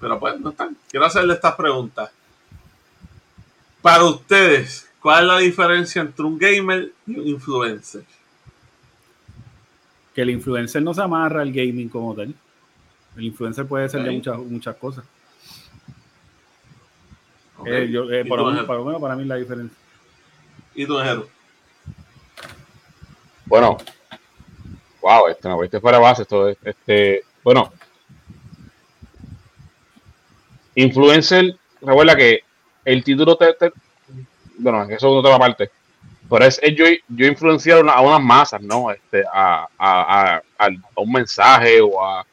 [0.00, 0.76] Pero pues no están.
[0.88, 2.10] Quiero hacerle estas preguntas.
[3.82, 8.04] Para ustedes, ¿cuál es la diferencia entre un gamer y un influencer?
[10.14, 12.34] Que el influencer no se amarra al gaming como tal.
[13.16, 15.04] El influencer puede ser de muchas, muchas cosas.
[17.66, 18.64] Eh, yo, eh, ¿Y por, lo, Ángel?
[18.66, 19.76] por lo menos para mí la diferencia.
[20.74, 21.28] ¿Y tú, Jero?
[23.46, 23.76] Bueno,
[25.02, 27.72] wow, este no este fuera de base, esto es- este, bueno,
[30.74, 32.40] influencer, recuerda que
[32.84, 33.72] el título te, te-
[34.58, 35.70] bueno, eso es otra parte,
[36.30, 38.90] pero es, es yo, yo influenciar a, una- a unas masas, ¿no?
[38.90, 42.24] Este, a, a, a, a un mensaje o a,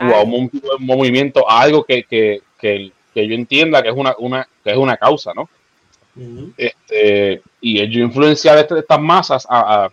[0.00, 3.90] o a un, mo- un movimiento, a algo que, que, que, que yo entienda que
[3.90, 5.48] es una, una, que es una causa, ¿no?
[6.56, 9.90] Este, y el yo influenciar este- estas masas a, a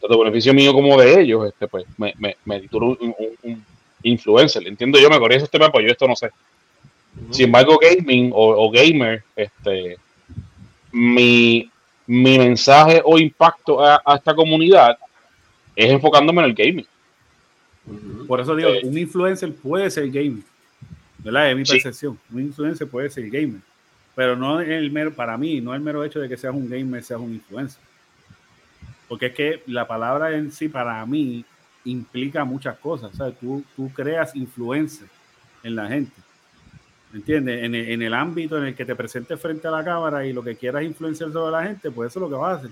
[0.00, 3.64] tanto beneficio mío como de ellos, este, pues me, me, me tituló un, un- un
[4.02, 4.66] influencer.
[4.66, 6.30] Entiendo yo, me corrí esos temas, pues yo esto no sé.
[7.30, 9.96] Sin embargo, gaming o, o gamer, este,
[10.92, 11.70] mi,
[12.06, 14.96] mi mensaje o impacto a, a esta comunidad
[15.74, 16.86] es enfocándome en el gaming.
[18.26, 18.86] Por eso digo, Sí.
[18.86, 20.42] un influencer puede ser gamer.
[21.18, 21.50] ¿Verdad?
[21.50, 21.72] Es mi Sí.
[21.72, 22.18] percepción.
[22.32, 23.60] Un influencer puede ser gamer.
[24.14, 27.02] Pero no el mero, para mí, no el mero hecho de que seas un gamer,
[27.02, 27.80] seas un influencer.
[29.08, 31.44] Porque es que la palabra en sí, para mí,
[31.84, 33.14] implica muchas cosas.
[33.16, 35.06] Sea, tú, tú creas influencia
[35.62, 36.12] en la gente.
[37.16, 37.64] ¿Me entiendes?
[37.64, 40.34] En el, en el ámbito en el que te presentes frente a la cámara y
[40.34, 42.70] lo que quieras influenciar sobre la gente, pues eso es lo que vas a hacer.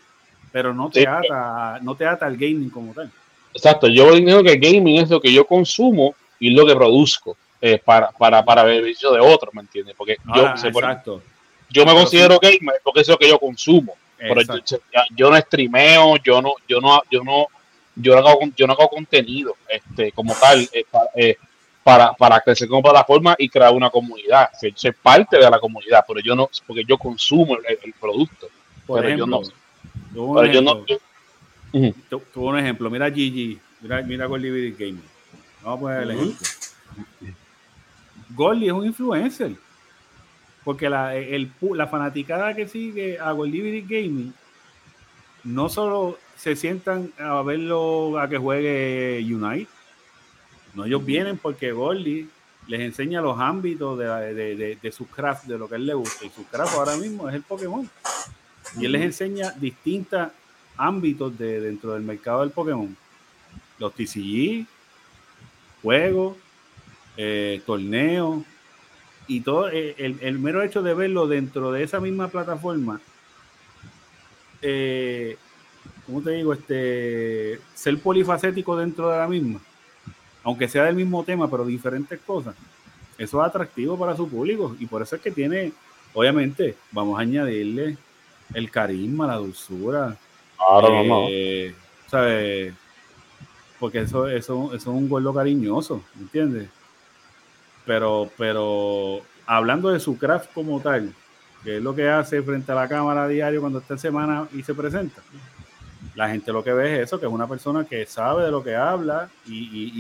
[0.52, 1.06] Pero no te Sí.
[1.06, 3.10] ata, no te ata al gaming como tal.
[3.54, 7.80] Exacto, yo digo que gaming es lo que yo consumo y lo que produzco eh,
[7.82, 9.94] para, para, para beneficio de otros, ¿me entiendes?
[9.96, 11.22] Porque Ahora, yo, pone- exacto.
[11.70, 13.94] yo me Pero considero gamer porque es lo que yo consumo.
[14.18, 14.42] Pero
[15.16, 17.46] yo, no streameo, yo no, yo no, yo no,
[17.96, 21.36] yo no hago, yo no hago contenido, este, como tal, eh, eh,
[21.84, 26.02] para, para crecer como plataforma y crear una comunidad, ser, ser parte de la comunidad,
[26.08, 28.48] pero yo no, porque yo consumo el, el producto.
[28.86, 29.42] Por pero yo no-
[30.12, 30.84] tuvo un Pero yo no,
[32.52, 35.04] un ejemplo, mira Gigi, mira, mira Goldie Video Gaming.
[35.62, 36.20] Vamos a poner el Ujú.
[36.22, 36.48] ejemplo.
[38.30, 39.52] Goldie es un influencer.
[40.64, 44.32] Porque la, el, pu- la fanaticada que sigue a Goldie Video Gaming
[45.44, 49.68] no solo se sientan a verlo a que juegue Unite,
[50.74, 52.26] no, ellos vienen porque Goldie
[52.66, 55.86] les enseña los ámbitos de, de, de- de su craft, de lo que a él
[55.86, 56.24] le gusta.
[56.24, 57.88] Y su craft ahora mismo es el Pokémon.
[58.78, 60.28] Y él les enseña distintos
[60.76, 62.96] ámbitos de, dentro del mercado del Pokémon.
[63.78, 64.66] Los TCG,
[65.82, 66.36] juegos,
[67.16, 68.42] eh, torneos,
[69.26, 73.00] y todo eh, el, el mero hecho de verlo dentro de esa misma plataforma,
[74.62, 75.36] eh,
[76.06, 76.52] ¿cómo te digo?
[76.52, 79.60] Este, ser polifacético dentro de la misma,
[80.44, 82.54] aunque sea del mismo tema, pero diferentes cosas,
[83.18, 85.72] eso es atractivo para su público y por eso es que tiene,
[86.12, 87.96] obviamente, vamos a añadirle
[88.52, 90.16] el carisma, la dulzura,
[90.58, 91.26] Ahora no, no.
[91.28, 91.74] eh,
[92.06, 92.74] ¿sabes?
[93.80, 96.68] Porque eso, eso, eso es un gordo cariñoso, ¿me entiendes?
[97.84, 101.12] Pero, pero hablando de su craft como tal,
[101.62, 104.48] que es lo que hace frente a la cámara a diario cuando está en semana
[104.54, 105.22] y se presenta,
[106.14, 108.62] la gente lo que ve es eso, que es una persona que sabe de lo
[108.62, 109.92] que habla y, y-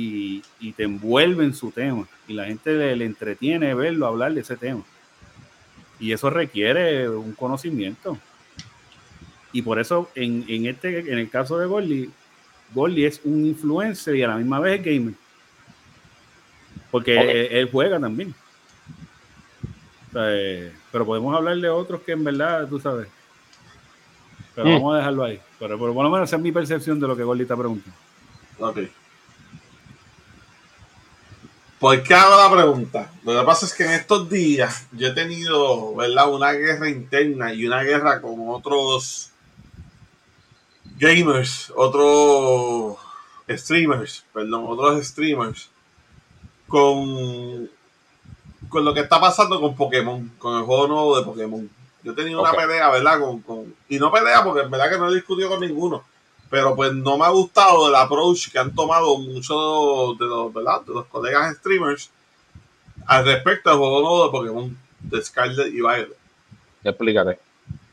[0.60, 2.06] y- y te envuelve en su tema.
[2.28, 4.82] Y la gente le, le entretiene verlo hablar de ese tema.
[5.98, 8.18] Y eso requiere un conocimiento.
[9.52, 12.10] Y por eso, en, en este, en el caso de Gordy,
[12.74, 15.14] Gordy es un influencer y a la misma vez es gamer.
[16.90, 18.34] Porque él, él juega también.
[20.08, 23.08] O sea, eh, pero podemos hablar de otros que en verdad, tú sabes.
[24.54, 24.72] Pero Mm.
[24.74, 25.40] vamos a dejarlo ahí.
[25.58, 27.96] Pero, por lo menos esa es mi percepción de lo que Gordy está preguntando.
[28.60, 28.78] Ok.
[31.80, 33.10] ¿Por qué hago la pregunta?
[33.24, 36.32] Lo que pasa es que en estos días yo he tenido, ¿verdad?
[36.32, 39.30] Una guerra interna y una guerra con otros
[40.96, 42.96] gamers, otros
[43.50, 45.68] streamers, perdón, otros streamers,
[46.68, 47.68] con,
[48.68, 51.70] con lo que está pasando con Pokémon, con el juego nuevo de Pokémon.
[52.04, 52.48] Yo he tenido Ok.
[52.48, 53.18] una pelea, ¿verdad?
[53.20, 56.04] Con, con- y no pelea porque en verdad que no he discutido con ninguno.
[56.50, 60.82] Pero pues no me ha gustado el approach que han tomado muchos de los, ¿verdad?
[60.82, 62.10] De los colegas streamers
[63.06, 66.16] al respecto del juego nuevo de Pokémon de Scarlet y Violet.
[66.84, 67.38] Explícate.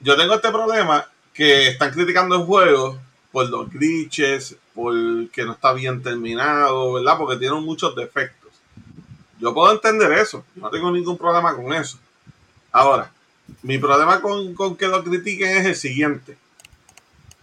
[0.01, 2.97] Yo tengo este problema que están criticando el juego
[3.31, 4.93] por los glitches, por
[5.31, 7.17] que no está bien terminado, ¿verdad?
[7.17, 8.51] Porque tiene muchos defectos.
[9.39, 11.97] Yo puedo entender eso, no tengo ningún problema con eso.
[12.71, 13.11] Ahora,
[13.63, 16.37] mi problema con, con que lo critiquen es el siguiente.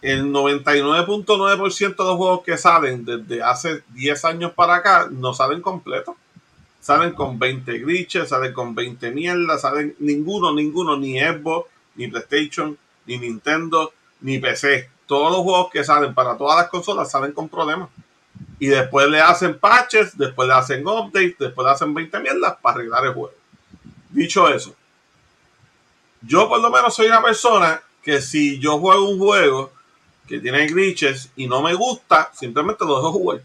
[0.01, 5.61] el 99.9% de los juegos que salen desde hace 10 años para acá no salen
[5.61, 6.15] completos.
[6.81, 12.79] Salen con 20 glitches, salen con 20 mierdas, salen ninguno, ninguno, ni Xbox, ni PlayStation,
[13.07, 14.89] ni Nintendo, ni PC.
[15.07, 17.89] Todos los juegos que salen para todas las consolas salen con problemas.
[18.61, 22.77] Y después le hacen patches, después le hacen updates, después le hacen 20 mierdas para
[22.77, 23.35] arreglar el juego.
[24.11, 24.75] Dicho eso,
[26.23, 29.73] yo por lo menos soy una persona que si yo juego un juego
[30.27, 33.43] que tiene glitches y no me gusta, simplemente lo dejo jugar.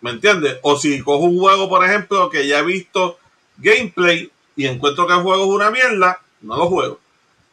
[0.00, 0.58] ¿Me entiendes?
[0.62, 3.18] O si cojo un juego, por ejemplo, que ya he visto
[3.56, 7.00] gameplay y encuentro que el juego es una mierda, no lo juego.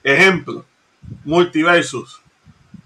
[0.03, 0.65] Ejemplo,
[1.23, 2.21] Multiversus.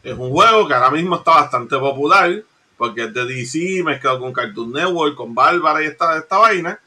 [0.03, 2.43] Es un juego que ahora mismo está bastante popular
[2.77, 6.79] porque es de DC mezclado con Cartoon Network, con Bárbara y esta, esta vaina.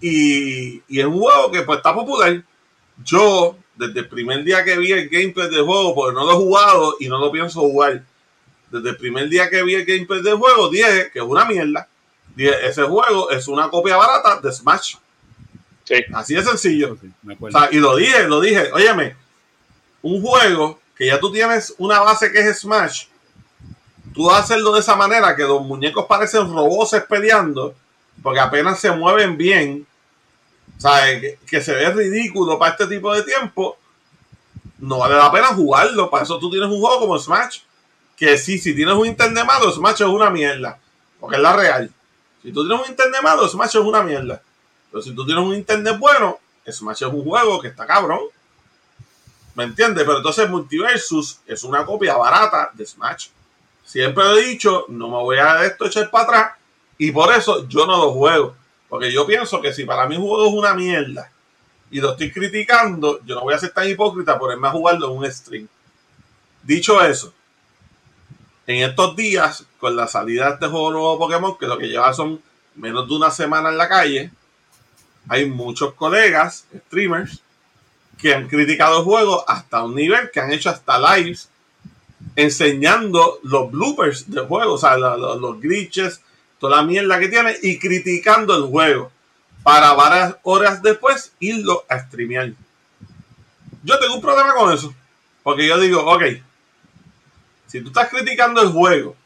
[0.00, 2.42] Y, y es un juego que pues está popular.
[3.04, 6.36] Yo, desde el primer día que vi el gameplay del juego, porque no lo he
[6.36, 8.02] jugado y no lo pienso jugar,
[8.70, 11.88] desde el primer día que vi el gameplay del juego, dije que es una mierda.
[12.34, 14.94] Dije, ese juego es una copia barata de Smash.
[15.84, 15.96] Sí.
[16.14, 16.96] Así de sencillo.
[17.00, 17.58] Sí, me O acuerdo.
[17.58, 19.16] sea, y lo dije, lo dije, óyeme,
[20.02, 23.06] un juego que ya tú tienes una base que es Smash,
[24.14, 27.74] tú hacerlo de esa manera que los muñecos parecen robots peleando,
[28.22, 29.86] porque apenas se mueven bien,
[30.80, 33.76] sea, que, que se ve ridículo para este tipo de tiempo,
[34.78, 36.10] no vale la pena jugarlo.
[36.10, 37.60] Para eso tú tienes un juego como Smash,
[38.16, 40.78] que sí, si tienes un internet malo, Smash es una mierda,
[41.18, 41.90] porque es la real.
[42.42, 44.42] Si tú tienes un internet malo, Smash es una mierda.
[44.90, 48.20] Pero si tú tienes un internet bueno, Smash es un juego que está cabrón.
[49.54, 50.04] ¿Me entiendes?
[50.04, 53.28] Pero entonces Multiversus es una copia barata de Smash.
[53.84, 56.52] Siempre lo he dicho, no me voy a esto echar para atrás.
[56.96, 58.54] Y por eso yo no lo juego.
[58.90, 61.30] Porque yo pienso que si para mí un juego es una mierda
[61.90, 65.18] y lo estoy criticando, yo no voy a ser tan hipócrita ponerme a jugarlo en
[65.18, 65.68] un stream.
[66.62, 67.32] Dicho eso,
[68.66, 72.12] en estos días, con la salida de este juego nuevo Pokémon, que lo que lleva
[72.12, 72.42] son
[72.74, 74.32] menos de una semana en la calle,
[75.28, 77.40] hay muchos colegas, streamers,
[78.18, 81.48] que han criticado el juego hasta un nivel que han hecho hasta lives
[82.36, 86.20] enseñando los bloopers del juego, o sea, los glitches,
[86.60, 89.10] toda la mierda que tiene y criticando el juego
[89.62, 92.52] para varias horas después irlo a streamear.
[93.82, 94.94] Yo tengo un problema con eso,
[95.42, 96.22] porque yo digo, ok,
[97.66, 99.16] si tú estás criticando el juego,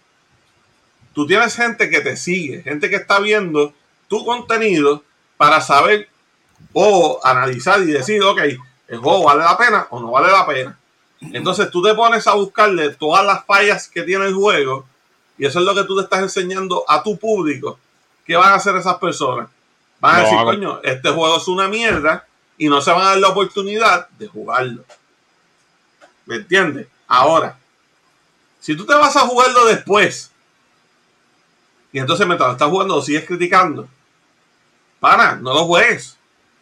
[1.13, 3.75] tú tienes gente que te sigue, gente que está viendo
[4.09, 5.03] tu contenido
[5.37, 6.09] para saber
[6.73, 8.41] o analizar y decir, ok,
[8.89, 10.79] el juego vale la pena o no vale la pena.
[11.33, 14.87] Entonces tú te pones a buscarle todas las fallas que tiene el juego
[15.39, 17.79] y eso es lo que tú te estás enseñando a tu público.
[18.25, 19.49] ¿Qué van a hacer esas personas?
[20.01, 23.11] Van a decir, hago- coño, este juego es una mierda y no se van a
[23.11, 24.85] dar la oportunidad de jugarlo.
[26.27, 26.87] ¿Me entiendes?
[27.07, 27.59] Ahora,
[28.61, 30.31] si tú te vas a jugarlo después
[31.93, 33.89] y entonces mientras lo estás jugando lo sigues criticando,
[35.01, 36.17] pana, no lo juegues.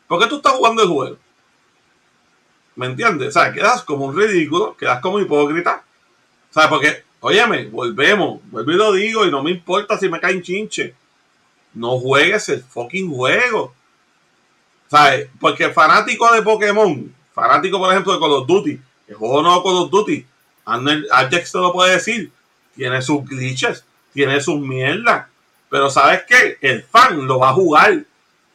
[0.08, 1.16] ¿Por qué tú estás jugando el juego?
[2.74, 3.28] ¿Me entiendes?
[3.28, 5.84] O sea, quedas como un ridículo, quedas como hipócrita.
[6.50, 6.68] ¿Sabes?
[6.68, 10.94] Porque, óyeme, volvemos, vuelvo y lo digo, y no me importa si me caen chinche.
[11.72, 13.72] No juegues el fucking juego.
[14.88, 15.28] ¿Sabes?
[15.40, 19.76] Porque fanático de Pokémon, fanático, por ejemplo, de Call of Duty, el juego no Call
[19.76, 20.26] of Duty,
[20.64, 22.30] Ajax te lo puede decir,
[22.74, 25.26] tiene sus glitches, tiene sus mierdas.
[25.70, 26.58] Pero ¿sabes qué?
[26.60, 28.04] El fan lo va a jugar.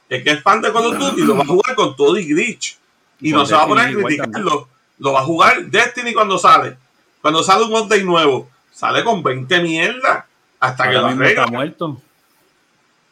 [0.10, 2.26] El que es fan de Call of Duty lo va a jugar con todo y
[2.26, 2.78] glitch.
[3.22, 4.70] Y no se va a poner a criticarlo.
[5.00, 6.78] Lo va a jugar Destiny cuando sale.
[7.22, 10.26] Cuando sale un update nuevo, sale con 20 mierdas.
[10.60, 11.58] Hasta que lo mismo está arregla.
[11.58, 12.02] muerto.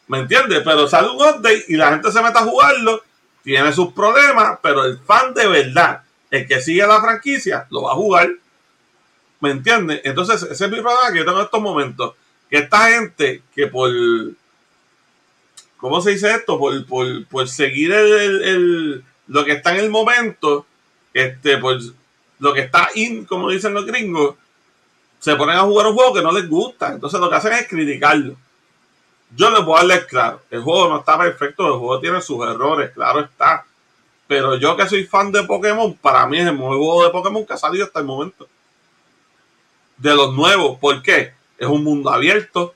[0.08, 0.61] ¿Me entiendes?
[0.64, 3.02] Pero sale un update y la gente se mete a jugarlo,
[3.44, 7.92] tiene sus problemas, pero el fan de verdad, el que sigue la franquicia, lo va
[7.94, 8.30] a jugar.
[9.40, 10.02] ¿Me entiendes?
[10.03, 12.14] Entonces, ese es mi problema que yo tengo en estos momentos.
[12.50, 13.90] Que esta gente que por.
[15.77, 16.58] ¿Cómo se dice esto?
[16.58, 20.66] Por, por, por seguir el, el- el- lo que está en el momento,
[21.14, 21.77] este, por
[22.40, 24.35] lo que está in, como dicen los gringos,
[25.25, 26.89] se ponen a jugar un juego que no les gusta.
[26.89, 28.35] Entonces, lo que hacen es criticarlo.
[29.35, 32.45] Yo les voy a darles claro, el juego no está perfecto, el juego tiene sus
[32.45, 33.65] errores, claro está.
[34.27, 37.43] Pero yo que soy fan de Pokémon, para mí es el mejor juego de Pokémon
[37.43, 38.47] que ha salido hasta el momento.
[39.97, 41.33] De los nuevos, ¿por qué?
[41.57, 42.75] Es un mundo abierto.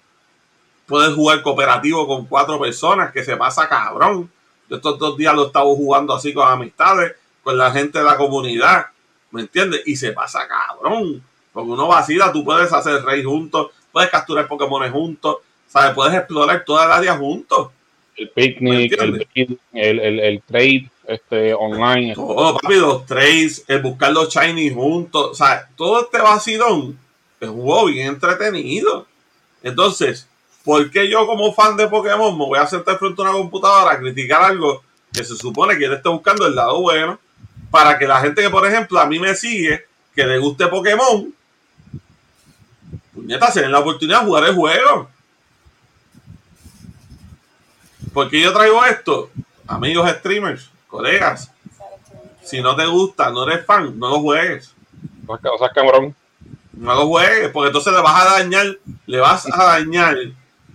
[0.87, 4.31] Puedes jugar cooperativo con cuatro personas, que se pasa cabrón.
[4.67, 8.17] Yo estos dos días lo estaba jugando así con amistades, con la gente de la
[8.17, 8.87] comunidad.
[9.29, 9.83] ¿Me entiendes?
[9.85, 11.23] Y se pasa cabrón.
[11.59, 15.93] Porque uno vacila, tú puedes hacer rey juntos, puedes capturar Pokémon juntos, ¿sabes?
[15.93, 17.69] Puedes explorar toda el área juntos.
[18.15, 22.13] El picnic, ¿Me el, el, el, el trade este, online.
[22.13, 26.97] Todo, papi, los trades, el buscar los shiny juntos, o sea, todo este vacilón
[27.39, 29.05] es un juego bien entretenido.
[29.63, 30.27] Entonces,
[30.63, 33.93] ¿por qué yo como fan de Pokémon me voy a sentar frente a una computadora
[33.93, 37.19] a criticar algo que se supone que él está buscando el lado bueno
[37.71, 41.33] para que la gente que, por ejemplo, a mí me sigue, que le guste Pokémon,
[43.29, 45.09] puñeta, se den la oportunidad de jugar el juego?
[48.11, 49.29] porque yo traigo esto?
[49.67, 51.51] Amigos streamers, colegas,
[52.43, 54.73] si no te gusta, no eres fan, no lo juegues.
[55.27, 56.15] O sea, cabrón.
[56.73, 60.17] No lo juegues, porque entonces le vas a dañar, le vas a dañar,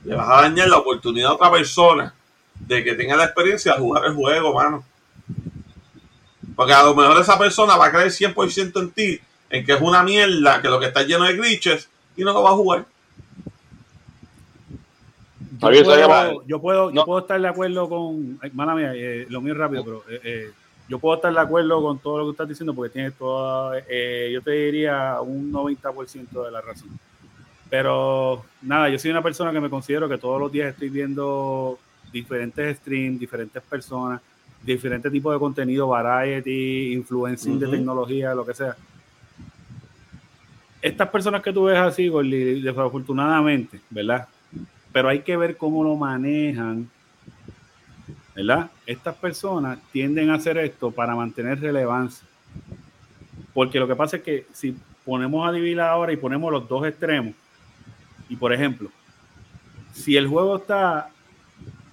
[0.05, 2.15] le vas a dañar la oportunidad a otra persona
[2.55, 4.85] de que tenga la experiencia de jugar el juego, mano.
[6.55, 9.81] Porque a lo mejor esa persona va a creer 100% en ti, en que es
[9.81, 12.87] una mierda, que lo que está lleno de glitches, y no lo va a jugar.
[15.61, 17.05] Yo puedo, yo, puedo, yo No.
[17.05, 18.39] puedo estar de acuerdo con.
[18.55, 20.51] Mala mía, eh, lo mío es rápido, pero eh, eh,
[20.89, 23.79] yo puedo estar de acuerdo con todo lo que estás diciendo porque tienes toda.
[23.89, 26.89] eh, yo te diría un 90% de la razón.
[27.71, 31.79] Pero nada, yo soy una persona que me considero que todos los días estoy viendo
[32.13, 34.21] diferentes streams, diferentes personas,
[34.63, 38.77] diferentes tipos de contenido, variety, influencing de tecnología, lo que sea.
[40.85, 44.29] Estas personas que tú ves así, Gordy, desafortunadamente, ¿verdad?
[44.93, 46.91] Pero hay que ver cómo lo manejan,
[48.37, 48.71] ¿verdad?
[48.85, 52.29] Estas personas tienden a hacer esto para mantener relevancia.
[53.55, 56.87] Porque lo que pasa es que si ponemos a dividir ahora y ponemos los dos
[56.87, 57.33] extremos,
[58.29, 58.91] y por ejemplo,
[59.95, 61.09] si el juego está,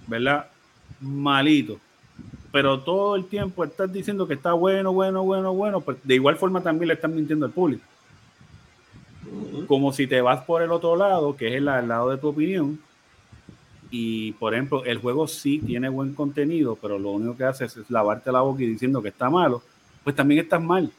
[0.06, 0.48] ¿verdad?
[1.00, 1.80] Malito,
[2.52, 6.36] pero todo el tiempo estás diciendo que está bueno, bueno, bueno, bueno, pues de igual
[6.36, 7.86] forma también le están mintiendo al público.
[9.68, 12.30] Como si te vas por el otro lado, que es el, el lado de tu
[12.30, 12.80] opinión,
[13.92, 17.92] y por ejemplo, el juego sí tiene buen contenido, pero lo único que haces es
[17.92, 19.62] lavarte la boca y diciendo que está malo,
[20.04, 20.90] pues también estás mal.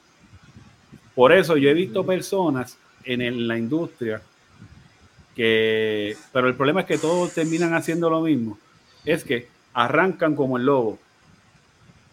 [1.14, 4.22] Por eso yo he visto personas en, la industria
[5.34, 8.58] que, pero el problema es que todos terminan haciendo lo mismo,
[9.04, 10.98] es que arrancan como el lobo.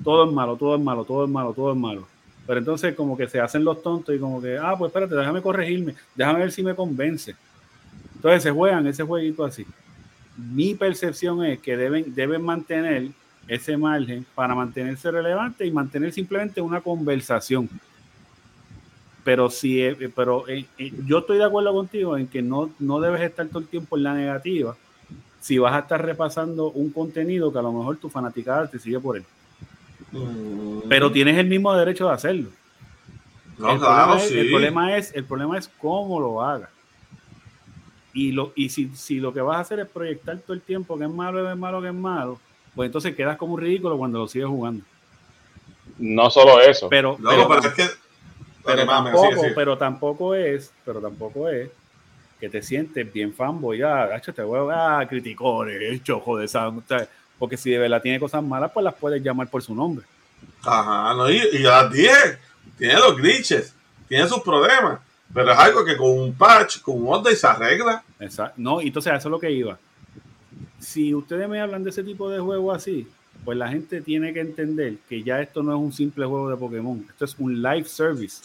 [0.02, 2.08] Todo es malo, todo es malo, todo es malo, todo es malo.
[2.50, 5.40] Pero entonces como que se hacen los tontos y como que, ah, pues espérate, déjame
[5.40, 7.36] corregirme, déjame ver si me convence.
[8.16, 9.68] Entonces se juegan ese jueguito así.
[10.36, 13.10] Mi percepción es que deben, deben mantener
[13.48, 17.70] ese margen para mantenerse relevante y mantener simplemente una conversación.
[19.24, 19.84] Pero si,
[20.16, 23.60] pero eh, eh, yo estoy de acuerdo contigo en que no, no debes estar todo
[23.60, 24.76] el tiempo en la negativa
[25.40, 29.00] si vas a estar repasando un contenido que a lo mejor tu fanaticada te sigue
[29.00, 29.26] por él.
[30.12, 30.88] Mm.
[30.88, 32.50] Pero tienes el mismo derecho de hacerlo.
[33.58, 34.38] No, el, claro, problema es, sí.
[34.38, 36.70] el problema es el problema es cómo lo hagas.
[38.14, 40.98] Y, lo, y si, si lo que vas a hacer es proyectar todo el tiempo
[40.98, 42.40] que es malo, que es malo, que es malo,
[42.74, 44.84] pues entonces quedas como un ridículo cuando lo sigues jugando.
[45.98, 46.90] No solo eso.
[46.90, 47.88] Pero, No, pero, pero es que.
[48.64, 49.56] pero Ok, mame, tampoco, sigue, sigue.
[49.56, 51.70] pero tampoco es, pero tampoco es
[52.40, 56.72] que te sientes bien fanboy, ah, gacho, te voy a ah, criticones, chojo de esa,
[57.40, 60.06] porque si de verdad tiene cosas malas, pues las puedes llamar por su nombre.
[60.62, 62.38] Ajá, no, y, y las dije,
[62.78, 63.74] tiene los glitches,
[64.08, 65.00] tiene sus problemas,
[65.34, 68.04] pero es algo que con un patch, con un update se arregla.
[68.20, 68.56] Exacto.
[68.58, 69.80] No, entonces a eso es lo que iba.
[70.80, 73.08] Si ustedes me hablan de ese tipo de juego así,
[73.46, 76.58] pues la gente tiene que entender que ya esto no es un simple juego de
[76.58, 78.44] Pokémon, esto es un live service.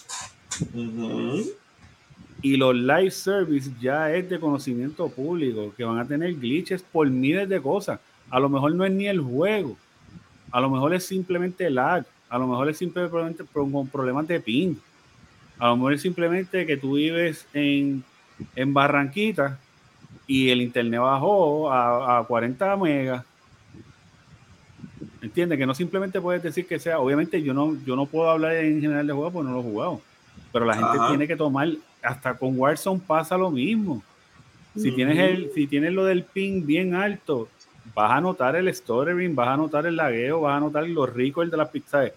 [2.42, 7.08] Y los live service ya es de conocimiento público, que van a tener glitches por
[7.08, 7.98] miles de cosas.
[8.34, 9.76] A lo mejor no es ni el juego,
[10.50, 14.74] a lo mejor es simplemente lag, a lo mejor es simplemente con problemas de ping,
[15.56, 18.02] a lo mejor es simplemente que tú vives en,
[18.56, 19.56] en Barranquita
[20.26, 23.24] y el internet bajó a, a 40 megas.
[25.22, 25.56] ¿Entiendes?
[25.56, 28.80] Que no simplemente puedes decir que sea, obviamente yo no, yo no puedo hablar en
[28.80, 30.00] general de juego porque no lo he jugado,
[30.52, 31.06] pero la gente Ajá.
[31.10, 31.68] tiene que tomar,
[32.02, 34.02] hasta con Warzone pasa lo mismo.
[34.76, 37.48] Si tienes el, si tienes lo del ping bien alto,
[37.94, 41.42] vas a notar el stuttering, vas a notar el lagueo, vas a notar lo rico
[41.42, 42.12] el de las pizzas.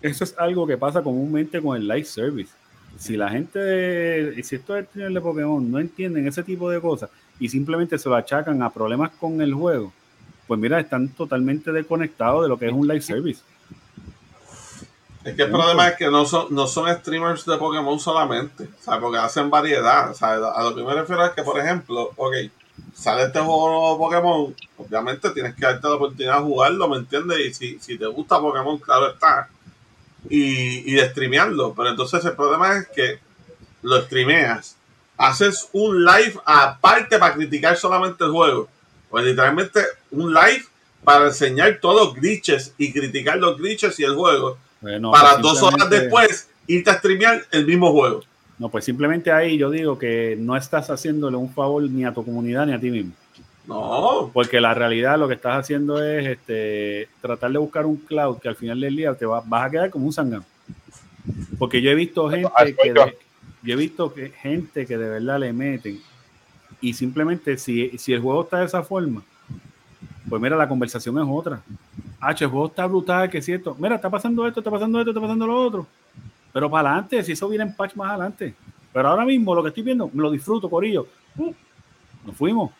[0.00, 2.52] Eso es algo que pasa comúnmente con el live service.
[2.98, 7.10] Si la gente, de, si estos streamers de Pokémon no entienden ese tipo de cosas
[7.38, 9.92] y simplemente se lo achacan a problemas con el juego,
[10.46, 13.42] pues mira, están totalmente desconectados de lo que es un live service.
[15.24, 19.00] Es que el problema es que no son, no son streamers de Pokémon solamente, ¿sabes?
[19.02, 20.42] Porque hacen variedad, ¿sabes?
[20.54, 22.34] A lo que me refiero es que, por ejemplo, ok,
[22.94, 27.38] sale este juego nuevo Pokémon, obviamente tienes que darte la oportunidad de jugarlo, ¿me entiendes?
[27.40, 29.48] Y si, si te gusta Pokémon, claro está.
[30.28, 33.20] Y, y de streamearlo, pero entonces el problema es que
[33.82, 34.76] lo streameas,
[35.16, 38.68] haces un live aparte para criticar solamente el juego.
[39.08, 40.64] Pues literalmente un live
[41.04, 44.58] para enseñar todos los glitches y criticar los glitches y el juego.
[44.80, 48.22] Bueno, para pues dos horas después irte a streamear el mismo juego.
[48.60, 52.22] No, pues simplemente ahí yo digo que no estás haciéndole un favor ni a tu
[52.22, 53.12] comunidad ni a ti mismo.
[53.66, 58.36] No, Porque la realidad lo que estás haciendo es este, tratar de buscar un cloud
[58.38, 60.44] que al final del día te va- vas a quedar como un sangán.
[61.58, 62.50] Porque yo he visto gente
[62.82, 63.16] que de-
[63.62, 65.98] yo he visto que gente que de verdad le meten
[66.82, 69.22] y simplemente si, si el juego está de esa forma,
[70.28, 71.60] pues mira, la conversación es otra.
[72.20, 73.74] Ah, che, el juego está brutal, que es cierto.
[73.78, 75.86] Mira, está pasando esto, está pasando esto, está pasando lo otro.
[76.52, 78.54] Pero para adelante, si eso viene en patch más adelante.
[78.92, 81.06] Pero ahora mismo lo que estoy viendo, me lo disfruto, Corillo.
[81.36, 81.52] Uh,
[82.26, 82.72] nos fuimos.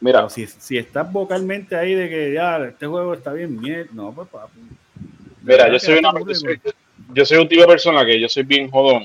[0.00, 3.88] Mira, Pero si, si estás vocalmente ahí de que ya este juego está bien, miel,
[3.92, 4.60] no, pues papi.
[5.42, 6.60] Mira, yo soy, una, yo, soy,
[7.12, 9.04] yo soy un tipo de persona que yo soy bien jodón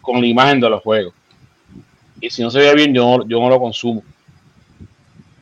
[0.00, 1.14] con la imagen de los juegos.
[2.20, 4.02] Y si no se ve bien, yo, no- yo no lo consumo.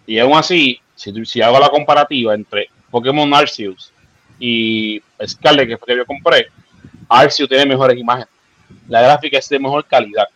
[0.06, 3.92] Y aún así, si, si hago la comparativa entre Pokémon Arceus
[4.40, 6.48] y Scarlet, que fue que yo compré,
[7.08, 8.28] Arceus tiene mejores imágenes.
[8.88, 10.28] La gráfica es de mejor calidad.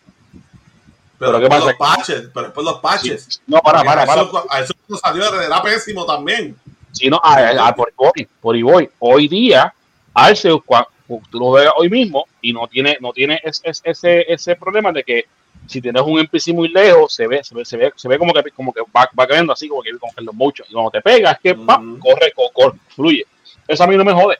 [1.19, 1.65] pero, ¿qué pasa?
[1.67, 3.41] los patches, pero después los patches.
[3.47, 4.21] No, para, para, a para.
[4.23, 6.55] Eso, a eso cuando salió era pésimo también.
[6.91, 8.89] Si no, ah, ah, por, voy, por voy.
[8.99, 9.73] Hoy día,
[10.13, 10.87] Arceus, cua-
[11.29, 14.91] tú lo ves hoy mismo y no tiene, no tiene es- es- ese, ese problema
[14.91, 15.25] de que
[15.67, 18.33] si tienes un NPC muy lejos, se ve, se ve, se ve, se ve como
[18.33, 20.63] que, como que va, va cayendo así, como que, como que los mucho.
[20.69, 21.93] Y cuando te pegas, es que ¡pam!
[21.93, 21.99] Ujú.
[21.99, 23.25] corre, co- corre, fluye.
[23.67, 24.37] Eso a mí no me jode.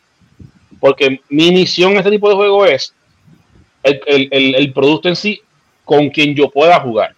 [0.83, 2.93] Porque mi misión en este tipo de juego es
[3.83, 5.39] el, el- el- el producto en sí
[5.85, 7.15] con quien yo pueda jugar.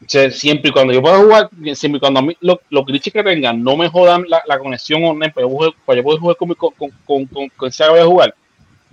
[0.00, 2.86] O sea, siempre y cuando yo pueda jugar, siempre y cuando a mí lo- los
[2.86, 6.20] glitches que tengan no me jodan la, la conexión online para yo, para yo poder
[6.20, 6.70] jugar con, mi- con,
[7.04, 8.34] con, con, ese que voy a jugar,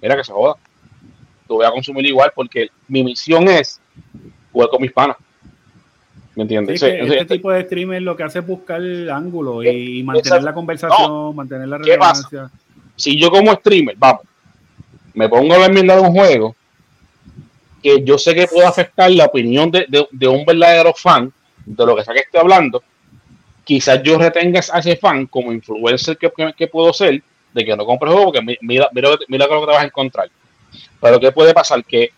[0.02, 0.56] mira que se joda.
[1.48, 3.80] Lo voy a consumir igual porque mi misión es
[4.52, 5.16] jugar con mis panas.
[6.36, 6.82] ¿Me entiendes?
[6.84, 10.54] este tipo de streamer lo que hace es buscar el ángulo y, y mantener la
[10.54, 12.52] conversación, mantener la ¿Qué pasa?
[12.96, 14.24] Si yo como streamer, vamos,
[15.14, 16.56] me pongo a hablar mierda de un juego
[17.82, 21.32] que yo sé que puede afectar la opinión de, de- de un verdadero fan
[21.66, 22.82] de lo que sea que esté hablando,
[23.64, 27.22] quizás yo retenga a ese fan como influencer que, que- que puedo ser,
[27.54, 29.84] de que no compre el juego, porque mi- mira, mira, mira lo que te vas
[29.84, 30.30] a encontrar.
[31.02, 31.84] Pero ¿qué puede pasar?
[31.86, 32.12] Que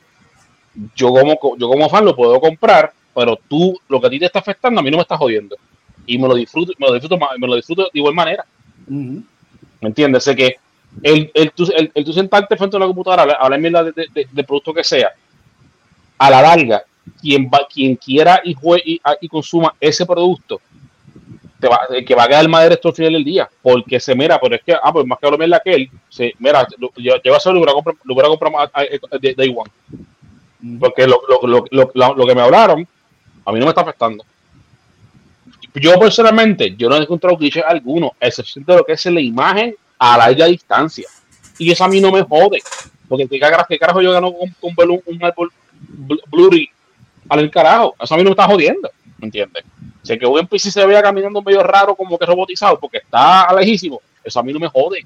[0.95, 4.25] yo como, yo como fan lo puedo comprar, pero tú, lo que a ti te
[4.25, 5.55] está afectando, a mí no me está jodiendo.
[6.05, 8.45] Y me lo disfruto, me lo disfruto, me lo disfruto de igual manera.
[9.81, 10.23] ¿Me entiendes?
[10.23, 10.55] Sé que
[11.03, 14.07] el, el, tú, el, el tú sentarte frente a una computadora, hablar, mierda de, de,
[14.13, 15.11] de- de producto que sea,
[16.17, 16.83] a la larga,
[17.21, 20.61] quien, va, quien quiera y, jue, y, y consuma ese producto,
[21.59, 24.15] te va, el que va a quedar mal esto al final del día, porque se
[24.15, 26.89] mira, pero es que, ah, pues más que hablo mierda que él, se, mira, yo,
[27.23, 28.69] yo a hacer lo hubiera comprado,
[29.19, 29.71] de Day One,
[30.63, 30.79] Ujú.
[30.79, 32.87] porque lo, lo, lo, lo, que me hablaron,
[33.45, 34.23] a mí no me está afectando.
[35.75, 39.75] Yo personalmente, yo no he encontrado glitches alguno, excepción de lo que es la imagen
[39.99, 41.07] a larga distancia.
[41.57, 42.61] Y eso a mí no me jode.
[43.07, 45.51] Porque qué carajo, qué carajo yo gano con, con un, árbol
[46.07, 46.69] bl- blurry
[47.29, 47.95] al carajo.
[47.99, 48.89] Eso a mí no me está jodiendo.
[49.17, 49.63] ¿Me entiendes?
[50.03, 54.01] Si que un NPC se vea caminando medio raro, como que robotizado, porque está lejísimo,
[54.23, 55.05] eso a mí no me jode.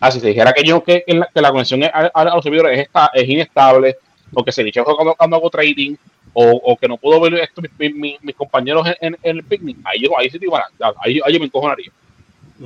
[0.00, 3.28] Así se dijera que yo que, que la, conexión a, los servidores es, esta- es
[3.28, 3.96] inestable,
[4.32, 5.96] o que se dice cuando, hago trading,
[6.32, 10.16] o, que no puedo ver esto, mis, mis- mis- compañeros en, el picnic, ahí yo,
[10.16, 11.90] ahí sí digo, ahí, ahí yo me encojonaría.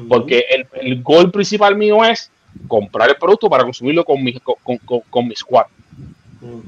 [0.09, 2.31] Porque el, el gol principal mío es
[2.67, 5.67] comprar el producto para consumirlo con mi, con, con, con, mi squad.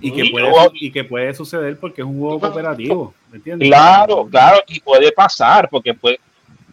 [0.00, 3.14] Y que, puede, y que puede suceder porque es un juego cooperativo.
[3.30, 3.68] ¿Me entiendes?
[3.68, 6.16] Claro, claro, y puede pasar, porque pues,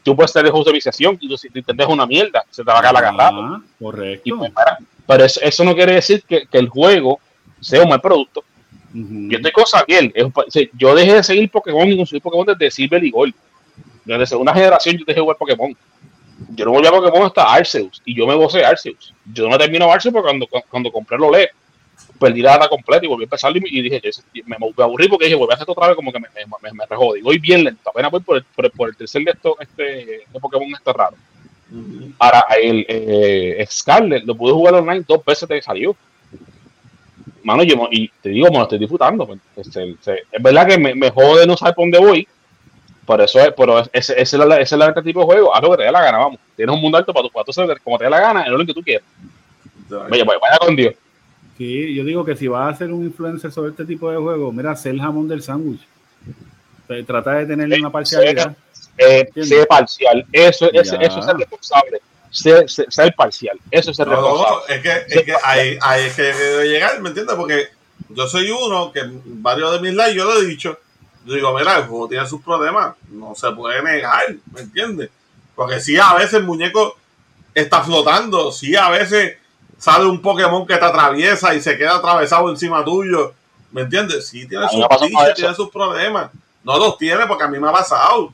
[0.03, 2.71] tú puedes ser de host de iniciación y tú, si te una mierda, se te
[2.71, 3.37] va a caer la garrafa.
[3.37, 4.37] Ah, correcto.
[4.37, 7.19] Pues, para- pero eso, eso no quiere decir que, que el juego
[7.59, 8.43] sea un mal producto.
[8.93, 13.03] Yo estoy es o sea, Yo dejé de seguir Pokémon y consumir Pokémon desde Silver
[13.03, 13.33] y Gold.
[14.03, 15.75] Desde segunda generación yo dejé de jugar Pokémon.
[16.49, 18.01] Yo no volví a Pokémon hasta Arceus.
[18.05, 19.13] Y yo me gocé Arceus.
[19.33, 21.47] Yo no termino Arceus porque cuando, cuando compré lo LED,
[22.19, 25.07] perdí la data completa y volví a empezar y, y dije, yo- me, me aburrí
[25.07, 27.19] porque dije, volví a hacer esto otra vez como que me, me, me, me rejode.
[27.19, 27.89] Y voy bien lento.
[27.89, 29.83] Apenas voy por el, por el, por el tercer de esto, este,
[30.31, 31.15] de Pokémon este raro.
[32.19, 35.95] Ahora, el eh, Scarlet lo pude jugar online dos veces te salió.
[37.43, 39.25] Mano, yo, y te digo, me lo estoy disfrutando.
[39.25, 42.27] pues, este, se- es verdad que me, me jode no saber por dónde voy.
[43.11, 45.53] Por eso es, pero es- ese, ese es la, es la este tipo de juego.
[45.53, 46.39] Haz lo que te dé la gana, vamos.
[46.55, 48.73] Tienes un mundo alto para tu para como te dé la gana, el orden que
[48.73, 49.03] tú quieras.
[49.89, 50.95] Vaya, vaya, vaya con Dios.
[51.57, 54.53] Sí, yo digo que si vas a ser un influencer sobre este tipo de juegos,
[54.53, 55.81] mira, sé el jamón del sándwich.
[57.05, 58.55] Trata de tener Sí, una parcialidad.
[58.97, 60.25] Eh, sé parcial.
[60.31, 61.07] Eso, eso, Ya.
[61.07, 62.01] eso es ser responsable.
[62.29, 63.59] Ser, ser- ser parcial.
[63.69, 64.55] Eso es ser No, responsable.
[64.69, 67.35] no, es que, es que ahí, ahí es que debe llegar, ¿me entiendes?
[67.35, 67.67] Porque
[68.07, 70.77] yo soy uno que varios de mis likes, yo lo he dicho,
[71.25, 75.09] yo digo, mira, el juego tiene sus problemas, no se puede negar, ¿me entiendes?
[75.55, 76.97] Porque sí, a veces el muñeco
[77.53, 79.37] está flotando, sí, a veces
[79.77, 83.33] sale un Pokémon que te atraviesa y se queda atravesado encima tuyo,
[83.71, 84.27] ¿me entiendes?
[84.27, 84.85] Sí, tiene sus
[85.35, 86.31] tiene sus problemas,
[86.63, 88.33] no los tiene porque a mí me ha pasado,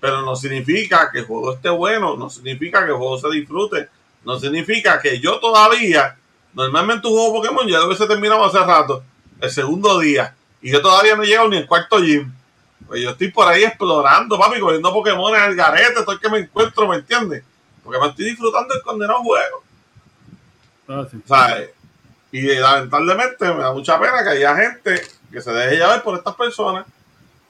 [0.00, 3.88] pero no significa que el juego esté bueno, no significa que el juego se disfrute,
[4.24, 6.16] no significa que yo todavía,
[6.52, 9.02] normalmente un juego Pokémon ya lo hubiese terminado hace rato,
[9.40, 12.32] el segundo día, y yo todavía no llego ni al cuarto gym.
[12.86, 16.28] Pues yo estoy por ahí explorando, papi, cogiendo Pokémon en el garete, todo el que
[16.28, 17.42] me encuentro, ¿me entiendes?
[17.82, 19.62] Porque me estoy disfrutando del condenado juego.
[20.88, 21.20] Ah, sí.
[21.26, 21.70] ¿sabes?
[22.30, 25.02] Y lamentablemente me da mucha pena que haya gente
[25.32, 26.86] que se deje llevar por estas personas.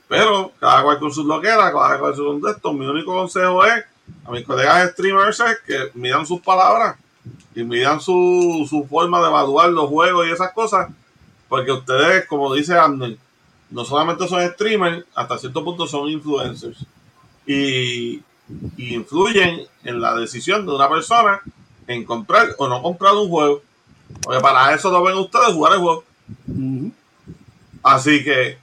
[0.09, 2.75] Pero cada cual con sus loqueras, cada cual con sus contextos.
[2.75, 3.85] Mi único consejo es
[4.25, 6.97] a mis colegas streamers es que midan sus palabras
[7.55, 10.89] y midan su, su forma de evaluar los juegos y esas cosas.
[11.49, 13.19] Porque ustedes, como dice Andel,
[13.71, 16.79] no solamente son streamers, hasta cierto punto son influencers.
[17.47, 18.23] Y,
[18.77, 21.41] y influyen en la decisión de una persona
[21.87, 23.63] en comprar o no comprar un juego.
[24.23, 26.05] Porque para eso lo ven ustedes jugar el juego.
[27.83, 28.59] Así que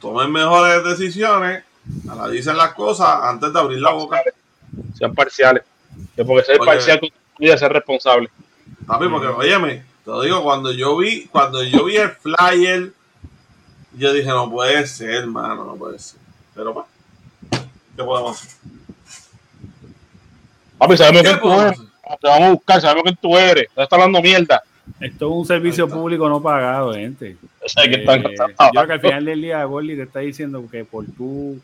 [0.00, 1.64] tomen mejores decisiones,
[2.08, 4.22] analicen las cosas antes de abrir la boca.
[4.94, 5.64] Sean parciales.
[6.16, 6.66] Que porque ser Oye.
[6.66, 7.00] parcial
[7.38, 8.30] que ser responsable.
[8.86, 12.92] Papi, porque óyeme, te lo digo, cuando yo vi, cuando yo vi el flyer,
[13.96, 16.20] yo dije, no puede ser, hermano, no puede ser.
[16.54, 16.86] Pero pues,
[17.96, 18.50] ¿qué podemos hacer?
[20.78, 21.78] Papi, sabemos ¿Qué quién tú eres.
[22.20, 23.68] Te vamos a buscar, sabemos quién tú eres.
[23.76, 24.62] No estás hablando mierda.
[24.98, 27.36] Esto es un servicio público no pagado, gente.
[27.40, 30.20] Yo sé que Eh, están yo creo que al final del día Gordy te está
[30.20, 31.60] diciendo que por tu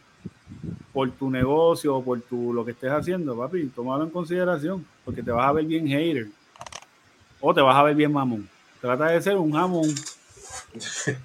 [0.92, 5.22] por tu negocio o por tu lo que estés haciendo, papi, tómalo en consideración, porque
[5.22, 6.28] te vas a ver bien hater
[7.40, 8.48] o te vas a ver bien mamón.
[8.80, 9.88] Trata de ser un jamón.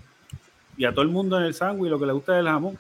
[0.76, 2.80] Y a todo el mundo en el sándwich lo que le gusta es el jamón.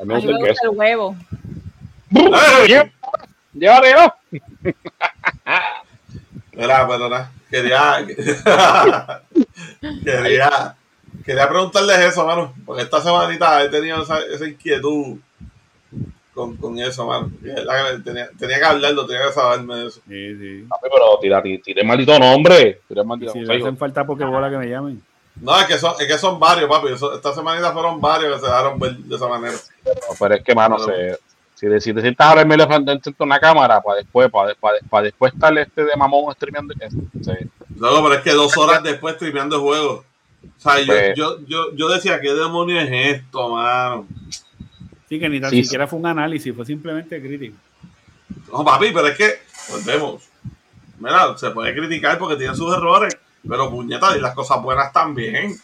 [0.00, 1.16] A mí me gusta el el huevo.
[2.66, 2.90] queso.
[3.52, 4.14] Llévatelo.
[6.52, 8.06] Mira, pero nada, quería,
[10.04, 10.76] quería,
[11.24, 15.18] quería preguntarles eso, mano, porque esta semanita he tenido esa, esa inquietud
[16.38, 17.30] con, con eso, mano.
[18.04, 20.00] Tenía, tenía que hablarlo, tenía que saberme de eso.
[20.08, 20.64] Sí, sí.
[20.82, 22.80] Pero tira, tira, tira el maldito nombre.
[22.88, 25.02] Tira el Y maldito si le hacen falta pokebola que me llamen.
[25.40, 26.92] No, es que son, es que son varios, papi.
[26.92, 29.54] Eso- esta semanita fueron varios que se dejaron ver de esa manera.
[30.18, 30.92] Pero es que, mano, Claro.
[30.92, 31.18] se,
[31.54, 35.04] si, te- si te sientas ahora en a una cámara, para después, para, para, para
[35.04, 36.74] después estar este de mamón streameando.
[36.80, 36.88] eh,
[37.22, 37.32] sí.
[37.76, 40.04] Luego, pero es que dos horas después streameando el juego.
[40.44, 44.06] O sea, yo, Pues- yo, yo, yo decía, ¿qué demonios es esto, mano?
[45.08, 47.56] Sí, que ni tan Sí, siquiera fue un análisis, fue simplemente crítico.
[48.52, 50.22] No, papi, pero es que, volvemos.
[50.98, 53.16] Mira, se puede criticar porque tiene sus errores,
[53.48, 55.54] pero puñetas y las cosas buenas también.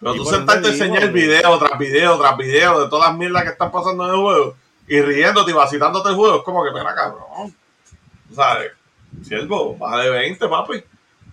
[0.00, 1.24] Pero Y tú sentarte a enseñar güey.
[1.26, 4.56] video tras video tras video de todas las mierdas que están pasando en el juego
[4.88, 7.54] y riéndote y vacilándote el juego, es como que, mira, cabrón.
[8.34, 8.72] ¿Sabes?
[9.22, 10.82] Siervo, baja de 20, papi.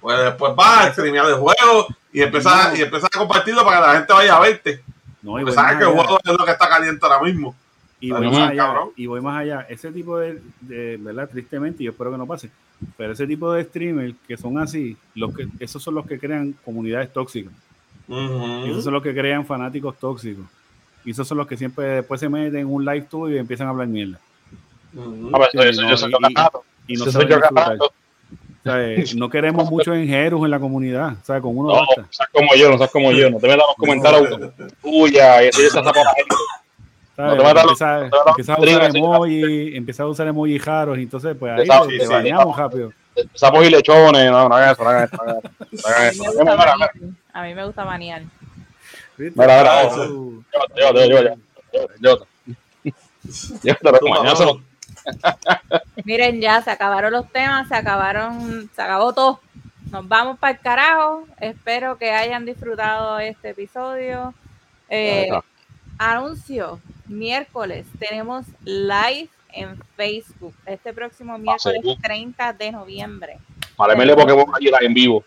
[0.01, 2.77] Pues después vas a streamear el juego y empiezas, No.
[2.77, 4.83] y empiezas a compartirlo para que la gente vaya a verte.
[5.22, 7.56] No, y sabes más que juego es lo que está caliente ahora mismo.
[8.01, 9.65] Y voy, más allá, y voy más allá.
[9.67, 11.30] Ese tipo de, de- ¿verdad?
[11.30, 12.49] Tristemente, y yo espero que no pase,
[12.95, 16.53] pero ese tipo de streamers que son así, los que, esos son los que crean
[16.64, 17.51] comunidades tóxicas.
[18.07, 20.45] Y esos son los que crean fanáticos tóxicos.
[21.03, 23.67] Y esos son los que siempre después se meten en un live tuyo y empiezan
[23.67, 24.17] a hablar mierda.
[24.93, 25.30] Ujú.
[25.35, 26.64] A ver, eso, no, yo soy y- cagado.
[26.88, 27.39] Y no Eso soy yo
[28.65, 31.13] eh, no queremos muchos enjeros en la comunidad.
[31.21, 32.01] O sea, con uno No, basta.
[32.01, 33.29] no seas como yo, no seas como yo.
[33.29, 35.51] No te metas los comentarios tuya y.
[35.51, 35.73] ¿sabes?
[35.75, 35.99] No te
[37.17, 37.65] no te metas
[38.27, 41.97] empieza a usar emoji, empieza a usar emoji raros, y entonces pues ahí te, sí,
[41.97, 42.11] te sí.
[42.13, 42.93] bañamos rápido.
[43.33, 44.31] Sapos y lechones.
[44.31, 45.17] No, no hagan eso, no hagan eso.
[45.17, 45.23] No
[45.85, 46.23] hagan eso.
[46.23, 46.53] No hagan A mí eso.
[46.53, 46.91] me gusta mira.
[47.33, 48.21] A mí me gusta banear.
[49.17, 50.05] Mira, mira, Oh, eso.
[50.07, 51.35] Yo, yo, yo, yo,
[51.73, 52.27] yo, yo.
[53.63, 54.61] Yo te lo Tú, mañana se lo-
[56.05, 59.39] Miren, ya se acabaron los temas, se acabaron, se acabó todo.
[59.91, 61.25] Nos vamos para el carajo.
[61.39, 64.33] Espero que hayan disfrutado este episodio.
[64.89, 65.29] Eh,
[65.97, 70.53] anuncio, miércoles tenemos live en Facebook.
[70.65, 72.01] Este próximo miércoles seguro.
[72.01, 73.38] 30 de noviembre.
[73.75, 75.23] Para Pokémon allí en vivo.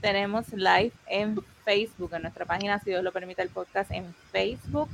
[0.00, 4.88] tenemos live en Facebook, en nuestra página, si Dios lo permite, el podcast en Facebook,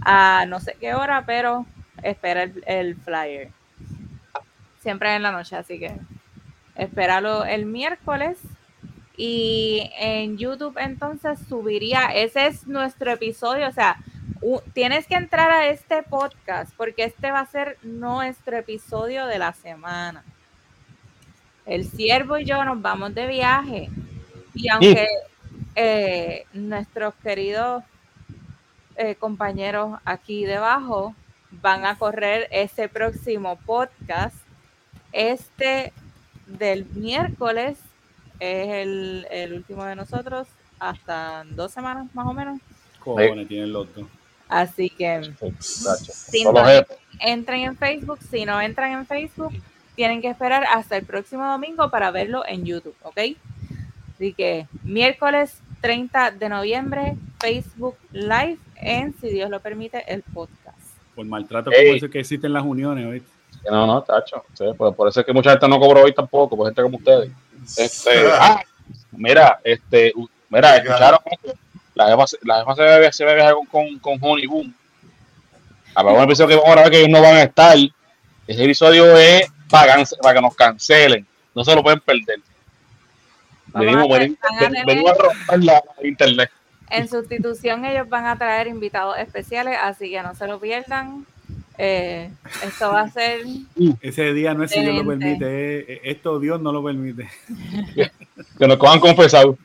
[0.00, 1.66] a no sé qué hora, pero
[2.02, 3.50] espera el, el flyer.
[4.84, 5.96] Siempre en la noche, así que
[6.76, 8.38] espéralo el miércoles.
[9.16, 13.96] Y en YouTube entonces subiría, ese es nuestro episodio, o sea,
[14.42, 19.38] u- tienes que entrar a este podcast porque este va a ser nuestro episodio de
[19.38, 20.22] la semana.
[21.64, 23.88] El siervo y yo nos vamos de viaje.
[24.52, 25.08] Y aunque
[25.76, 27.82] eh, nuestros queridos
[28.96, 31.14] eh, compañeros aquí debajo
[31.50, 34.36] van a correr ese próximo podcast.
[35.14, 35.92] Este
[36.46, 37.78] del miércoles
[38.40, 40.48] es el, el último de nosotros,
[40.80, 42.60] hasta dos semanas más o menos.
[42.98, 44.06] Cojones, tienen los dos.
[44.48, 45.32] Así que
[46.44, 46.94] duda, jefe.
[47.20, 48.18] entren en Facebook.
[48.28, 49.52] Si no entran en Facebook,
[49.94, 53.18] tienen que esperar hasta el próximo domingo para verlo en YouTube, ¿ok?
[54.14, 60.78] Así que miércoles 30 de noviembre, Facebook Live en, si Dios lo permite, el podcast.
[61.14, 63.33] Por maltrato como eso que existen las uniones, ¿oíste?
[63.70, 64.44] No, no, tacho.
[64.52, 66.98] Sí, pues por eso es que mucha gente no cobró hoy tampoco, por gente como
[66.98, 67.30] ustedes.
[67.76, 68.62] Este, ah,
[69.12, 70.12] mira, este,
[70.50, 71.18] mira, escucharon
[71.94, 74.74] la jefa, se- la jefa se bebe, se bebe con, con, con Honey Boom.
[75.94, 77.76] A ver, un episodio que vamos a grabar que ellos no van a estar.
[78.46, 81.26] Ese episodio es para, para que nos cancelen.
[81.54, 82.40] No se lo pueden perder.
[83.68, 86.50] Venimos, a venimos, a venimos a romper la internet.
[86.90, 91.26] En sustitución, ellos van a traer invitados especiales, así que no se lo pierdan.
[91.76, 92.30] Eh,
[92.64, 93.40] esto va a ser
[94.00, 97.28] Ese día no es si Dios lo permite, es- es- esto Dios no lo permite.
[98.58, 99.58] Que nos cojan confesado.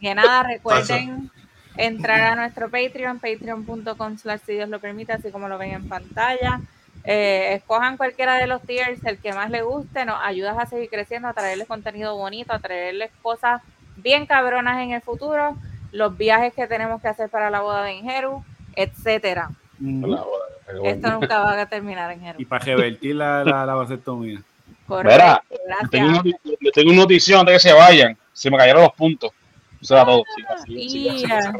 [0.00, 1.30] que nada, recuerden
[1.76, 5.88] entrar a nuestro Patreon, patreon.com slash si Dios lo permite, así como lo ven en
[5.88, 6.60] pantalla.
[7.04, 10.88] Eh, escojan cualquiera de los tiers, el que más les guste, nos ayudas a seguir
[10.90, 13.62] creciendo, a traerles contenido bonito, a traerles cosas
[13.96, 15.56] bien cabronas en el futuro,
[15.92, 18.44] los viajes que tenemos que hacer para la boda de Ingeru,
[18.76, 19.50] etcétera.
[19.78, 20.26] Bueno.
[20.84, 22.34] Esto nunca va a terminar en.
[22.36, 24.42] Y para revertir la, la, la vasectomía.
[24.86, 26.22] Correcto, Mira, Tengo,
[26.60, 28.16] le tengo una noticia antes de que se vayan.
[28.32, 29.30] Se me cayeron los puntos.
[29.80, 30.24] O sea, todo.
[30.34, 31.38] Sí, así, sí, así, Ia.
[31.38, 31.58] así.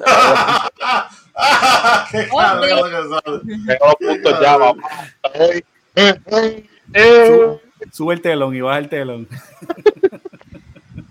[2.10, 3.42] ¡Qué cabrón!
[3.66, 4.80] Tengo los puntos ya, papá.
[5.34, 5.62] Eh,
[5.96, 7.60] eh, eh.
[7.92, 9.28] Sube el telón y baja el telón.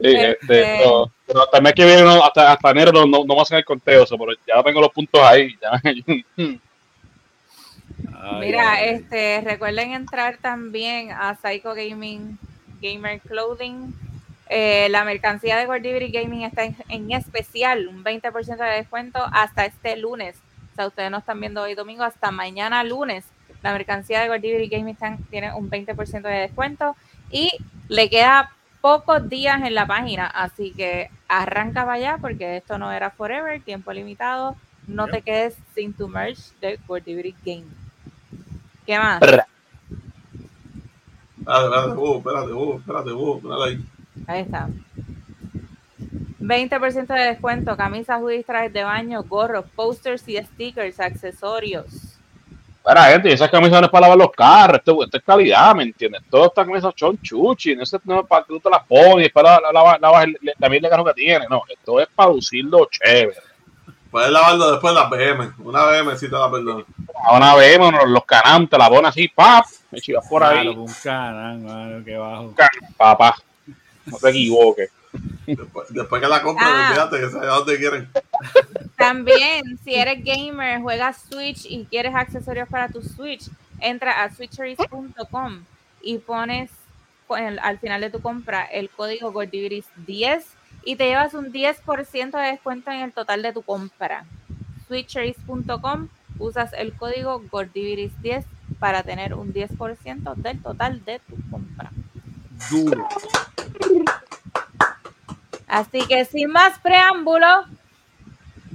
[0.01, 3.23] Sí, este, no, pero hasta el mes que viene, no, hasta, hasta enero, no, no,
[3.23, 5.55] no va a ser el conteo, so, pero ya tengo los puntos ahí.
[5.61, 5.79] Ya.
[8.21, 12.37] Ay, Mira, ay, este, recuerden entrar también a Psycho Gaming
[12.81, 13.93] Gamer Clothing.
[14.49, 19.65] Eh, la mercancía de Gordivery Gaming está en, en especial, un 20% de descuento hasta
[19.65, 20.35] este lunes.
[20.73, 23.25] O sea, ustedes no están viendo hoy domingo, hasta mañana lunes.
[23.61, 26.95] La mercancía de Gordivery Gaming están- tiene un 20% de descuento
[27.29, 27.51] y
[27.89, 28.51] le queda
[28.81, 33.61] pocos días en la página, así que arranca para allá porque esto no era forever,
[33.61, 34.55] tiempo limitado.
[34.87, 37.77] No te quedes sin tu merch de Gordivery Gaming.
[38.85, 39.21] ¿Qué más?
[39.21, 39.49] Espérate,
[41.37, 43.85] espérate, espérate, uh, espérate, uh, espérate ahí.
[44.27, 44.69] Ahí está.
[46.39, 52.18] 20% de descuento, camisas, hoodies, trajes de baño, gorros, posters y stickers, accesorios.
[52.83, 55.83] Para gente, esas camisas no es para lavar los carros, esto, esto es calidad, ¿me
[55.83, 56.21] entiendes?
[56.29, 59.27] Todas estas camisas son chuchi, no es, no es para que tú te las pones,
[59.27, 62.07] es para la, la, la, la, la mierda de carro que tiene, no, esto es
[62.15, 63.37] para lucirlo chévere.
[64.09, 65.51] Puedes lavarlo después de las BM.
[65.59, 66.83] Una BM sí te la perdono.
[67.27, 70.91] Ahora vemos los, los canam, te la pones así, pap, me chivas por ahí, un
[71.03, 72.55] canal, mano, qué bajo.
[72.97, 73.35] papá,
[74.05, 74.89] no te equivoques.
[75.45, 76.87] Después, después que la compren, Ah.
[76.89, 78.09] olvídate que sea donde quieren.
[78.97, 85.63] También, si eres gamer, juegas Switch y quieres accesorios para tu Switch, entra a switcheries.com
[86.01, 86.69] y pones
[87.61, 90.43] al final de tu compra el código Gordiviris10
[90.83, 94.25] y te llevas un 10% de descuento en el total de tu compra.
[94.87, 96.07] Switcheries.com
[96.39, 98.45] usas el código Gordiviris10
[98.79, 101.91] para tener un 10% del total de tu compra.
[102.69, 103.07] Duro.
[105.69, 107.65] Así que sin más preámbulo,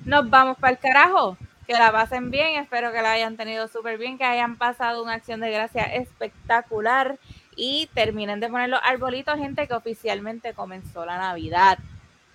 [0.04, 1.36] nos vamos para el carajo.
[1.66, 5.14] Que la pasen bien, espero que la hayan tenido súper bien, que hayan pasado una
[5.14, 7.18] acción de gracia espectacular
[7.56, 11.78] y terminen de poner los arbolitos, gente, que oficialmente comenzó la Navidad.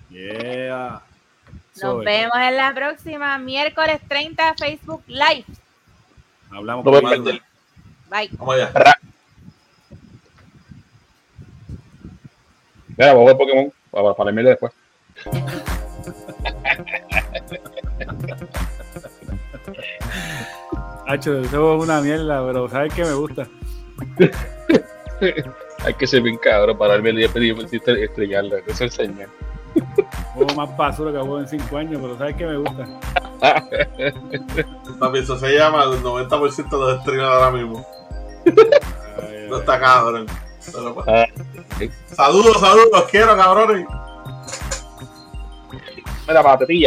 [0.09, 1.03] Yeah.
[1.75, 2.05] Nos Soy.
[2.05, 5.45] vemos en la próxima, miércoles 30, Facebook Live.
[6.51, 7.41] Hablamos No con perder.
[8.09, 8.29] Bye.
[8.33, 8.71] Vamos allá.
[12.97, 14.73] Mira, vamos a ver Pokémon, para, para después.
[21.07, 23.47] Hacho, eso es una mierda, pero ¿sabes qué me gusta?
[25.85, 29.29] Hay que ser bien cabrón para darme el día pedir estrellarla, eso es el señor.
[30.33, 32.87] Juego más basura que juego en 5 años, pero ¿sabes qué me gusta?
[34.99, 37.85] Papi, eso se llama el 90% de los streamers ahora mismo.
[38.45, 40.27] Ay, No está cabrón.
[41.77, 41.89] Sí.
[42.13, 43.85] Saludos, saludos, los quiero, cabrones.
[46.27, 46.77] Mira, para tetilla.